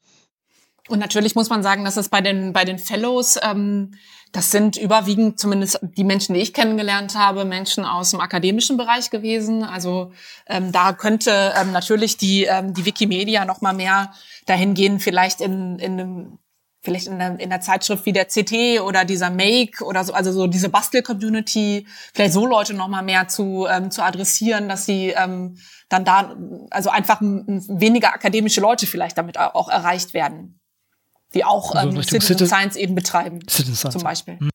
Und 0.88 1.00
natürlich 1.00 1.34
muss 1.34 1.50
man 1.50 1.64
sagen, 1.64 1.84
dass 1.84 1.98
es 1.98 2.10
bei 2.10 2.22
den, 2.22 2.54
bei 2.54 2.64
den 2.64 2.78
Fellows, 2.78 3.40
ähm, 3.42 3.96
das 4.32 4.52
sind 4.52 4.78
überwiegend 4.78 5.40
zumindest 5.40 5.80
die 5.82 6.04
Menschen, 6.04 6.36
die 6.36 6.42
ich 6.42 6.54
kennengelernt 6.54 7.18
habe, 7.18 7.44
Menschen 7.44 7.86
aus 7.86 8.12
dem 8.12 8.20
akademischen 8.20 8.78
Bereich 8.78 9.10
gewesen. 9.10 9.64
Also 9.64 10.12
ähm, 10.46 10.72
da 10.72 10.94
könnte 10.94 11.54
ähm, 11.60 11.72
natürlich 11.72 12.18
die, 12.18 12.44
ähm, 12.44 12.76
die 12.76 12.86
Wikimedia 12.86 13.46
noch 13.46 13.62
mal 13.62 13.74
mehr 13.74 14.14
dahin 14.46 14.76
gehen, 14.76 15.00
vielleicht 15.00 15.42
in, 15.42 15.80
in 15.80 16.00
einem 16.00 16.38
vielleicht 16.84 17.08
in 17.08 17.18
der, 17.18 17.40
in 17.40 17.50
der 17.50 17.62
Zeitschrift 17.62 18.06
wie 18.06 18.12
der 18.12 18.26
CT 18.26 18.82
oder 18.82 19.06
dieser 19.06 19.30
Make 19.30 19.84
oder 19.84 20.04
so, 20.04 20.14
also 20.14 20.32
so 20.32 20.48
diese 20.48 20.70
Bastel-Community, 20.70 21.88
vielleicht 22.14 22.34
so 22.34 22.46
Leute 22.46 22.74
noch 22.74 22.90
mal 22.90 23.02
mehr 23.02 23.28
zu, 23.28 23.66
ähm, 23.70 23.90
zu 23.90 24.04
adressieren, 24.04 24.68
dass 24.68 24.86
sie 24.86 25.10
ähm, 25.10 25.58
dann 25.88 26.04
da, 26.04 26.36
also 26.70 26.90
einfach 26.90 27.22
weniger 27.22 28.14
akademische 28.14 28.60
Leute 28.60 28.86
vielleicht 28.86 29.18
damit 29.18 29.38
auch 29.40 29.70
erreicht 29.70 30.14
werden, 30.14 30.60
die 31.34 31.46
auch 31.46 31.74
also 31.74 31.98
ähm, 31.98 32.04
Citizen 32.04 32.48
Science 32.48 32.76
eben 32.76 32.96
betreiben, 32.96 33.40
Citizen 33.50 33.76
Science. 33.76 33.94
zum 33.94 34.04
Beispiel. 34.04 34.40
Hm. 34.40 34.50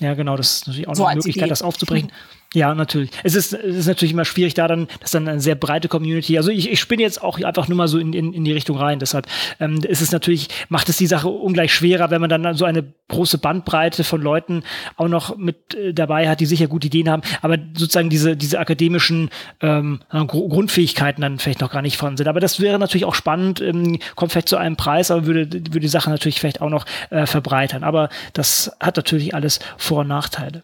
Ja, 0.00 0.14
genau, 0.14 0.36
das 0.36 0.54
ist 0.54 0.66
natürlich 0.66 0.88
auch 0.88 0.94
so 0.94 1.04
eine 1.04 1.16
Möglichkeit, 1.16 1.44
Idee. 1.44 1.50
das 1.50 1.62
aufzubrechen. 1.62 2.10
Ja, 2.54 2.72
natürlich. 2.72 3.10
Es 3.24 3.34
ist, 3.34 3.52
es 3.52 3.76
ist 3.76 3.86
natürlich 3.88 4.12
immer 4.12 4.24
schwierig, 4.24 4.54
da 4.54 4.68
dann, 4.68 4.86
das 5.00 5.08
ist 5.08 5.14
dann 5.14 5.26
eine 5.26 5.40
sehr 5.40 5.56
breite 5.56 5.88
Community. 5.88 6.36
Also 6.36 6.52
ich, 6.52 6.70
ich 6.70 6.78
spinne 6.78 7.02
jetzt 7.02 7.20
auch 7.20 7.40
einfach 7.40 7.66
nur 7.66 7.76
mal 7.76 7.88
so 7.88 7.98
in, 7.98 8.12
in, 8.12 8.32
in 8.32 8.44
die 8.44 8.52
Richtung 8.52 8.78
rein. 8.78 9.00
Deshalb 9.00 9.26
ähm, 9.58 9.80
ist 9.82 10.00
es 10.00 10.12
natürlich, 10.12 10.48
macht 10.68 10.88
es 10.88 10.96
die 10.96 11.08
Sache 11.08 11.28
ungleich 11.28 11.74
schwerer, 11.74 12.10
wenn 12.10 12.20
man 12.20 12.30
dann 12.30 12.54
so 12.54 12.64
eine 12.64 12.84
große 13.08 13.38
Bandbreite 13.38 14.04
von 14.04 14.22
Leuten 14.22 14.62
auch 14.96 15.08
noch 15.08 15.36
mit 15.36 15.74
äh, 15.74 15.92
dabei 15.92 16.28
hat, 16.28 16.38
die 16.38 16.46
sicher 16.46 16.68
gute 16.68 16.86
Ideen 16.86 17.10
haben, 17.10 17.22
aber 17.42 17.58
sozusagen 17.76 18.08
diese, 18.08 18.36
diese 18.36 18.60
akademischen 18.60 19.30
ähm, 19.60 20.00
Grundfähigkeiten 20.10 21.22
dann 21.22 21.40
vielleicht 21.40 21.60
noch 21.60 21.72
gar 21.72 21.82
nicht 21.82 21.96
von 21.96 22.16
sind. 22.16 22.28
Aber 22.28 22.38
das 22.38 22.60
wäre 22.60 22.78
natürlich 22.78 23.04
auch 23.04 23.16
spannend, 23.16 23.60
ähm, 23.60 23.98
kommt 24.14 24.30
vielleicht 24.30 24.48
zu 24.48 24.56
einem 24.56 24.76
Preis, 24.76 25.10
aber 25.10 25.26
würde, 25.26 25.52
würde 25.52 25.80
die 25.80 25.88
Sache 25.88 26.08
natürlich 26.08 26.38
vielleicht 26.38 26.62
auch 26.62 26.70
noch 26.70 26.86
äh, 27.10 27.26
verbreitern. 27.26 27.82
Aber 27.82 28.10
das 28.32 28.70
hat 28.78 28.96
natürlich 28.96 29.34
alles 29.34 29.58
Vor- 29.76 30.02
und 30.02 30.08
Nachteile. 30.08 30.62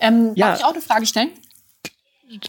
Ähm, 0.00 0.32
ja. 0.34 0.48
Darf 0.48 0.58
ich 0.58 0.64
auch 0.64 0.72
eine 0.72 0.82
Frage 0.82 1.06
stellen? 1.06 1.30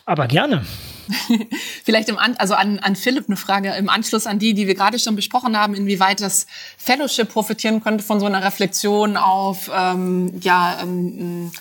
Aber 0.06 0.28
gerne. 0.28 0.66
Vielleicht 1.84 2.10
im 2.10 2.18
An 2.18 2.36
also 2.38 2.56
an, 2.56 2.80
an 2.80 2.96
Philipp 2.96 3.26
eine 3.28 3.38
Frage 3.38 3.74
im 3.76 3.90
Anschluss 3.90 4.26
an 4.26 4.40
die, 4.40 4.54
die 4.54 4.68
wir 4.68 4.76
gerade 4.76 4.98
schon 4.98 5.16
besprochen 5.16 5.58
haben, 5.58 5.76
inwieweit 5.76 6.22
das 6.22 6.48
Fellowship 6.78 7.30
profitieren 7.30 7.84
könnte 7.84 8.04
von 8.04 8.20
so 8.20 8.26
einer 8.26 8.44
Reflexion 8.44 9.18
auf 9.18 9.70
ähm, 9.74 10.40
ja, 10.42 10.80
ähm, 10.82 11.52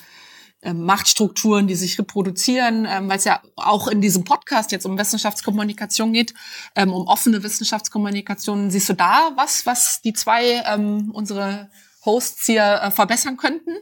äh, 0.63 0.73
Machtstrukturen, 0.73 1.67
die 1.67 1.75
sich 1.75 1.99
reproduzieren, 1.99 2.87
ähm, 2.89 3.09
weil 3.09 3.19
es 3.19 3.25
ja 3.25 3.43
auch 3.57 3.87
in 3.87 4.01
diesem 4.01 4.25
Podcast 4.25 4.73
jetzt 4.73 4.87
um 4.87 4.99
Wissenschaftskommunikation 4.99 6.13
geht, 6.13 6.33
ähm, 6.75 6.93
um 6.93 7.07
offene 7.07 7.43
Wissenschaftskommunikation. 7.43 8.71
Siehst 8.71 8.89
du 8.89 8.95
da 8.95 9.33
was, 9.37 9.67
was 9.67 10.01
die 10.01 10.15
zwei 10.15 10.63
ähm, 10.67 11.11
unsere 11.13 11.71
Hosts 12.07 12.47
hier 12.47 12.81
äh, 12.83 12.91
verbessern 12.91 13.37
könnten? 13.37 13.73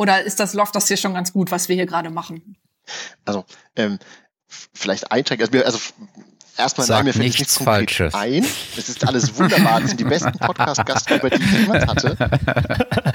Oder 0.00 0.22
ist 0.22 0.40
das 0.40 0.54
läuft 0.54 0.74
das 0.74 0.88
hier 0.88 0.96
schon 0.96 1.12
ganz 1.12 1.30
gut, 1.30 1.50
was 1.50 1.68
wir 1.68 1.76
hier 1.76 1.84
gerade 1.84 2.08
machen? 2.08 2.56
Also 3.26 3.44
ähm, 3.76 3.98
vielleicht 4.48 5.12
einsteigen. 5.12 5.46
Also, 5.46 5.62
also 5.62 5.78
erstmal 6.56 6.86
Sag 6.86 7.04
mir 7.04 7.14
nichts, 7.18 7.38
nichts 7.38 7.58
Falsches 7.58 8.14
ein. 8.14 8.46
Es 8.78 8.88
ist 8.88 9.06
alles 9.06 9.38
wunderbar. 9.38 9.82
Das 9.82 9.90
sind 9.90 10.00
die 10.00 10.04
besten 10.04 10.32
Podcast-Gastgeber, 10.32 11.28
die 11.28 11.42
ich 11.42 11.52
jemals 11.52 11.86
hatte. 11.86 12.16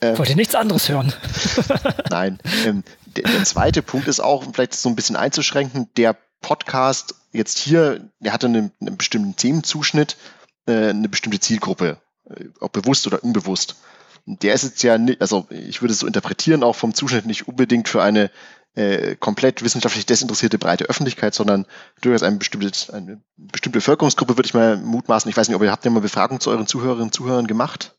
ähm, 0.00 0.16
Wollt 0.16 0.28
ihr 0.28 0.36
nichts 0.36 0.54
anderes 0.54 0.88
hören? 0.88 1.12
nein. 2.10 2.38
Ähm, 2.64 2.84
der, 3.06 3.24
der, 3.24 3.42
zweite 3.42 3.82
Punkt 3.82 4.06
ist 4.06 4.20
auch, 4.20 4.44
vielleicht 4.52 4.74
so 4.74 4.88
ein 4.88 4.94
bisschen 4.94 5.16
einzuschränken, 5.16 5.88
der 5.96 6.16
Podcast 6.40 7.16
jetzt 7.32 7.58
hier, 7.58 8.08
der 8.20 8.32
hatte 8.32 8.46
einen, 8.46 8.70
einen 8.80 8.96
bestimmten 8.96 9.34
Themenzuschnitt, 9.34 10.16
äh, 10.68 10.90
eine 10.90 11.08
bestimmte 11.08 11.40
Zielgruppe, 11.40 11.98
äh, 12.30 12.44
ob 12.60 12.74
bewusst 12.74 13.08
oder 13.08 13.24
unbewusst 13.24 13.74
der 14.26 14.54
ist 14.54 14.64
jetzt 14.64 14.82
ja 14.82 14.98
nicht, 14.98 15.20
also 15.20 15.46
ich 15.50 15.80
würde 15.80 15.92
es 15.92 16.00
so 16.00 16.06
interpretieren, 16.06 16.64
auch 16.64 16.74
vom 16.74 16.94
Zuschnitt 16.94 17.26
nicht 17.26 17.46
unbedingt 17.46 17.88
für 17.88 18.02
eine 18.02 18.30
äh, 18.74 19.14
komplett 19.16 19.62
wissenschaftlich 19.62 20.04
desinteressierte 20.04 20.58
breite 20.58 20.84
Öffentlichkeit, 20.84 21.34
sondern 21.34 21.64
durchaus 22.00 22.22
eine 22.22 22.36
bestimmte, 22.36 22.92
eine 22.92 23.22
bestimmte 23.36 23.78
Bevölkerungsgruppe, 23.78 24.36
würde 24.36 24.46
ich 24.46 24.54
mal 24.54 24.76
mutmaßen. 24.76 25.30
Ich 25.30 25.36
weiß 25.36 25.48
nicht, 25.48 25.56
ob 25.56 25.62
ihr 25.62 25.70
habt 25.70 25.84
ja 25.84 25.90
mal 25.90 26.00
Befragung 26.00 26.40
zu 26.40 26.50
euren 26.50 26.66
Zuhörerinnen 26.66 27.04
und 27.04 27.14
Zuhörern 27.14 27.46
gemacht? 27.46 27.96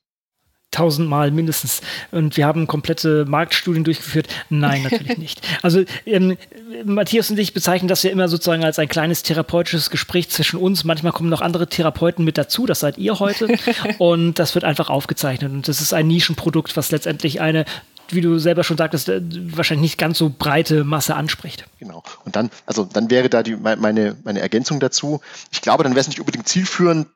Tausendmal 0.72 1.32
mindestens. 1.32 1.82
Und 2.11 2.38
wir 2.38 2.45
haben 2.45 2.68
komplette 2.68 3.26
Marktstudien 3.26 3.84
durchgeführt. 3.84 4.28
Nein, 4.49 4.84
natürlich 4.84 5.18
nicht. 5.18 5.41
Also 5.61 5.84
ähm, 6.05 6.38
Matthias 6.84 7.30
und 7.32 7.39
ich 7.39 7.53
bezeichnen 7.53 7.88
das 7.88 8.03
ja 8.03 8.11
immer 8.11 8.28
sozusagen 8.28 8.63
als 8.63 8.80
ein 8.80 8.89
kleines 8.89 9.24
therapeutisches 9.24 9.89
Gespräch 9.89 10.30
zwischen 10.30 10.59
uns. 10.59 10.84
Manchmal 10.84 11.13
kommen 11.13 11.30
noch 11.30 11.41
andere 11.41 11.68
Therapeuten 11.68 12.26
mit 12.26 12.38
dazu. 12.38 12.65
Das 12.65 12.82
seid 12.82 12.97
ihr 12.97 13.20
heute. 13.20 13.47
und 13.97 14.39
das 14.39 14.55
wird 14.55 14.65
einfach 14.65 14.89
aufgezeichnet. 14.89 15.51
Und 15.51 15.68
das 15.68 15.82
ist 15.82 15.93
ein 15.93 16.07
Nischenprodukt, 16.07 16.76
was 16.76 16.91
letztendlich 16.91 17.41
eine 17.41 17.65
wie 18.09 18.22
du 18.22 18.39
selber 18.39 18.63
schon 18.63 18.78
sagtest, 18.78 19.09
äh, 19.09 19.22
wahrscheinlich 19.57 19.82
nicht 19.82 19.97
ganz 19.97 20.18
so 20.18 20.30
breite 20.30 20.86
Masse 20.86 21.15
anspricht. 21.15 21.65
Genau. 21.78 22.03
Und 22.24 22.38
dann, 22.38 22.49
also 22.65 22.86
dann 22.86 23.09
wäre 23.09 23.28
da 23.28 23.43
die, 23.43 23.57
meine, 23.57 24.15
meine 24.24 24.39
Ergänzung 24.39 24.80
dazu. 24.80 25.20
Ich 25.51 25.61
glaube, 25.61 25.84
dann 25.84 25.91
wäre 25.91 25.99
es 25.99 26.07
nicht 26.07 26.22
unbedingt 26.22 26.47
zielführend, 26.47 27.07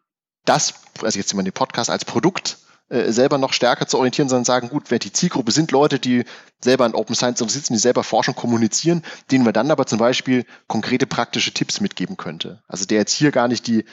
das, 0.43 0.73
also 1.01 1.17
jetzt 1.17 1.31
immer 1.31 1.43
den 1.43 1.53
Podcast 1.53 1.89
als 1.89 2.03
Produkt 2.03 2.57
äh, 2.91 3.11
selber 3.11 3.37
noch 3.37 3.53
stärker 3.53 3.87
zu 3.87 3.97
orientieren, 3.97 4.27
sondern 4.27 4.43
sagen, 4.43 4.67
gut, 4.67 4.83
wer 4.89 4.99
die 4.99 5.13
Zielgruppe 5.13 5.53
sind 5.53 5.71
Leute, 5.71 5.97
die 5.97 6.25
selber 6.59 6.85
in 6.85 6.93
Open 6.93 7.15
Science 7.15 7.39
sitzen, 7.39 7.73
die 7.73 7.79
selber 7.79 8.03
forschen, 8.03 8.35
kommunizieren, 8.35 9.01
denen 9.31 9.45
wir 9.45 9.53
dann 9.53 9.71
aber 9.71 9.85
zum 9.85 9.97
Beispiel 9.97 10.45
konkrete 10.67 11.07
praktische 11.07 11.53
Tipps 11.53 11.79
mitgeben 11.79 12.17
könnte. 12.17 12.61
Also 12.67 12.85
der 12.85 12.99
jetzt 12.99 13.13
hier 13.13 13.31
gar 13.31 13.47
nicht 13.47 13.65
die 13.67 13.85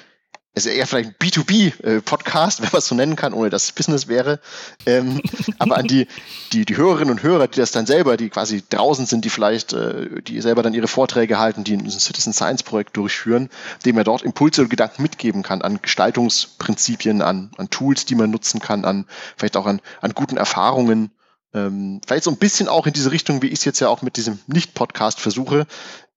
ist 0.54 0.66
eher 0.66 0.86
vielleicht 0.86 1.10
ein 1.10 1.16
B2B-Podcast, 1.20 2.60
wenn 2.62 2.70
man 2.72 2.78
es 2.78 2.88
so 2.88 2.94
nennen 2.94 3.16
kann, 3.16 3.32
ohne 3.32 3.50
dass 3.50 3.64
es 3.64 3.72
Business 3.72 4.08
wäre. 4.08 4.40
Ähm, 4.86 5.20
aber 5.58 5.78
an 5.78 5.86
die, 5.86 6.06
die, 6.52 6.64
die 6.64 6.76
Hörerinnen 6.76 7.10
und 7.10 7.22
Hörer, 7.22 7.48
die 7.48 7.60
das 7.60 7.70
dann 7.70 7.86
selber, 7.86 8.16
die 8.16 8.28
quasi 8.28 8.62
draußen 8.68 9.06
sind, 9.06 9.24
die 9.24 9.30
vielleicht, 9.30 9.72
äh, 9.72 10.22
die 10.22 10.40
selber 10.40 10.62
dann 10.62 10.74
ihre 10.74 10.88
Vorträge 10.88 11.38
halten, 11.38 11.64
die 11.64 11.74
ein 11.74 11.88
Citizen 11.90 12.32
Science 12.32 12.62
Projekt 12.62 12.96
durchführen, 12.96 13.48
dem 13.84 13.96
er 13.98 14.04
dort 14.04 14.22
Impulse 14.22 14.62
und 14.62 14.70
Gedanken 14.70 15.02
mitgeben 15.02 15.42
kann 15.42 15.62
an 15.62 15.80
Gestaltungsprinzipien, 15.82 17.22
an, 17.22 17.50
an 17.56 17.70
Tools, 17.70 18.04
die 18.04 18.14
man 18.14 18.30
nutzen 18.30 18.60
kann, 18.60 18.84
an 18.84 19.06
vielleicht 19.36 19.56
auch 19.56 19.66
an, 19.66 19.80
an 20.00 20.14
guten 20.14 20.36
Erfahrungen 20.36 21.10
Ähm, 21.54 22.02
vielleicht 22.06 22.24
so 22.24 22.30
ein 22.30 22.36
bisschen 22.36 22.68
auch 22.68 22.86
in 22.86 22.92
diese 22.92 23.10
Richtung, 23.10 23.40
wie 23.40 23.46
ich 23.46 23.60
es 23.60 23.64
jetzt 23.64 23.80
ja 23.80 23.88
auch 23.88 24.02
mit 24.02 24.18
diesem 24.18 24.38
Nicht-Podcast 24.48 25.18
versuche. 25.18 25.66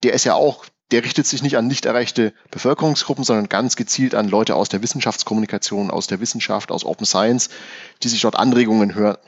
Der 0.02 0.12
ist 0.12 0.24
ja 0.24 0.34
auch, 0.34 0.66
der 0.92 1.04
richtet 1.04 1.26
sich 1.26 1.42
nicht 1.42 1.56
an 1.56 1.66
nicht 1.66 1.86
erreichte 1.86 2.34
Bevölkerungsgruppen, 2.50 3.24
sondern 3.24 3.48
ganz 3.48 3.76
gezielt 3.76 4.14
an 4.14 4.28
Leute 4.28 4.54
aus 4.54 4.68
der 4.68 4.82
Wissenschaftskommunikation, 4.82 5.90
aus 5.90 6.06
der 6.06 6.20
Wissenschaft, 6.20 6.70
aus 6.70 6.84
Open 6.84 7.06
Science, 7.06 7.48
die 8.02 8.08
sich 8.08 8.20
dort 8.20 8.36
Anregungen 8.36 8.94
hör 8.94 9.18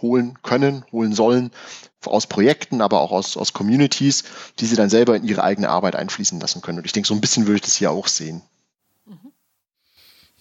holen 0.00 0.38
können, 0.42 0.84
holen 0.92 1.12
sollen, 1.12 1.50
aus 2.04 2.26
Projekten, 2.26 2.80
aber 2.80 3.00
auch 3.00 3.10
aus, 3.10 3.36
aus 3.36 3.52
Communities, 3.52 4.24
die 4.58 4.66
sie 4.66 4.76
dann 4.76 4.88
selber 4.88 5.16
in 5.16 5.24
ihre 5.24 5.42
eigene 5.42 5.68
Arbeit 5.68 5.96
einfließen 5.96 6.40
lassen 6.40 6.62
können. 6.62 6.78
Und 6.78 6.84
ich 6.86 6.92
denke, 6.92 7.08
so 7.08 7.14
ein 7.14 7.20
bisschen 7.20 7.46
würde 7.46 7.56
ich 7.56 7.62
das 7.62 7.74
hier 7.74 7.90
auch 7.90 8.06
sehen. 8.06 8.42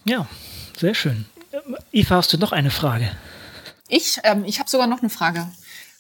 Ja, 0.06 0.28
sehr 0.78 0.94
schön. 0.94 1.26
Eva, 1.92 2.16
hast 2.16 2.32
du 2.32 2.38
noch 2.38 2.52
eine 2.52 2.72
Frage? 2.72 3.12
Ich, 3.88 4.20
ähm, 4.24 4.46
ich 4.46 4.60
habe 4.60 4.70
sogar 4.70 4.88
noch 4.88 5.00
eine 5.00 5.10
Frage. 5.10 5.48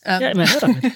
Ähm, 0.05 0.22
ja, 0.22 0.30
immer 0.30 0.47
her 0.47 0.59
damit. 0.61 0.84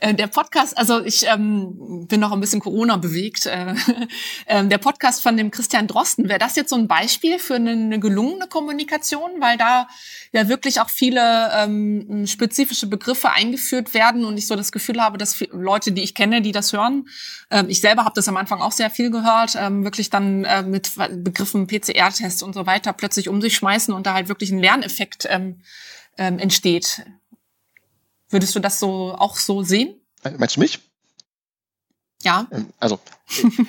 Äh, 0.00 0.14
der 0.14 0.28
Podcast, 0.28 0.78
also 0.78 1.04
ich 1.04 1.26
ähm, 1.26 2.06
bin 2.06 2.20
noch 2.20 2.30
ein 2.30 2.40
bisschen 2.40 2.60
Corona 2.60 2.96
bewegt. 2.96 3.46
Äh, 3.46 3.74
äh, 4.46 4.64
der 4.64 4.78
Podcast 4.78 5.22
von 5.22 5.36
dem 5.36 5.50
Christian 5.50 5.88
Drosten, 5.88 6.28
wäre 6.28 6.38
das 6.38 6.54
jetzt 6.54 6.70
so 6.70 6.76
ein 6.76 6.86
Beispiel 6.86 7.38
für 7.38 7.56
eine, 7.56 7.72
eine, 7.72 7.98
gelungene 7.98 8.46
Kommunikation, 8.46 9.40
weil 9.40 9.58
da 9.58 9.88
ja 10.32 10.48
wirklich 10.48 10.80
auch 10.80 10.88
viele 10.88 11.50
ähm, 11.52 12.26
spezifische 12.26 12.86
Begriffe 12.86 13.30
eingeführt 13.30 13.92
werden 13.92 14.24
und 14.24 14.38
ich 14.38 14.46
so 14.46 14.54
das 14.54 14.70
Gefühl 14.70 15.02
habe, 15.02 15.18
dass 15.18 15.40
Leute, 15.50 15.90
die 15.90 16.02
ich 16.02 16.14
kenne, 16.14 16.42
die 16.42 16.52
das 16.52 16.72
hören, 16.72 17.08
äh, 17.50 17.64
ich 17.66 17.80
selber 17.80 18.04
habe 18.04 18.14
das 18.14 18.28
am 18.28 18.36
Anfang 18.36 18.60
auch 18.60 18.72
sehr 18.72 18.90
viel 18.90 19.10
gehört, 19.10 19.56
äh, 19.56 19.68
wirklich 19.82 20.10
dann 20.10 20.44
äh, 20.44 20.62
mit 20.62 20.92
Begriffen 21.24 21.66
PCR-Test 21.66 22.44
und 22.44 22.54
so 22.54 22.66
weiter 22.66 22.92
plötzlich 22.92 23.28
um 23.28 23.40
sich 23.40 23.56
schmeißen 23.56 23.92
und 23.92 24.06
da 24.06 24.14
halt 24.14 24.28
wirklich 24.28 24.52
ein 24.52 24.60
Lerneffekt 24.60 25.26
ähm, 25.28 25.60
ähm, 26.16 26.38
entsteht. 26.38 27.04
Würdest 28.30 28.54
du 28.54 28.60
das 28.60 28.78
so 28.78 29.14
auch 29.14 29.36
so 29.36 29.62
sehen? 29.62 29.94
Meinst 30.38 30.56
du 30.56 30.60
mich? 30.60 30.80
Ja. 32.22 32.46
Ähm, 32.50 32.68
also 32.78 32.98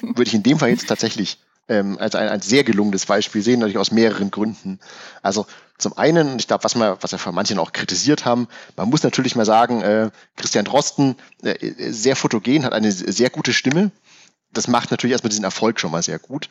würde 0.01 0.23
ich 0.23 0.33
in 0.33 0.43
dem 0.43 0.59
Fall 0.59 0.69
jetzt 0.69 0.87
tatsächlich 0.87 1.39
ähm, 1.67 1.97
als 1.99 2.15
ein, 2.15 2.27
ein 2.27 2.41
sehr 2.41 2.63
gelungenes 2.63 3.05
Beispiel 3.05 3.41
sehen, 3.41 3.59
natürlich 3.59 3.77
aus 3.77 3.91
mehreren 3.91 4.31
Gründen. 4.31 4.79
Also 5.21 5.45
zum 5.77 5.97
einen, 5.97 6.39
ich 6.39 6.47
glaube, 6.47 6.63
was 6.63 6.75
wir, 6.75 6.97
was 7.01 7.11
wir 7.11 7.19
von 7.19 7.35
manchen 7.35 7.59
auch 7.59 7.71
kritisiert 7.71 8.25
haben, 8.25 8.47
man 8.75 8.89
muss 8.89 9.03
natürlich 9.03 9.35
mal 9.35 9.45
sagen, 9.45 9.81
äh, 9.81 10.09
Christian 10.35 10.65
Drosten, 10.65 11.15
äh, 11.43 11.91
sehr 11.91 12.15
fotogen, 12.15 12.65
hat 12.65 12.73
eine 12.73 12.91
sehr 12.91 13.29
gute 13.29 13.53
Stimme. 13.53 13.91
Das 14.51 14.67
macht 14.67 14.91
natürlich 14.91 15.13
erstmal 15.13 15.29
diesen 15.29 15.45
Erfolg 15.45 15.79
schon 15.79 15.91
mal 15.91 16.01
sehr 16.01 16.19
gut. 16.19 16.49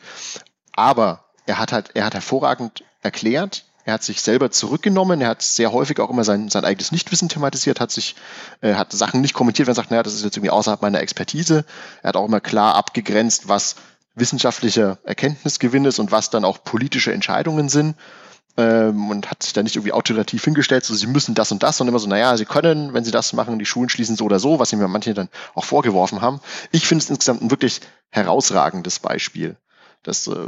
Aber 0.71 1.25
er 1.45 1.59
hat 1.59 1.73
halt, 1.73 1.91
er 1.95 2.05
hat 2.05 2.13
hervorragend 2.13 2.83
erklärt, 3.01 3.65
er 3.89 3.93
hat 3.93 4.03
sich 4.03 4.21
selber 4.21 4.51
zurückgenommen, 4.51 5.19
er 5.19 5.29
hat 5.29 5.41
sehr 5.41 5.71
häufig 5.71 5.99
auch 5.99 6.11
immer 6.11 6.23
sein, 6.23 6.49
sein 6.49 6.63
eigenes 6.63 6.91
Nichtwissen 6.91 7.27
thematisiert, 7.27 7.79
hat 7.79 7.91
sich, 7.91 8.15
äh, 8.61 8.75
hat 8.75 8.91
Sachen 8.91 9.21
nicht 9.21 9.33
kommentiert, 9.33 9.67
wenn 9.67 9.71
er 9.71 9.75
sagt, 9.75 9.89
naja, 9.89 10.03
das 10.03 10.13
ist 10.13 10.23
jetzt 10.23 10.37
irgendwie 10.37 10.51
außerhalb 10.51 10.81
meiner 10.81 11.01
Expertise. 11.01 11.65
Er 12.03 12.09
hat 12.09 12.15
auch 12.15 12.27
immer 12.27 12.39
klar 12.39 12.75
abgegrenzt, 12.75 13.47
was 13.47 13.75
wissenschaftlicher 14.13 14.99
Erkenntnisgewinn 15.03 15.85
ist 15.85 15.97
und 15.97 16.11
was 16.11 16.29
dann 16.29 16.45
auch 16.45 16.63
politische 16.63 17.11
Entscheidungen 17.11 17.67
sind. 17.67 17.95
Ähm, 18.57 19.09
und 19.09 19.31
hat 19.31 19.41
sich 19.41 19.53
da 19.53 19.63
nicht 19.63 19.75
irgendwie 19.75 19.93
autoritativ 19.93 20.43
hingestellt, 20.43 20.83
so 20.83 20.93
sie 20.93 21.07
müssen 21.07 21.33
das 21.33 21.51
und 21.51 21.63
das, 21.63 21.77
sondern 21.77 21.93
immer 21.93 21.99
so, 21.99 22.09
naja, 22.09 22.37
sie 22.37 22.45
können, 22.45 22.93
wenn 22.93 23.05
sie 23.05 23.11
das 23.11 23.33
machen, 23.33 23.57
die 23.57 23.65
Schulen 23.65 23.89
schließen 23.89 24.17
so 24.17 24.25
oder 24.25 24.39
so, 24.39 24.59
was 24.59 24.71
ihm 24.71 24.81
ja 24.81 24.87
manche 24.87 25.15
dann 25.15 25.29
auch 25.55 25.63
vorgeworfen 25.63 26.21
haben. 26.21 26.41
Ich 26.71 26.85
finde 26.85 27.03
es 27.03 27.09
insgesamt 27.09 27.41
ein 27.41 27.51
wirklich 27.51 27.81
herausragendes 28.09 28.99
Beispiel. 28.99 29.55
Das 30.03 30.27
äh, 30.27 30.47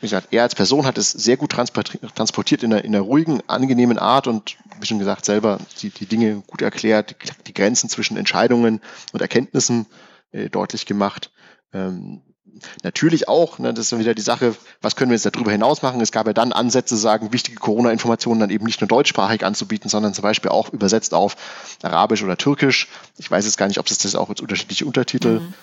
wie 0.00 0.06
gesagt, 0.06 0.28
er 0.30 0.42
als 0.42 0.54
Person 0.54 0.86
hat 0.86 0.96
es 0.96 1.10
sehr 1.10 1.36
gut 1.36 1.50
transportiert 1.50 2.62
in 2.62 2.72
einer, 2.72 2.84
in 2.84 2.94
einer 2.94 3.04
ruhigen, 3.04 3.42
angenehmen 3.48 3.98
Art 3.98 4.26
und, 4.26 4.56
wie 4.80 4.86
schon 4.86 4.98
gesagt, 4.98 5.26
selber 5.26 5.58
die, 5.82 5.90
die 5.90 6.06
Dinge 6.06 6.42
gut 6.46 6.62
erklärt, 6.62 7.10
die, 7.10 7.44
die 7.48 7.54
Grenzen 7.54 7.90
zwischen 7.90 8.16
Entscheidungen 8.16 8.80
und 9.12 9.20
Erkenntnissen 9.20 9.86
äh, 10.32 10.48
deutlich 10.48 10.86
gemacht. 10.86 11.30
Ähm, 11.74 12.22
natürlich 12.82 13.28
auch, 13.28 13.58
ne, 13.58 13.74
das 13.74 13.86
ist 13.86 13.92
dann 13.92 14.00
wieder 14.00 14.14
die 14.14 14.22
Sache, 14.22 14.56
was 14.80 14.96
können 14.96 15.10
wir 15.10 15.16
jetzt 15.16 15.26
darüber 15.26 15.52
hinaus 15.52 15.82
machen? 15.82 16.00
Es 16.00 16.12
gab 16.12 16.26
ja 16.26 16.32
dann 16.32 16.52
Ansätze, 16.52 16.96
sagen, 16.96 17.32
wichtige 17.32 17.58
Corona-Informationen 17.58 18.40
dann 18.40 18.50
eben 18.50 18.64
nicht 18.64 18.80
nur 18.80 18.88
deutschsprachig 18.88 19.44
anzubieten, 19.44 19.90
sondern 19.90 20.14
zum 20.14 20.22
Beispiel 20.22 20.50
auch 20.50 20.70
übersetzt 20.70 21.12
auf 21.12 21.36
Arabisch 21.82 22.22
oder 22.22 22.38
Türkisch. 22.38 22.88
Ich 23.18 23.30
weiß 23.30 23.44
jetzt 23.44 23.58
gar 23.58 23.68
nicht, 23.68 23.78
ob 23.78 23.86
es 23.90 23.98
das 23.98 24.14
auch 24.14 24.30
als 24.30 24.40
unterschiedliche 24.40 24.86
Untertitel 24.86 25.40
mhm 25.40 25.54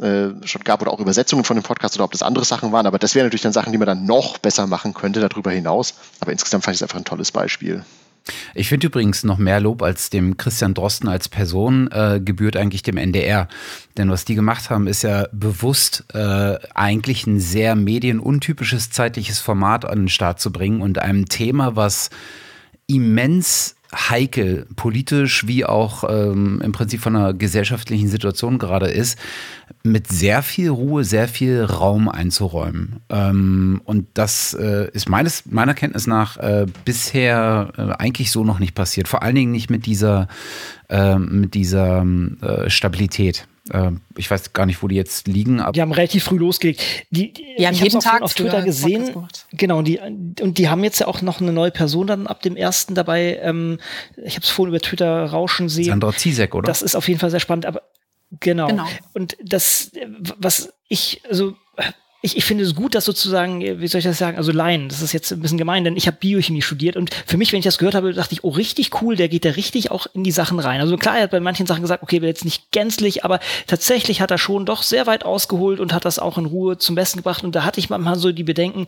äh, 0.00 0.28
schon 0.44 0.62
gab 0.64 0.82
oder 0.82 0.92
auch 0.92 1.00
Übersetzungen 1.00 1.44
von 1.44 1.56
dem 1.56 1.62
Podcast 1.62 1.96
oder 1.96 2.04
ob 2.04 2.12
das 2.12 2.22
andere 2.22 2.44
Sachen 2.44 2.72
waren. 2.72 2.86
Aber 2.86 2.98
das 2.98 3.14
wären 3.14 3.26
natürlich 3.26 3.42
dann 3.42 3.52
Sachen, 3.52 3.72
die 3.72 3.78
man 3.78 3.86
dann 3.86 4.04
noch 4.04 4.38
besser 4.38 4.66
machen 4.66 4.94
könnte 4.94 5.20
darüber 5.20 5.50
hinaus. 5.50 5.94
Aber 6.20 6.32
insgesamt 6.32 6.64
fand 6.64 6.74
ich 6.74 6.78
es 6.78 6.82
einfach 6.82 6.98
ein 6.98 7.04
tolles 7.04 7.32
Beispiel. 7.32 7.84
Ich 8.54 8.68
finde 8.68 8.88
übrigens 8.88 9.24
noch 9.24 9.38
mehr 9.38 9.60
Lob 9.60 9.82
als 9.82 10.10
dem 10.10 10.36
Christian 10.36 10.74
Drosten 10.74 11.08
als 11.08 11.28
Person 11.28 11.88
äh, 11.92 12.20
gebührt 12.22 12.56
eigentlich 12.56 12.82
dem 12.82 12.96
NDR. 12.96 13.48
Denn 13.96 14.10
was 14.10 14.24
die 14.24 14.34
gemacht 14.34 14.68
haben, 14.70 14.86
ist 14.86 15.02
ja 15.02 15.28
bewusst 15.32 16.04
äh, 16.12 16.58
eigentlich 16.74 17.26
ein 17.26 17.38
sehr 17.38 17.76
medienuntypisches 17.76 18.90
zeitliches 18.90 19.38
Format 19.38 19.84
an 19.84 20.00
den 20.00 20.08
Start 20.08 20.40
zu 20.40 20.50
bringen 20.50 20.82
und 20.82 20.98
einem 20.98 21.26
Thema, 21.26 21.76
was 21.76 22.10
immens 22.88 23.75
heikel, 23.94 24.66
politisch 24.76 25.46
wie 25.46 25.64
auch 25.64 26.04
ähm, 26.08 26.60
im 26.62 26.72
Prinzip 26.72 27.00
von 27.00 27.16
einer 27.16 27.34
gesellschaftlichen 27.34 28.08
Situation 28.08 28.58
gerade 28.58 28.88
ist, 28.88 29.18
mit 29.82 30.08
sehr 30.08 30.42
viel 30.42 30.70
Ruhe, 30.70 31.04
sehr 31.04 31.28
viel 31.28 31.62
Raum 31.64 32.08
einzuräumen. 32.08 33.00
Ähm, 33.08 33.80
und 33.84 34.06
das 34.14 34.54
äh, 34.54 34.90
ist 34.92 35.08
meines, 35.08 35.46
meiner 35.46 35.74
Kenntnis 35.74 36.06
nach 36.06 36.36
äh, 36.38 36.66
bisher 36.84 37.72
äh, 37.76 38.02
eigentlich 38.02 38.30
so 38.30 38.44
noch 38.44 38.58
nicht 38.58 38.74
passiert. 38.74 39.08
Vor 39.08 39.22
allen 39.22 39.34
Dingen 39.34 39.52
nicht 39.52 39.70
mit 39.70 39.86
dieser, 39.86 40.28
ähm, 40.88 41.40
mit 41.42 41.54
dieser 41.54 42.04
äh, 42.42 42.68
Stabilität. 42.68 43.46
Ähm, 43.72 44.00
ich 44.16 44.30
weiß 44.30 44.52
gar 44.52 44.66
nicht, 44.66 44.82
wo 44.82 44.88
die 44.88 44.94
jetzt 44.94 45.26
liegen. 45.26 45.60
Aber 45.60 45.72
die 45.72 45.82
haben 45.82 45.92
relativ 45.92 46.24
früh 46.24 46.38
losgelegt. 46.38 46.82
Die, 47.10 47.32
die 47.32 47.44
ja, 47.58 47.70
ich 47.70 47.80
jeden 47.80 48.00
Tag 48.00 48.22
auf 48.22 48.34
Twitter 48.34 48.62
gesehen. 48.62 49.26
Genau, 49.52 49.82
die, 49.82 49.98
und 49.98 50.58
die 50.58 50.68
haben 50.68 50.84
jetzt 50.84 51.00
ja 51.00 51.08
auch 51.08 51.22
noch 51.22 51.40
eine 51.40 51.52
neue 51.52 51.70
Person 51.70 52.06
dann 52.06 52.26
ab 52.26 52.42
dem 52.42 52.56
ersten 52.56 52.94
dabei. 52.94 53.38
Ähm, 53.42 53.78
ich 54.16 54.34
habe 54.34 54.44
es 54.44 54.50
vorhin 54.50 54.74
über 54.74 54.80
Twitter 54.80 55.24
rauschen 55.24 55.68
sehen. 55.68 55.86
Sandra 55.86 56.12
Zizek, 56.12 56.54
oder? 56.54 56.66
Das 56.66 56.82
ist 56.82 56.94
auf 56.94 57.08
jeden 57.08 57.20
Fall 57.20 57.30
sehr 57.30 57.40
spannend. 57.40 57.66
Aber 57.66 57.82
genau. 58.40 58.68
genau. 58.68 58.86
Und 59.14 59.36
das, 59.42 59.90
was 60.38 60.72
ich, 60.88 61.22
also 61.28 61.54
ich, 62.22 62.36
ich 62.36 62.44
finde 62.44 62.64
es 62.64 62.74
gut, 62.74 62.94
dass 62.94 63.04
sozusagen, 63.04 63.60
wie 63.60 63.86
soll 63.86 63.98
ich 63.98 64.04
das 64.04 64.18
sagen, 64.18 64.36
also 64.36 64.50
Laien, 64.50 64.88
das 64.88 65.02
ist 65.02 65.12
jetzt 65.12 65.32
ein 65.32 65.40
bisschen 65.40 65.58
gemein, 65.58 65.84
denn 65.84 65.96
ich 65.96 66.06
habe 66.06 66.16
Biochemie 66.18 66.62
studiert 66.62 66.96
und 66.96 67.14
für 67.26 67.36
mich, 67.36 67.52
wenn 67.52 67.58
ich 67.58 67.64
das 67.64 67.78
gehört 67.78 67.94
habe, 67.94 68.12
dachte 68.12 68.32
ich, 68.32 68.42
oh, 68.42 68.48
richtig 68.48 69.02
cool, 69.02 69.16
der 69.16 69.28
geht 69.28 69.44
da 69.44 69.50
richtig 69.50 69.90
auch 69.90 70.06
in 70.12 70.24
die 70.24 70.30
Sachen 70.30 70.58
rein. 70.58 70.80
Also 70.80 70.96
klar, 70.96 71.16
er 71.16 71.24
hat 71.24 71.30
bei 71.30 71.40
manchen 71.40 71.66
Sachen 71.66 71.82
gesagt, 71.82 72.02
okay, 72.02 72.20
jetzt 72.22 72.44
nicht 72.44 72.72
gänzlich, 72.72 73.24
aber 73.24 73.40
tatsächlich 73.66 74.20
hat 74.20 74.30
er 74.30 74.38
schon 74.38 74.66
doch 74.66 74.82
sehr 74.82 75.06
weit 75.06 75.24
ausgeholt 75.24 75.78
und 75.78 75.92
hat 75.92 76.04
das 76.04 76.18
auch 76.18 76.38
in 76.38 76.46
Ruhe 76.46 76.78
zum 76.78 76.94
Besten 76.94 77.18
gebracht 77.18 77.44
und 77.44 77.54
da 77.54 77.64
hatte 77.64 77.80
ich 77.80 77.90
manchmal 77.90 78.16
so 78.16 78.32
die 78.32 78.44
Bedenken, 78.44 78.86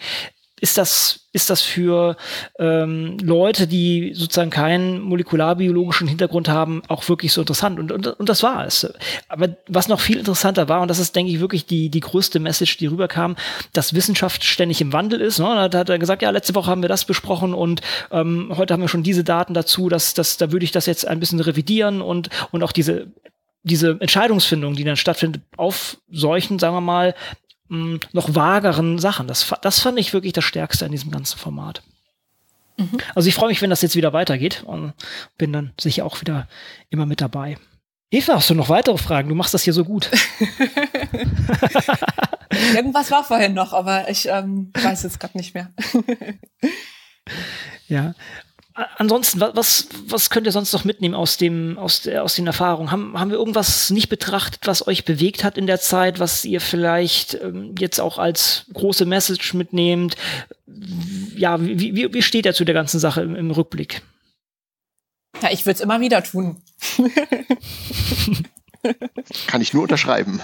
ist 0.60 0.78
das, 0.78 1.28
ist 1.32 1.50
das 1.50 1.62
für 1.62 2.16
ähm, 2.58 3.18
Leute, 3.20 3.66
die 3.66 4.12
sozusagen 4.14 4.50
keinen 4.50 5.00
molekularbiologischen 5.00 6.08
Hintergrund 6.08 6.48
haben, 6.48 6.82
auch 6.88 7.08
wirklich 7.08 7.32
so 7.32 7.40
interessant. 7.40 7.78
Und, 7.78 7.92
und, 7.92 8.06
und 8.06 8.28
das 8.28 8.42
war 8.42 8.66
es. 8.66 8.92
Aber 9.28 9.56
was 9.66 9.88
noch 9.88 10.00
viel 10.00 10.18
interessanter 10.18 10.68
war, 10.68 10.80
und 10.82 10.88
das 10.88 10.98
ist, 10.98 11.14
denke 11.14 11.32
ich, 11.32 11.40
wirklich 11.40 11.66
die, 11.66 11.90
die 11.90 12.00
größte 12.00 12.40
Message, 12.40 12.76
die 12.78 12.86
rüberkam, 12.86 13.36
dass 13.72 13.94
Wissenschaft 13.94 14.44
ständig 14.44 14.80
im 14.80 14.92
Wandel 14.92 15.20
ist. 15.20 15.38
Ne? 15.38 15.68
Da 15.70 15.78
hat 15.78 15.88
er 15.88 15.98
gesagt, 15.98 16.22
ja, 16.22 16.30
letzte 16.30 16.54
Woche 16.54 16.70
haben 16.70 16.82
wir 16.82 16.88
das 16.88 17.04
besprochen 17.04 17.54
und 17.54 17.80
ähm, 18.10 18.52
heute 18.56 18.74
haben 18.74 18.80
wir 18.80 18.88
schon 18.88 19.02
diese 19.02 19.24
Daten 19.24 19.54
dazu, 19.54 19.88
dass, 19.88 20.14
dass 20.14 20.36
da 20.36 20.52
würde 20.52 20.64
ich 20.64 20.72
das 20.72 20.86
jetzt 20.86 21.06
ein 21.06 21.20
bisschen 21.20 21.40
revidieren 21.40 22.00
und, 22.00 22.30
und 22.50 22.62
auch 22.62 22.72
diese 22.72 23.08
diese 23.64 23.96
Entscheidungsfindung, 24.00 24.74
die 24.74 24.84
dann 24.84 24.96
stattfindet 24.96 25.42
auf 25.56 25.98
solchen, 26.10 26.58
sagen 26.58 26.74
wir 26.74 26.80
mal, 26.80 27.14
mh, 27.68 28.00
noch 28.12 28.34
vageren 28.34 28.98
Sachen. 28.98 29.26
Das, 29.26 29.54
das 29.62 29.80
fand 29.80 29.98
ich 29.98 30.12
wirklich 30.12 30.32
das 30.32 30.44
Stärkste 30.44 30.84
an 30.84 30.92
diesem 30.92 31.10
ganzen 31.10 31.38
Format. 31.38 31.82
Mhm. 32.76 32.98
Also 33.14 33.28
ich 33.28 33.34
freue 33.34 33.48
mich, 33.48 33.62
wenn 33.62 33.70
das 33.70 33.82
jetzt 33.82 33.96
wieder 33.96 34.12
weitergeht 34.12 34.62
und 34.64 34.94
bin 35.36 35.52
dann 35.52 35.72
sicher 35.78 36.04
auch 36.04 36.20
wieder 36.20 36.48
immer 36.90 37.06
mit 37.06 37.20
dabei. 37.20 37.58
Eva, 38.10 38.36
hast 38.36 38.48
du 38.48 38.54
noch 38.54 38.70
weitere 38.70 38.96
Fragen? 38.96 39.28
Du 39.28 39.34
machst 39.34 39.52
das 39.52 39.64
hier 39.64 39.74
so 39.74 39.84
gut. 39.84 40.10
Irgendwas 42.74 43.10
war 43.10 43.22
vorhin 43.22 43.52
noch, 43.52 43.74
aber 43.74 44.08
ich 44.08 44.28
ähm, 44.28 44.72
weiß 44.72 45.02
jetzt 45.02 45.20
gerade 45.20 45.36
nicht 45.36 45.54
mehr. 45.54 45.70
ja, 47.88 48.14
ansonsten, 48.96 49.40
was, 49.40 49.88
was 50.06 50.30
könnt 50.30 50.46
ihr 50.46 50.52
sonst 50.52 50.72
noch 50.72 50.84
mitnehmen 50.84 51.14
aus, 51.14 51.36
dem, 51.36 51.78
aus, 51.78 52.02
der, 52.02 52.22
aus 52.22 52.34
den 52.34 52.46
Erfahrungen? 52.46 52.90
Haben, 52.90 53.18
haben 53.18 53.30
wir 53.30 53.38
irgendwas 53.38 53.90
nicht 53.90 54.08
betrachtet, 54.08 54.66
was 54.66 54.86
euch 54.86 55.04
bewegt 55.04 55.44
hat 55.44 55.58
in 55.58 55.66
der 55.66 55.80
Zeit, 55.80 56.18
was 56.20 56.44
ihr 56.44 56.60
vielleicht 56.60 57.34
ähm, 57.34 57.74
jetzt 57.78 58.00
auch 58.00 58.18
als 58.18 58.66
große 58.72 59.04
Message 59.04 59.54
mitnehmt? 59.54 60.16
Ja, 61.36 61.60
wie, 61.60 61.94
wie, 61.94 62.12
wie 62.12 62.22
steht 62.22 62.46
er 62.46 62.54
zu 62.54 62.64
der 62.64 62.74
ganzen 62.74 63.00
Sache 63.00 63.22
im, 63.22 63.34
im 63.34 63.50
Rückblick? 63.50 64.02
Ja, 65.42 65.50
ich 65.50 65.66
würde 65.66 65.76
es 65.76 65.80
immer 65.80 66.00
wieder 66.00 66.22
tun. 66.22 66.62
Kann 69.46 69.60
ich 69.60 69.72
nur 69.72 69.82
unterschreiben. 69.82 70.40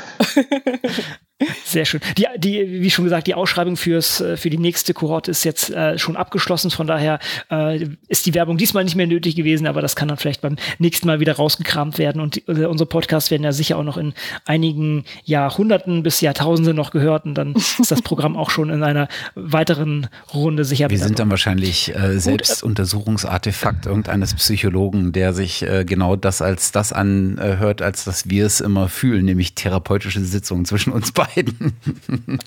Sehr 1.64 1.84
schön. 1.84 2.00
Die, 2.16 2.26
die, 2.38 2.80
wie 2.80 2.90
schon 2.90 3.04
gesagt, 3.04 3.26
die 3.26 3.34
Ausschreibung 3.34 3.76
fürs, 3.76 4.20
äh, 4.20 4.36
für 4.36 4.50
die 4.50 4.58
nächste 4.58 4.94
Kohorte 4.94 5.32
ist 5.32 5.44
jetzt 5.44 5.68
äh, 5.70 5.98
schon 5.98 6.16
abgeschlossen. 6.16 6.70
Von 6.70 6.86
daher 6.86 7.18
äh, 7.50 7.88
ist 8.06 8.26
die 8.26 8.34
Werbung 8.34 8.56
diesmal 8.56 8.84
nicht 8.84 8.94
mehr 8.94 9.08
nötig 9.08 9.34
gewesen, 9.34 9.66
aber 9.66 9.82
das 9.82 9.96
kann 9.96 10.06
dann 10.06 10.16
vielleicht 10.16 10.42
beim 10.42 10.54
nächsten 10.78 11.08
Mal 11.08 11.18
wieder 11.18 11.34
rausgekramt 11.34 11.98
werden. 11.98 12.20
Und 12.20 12.36
die, 12.36 12.40
äh, 12.46 12.66
unsere 12.66 12.88
Podcasts 12.88 13.32
werden 13.32 13.42
ja 13.42 13.50
sicher 13.50 13.78
auch 13.78 13.82
noch 13.82 13.96
in 13.96 14.14
einigen 14.44 15.04
Jahrhunderten 15.24 16.04
bis 16.04 16.20
Jahrtausenden 16.20 16.76
noch 16.76 16.92
gehört. 16.92 17.24
Und 17.24 17.34
dann 17.34 17.54
ist 17.80 17.90
das 17.90 18.00
Programm 18.00 18.36
auch 18.36 18.50
schon 18.50 18.70
in 18.70 18.84
einer 18.84 19.08
weiteren 19.34 20.06
Runde 20.32 20.64
sicher. 20.64 20.88
Wir 20.88 20.98
sind 20.98 21.18
dann 21.18 21.30
wahrscheinlich 21.30 21.92
äh, 21.96 22.20
Selbstuntersuchungsartefakt 22.20 23.86
irgendeines 23.86 24.34
Psychologen, 24.34 25.10
der 25.10 25.32
sich 25.32 25.62
äh, 25.62 25.84
genau 25.84 26.14
das 26.14 26.40
als 26.40 26.70
das 26.70 26.92
anhört, 26.92 27.82
als 27.82 28.04
dass 28.04 28.30
wir 28.30 28.46
es 28.46 28.60
immer 28.60 28.88
fühlen, 28.88 29.24
nämlich 29.24 29.56
therapeutische 29.56 30.20
Sitzungen 30.20 30.64
zwischen 30.64 30.92
uns 30.92 31.10
beiden 31.10 31.23
beiden. 31.34 31.76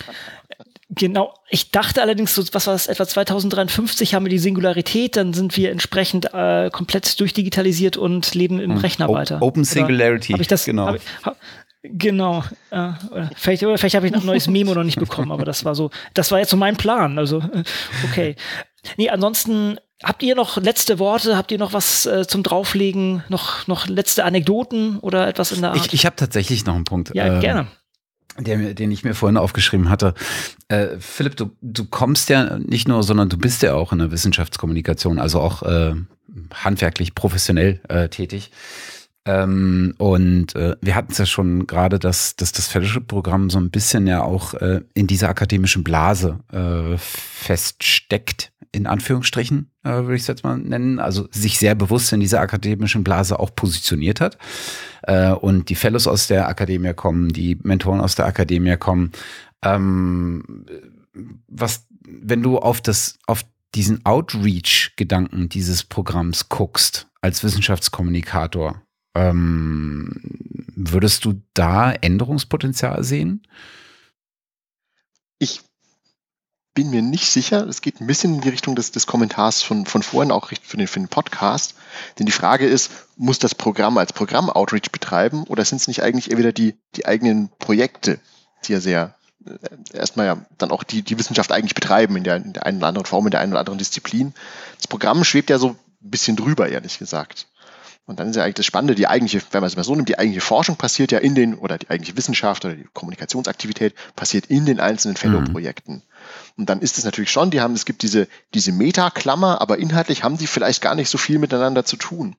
Genau, 0.89 1.33
ich 1.49 1.71
dachte 1.71 2.01
allerdings, 2.01 2.33
so, 2.33 2.43
was 2.53 2.65
war 2.65 2.73
das, 2.73 2.87
etwa 2.87 3.05
2053 3.05 4.15
haben 4.15 4.25
wir 4.25 4.29
die 4.29 4.39
Singularität, 4.39 5.17
dann 5.17 5.33
sind 5.33 5.57
wir 5.57 5.69
entsprechend 5.69 6.33
äh, 6.33 6.69
komplett 6.71 7.19
durchdigitalisiert 7.19 7.97
und 7.97 8.33
leben 8.33 8.61
im 8.61 8.71
hm. 8.71 8.77
Rechner 8.77 9.09
weiter. 9.09 9.41
Open 9.41 9.65
Singularity, 9.65 10.31
hab 10.31 10.39
ich 10.39 10.47
das, 10.47 10.63
genau. 10.63 10.95
Ich, 10.95 11.01
hab, 11.23 11.35
genau, 11.83 12.41
äh, 12.71 12.91
vielleicht, 13.35 13.63
vielleicht 13.63 13.95
habe 13.95 14.05
ich 14.07 14.13
noch 14.13 14.21
ein 14.21 14.27
neues 14.27 14.47
Memo 14.47 14.73
noch 14.73 14.85
nicht 14.85 14.97
bekommen, 14.97 15.33
aber 15.33 15.43
das 15.43 15.65
war 15.65 15.75
so, 15.75 15.89
das 16.13 16.31
war 16.31 16.39
jetzt 16.39 16.51
so 16.51 16.57
mein 16.57 16.77
Plan, 16.77 17.19
also 17.19 17.43
okay. 18.09 18.35
Nee, 18.95 19.09
ansonsten 19.09 19.79
Habt 20.03 20.21
ihr 20.21 20.35
noch 20.35 20.57
letzte 20.57 20.99
Worte? 20.99 21.35
Habt 21.35 21.51
ihr 21.51 21.57
noch 21.57 21.73
was 21.73 22.05
äh, 22.05 22.27
zum 22.27 22.43
Drauflegen? 22.43 23.23
Noch, 23.29 23.65
noch 23.65 23.87
letzte 23.87 24.25
Anekdoten 24.25 24.99
oder 24.99 25.27
etwas 25.27 25.51
in 25.51 25.61
der 25.61 25.71
Art? 25.71 25.87
Ich, 25.87 25.91
ich 25.91 26.05
habe 26.05 26.15
tatsächlich 26.15 26.67
noch 26.67 26.75
einen 26.75 26.83
Punkt. 26.83 27.15
Ja, 27.15 27.25
ähm, 27.25 27.39
gerne 27.39 27.67
der, 28.39 28.73
den 28.73 28.91
ich 28.91 29.03
mir 29.03 29.13
vorhin 29.13 29.37
aufgeschrieben 29.37 29.89
hatte. 29.89 30.13
Äh, 30.67 30.97
Philipp, 30.99 31.35
du, 31.35 31.51
du 31.61 31.85
kommst 31.85 32.29
ja 32.29 32.57
nicht 32.59 32.87
nur, 32.87 33.03
sondern 33.03 33.29
du 33.29 33.37
bist 33.37 33.61
ja 33.63 33.73
auch 33.73 33.91
in 33.91 33.99
der 33.99 34.11
Wissenschaftskommunikation, 34.11 35.19
also 35.19 35.39
auch 35.39 35.63
äh, 35.63 35.93
handwerklich, 36.53 37.15
professionell 37.15 37.81
äh, 37.89 38.09
tätig. 38.09 38.51
Ähm, 39.25 39.93
und 39.97 40.55
äh, 40.55 40.77
wir 40.81 40.95
hatten 40.95 41.11
es 41.11 41.17
ja 41.17 41.25
schon 41.25 41.67
gerade, 41.67 41.99
dass, 41.99 42.37
dass 42.37 42.53
das 42.53 42.67
Fellowship-Programm 42.67 43.49
so 43.49 43.59
ein 43.59 43.71
bisschen 43.71 44.07
ja 44.07 44.21
auch 44.23 44.53
äh, 44.53 44.81
in 44.93 45.07
dieser 45.07 45.27
akademischen 45.27 45.83
Blase 45.83 46.39
äh, 46.51 46.97
feststeckt 46.97 48.51
in 48.71 48.87
Anführungsstrichen, 48.87 49.71
äh, 49.83 49.89
würde 49.89 50.15
ich 50.15 50.21
es 50.21 50.27
jetzt 50.27 50.43
mal 50.43 50.57
nennen, 50.57 50.99
also 50.99 51.27
sich 51.31 51.59
sehr 51.59 51.75
bewusst 51.75 52.11
in 52.13 52.19
dieser 52.19 52.41
akademischen 52.41 53.03
Blase 53.03 53.39
auch 53.39 53.53
positioniert 53.55 54.21
hat. 54.21 54.37
Äh, 55.03 55.31
und 55.31 55.69
die 55.69 55.75
Fellows 55.75 56.07
aus 56.07 56.27
der 56.27 56.47
Akademie 56.47 56.93
kommen, 56.93 57.29
die 57.29 57.57
Mentoren 57.63 58.01
aus 58.01 58.15
der 58.15 58.25
Akademie 58.25 58.77
kommen. 58.77 59.11
Ähm, 59.63 60.65
was, 61.47 61.87
wenn 62.07 62.43
du 62.43 62.59
auf 62.59 62.81
das, 62.81 63.17
auf 63.25 63.43
diesen 63.75 64.05
Outreach-Gedanken 64.05 65.49
dieses 65.49 65.83
Programms 65.83 66.49
guckst, 66.49 67.07
als 67.21 67.43
Wissenschaftskommunikator, 67.43 68.81
ähm, 69.15 70.21
würdest 70.75 71.25
du 71.25 71.41
da 71.53 71.91
Änderungspotenzial 71.91 73.03
sehen? 73.03 73.43
Ich 75.39 75.61
bin 76.77 76.91
mir 76.91 77.01
nicht 77.01 77.31
sicher. 77.31 77.65
Es 77.67 77.81
geht 77.81 77.99
ein 78.01 78.05
bisschen 78.05 78.35
in 78.35 78.41
die 78.41 78.49
Richtung 78.49 78.75
des, 78.75 78.91
des 78.91 79.07
Kommentars 79.07 79.63
von, 79.63 79.87
von 79.87 80.03
vorhin, 80.03 80.31
auch 80.31 80.51
für 80.61 80.77
den, 80.77 80.85
für 80.85 80.99
den 80.99 81.07
Podcast. 81.07 81.73
Denn 82.19 82.27
die 82.27 82.31
Frage 82.31 82.67
ist, 82.67 82.91
muss 83.15 83.39
das 83.39 83.55
Programm 83.55 83.97
als 83.97 84.13
Programm 84.13 84.51
Outreach 84.51 84.91
betreiben 84.91 85.45
oder 85.45 85.65
sind 85.65 85.81
es 85.81 85.87
nicht 85.87 86.03
eigentlich 86.03 86.29
eher 86.29 86.37
wieder 86.37 86.53
die, 86.53 86.75
die 86.95 87.07
eigenen 87.07 87.49
Projekte, 87.57 88.19
die 88.65 88.73
ja 88.73 88.79
sehr 88.79 89.15
äh, 89.47 89.97
erstmal 89.97 90.27
ja 90.27 90.45
dann 90.59 90.69
auch 90.69 90.83
die, 90.83 91.01
die 91.01 91.17
Wissenschaft 91.17 91.51
eigentlich 91.51 91.73
betreiben 91.73 92.15
in 92.15 92.23
der, 92.23 92.35
in 92.35 92.53
der 92.53 92.67
einen 92.67 92.77
oder 92.77 92.89
anderen 92.89 93.07
Form, 93.07 93.25
in 93.25 93.31
der 93.31 93.39
einen 93.39 93.53
oder 93.53 93.61
anderen 93.61 93.79
Disziplin. 93.79 94.35
Das 94.75 94.85
Programm 94.85 95.23
schwebt 95.23 95.49
ja 95.49 95.57
so 95.57 95.69
ein 95.69 95.77
bisschen 95.99 96.35
drüber, 96.35 96.69
ehrlich 96.69 96.99
gesagt. 96.99 97.47
Und 98.05 98.19
dann 98.19 98.29
ist 98.29 98.35
ja 98.35 98.43
eigentlich 98.43 98.53
das 98.53 98.67
Spannende, 98.67 98.93
die 98.93 99.07
eigentliche, 99.07 99.41
wenn 99.51 99.61
man 99.61 99.67
es 99.67 99.75
mal 99.75 99.83
so 99.83 99.95
nimmt, 99.95 100.09
die 100.09 100.17
eigentliche 100.19 100.41
Forschung 100.41 100.77
passiert 100.77 101.11
ja 101.11 101.17
in 101.17 101.33
den, 101.33 101.55
oder 101.55 101.79
die 101.79 101.89
eigentliche 101.89 102.15
Wissenschaft 102.15 102.63
oder 102.63 102.75
die 102.75 102.87
Kommunikationsaktivität 102.93 103.95
passiert 104.15 104.45
in 104.45 104.65
den 104.67 104.79
einzelnen 104.79 105.17
Fellow-Projekten. 105.17 105.95
Mhm. 105.95 106.01
Und 106.57 106.69
dann 106.69 106.81
ist 106.81 106.97
es 106.97 107.03
natürlich 107.03 107.31
schon, 107.31 107.51
die 107.51 107.61
haben, 107.61 107.73
es 107.73 107.85
gibt 107.85 108.01
diese, 108.01 108.27
diese 108.53 108.71
Meta-Klammer, 108.71 109.61
aber 109.61 109.77
inhaltlich 109.77 110.23
haben 110.23 110.37
die 110.37 110.47
vielleicht 110.47 110.81
gar 110.81 110.95
nicht 110.95 111.09
so 111.09 111.17
viel 111.17 111.37
miteinander 111.39 111.85
zu 111.85 111.97
tun. 111.97 112.35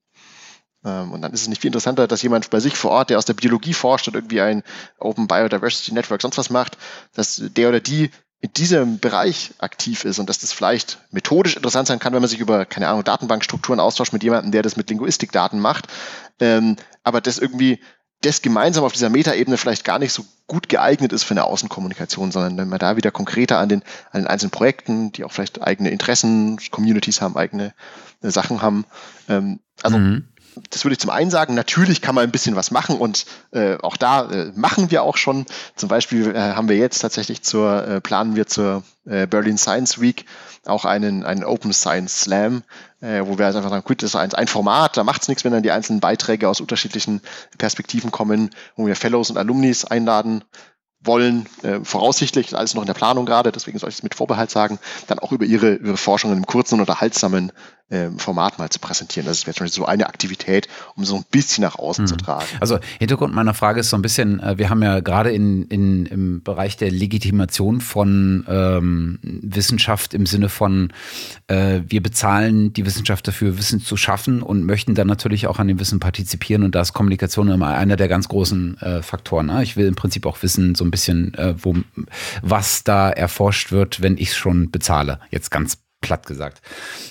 Ähm, 0.84 1.12
und 1.12 1.22
dann 1.22 1.32
ist 1.32 1.42
es 1.42 1.48
nicht 1.48 1.62
viel 1.62 1.68
interessanter, 1.68 2.08
dass 2.08 2.22
jemand 2.22 2.50
bei 2.50 2.60
sich 2.60 2.76
vor 2.76 2.90
Ort, 2.90 3.10
der 3.10 3.18
aus 3.18 3.24
der 3.24 3.34
Biologie 3.34 3.74
forscht 3.74 4.08
und 4.08 4.14
irgendwie 4.14 4.40
ein 4.40 4.62
Open 4.98 5.28
Biodiversity 5.28 5.92
Network 5.92 6.22
sonst 6.22 6.38
was 6.38 6.50
macht, 6.50 6.78
dass 7.14 7.42
der 7.42 7.68
oder 7.68 7.80
die 7.80 8.10
in 8.40 8.52
diesem 8.52 9.00
Bereich 9.00 9.52
aktiv 9.58 10.04
ist 10.04 10.20
und 10.20 10.28
dass 10.28 10.38
das 10.38 10.52
vielleicht 10.52 10.98
methodisch 11.10 11.56
interessant 11.56 11.88
sein 11.88 11.98
kann, 11.98 12.12
wenn 12.12 12.22
man 12.22 12.28
sich 12.28 12.38
über, 12.38 12.66
keine 12.66 12.86
Ahnung, 12.86 13.02
Datenbankstrukturen 13.02 13.80
austauscht 13.80 14.12
mit 14.12 14.22
jemandem, 14.22 14.52
der 14.52 14.62
das 14.62 14.76
mit 14.76 14.90
Linguistikdaten 14.90 15.58
macht. 15.58 15.88
Ähm, 16.38 16.76
aber 17.02 17.20
das 17.20 17.38
irgendwie, 17.38 17.80
das 18.22 18.42
gemeinsam 18.42 18.84
auf 18.84 18.92
dieser 18.92 19.10
Metaebene 19.10 19.56
vielleicht 19.56 19.84
gar 19.84 19.98
nicht 19.98 20.12
so 20.12 20.24
gut 20.46 20.68
geeignet 20.68 21.12
ist 21.12 21.24
für 21.24 21.34
eine 21.34 21.44
Außenkommunikation, 21.44 22.32
sondern 22.32 22.56
wenn 22.56 22.68
man 22.68 22.78
da 22.78 22.96
wieder 22.96 23.10
konkreter 23.10 23.58
an 23.58 23.68
den, 23.68 23.82
an 24.10 24.22
den 24.22 24.26
einzelnen 24.26 24.50
Projekten, 24.50 25.12
die 25.12 25.24
auch 25.24 25.32
vielleicht 25.32 25.62
eigene 25.62 25.90
Interessen, 25.90 26.58
Communities 26.70 27.20
haben, 27.20 27.36
eigene 27.36 27.74
äh, 28.22 28.30
Sachen 28.30 28.62
haben. 28.62 28.84
Ähm, 29.28 29.60
also 29.82 29.98
mhm 29.98 30.28
das 30.70 30.84
würde 30.84 30.94
ich 30.94 30.98
zum 30.98 31.10
einen 31.10 31.30
sagen, 31.30 31.54
natürlich 31.54 32.00
kann 32.02 32.14
man 32.14 32.24
ein 32.24 32.30
bisschen 32.30 32.56
was 32.56 32.70
machen 32.70 32.96
und 32.98 33.26
äh, 33.52 33.76
auch 33.78 33.96
da 33.96 34.30
äh, 34.30 34.52
machen 34.54 34.90
wir 34.90 35.02
auch 35.02 35.16
schon. 35.16 35.46
Zum 35.76 35.88
Beispiel 35.88 36.34
äh, 36.34 36.38
haben 36.38 36.68
wir 36.68 36.76
jetzt 36.76 36.98
tatsächlich 36.98 37.42
zur, 37.42 37.86
äh, 37.86 38.00
planen 38.00 38.36
wir 38.36 38.46
zur 38.46 38.82
äh, 39.06 39.26
Berlin 39.26 39.58
Science 39.58 40.00
Week 40.00 40.24
auch 40.66 40.84
einen, 40.84 41.24
einen 41.24 41.44
Open 41.44 41.72
Science 41.72 42.22
Slam, 42.22 42.62
äh, 43.00 43.22
wo 43.24 43.38
wir 43.38 43.46
halt 43.46 43.56
einfach 43.56 43.70
sagen, 43.70 43.84
gut, 43.84 44.02
das 44.02 44.10
ist 44.10 44.16
ein, 44.16 44.32
ein 44.34 44.48
Format, 44.48 44.96
da 44.96 45.04
macht 45.04 45.22
es 45.22 45.28
nichts, 45.28 45.44
wenn 45.44 45.52
dann 45.52 45.62
die 45.62 45.70
einzelnen 45.70 46.00
Beiträge 46.00 46.48
aus 46.48 46.60
unterschiedlichen 46.60 47.20
Perspektiven 47.56 48.10
kommen, 48.10 48.50
wo 48.76 48.86
wir 48.86 48.96
Fellows 48.96 49.30
und 49.30 49.38
Alumnis 49.38 49.84
einladen, 49.84 50.44
wollen, 51.00 51.46
äh, 51.62 51.78
voraussichtlich, 51.82 52.56
alles 52.56 52.74
noch 52.74 52.82
in 52.82 52.86
der 52.86 52.94
Planung 52.94 53.24
gerade, 53.24 53.52
deswegen 53.52 53.78
soll 53.78 53.88
ich 53.88 53.96
es 53.96 54.02
mit 54.02 54.16
Vorbehalt 54.16 54.50
sagen, 54.50 54.78
dann 55.06 55.20
auch 55.20 55.30
über 55.30 55.44
ihre, 55.44 55.76
ihre 55.76 55.96
Forschung 55.96 56.30
in 56.30 56.38
einem 56.38 56.46
kurzen 56.46 56.74
und 56.74 56.80
unterhaltsamen 56.80 57.52
ähm, 57.90 58.18
Format 58.18 58.58
mal 58.58 58.68
zu 58.68 58.80
präsentieren. 58.80 59.26
Das 59.26 59.46
wäre 59.46 59.54
zum 59.54 59.64
Beispiel 59.64 59.82
so 59.82 59.86
eine 59.86 60.06
Aktivität, 60.08 60.68
um 60.94 61.04
so 61.04 61.16
ein 61.16 61.24
bisschen 61.30 61.62
nach 61.62 61.78
außen 61.78 62.04
mhm. 62.04 62.08
zu 62.08 62.16
tragen. 62.16 62.46
Also 62.60 62.78
Hintergrund 62.98 63.34
meiner 63.34 63.54
Frage 63.54 63.80
ist 63.80 63.90
so 63.90 63.96
ein 63.96 64.02
bisschen, 64.02 64.40
äh, 64.40 64.58
wir 64.58 64.68
haben 64.68 64.82
ja 64.82 65.00
gerade 65.00 65.30
in, 65.30 65.64
in, 65.64 66.06
im 66.06 66.42
Bereich 66.42 66.76
der 66.76 66.90
Legitimation 66.90 67.80
von 67.80 68.44
ähm, 68.46 69.18
Wissenschaft 69.22 70.12
im 70.12 70.26
Sinne 70.26 70.48
von, 70.48 70.92
äh, 71.46 71.80
wir 71.86 72.02
bezahlen 72.02 72.72
die 72.74 72.84
Wissenschaft 72.84 73.26
dafür, 73.26 73.56
Wissen 73.56 73.80
zu 73.80 73.96
schaffen 73.96 74.42
und 74.42 74.64
möchten 74.64 74.94
dann 74.94 75.06
natürlich 75.06 75.46
auch 75.46 75.58
an 75.58 75.68
dem 75.68 75.80
Wissen 75.80 75.98
partizipieren 75.98 76.64
und 76.64 76.74
da 76.74 76.82
ist 76.82 76.92
Kommunikation 76.92 77.48
immer 77.48 77.68
einer 77.68 77.96
der 77.96 78.08
ganz 78.08 78.28
großen 78.28 78.78
äh, 78.80 79.02
Faktoren. 79.02 79.46
Ne? 79.46 79.62
Ich 79.62 79.76
will 79.76 79.86
im 79.86 79.94
Prinzip 79.94 80.26
auch 80.26 80.42
wissen, 80.42 80.74
so 80.74 80.84
ein 80.84 80.90
bisschen, 80.90 81.32
äh, 81.34 81.54
wo, 81.58 81.74
was 82.42 82.84
da 82.84 83.08
erforscht 83.08 83.72
wird, 83.72 84.02
wenn 84.02 84.18
ich 84.18 84.28
es 84.28 84.36
schon 84.36 84.70
bezahle. 84.70 85.20
Jetzt 85.30 85.50
ganz 85.50 85.78
platt 86.00 86.26
gesagt. 86.26 86.62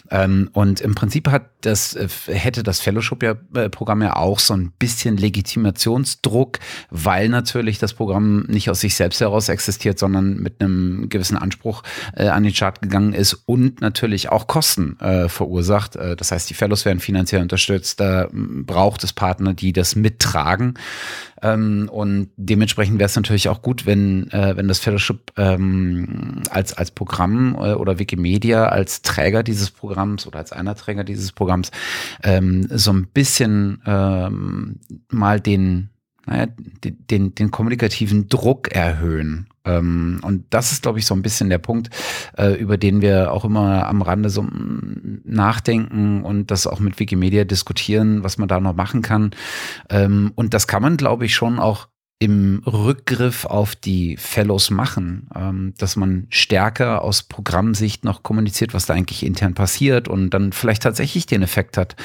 Ähm, 0.10 0.50
und 0.54 0.80
im 0.80 0.96
Prinzip 0.96 1.28
hat 1.28 1.50
das, 1.62 1.96
äh, 1.96 2.08
hätte 2.28 2.64
das 2.64 2.80
Fellowship-Programm 2.80 4.02
ja 4.02 4.16
auch 4.16 4.40
so 4.40 4.54
ein 4.54 4.72
bisschen 4.80 5.18
Legitimationsdruck, 5.18 6.60
weil 6.90 7.28
natürlich 7.28 7.80
das 7.80 7.94
Programm 7.94 8.46
nicht 8.48 8.70
aus 8.70 8.80
sich 8.80 8.96
selbst 8.96 9.20
heraus 9.20 9.50
existiert, 9.50 10.00
sondern 10.00 10.38
mit 10.38 10.62
einem 10.62 11.10
gewissen 11.10 11.38
Anspruch 11.38 11.84
äh, 12.16 12.28
an 12.28 12.44
den 12.44 12.54
Chart 12.54 12.82
gegangen 12.82 13.14
ist 13.14 13.34
und 13.46 13.82
natürlich 13.82 14.30
auch 14.30 14.48
Kosten 14.48 14.98
äh, 15.00 15.28
verursacht. 15.28 15.98
Äh, 15.98 16.16
das 16.16 16.32
heißt, 16.32 16.50
die 16.50 16.54
Fellows 16.54 16.86
werden 16.86 17.00
finanziell 17.00 17.42
unterstützt, 17.42 18.00
da 18.00 18.30
braucht 18.32 19.04
es 19.04 19.12
Partner, 19.12 19.54
die 19.54 19.74
das 19.74 19.96
mittragen. 19.96 20.76
Ähm, 21.42 21.90
und 21.92 22.30
dementsprechend 22.36 23.00
wäre 23.00 23.08
es 23.08 23.16
natürlich 23.16 23.50
auch 23.50 23.62
gut, 23.62 23.86
wenn, 23.86 24.32
äh, 24.32 24.56
wenn 24.58 24.68
das 24.68 24.80
Fellowship 24.80 25.32
ähm, 25.38 26.42
als, 26.50 26.74
als 26.74 26.92
Programm 26.92 27.56
äh, 27.56 27.74
oder 27.74 28.00
Wikimedia 28.00 28.68
als 28.68 29.02
Träger 29.02 29.44
dieses 29.44 29.72
Programms 29.72 30.26
oder 30.26 30.40
als 30.40 30.52
einer 30.52 30.76
Träger 30.76 31.04
dieses 31.04 31.32
Programms 31.32 31.72
ähm, 32.24 32.68
so 32.72 32.92
ein 32.92 33.08
bisschen 33.08 33.82
ähm, 33.86 34.80
mal 35.10 35.40
den, 35.40 35.90
naja, 36.28 36.48
den, 36.84 37.34
den, 37.34 37.52
kommunikativen 37.52 38.28
Druck 38.28 38.68
erhöhen. 38.68 39.48
Ähm, 39.64 40.20
und 40.24 40.46
das 40.50 40.74
ist, 40.74 40.84
glaube 40.84 41.00
ich, 41.00 41.06
so 41.06 41.16
ein 41.16 41.22
bisschen 41.22 41.50
der 41.50 41.58
Punkt, 41.58 41.90
äh, 42.38 42.54
über 42.54 42.78
den 42.78 43.02
wir 43.02 43.32
auch 43.32 43.46
immer 43.46 43.88
am 43.88 44.02
Rande 44.02 44.30
so 44.30 44.46
nachdenken 45.24 46.24
und 46.24 46.52
das 46.52 46.68
auch 46.68 46.80
mit 46.80 47.00
Wikimedia 47.00 47.46
diskutieren, 47.46 48.24
was 48.24 48.38
man 48.38 48.50
da 48.50 48.60
noch 48.60 48.76
machen 48.76 49.02
kann. 49.02 49.32
Ähm, 49.90 50.34
und 50.36 50.54
das 50.54 50.68
kann 50.68 50.82
man, 50.82 50.98
glaube 50.98 51.26
ich, 51.26 51.34
schon 51.34 51.60
auch 51.60 51.88
im 52.20 52.64
Rückgriff 52.66 53.46
auf 53.46 53.76
die 53.76 54.18
Fellows 54.18 54.72
machen, 54.72 55.30
ähm, 55.36 55.74
dass 55.78 55.96
man 55.96 56.26
stärker 56.30 57.04
aus 57.04 57.24
Programmsicht 57.24 58.04
noch 58.04 58.24
kommuniziert, 58.24 58.74
was 58.74 58.88
da 58.88 58.96
eigentlich 58.96 59.24
intern 59.24 59.54
passiert 59.54 60.08
und 60.08 60.32
dann 60.32 60.52
vielleicht 60.52 60.82
tatsächlich 60.82 61.28
den 61.28 61.44
Effekt 61.44 61.78
hat, 61.78 61.96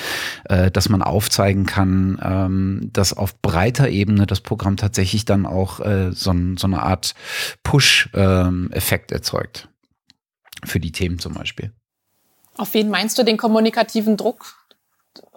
äh, 0.45 0.71
dass 0.71 0.91
man 0.91 1.03
aufzeigen 1.03 1.65
kann, 1.65 2.21
ähm, 2.23 2.91
dass 2.93 3.15
auf 3.15 3.41
breiter 3.41 3.89
Ebene 3.89 4.27
das 4.27 4.41
Programm 4.41 4.77
tatsächlich 4.77 5.25
dann 5.25 5.47
auch 5.47 5.81
äh, 5.81 6.13
so, 6.13 6.35
so, 6.57 6.67
eine 6.67 6.83
Art 6.83 7.15
Push-Effekt 7.63 9.13
ähm, 9.13 9.17
erzeugt. 9.17 9.69
Für 10.65 10.79
die 10.79 10.93
Themen 10.93 11.19
zum 11.19 11.35
Beispiel. 11.35 11.73
Auf 12.57 12.75
wen 12.75 12.91
meinst 12.91 13.19
du 13.19 13.25
den 13.25 13.39
kommunikativen 13.39 14.17
Druck? 14.17 14.62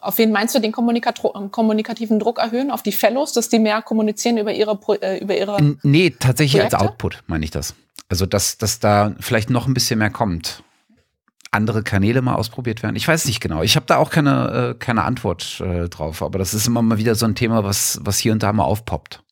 Auf 0.05 0.17
wen 0.17 0.31
meinst 0.31 0.53
du 0.55 0.59
den 0.59 0.71
kommunikativen 0.71 2.19
Druck 2.19 2.39
erhöhen? 2.39 2.71
Auf 2.71 2.83
die 2.83 2.91
Fellows, 2.91 3.33
dass 3.33 3.49
die 3.49 3.59
mehr 3.59 3.81
kommunizieren 3.81 4.37
über 4.37 4.53
ihre, 4.53 4.79
äh, 5.01 5.19
über 5.19 5.37
ihre 5.37 5.77
Nee, 5.83 6.11
tatsächlich 6.11 6.61
Projekte? 6.61 6.79
als 6.79 6.87
Output 6.87 7.23
meine 7.27 7.43
ich 7.43 7.51
das. 7.51 7.75
Also, 8.07 8.25
dass, 8.25 8.57
dass 8.57 8.79
da 8.79 9.15
vielleicht 9.19 9.49
noch 9.49 9.67
ein 9.67 9.73
bisschen 9.73 9.99
mehr 9.99 10.11
kommt. 10.11 10.63
Andere 11.51 11.83
Kanäle 11.83 12.21
mal 12.21 12.35
ausprobiert 12.35 12.83
werden. 12.83 12.95
Ich 12.95 13.07
weiß 13.07 13.25
nicht 13.25 13.39
genau. 13.39 13.63
Ich 13.63 13.75
habe 13.75 13.85
da 13.85 13.97
auch 13.97 14.09
keine, 14.09 14.75
äh, 14.75 14.77
keine 14.77 15.03
Antwort 15.03 15.61
äh, 15.61 15.89
drauf. 15.89 16.21
Aber 16.21 16.37
das 16.37 16.53
ist 16.53 16.67
immer 16.67 16.81
mal 16.81 16.97
wieder 16.97 17.15
so 17.15 17.25
ein 17.25 17.35
Thema, 17.35 17.63
was, 17.63 17.99
was 18.03 18.19
hier 18.19 18.33
und 18.33 18.43
da 18.43 18.53
mal 18.53 18.65
aufpoppt. 18.65 19.23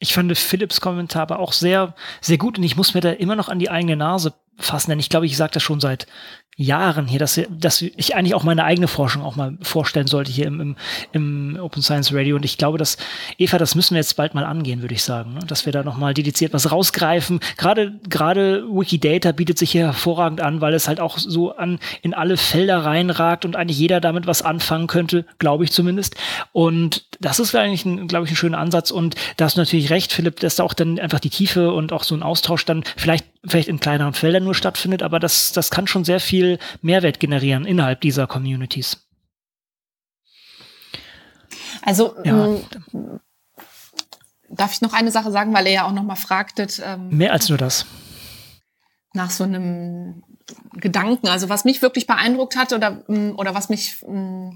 Ich 0.00 0.12
fand 0.12 0.36
Philips 0.36 0.80
Kommentar 0.80 1.22
aber 1.22 1.38
auch 1.38 1.52
sehr, 1.52 1.94
sehr 2.20 2.38
gut 2.38 2.58
und 2.58 2.64
ich 2.64 2.76
muss 2.76 2.94
mir 2.94 3.00
da 3.00 3.10
immer 3.10 3.34
noch 3.34 3.48
an 3.48 3.58
die 3.58 3.70
eigene 3.70 3.96
Nase 3.96 4.34
fassen, 4.56 4.90
denn 4.90 5.00
ich 5.00 5.08
glaube, 5.08 5.26
ich 5.26 5.36
sage 5.36 5.52
das 5.54 5.62
schon 5.62 5.80
seit 5.80 6.06
Jahren 6.60 7.06
hier, 7.06 7.20
dass, 7.20 7.40
dass 7.48 7.82
ich 7.82 8.16
eigentlich 8.16 8.34
auch 8.34 8.42
meine 8.42 8.64
eigene 8.64 8.88
Forschung 8.88 9.22
auch 9.22 9.36
mal 9.36 9.56
vorstellen 9.62 10.08
sollte 10.08 10.32
hier 10.32 10.46
im, 10.46 10.60
im, 10.60 10.76
im 11.12 11.58
Open 11.60 11.82
Science 11.82 12.12
Radio. 12.12 12.34
Und 12.34 12.44
ich 12.44 12.58
glaube, 12.58 12.78
dass, 12.78 12.96
Eva, 13.38 13.58
das 13.58 13.76
müssen 13.76 13.94
wir 13.94 14.00
jetzt 14.00 14.16
bald 14.16 14.34
mal 14.34 14.44
angehen, 14.44 14.82
würde 14.82 14.94
ich 14.94 15.04
sagen. 15.04 15.34
Ne? 15.34 15.40
Dass 15.46 15.66
wir 15.66 15.72
da 15.72 15.84
nochmal 15.84 16.14
dediziert 16.14 16.52
was 16.52 16.72
rausgreifen. 16.72 17.38
Gerade, 17.56 17.92
gerade 18.08 18.64
Wikidata 18.68 19.30
bietet 19.30 19.56
sich 19.56 19.70
hier 19.70 19.86
hervorragend 19.86 20.40
an, 20.40 20.60
weil 20.60 20.74
es 20.74 20.88
halt 20.88 20.98
auch 20.98 21.16
so 21.16 21.54
an, 21.54 21.78
in 22.02 22.12
alle 22.12 22.36
Felder 22.36 22.84
reinragt 22.84 23.44
und 23.44 23.54
eigentlich 23.54 23.78
jeder 23.78 24.00
damit 24.00 24.26
was 24.26 24.42
anfangen 24.42 24.88
könnte, 24.88 25.26
glaube 25.38 25.62
ich 25.62 25.70
zumindest. 25.70 26.16
Und 26.50 27.06
das 27.20 27.38
ist 27.38 27.54
eigentlich, 27.54 27.84
ein, 27.84 28.08
glaube 28.08 28.26
ich, 28.26 28.32
ein 28.32 28.36
schöner 28.36 28.58
Ansatz. 28.58 28.90
Und 28.90 29.14
da 29.36 29.44
hast 29.44 29.56
du 29.56 29.60
natürlich 29.60 29.90
recht, 29.90 30.12
Philipp, 30.12 30.40
dass 30.40 30.56
da 30.56 30.64
auch 30.64 30.74
dann 30.74 30.98
einfach 30.98 31.20
die 31.20 31.30
Tiefe 31.30 31.72
und 31.72 31.92
auch 31.92 32.02
so 32.02 32.16
ein 32.16 32.24
Austausch 32.24 32.64
dann 32.64 32.82
vielleicht, 32.96 33.26
vielleicht 33.46 33.68
in 33.68 33.80
kleineren 33.80 34.14
Feldern 34.14 34.44
nur 34.44 34.54
stattfindet, 34.54 35.02
aber 35.02 35.18
das, 35.20 35.52
das 35.52 35.70
kann 35.70 35.86
schon 35.86 36.04
sehr 36.04 36.20
viel 36.20 36.58
Mehrwert 36.82 37.20
generieren 37.20 37.64
innerhalb 37.64 38.00
dieser 38.00 38.26
Communities. 38.26 39.08
Also 41.82 42.16
ja. 42.24 42.46
Ähm, 42.46 43.20
darf 44.50 44.72
ich 44.72 44.80
noch 44.80 44.92
eine 44.92 45.10
Sache 45.10 45.30
sagen, 45.30 45.54
weil 45.54 45.66
ihr 45.66 45.72
ja 45.72 45.86
auch 45.86 45.92
noch 45.92 46.02
mal 46.02 46.16
fragtet. 46.16 46.82
Ähm, 46.84 47.08
Mehr 47.10 47.32
als 47.32 47.48
nur 47.48 47.58
das. 47.58 47.86
Nach 49.14 49.30
so 49.30 49.44
einem 49.44 50.22
Gedanken. 50.74 51.28
Also 51.28 51.48
was 51.48 51.64
mich 51.64 51.82
wirklich 51.82 52.06
beeindruckt 52.06 52.56
hat 52.56 52.72
oder, 52.72 53.02
mm, 53.06 53.34
oder 53.36 53.54
was 53.54 53.68
mich 53.68 54.02
mm, 54.06 54.50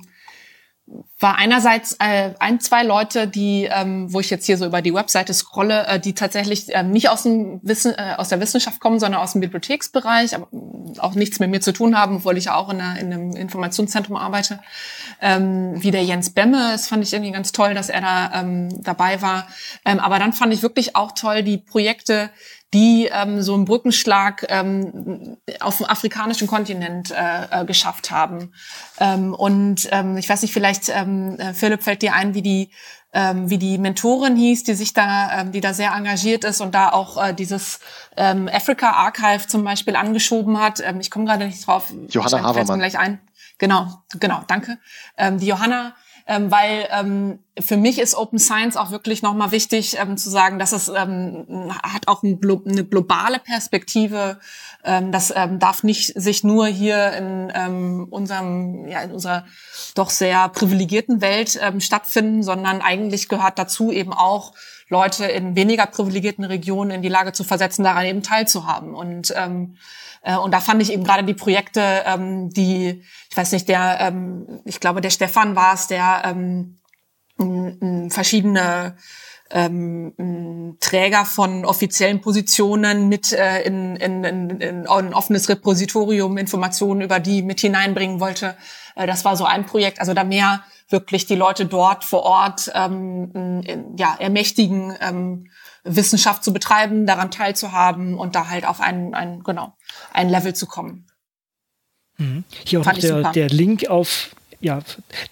war 1.18 1.36
einerseits 1.36 1.96
äh, 2.00 2.34
ein, 2.38 2.60
zwei 2.60 2.82
Leute, 2.82 3.26
die, 3.28 3.68
ähm, 3.70 4.12
wo 4.12 4.20
ich 4.20 4.28
jetzt 4.28 4.44
hier 4.46 4.58
so 4.58 4.66
über 4.66 4.82
die 4.82 4.92
Webseite 4.92 5.32
scrolle, 5.32 5.86
äh, 5.86 6.00
die 6.00 6.14
tatsächlich 6.14 6.66
ähm, 6.70 6.90
nicht 6.90 7.08
aus 7.08 7.22
dem 7.22 7.60
Wissen, 7.62 7.94
äh, 7.94 8.14
aus 8.16 8.28
der 8.28 8.40
Wissenschaft 8.40 8.80
kommen, 8.80 8.98
sondern 8.98 9.20
aus 9.20 9.32
dem 9.32 9.40
Bibliotheksbereich, 9.40 10.34
aber 10.34 10.48
auch 10.98 11.14
nichts 11.14 11.38
mit 11.38 11.50
mir 11.50 11.60
zu 11.60 11.72
tun 11.72 11.96
haben, 11.96 12.16
obwohl 12.16 12.36
ich 12.36 12.46
ja 12.46 12.56
auch 12.56 12.70
in, 12.70 12.80
einer, 12.80 12.98
in 12.98 13.12
einem 13.12 13.36
Informationszentrum 13.36 14.16
arbeite. 14.16 14.60
Ähm, 15.20 15.82
wie 15.82 15.90
der 15.92 16.02
Jens 16.02 16.30
Bemme, 16.30 16.72
das 16.72 16.88
fand 16.88 17.04
ich 17.04 17.12
irgendwie 17.12 17.32
ganz 17.32 17.52
toll, 17.52 17.74
dass 17.74 17.88
er 17.88 18.00
da 18.00 18.40
ähm, 18.40 18.82
dabei 18.82 19.22
war. 19.22 19.46
Ähm, 19.84 20.00
aber 20.00 20.18
dann 20.18 20.32
fand 20.32 20.52
ich 20.52 20.62
wirklich 20.62 20.96
auch 20.96 21.12
toll 21.12 21.42
die 21.42 21.58
Projekte, 21.58 22.30
die 22.72 23.08
ähm, 23.12 23.42
so 23.42 23.54
einen 23.54 23.64
Brückenschlag 23.64 24.46
ähm, 24.48 25.36
auf 25.60 25.78
dem 25.78 25.86
afrikanischen 25.86 26.46
Kontinent 26.46 27.10
äh, 27.10 27.60
äh, 27.62 27.64
geschafft 27.64 28.10
haben. 28.10 28.52
Ähm, 28.98 29.34
und 29.34 29.88
ähm, 29.90 30.16
ich 30.16 30.28
weiß 30.28 30.42
nicht, 30.42 30.54
vielleicht 30.54 30.88
ähm, 30.88 31.36
äh, 31.38 31.52
Philipp 31.54 31.82
fällt 31.82 32.02
dir 32.02 32.14
ein, 32.14 32.34
wie 32.34 32.42
die 32.42 32.70
ähm, 33.14 33.50
wie 33.50 33.58
die 33.58 33.76
Mentorin 33.76 34.36
hieß, 34.36 34.64
die 34.64 34.74
sich 34.74 34.94
da, 34.94 35.40
ähm, 35.40 35.52
die 35.52 35.60
da 35.60 35.74
sehr 35.74 35.92
engagiert 35.92 36.44
ist 36.44 36.60
und 36.62 36.74
da 36.74 36.88
auch 36.90 37.22
äh, 37.22 37.34
dieses 37.34 37.80
ähm, 38.16 38.48
Africa 38.50 38.92
Archive 38.92 39.46
zum 39.46 39.64
Beispiel 39.64 39.96
angeschoben 39.96 40.58
hat. 40.58 40.80
Ähm, 40.80 40.98
ich 41.00 41.10
komme 41.10 41.26
gerade 41.26 41.46
nicht 41.46 41.66
drauf. 41.66 41.92
Johanna 42.08 42.42
Havermann. 42.42 42.78
gleich 42.78 42.98
ein. 42.98 43.20
Genau, 43.58 44.02
genau, 44.18 44.42
danke. 44.48 44.78
Ähm, 45.18 45.38
die 45.38 45.46
Johanna 45.46 45.94
ähm, 46.26 46.50
weil 46.50 46.88
ähm, 46.90 47.38
für 47.60 47.76
mich 47.76 47.98
ist 47.98 48.14
Open 48.14 48.38
Science 48.38 48.76
auch 48.76 48.90
wirklich 48.90 49.22
nochmal 49.22 49.50
wichtig 49.50 49.98
ähm, 49.98 50.16
zu 50.16 50.30
sagen, 50.30 50.58
dass 50.58 50.72
es 50.72 50.88
ähm, 50.88 51.70
hat 51.82 52.08
auch 52.08 52.22
ein 52.22 52.40
Glo 52.40 52.62
eine 52.66 52.84
globale 52.84 53.38
Perspektive. 53.38 54.38
Ähm, 54.84 55.12
das 55.12 55.32
ähm, 55.34 55.58
darf 55.58 55.82
nicht 55.82 56.20
sich 56.20 56.44
nur 56.44 56.66
hier 56.66 57.12
in 57.12 57.52
ähm, 57.54 58.06
unserem, 58.10 58.88
ja, 58.88 59.00
in 59.02 59.12
unserer 59.12 59.44
doch 59.94 60.10
sehr 60.10 60.48
privilegierten 60.48 61.20
Welt 61.20 61.58
ähm, 61.60 61.80
stattfinden, 61.80 62.42
sondern 62.42 62.80
eigentlich 62.80 63.28
gehört 63.28 63.58
dazu 63.58 63.92
eben 63.92 64.12
auch 64.12 64.52
Leute 64.92 65.24
in 65.24 65.56
weniger 65.56 65.86
privilegierten 65.86 66.44
Regionen 66.44 66.92
in 66.92 67.02
die 67.02 67.08
Lage 67.08 67.32
zu 67.32 67.42
versetzen, 67.42 67.82
daran 67.82 68.04
eben 68.04 68.22
teilzuhaben. 68.22 68.94
Und 68.94 69.34
ähm, 69.36 69.76
äh, 70.22 70.36
und 70.36 70.52
da 70.52 70.60
fand 70.60 70.80
ich 70.82 70.92
eben 70.92 71.02
gerade 71.02 71.24
die 71.24 71.34
Projekte, 71.34 72.04
ähm, 72.06 72.50
die, 72.50 73.02
ich 73.30 73.36
weiß 73.36 73.52
nicht, 73.52 73.68
der, 73.68 73.98
ähm, 74.00 74.60
ich 74.64 74.78
glaube, 74.78 75.00
der 75.00 75.10
Stefan 75.10 75.56
war 75.56 75.74
es, 75.74 75.88
der 75.88 76.22
ähm, 76.24 76.78
verschiedene 78.10 78.96
ähm, 79.50 80.76
Träger 80.80 81.24
von 81.24 81.64
offiziellen 81.64 82.20
Positionen 82.20 83.08
mit 83.08 83.32
äh, 83.32 83.62
in, 83.62 83.96
in, 83.96 84.24
in, 84.24 84.50
in 84.60 84.86
ein 84.86 85.14
offenes 85.14 85.48
Repositorium 85.48 86.38
Informationen 86.38 87.00
über 87.00 87.18
die 87.18 87.42
mit 87.42 87.60
hineinbringen 87.60 88.20
wollte. 88.20 88.56
Äh, 88.94 89.06
das 89.06 89.24
war 89.24 89.36
so 89.36 89.44
ein 89.44 89.66
Projekt. 89.66 90.00
Also 90.00 90.14
da 90.14 90.24
mehr 90.24 90.62
wirklich 90.88 91.26
die 91.26 91.34
Leute 91.34 91.66
dort 91.66 92.04
vor 92.04 92.22
Ort 92.22 92.70
ähm, 92.74 93.62
in, 93.64 93.96
ja, 93.96 94.16
ermächtigen, 94.18 94.96
ähm, 95.00 95.50
Wissenschaft 95.84 96.44
zu 96.44 96.52
betreiben, 96.52 97.06
daran 97.06 97.30
teilzuhaben 97.30 98.18
und 98.18 98.34
da 98.34 98.48
halt 98.48 98.66
auf 98.66 98.80
ein, 98.80 99.14
ein, 99.14 99.42
genau, 99.42 99.76
ein 100.12 100.28
Level 100.28 100.54
zu 100.54 100.66
kommen. 100.66 101.06
Mhm. 102.18 102.44
Hier 102.66 102.80
auch 102.80 102.92
der, 102.92 103.32
der 103.32 103.48
Link 103.48 103.88
auf 103.88 104.30
ja, 104.62 104.78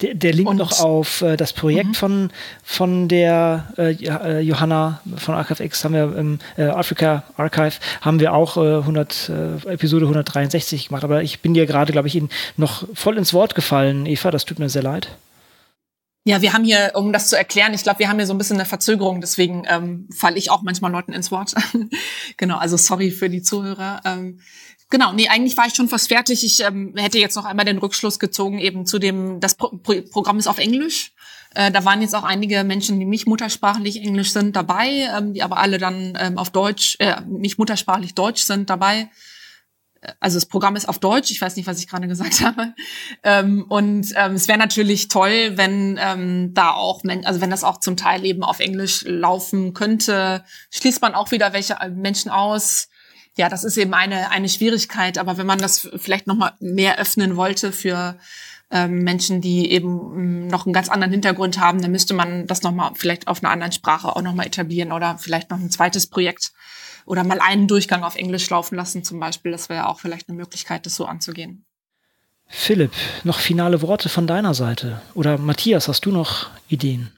der, 0.01 0.13
der 0.13 0.33
Link 0.33 0.49
und, 0.49 0.57
noch 0.57 0.79
auf 0.81 1.21
äh, 1.21 1.37
das 1.37 1.53
Projekt 1.53 1.87
mhm. 1.87 1.93
von, 1.93 2.29
von 2.63 3.07
der 3.07 3.69
äh, 3.77 3.93
äh 3.93 4.39
Johanna 4.41 5.01
von 5.15 5.35
ArchiveX 5.35 5.83
haben 5.83 5.93
wir 5.93 6.15
im 6.15 6.39
äh, 6.57 6.63
Africa 6.63 7.23
Archive 7.37 7.79
haben 8.01 8.19
wir 8.19 8.33
auch 8.33 8.57
äh, 8.57 8.77
100, 8.77 9.29
äh, 9.29 9.71
Episode 9.71 10.05
163 10.05 10.89
gemacht. 10.89 11.03
Aber 11.03 11.23
ich 11.23 11.39
bin 11.39 11.53
dir 11.53 11.65
gerade, 11.65 11.91
glaube 11.91 12.07
ich, 12.07 12.15
in, 12.15 12.29
noch 12.57 12.87
voll 12.93 13.17
ins 13.17 13.33
Wort 13.33 13.55
gefallen, 13.55 14.05
Eva. 14.05 14.31
Das 14.31 14.45
tut 14.45 14.59
mir 14.59 14.69
sehr 14.69 14.83
leid. 14.83 15.09
Ja, 16.23 16.43
wir 16.43 16.53
haben 16.53 16.63
hier, 16.63 16.91
um 16.93 17.11
das 17.13 17.29
zu 17.29 17.35
erklären, 17.35 17.73
ich 17.73 17.81
glaube, 17.81 17.99
wir 17.99 18.07
haben 18.07 18.17
hier 18.17 18.27
so 18.27 18.33
ein 18.33 18.37
bisschen 18.37 18.57
eine 18.57 18.65
Verzögerung, 18.65 19.21
deswegen 19.21 19.63
ähm, 19.67 20.07
falle 20.15 20.37
ich 20.37 20.51
auch 20.51 20.61
manchmal 20.61 20.91
Leuten 20.91 21.13
ins 21.13 21.31
Wort. 21.31 21.55
genau, 22.37 22.57
also 22.57 22.77
sorry 22.77 23.09
für 23.09 23.29
die 23.29 23.41
Zuhörer. 23.41 24.01
Ähm, 24.05 24.39
genau, 24.91 25.13
nee, 25.13 25.27
eigentlich 25.27 25.57
war 25.57 25.65
ich 25.65 25.73
schon 25.73 25.89
fast 25.89 26.09
fertig. 26.09 26.43
Ich 26.43 26.63
ähm, 26.63 26.93
hätte 26.95 27.17
jetzt 27.17 27.35
noch 27.35 27.45
einmal 27.45 27.65
den 27.65 27.79
Rückschluss 27.79 28.19
gezogen, 28.19 28.59
eben 28.59 28.85
zu 28.85 28.99
dem, 28.99 29.39
das 29.39 29.55
Pro 29.55 29.71
Programm 30.11 30.37
ist 30.37 30.47
auf 30.47 30.59
Englisch. 30.59 31.13
Äh, 31.55 31.71
da 31.71 31.83
waren 31.83 32.01
jetzt 32.01 32.15
auch 32.15 32.23
einige 32.23 32.63
Menschen, 32.63 32.99
die 32.99 33.05
nicht 33.05 33.25
muttersprachlich 33.25 33.97
Englisch 34.01 34.31
sind, 34.31 34.55
dabei, 34.55 35.09
ähm, 35.17 35.33
die 35.33 35.41
aber 35.41 35.57
alle 35.57 35.79
dann 35.79 36.15
ähm, 36.19 36.37
auf 36.37 36.51
Deutsch, 36.51 36.97
äh, 36.99 37.21
nicht 37.27 37.57
muttersprachlich 37.57 38.13
Deutsch 38.13 38.43
sind 38.43 38.69
dabei 38.69 39.09
also 40.19 40.37
das 40.37 40.45
Programm 40.45 40.75
ist 40.75 40.89
auf 40.89 40.99
Deutsch, 40.99 41.31
ich 41.31 41.41
weiß 41.41 41.55
nicht, 41.55 41.67
was 41.67 41.79
ich 41.79 41.87
gerade 41.87 42.07
gesagt 42.07 42.41
habe. 42.45 42.73
Ähm, 43.23 43.65
und 43.69 44.13
ähm, 44.15 44.33
es 44.33 44.47
wäre 44.47 44.57
natürlich 44.57 45.07
toll, 45.07 45.53
wenn 45.55 45.99
ähm, 46.01 46.53
da 46.53 46.71
auch, 46.71 47.01
also 47.23 47.41
wenn 47.41 47.51
das 47.51 47.63
auch 47.63 47.79
zum 47.79 47.97
Teil 47.97 48.25
eben 48.25 48.43
auf 48.43 48.59
Englisch 48.59 49.03
laufen 49.05 49.73
könnte, 49.73 50.43
schließt 50.71 51.01
man 51.01 51.13
auch 51.13 51.31
wieder 51.31 51.53
welche 51.53 51.77
Menschen 51.93 52.31
aus. 52.31 52.89
Ja, 53.37 53.49
das 53.49 53.63
ist 53.63 53.77
eben 53.77 53.93
eine 53.93 54.29
eine 54.31 54.49
Schwierigkeit. 54.49 55.17
Aber 55.17 55.37
wenn 55.37 55.47
man 55.47 55.59
das 55.59 55.89
vielleicht 55.97 56.27
noch 56.27 56.35
mal 56.35 56.53
mehr 56.59 56.99
öffnen 56.99 57.35
wollte 57.35 57.71
für 57.71 58.17
ähm, 58.71 58.99
Menschen, 59.03 59.41
die 59.41 59.71
eben 59.71 60.45
mm, 60.45 60.47
noch 60.47 60.65
einen 60.65 60.73
ganz 60.73 60.89
anderen 60.89 61.11
Hintergrund 61.11 61.59
haben, 61.59 61.81
dann 61.81 61.91
müsste 61.91 62.13
man 62.13 62.47
das 62.47 62.61
noch 62.61 62.71
mal 62.71 62.91
vielleicht 62.95 63.27
auf 63.27 63.43
einer 63.43 63.51
anderen 63.51 63.71
Sprache 63.71 64.15
auch 64.15 64.21
noch 64.21 64.33
mal 64.33 64.45
etablieren 64.45 64.91
oder 64.91 65.17
vielleicht 65.17 65.49
noch 65.49 65.59
ein 65.59 65.69
zweites 65.69 66.07
Projekt 66.07 66.51
oder 67.05 67.23
mal 67.23 67.39
einen 67.39 67.67
Durchgang 67.67 68.03
auf 68.03 68.15
Englisch 68.15 68.49
laufen 68.49 68.75
lassen 68.75 69.03
zum 69.03 69.19
Beispiel. 69.19 69.51
Das 69.51 69.69
wäre 69.69 69.87
auch 69.87 69.99
vielleicht 69.99 70.29
eine 70.29 70.37
Möglichkeit, 70.37 70.85
das 70.85 70.95
so 70.95 71.05
anzugehen. 71.05 71.65
Philipp, 72.47 72.91
noch 73.23 73.39
finale 73.39 73.81
Worte 73.81 74.09
von 74.09 74.27
deiner 74.27 74.53
Seite? 74.53 75.01
Oder 75.13 75.37
Matthias, 75.37 75.87
hast 75.87 76.05
du 76.05 76.11
noch 76.11 76.49
Ideen? 76.67 77.11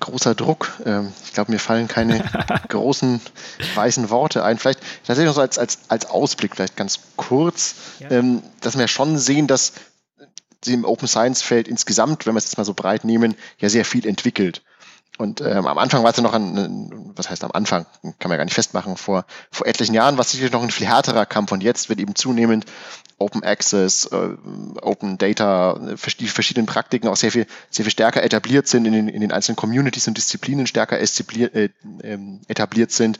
Großer 0.00 0.34
Druck. 0.34 0.72
Ähm, 0.84 1.12
ich 1.24 1.32
glaube, 1.32 1.52
mir 1.52 1.58
fallen 1.58 1.88
keine 1.88 2.20
großen 2.68 3.20
weißen 3.74 4.10
Worte 4.10 4.44
ein. 4.44 4.58
Vielleicht 4.58 4.80
tatsächlich 5.06 5.26
noch 5.26 5.34
so 5.34 5.40
als, 5.40 5.58
als, 5.58 5.78
als 5.88 6.06
Ausblick, 6.06 6.54
vielleicht 6.54 6.76
ganz 6.76 7.00
kurz, 7.16 7.74
ja. 8.00 8.10
Ähm, 8.10 8.42
dass 8.60 8.78
wir 8.78 8.88
schon 8.88 9.18
sehen, 9.18 9.46
dass 9.46 9.72
sie 10.64 10.74
im 10.74 10.84
Open 10.84 11.08
Science 11.08 11.42
Feld 11.42 11.68
insgesamt, 11.68 12.26
wenn 12.26 12.34
wir 12.34 12.38
es 12.38 12.46
jetzt 12.46 12.56
mal 12.56 12.64
so 12.64 12.74
breit 12.74 13.04
nehmen, 13.04 13.36
ja 13.58 13.68
sehr 13.68 13.84
viel 13.84 14.06
entwickelt. 14.06 14.62
Und 15.16 15.40
ähm, 15.40 15.66
am 15.66 15.78
Anfang 15.78 16.02
war 16.02 16.10
es 16.10 16.16
ja 16.16 16.24
noch 16.24 16.34
ein, 16.34 17.12
was 17.14 17.30
heißt 17.30 17.44
am 17.44 17.52
Anfang, 17.52 17.86
kann 18.02 18.28
man 18.28 18.32
ja 18.32 18.36
gar 18.38 18.44
nicht 18.44 18.54
festmachen, 18.54 18.96
vor, 18.96 19.24
vor 19.50 19.66
etlichen 19.66 19.94
Jahren 19.94 20.16
war 20.16 20.22
es 20.22 20.32
sicherlich 20.32 20.52
noch 20.52 20.62
ein 20.62 20.70
viel 20.70 20.88
härterer 20.88 21.24
Kampf 21.24 21.52
und 21.52 21.62
jetzt 21.62 21.88
wird 21.88 22.00
eben 22.00 22.16
zunehmend 22.16 22.66
Open 23.18 23.44
Access, 23.44 24.06
äh, 24.06 24.30
Open 24.82 25.16
Data, 25.16 25.78
die 26.18 26.26
verschiedenen 26.26 26.66
Praktiken 26.66 27.06
auch 27.06 27.16
sehr 27.16 27.30
viel, 27.30 27.46
sehr 27.70 27.84
viel 27.84 27.92
stärker 27.92 28.24
etabliert 28.24 28.66
sind 28.66 28.86
in 28.86 28.92
den, 28.92 29.08
in 29.08 29.20
den 29.20 29.30
einzelnen 29.30 29.56
Communities 29.56 30.08
und 30.08 30.18
Disziplinen 30.18 30.66
stärker 30.66 30.98
äh, 30.98 31.68
ähm, 32.02 32.40
etabliert 32.48 32.90
sind 32.90 33.18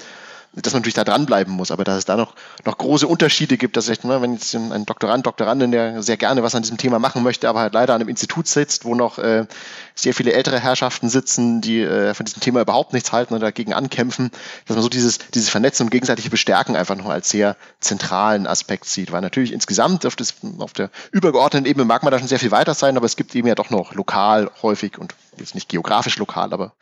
dass 0.56 0.72
man 0.72 0.81
natürlich 0.81 0.94
da 0.94 1.05
dranbleiben 1.05 1.52
muss, 1.52 1.70
aber 1.70 1.85
dass 1.85 1.98
es 1.98 2.05
da 2.05 2.16
noch, 2.16 2.35
noch 2.64 2.78
große 2.78 3.06
Unterschiede 3.06 3.56
gibt, 3.56 3.76
dass 3.76 3.86
vielleicht, 3.86 4.05
ne, 4.05 4.22
wenn 4.22 4.35
jetzt 4.35 4.55
ein 4.55 4.86
Doktorand, 4.86 5.26
Doktorandin, 5.26 5.72
der 5.72 6.02
sehr 6.02 6.16
gerne 6.16 6.43
was 6.43 6.55
an 6.55 6.62
diesem 6.62 6.76
Thema 6.76 6.98
machen 6.98 7.22
möchte, 7.22 7.48
aber 7.48 7.60
halt 7.60 7.74
leider 7.74 7.94
an 7.94 8.01
einem 8.01 8.09
Institut 8.09 8.47
sitzt, 8.47 8.85
wo 8.85 8.94
noch 8.94 9.18
äh, 9.18 9.47
sehr 9.94 10.14
viele 10.14 10.32
ältere 10.32 10.60
Herrschaften 10.60 11.09
sitzen, 11.09 11.60
die 11.60 11.81
äh, 11.81 12.14
von 12.14 12.26
diesem 12.26 12.40
Thema 12.40 12.60
überhaupt 12.60 12.93
nichts 12.93 13.12
halten 13.12 13.35
und 13.35 13.40
dagegen 13.40 13.74
ankämpfen, 13.74 14.31
dass 14.66 14.76
man 14.76 14.82
so 14.82 14.89
dieses, 14.89 15.18
dieses 15.32 15.48
Vernetzen 15.48 15.85
und 15.85 15.90
gegenseitige 15.90 16.31
Bestärken 16.31 16.76
einfach 16.76 16.97
noch 16.97 17.09
als 17.09 17.31
sehr 17.31 17.56
zentralen 17.81 18.47
Aspekt 18.47 18.86
sieht. 18.86 19.12
Weil 19.12 19.22
natürlich 19.22 19.52
insgesamt 19.52 20.06
auf, 20.06 20.16
das, 20.16 20.35
auf 20.59 20.72
der 20.72 20.90
übergeordneten 21.12 21.66
Ebene 21.66 21.85
mag 21.85 22.02
man 22.02 22.12
da 22.12 22.18
schon 22.18 22.28
sehr 22.28 22.39
viel 22.39 22.51
weiter 22.51 22.74
sein, 22.74 22.97
aber 22.97 23.06
es 23.06 23.16
gibt 23.16 23.35
eben 23.35 23.48
ja 23.48 23.55
doch 23.55 23.70
noch 23.70 23.94
lokal 23.94 24.51
häufig 24.62 24.98
und 24.98 25.14
jetzt 25.39 25.55
nicht 25.55 25.69
geografisch 25.69 26.19
lokal, 26.19 26.52
aber 26.52 26.73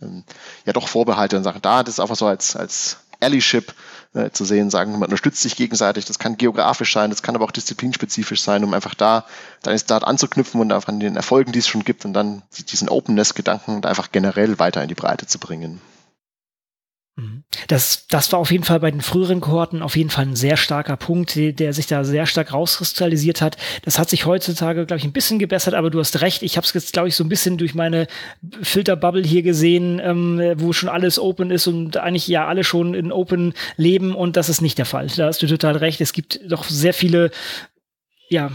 ähm, 0.00 0.24
ja 0.64 0.72
doch 0.72 0.88
Vorbehalte 0.88 1.36
und 1.36 1.44
Sachen. 1.44 1.62
Da 1.62 1.82
das 1.82 1.94
ist 1.94 2.00
einfach 2.00 2.16
so 2.16 2.26
als, 2.26 2.56
als 2.56 2.98
Allyship 3.20 3.74
äh, 4.14 4.30
zu 4.30 4.44
sehen, 4.44 4.70
sagen, 4.70 4.92
man 4.92 5.04
unterstützt 5.04 5.42
sich 5.42 5.56
gegenseitig. 5.56 6.04
Das 6.04 6.18
kann 6.18 6.36
geografisch 6.36 6.92
sein, 6.92 7.10
das 7.10 7.22
kann 7.22 7.34
aber 7.34 7.44
auch 7.44 7.50
disziplinspezifisch 7.50 8.42
sein, 8.42 8.64
um 8.64 8.74
einfach 8.74 8.94
da 8.94 9.26
deine 9.62 9.78
Start 9.78 10.04
anzuknüpfen 10.04 10.60
und 10.60 10.72
einfach 10.72 10.88
an 10.88 11.00
den 11.00 11.16
Erfolgen, 11.16 11.52
die 11.52 11.58
es 11.58 11.68
schon 11.68 11.84
gibt 11.84 12.04
und 12.04 12.12
dann 12.12 12.42
diesen 12.70 12.88
Openness-Gedanken 12.88 13.84
einfach 13.84 14.12
generell 14.12 14.58
weiter 14.58 14.82
in 14.82 14.88
die 14.88 14.94
Breite 14.94 15.26
zu 15.26 15.38
bringen. 15.38 15.80
Das, 17.68 18.06
das 18.08 18.30
war 18.32 18.38
auf 18.38 18.50
jeden 18.50 18.64
Fall 18.64 18.80
bei 18.80 18.90
den 18.90 19.00
früheren 19.00 19.40
Kohorten 19.40 19.82
auf 19.82 19.96
jeden 19.96 20.10
Fall 20.10 20.26
ein 20.26 20.36
sehr 20.36 20.56
starker 20.56 20.96
Punkt, 20.96 21.34
der, 21.36 21.52
der 21.52 21.72
sich 21.72 21.86
da 21.86 22.04
sehr 22.04 22.26
stark 22.26 22.52
rauskristallisiert 22.52 23.40
hat. 23.40 23.56
Das 23.82 23.98
hat 23.98 24.10
sich 24.10 24.26
heutzutage, 24.26 24.86
glaube 24.86 24.98
ich, 24.98 25.04
ein 25.04 25.12
bisschen 25.12 25.38
gebessert, 25.38 25.74
aber 25.74 25.90
du 25.90 25.98
hast 25.98 26.20
recht. 26.20 26.42
Ich 26.42 26.56
habe 26.56 26.66
es 26.66 26.72
jetzt, 26.72 26.92
glaube 26.92 27.08
ich, 27.08 27.16
so 27.16 27.24
ein 27.24 27.28
bisschen 27.28 27.58
durch 27.58 27.74
meine 27.74 28.06
Filterbubble 28.62 29.22
hier 29.22 29.42
gesehen, 29.42 30.00
ähm, 30.02 30.40
wo 30.56 30.72
schon 30.72 30.88
alles 30.88 31.18
open 31.18 31.50
ist 31.50 31.66
und 31.66 31.96
eigentlich 31.96 32.28
ja 32.28 32.46
alle 32.46 32.64
schon 32.64 32.94
in 32.94 33.12
Open 33.12 33.54
leben 33.76 34.14
und 34.14 34.36
das 34.36 34.48
ist 34.48 34.60
nicht 34.60 34.78
der 34.78 34.86
Fall. 34.86 35.08
Da 35.16 35.26
hast 35.26 35.42
du 35.42 35.46
total 35.46 35.76
recht. 35.76 36.00
Es 36.00 36.12
gibt 36.12 36.40
doch 36.46 36.64
sehr 36.64 36.94
viele 36.94 37.30
ja, 38.34 38.50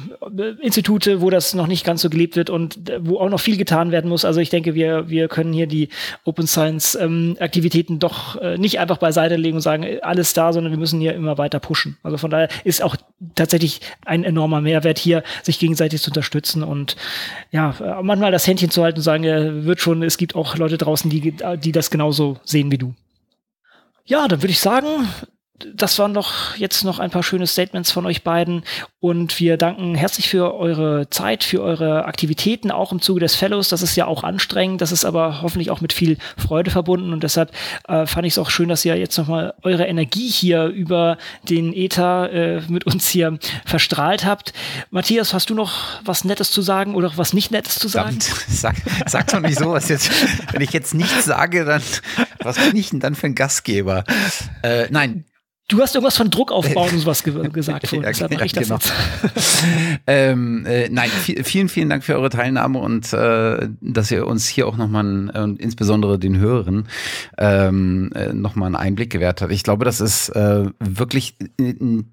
Institute, 0.60 1.22
wo 1.22 1.30
das 1.30 1.54
noch 1.54 1.68
nicht 1.68 1.86
ganz 1.86 2.02
so 2.02 2.10
gelebt 2.10 2.36
wird 2.36 2.50
und 2.50 2.92
wo 3.00 3.18
auch 3.18 3.30
noch 3.30 3.40
viel 3.40 3.56
getan 3.56 3.92
werden 3.92 4.10
muss. 4.10 4.26
Also 4.26 4.42
ich 4.42 4.50
denke, 4.50 4.76
wir, 4.76 5.10
wir 5.10 5.30
können 5.30 5.54
hier 5.54 5.68
die 5.68 5.88
Open 6.26 6.48
Science 6.48 6.96
ähm, 6.96 7.38
Aktivitäten 7.40 7.98
doch 7.98 8.36
äh, 8.42 8.58
nicht 8.58 8.80
einfach 8.80 8.98
beiseite 8.98 9.38
legen 9.38 9.56
und 9.56 9.62
sagen, 9.62 9.86
alles 10.02 10.34
da, 10.34 10.52
sondern 10.52 10.74
wir 10.74 10.78
müssen 10.78 11.00
hier 11.00 11.14
immer 11.14 11.38
weiter 11.38 11.62
pushen. 11.62 11.98
Also 12.04 12.18
von 12.18 12.30
daher 12.30 12.50
ist 12.66 12.84
auch 12.84 12.98
tatsächlich 13.36 13.80
ein 14.06 14.26
enormer 14.26 14.60
Mehrwert 14.60 15.00
hier, 15.00 15.24
sich 15.44 15.60
gegenseitig 15.60 16.02
zu 16.02 16.10
unterstützen 16.10 16.62
und 16.62 16.98
ja, 17.52 17.74
äh, 17.80 18.04
manchmal 18.04 18.34
das 18.34 18.46
Händchen 18.48 18.72
zu 18.72 18.84
halten 18.84 19.00
und 19.00 19.04
sagen, 19.04 19.24
äh, 19.24 19.64
wird 19.64 19.80
schon, 19.80 20.04
es 20.04 20.18
gibt 20.18 20.36
auch 20.36 20.58
Leute 20.58 20.78
draußen, 20.78 21.10
die, 21.10 21.34
die 21.64 21.72
das 21.72 21.90
genauso 21.90 22.38
sehen 22.44 22.70
wie 22.70 22.78
du. 22.78 22.94
Ja, 24.04 24.28
dann 24.28 24.42
würde 24.42 24.52
ich 24.52 24.60
sagen, 24.60 25.08
das 25.74 26.00
waren 26.00 26.14
doch 26.14 26.56
jetzt 26.56 26.84
noch 26.84 27.00
ein 27.00 27.10
paar 27.10 27.24
schöne 27.24 27.48
Statements 27.48 27.92
von 27.92 28.06
euch 28.06 28.24
beiden 28.24 28.64
und 29.00 29.40
wir 29.40 29.58
danken 29.58 29.96
herzlich 29.96 30.30
für 30.30 30.56
eure 30.56 31.10
Zeit, 31.10 31.44
für 31.44 31.62
eure 31.62 32.06
Aktivitäten, 32.06 32.72
auch 32.72 32.92
im 32.92 33.02
Zuge 33.02 33.20
des 33.20 33.36
Fellows. 33.36 33.70
Das 33.70 33.82
ist 33.82 33.96
ja 33.96 34.06
auch 34.06 34.24
anstrengend, 34.24 34.82
das 34.82 34.92
ist 34.92 35.06
aber 35.06 35.42
hoffentlich 35.42 35.72
auch 35.72 35.82
mit 35.82 35.94
viel 35.94 36.18
Freude 36.38 36.72
verbunden 36.72 37.14
und 37.14 37.24
deshalb 37.24 37.52
äh, 37.88 38.06
fand 38.06 38.28
ich 38.28 38.34
es 38.34 38.40
auch 38.40 38.50
schön, 38.50 38.70
dass 38.70 38.86
ihr 38.86 38.96
jetzt 38.98 39.18
nochmal 39.18 39.54
eure 39.64 39.86
Energie 39.86 40.30
hier 40.30 40.66
über 40.66 41.18
den 41.44 41.74
Ether 41.74 42.32
äh, 42.32 42.62
mit 42.68 42.86
uns 42.86 43.08
hier 43.10 43.38
verstrahlt 43.66 44.26
habt. 44.26 44.54
Matthias, 44.92 45.34
hast 45.34 45.50
du 45.50 45.56
noch 45.56 46.02
was 46.04 46.24
Nettes 46.24 46.52
zu 46.52 46.62
sagen 46.62 46.96
oder 46.96 47.12
was 47.16 47.34
nicht 47.34 47.52
Nettes 47.52 47.76
zu 47.76 47.88
sagen? 47.88 48.20
Sag, 48.48 48.76
sag 49.06 49.28
doch 49.28 49.40
nicht 49.40 49.58
so, 49.58 49.72
was 49.72 49.90
jetzt, 49.90 50.12
wenn 50.52 50.62
ich 50.62 50.72
jetzt 50.72 50.94
nichts 50.94 51.26
sage, 51.26 51.66
dann 51.66 51.82
was 52.44 52.58
bin 52.58 52.76
ich 52.76 52.90
denn 52.90 53.00
dann 53.00 53.16
für 53.16 53.28
ein 53.28 53.36
Gastgeber? 53.36 54.04
Äh, 54.64 54.88
nein, 54.92 55.26
Du 55.70 55.80
hast 55.80 55.94
irgendwas 55.94 56.18
von 56.18 56.32
Druck 56.32 56.52
aufbauen 56.52 56.90
und 56.92 56.98
sowas 56.98 57.24
ge 57.24 57.48
gesagt 57.54 57.88
vorhin, 57.88 58.02
ja, 58.02 58.10
deshalb 58.10 58.34
mache 58.34 58.46
ich 58.46 58.54
das 58.54 58.64
genau. 58.64 58.80
jetzt. 58.80 59.64
ähm, 60.08 60.66
äh, 60.66 60.90
nein, 60.90 61.12
vielen, 61.12 61.70
vielen 61.70 61.90
Dank 61.90 62.04
für 62.04 62.16
eure 62.16 62.32
Teilnahme 62.32 62.80
und 62.80 63.14
äh, 63.14 63.70
dass 63.80 64.10
ihr 64.10 64.26
uns 64.26 64.48
hier 64.48 64.68
auch 64.68 64.78
nochmal 64.78 65.30
äh, 65.32 65.42
und 65.42 65.62
insbesondere 65.62 66.18
den 66.18 66.40
Hörern 66.40 66.88
ähm, 67.38 68.12
äh, 68.16 68.34
nochmal 68.34 68.66
einen 68.66 68.78
Einblick 68.78 69.12
gewährt 69.12 69.44
habt. 69.44 69.52
Ich 69.52 69.62
glaube, 69.62 69.86
das 69.86 70.02
ist 70.02 70.30
äh, 70.30 70.66
wirklich, 70.80 71.36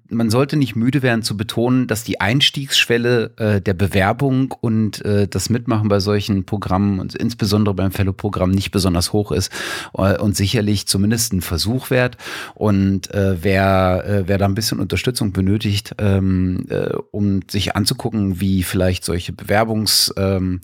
man 0.07 0.29
sollte 0.29 0.55
nicht 0.55 0.75
müde 0.75 1.01
werden 1.01 1.23
zu 1.23 1.35
betonen, 1.35 1.87
dass 1.87 2.03
die 2.03 2.21
Einstiegsschwelle 2.21 3.31
äh, 3.37 3.59
der 3.59 3.73
Bewerbung 3.73 4.53
und 4.61 5.03
äh, 5.03 5.27
das 5.27 5.49
Mitmachen 5.49 5.89
bei 5.89 5.99
solchen 5.99 6.45
Programmen 6.45 6.99
und 6.99 7.15
insbesondere 7.15 7.73
beim 7.73 7.91
Fellow-Programm 7.91 8.51
nicht 8.51 8.69
besonders 8.69 9.13
hoch 9.13 9.31
ist 9.31 9.51
äh, 9.97 10.15
und 10.15 10.37
sicherlich 10.37 10.85
zumindest 10.85 11.33
ein 11.33 11.41
Versuch 11.41 11.89
wert 11.89 12.17
und 12.53 13.11
äh, 13.15 13.46
wer, 13.47 14.03
äh, 14.05 14.27
wer 14.27 14.37
da 14.37 14.45
ein 14.45 14.55
bisschen 14.55 14.79
Unterstützung 14.81 15.31
benötigt, 15.31 15.95
ähm, 15.99 16.65
äh, 16.69 16.93
um 17.11 17.39
sich 17.49 17.77
anzugucken, 17.77 18.41
wie 18.41 18.61
vielleicht 18.63 19.05
solche 19.05 19.31
Bewerbungs- 19.31 20.11
ähm, 20.17 20.59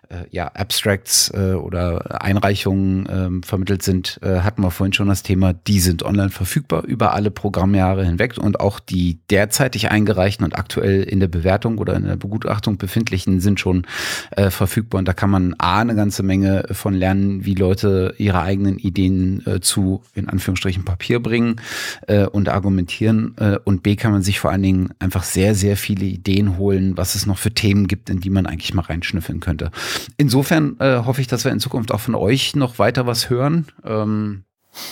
ja, 0.31 0.47
Abstracts 0.47 1.31
äh, 1.33 1.53
oder 1.53 2.21
Einreichungen 2.21 3.07
ähm, 3.09 3.43
vermittelt 3.43 3.83
sind, 3.83 4.19
äh, 4.21 4.39
hatten 4.39 4.61
wir 4.61 4.71
vorhin 4.71 4.93
schon 4.93 5.07
das 5.07 5.23
Thema, 5.23 5.53
die 5.53 5.79
sind 5.79 6.03
online 6.03 6.29
verfügbar 6.29 6.83
über 6.83 7.13
alle 7.13 7.31
Programmjahre 7.31 8.05
hinweg 8.05 8.37
und 8.37 8.59
auch 8.59 8.79
die 8.79 9.19
derzeitig 9.29 9.89
eingereichten 9.89 10.45
und 10.45 10.57
aktuell 10.57 11.03
in 11.03 11.19
der 11.19 11.27
Bewertung 11.27 11.77
oder 11.77 11.95
in 11.95 12.05
der 12.05 12.15
Begutachtung 12.15 12.77
befindlichen 12.77 13.39
sind 13.39 13.59
schon 13.59 13.85
äh, 14.31 14.49
verfügbar 14.49 14.99
und 14.99 15.07
da 15.07 15.13
kann 15.13 15.29
man 15.29 15.55
A, 15.57 15.79
eine 15.79 15.95
ganze 15.95 16.23
Menge 16.23 16.65
von 16.71 16.93
lernen, 16.93 17.45
wie 17.45 17.55
Leute 17.55 18.13
ihre 18.17 18.41
eigenen 18.41 18.77
Ideen 18.77 19.45
äh, 19.45 19.59
zu, 19.61 20.01
in 20.13 20.29
Anführungsstrichen, 20.29 20.85
Papier 20.85 21.19
bringen 21.19 21.57
äh, 22.07 22.25
und 22.25 22.49
argumentieren 22.49 23.35
äh, 23.37 23.57
und 23.63 23.83
B, 23.83 23.95
kann 23.95 24.11
man 24.11 24.21
sich 24.21 24.39
vor 24.39 24.51
allen 24.51 24.63
Dingen 24.63 24.89
einfach 24.99 25.23
sehr, 25.23 25.55
sehr 25.55 25.77
viele 25.77 26.05
Ideen 26.05 26.57
holen, 26.57 26.97
was 26.97 27.15
es 27.15 27.25
noch 27.25 27.37
für 27.37 27.51
Themen 27.51 27.87
gibt, 27.87 28.09
in 28.09 28.19
die 28.19 28.29
man 28.29 28.45
eigentlich 28.45 28.73
mal 28.73 28.81
reinschnüffeln 28.83 29.39
könnte. 29.39 29.71
Insofern 30.17 30.77
äh, 30.79 31.03
hoffe 31.05 31.21
ich, 31.21 31.27
dass 31.27 31.45
wir 31.45 31.51
in 31.51 31.59
Zukunft 31.59 31.91
auch 31.91 31.99
von 31.99 32.15
euch 32.15 32.55
noch 32.55 32.79
weiter 32.79 33.05
was 33.05 33.29
hören. 33.29 33.67
Ähm. 33.83 34.43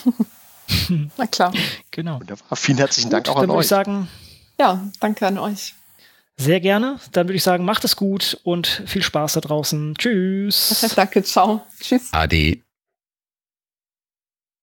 Na 1.17 1.27
klar. 1.27 1.53
Genau. 1.91 2.19
Wunderbar. 2.19 2.57
Vielen 2.57 2.77
herzlichen 2.77 3.09
Dank 3.09 3.25
gut, 3.25 3.35
auch 3.35 3.41
an 3.41 3.47
dann 3.47 3.57
euch. 3.57 3.63
Ich 3.63 3.69
sagen, 3.69 4.07
ja, 4.59 4.89
danke 4.99 5.27
an 5.27 5.37
euch. 5.37 5.75
Sehr 6.37 6.61
gerne. 6.61 6.99
Dann 7.11 7.27
würde 7.27 7.35
ich 7.35 7.43
sagen, 7.43 7.65
macht 7.65 7.83
es 7.83 7.95
gut 7.95 8.39
und 8.43 8.83
viel 8.85 9.03
Spaß 9.03 9.33
da 9.33 9.41
draußen. 9.41 9.95
Tschüss. 9.97 10.85
danke, 10.95 11.23
ciao. 11.23 11.61
Tschüss. 11.81 12.09
Ade. 12.11 12.63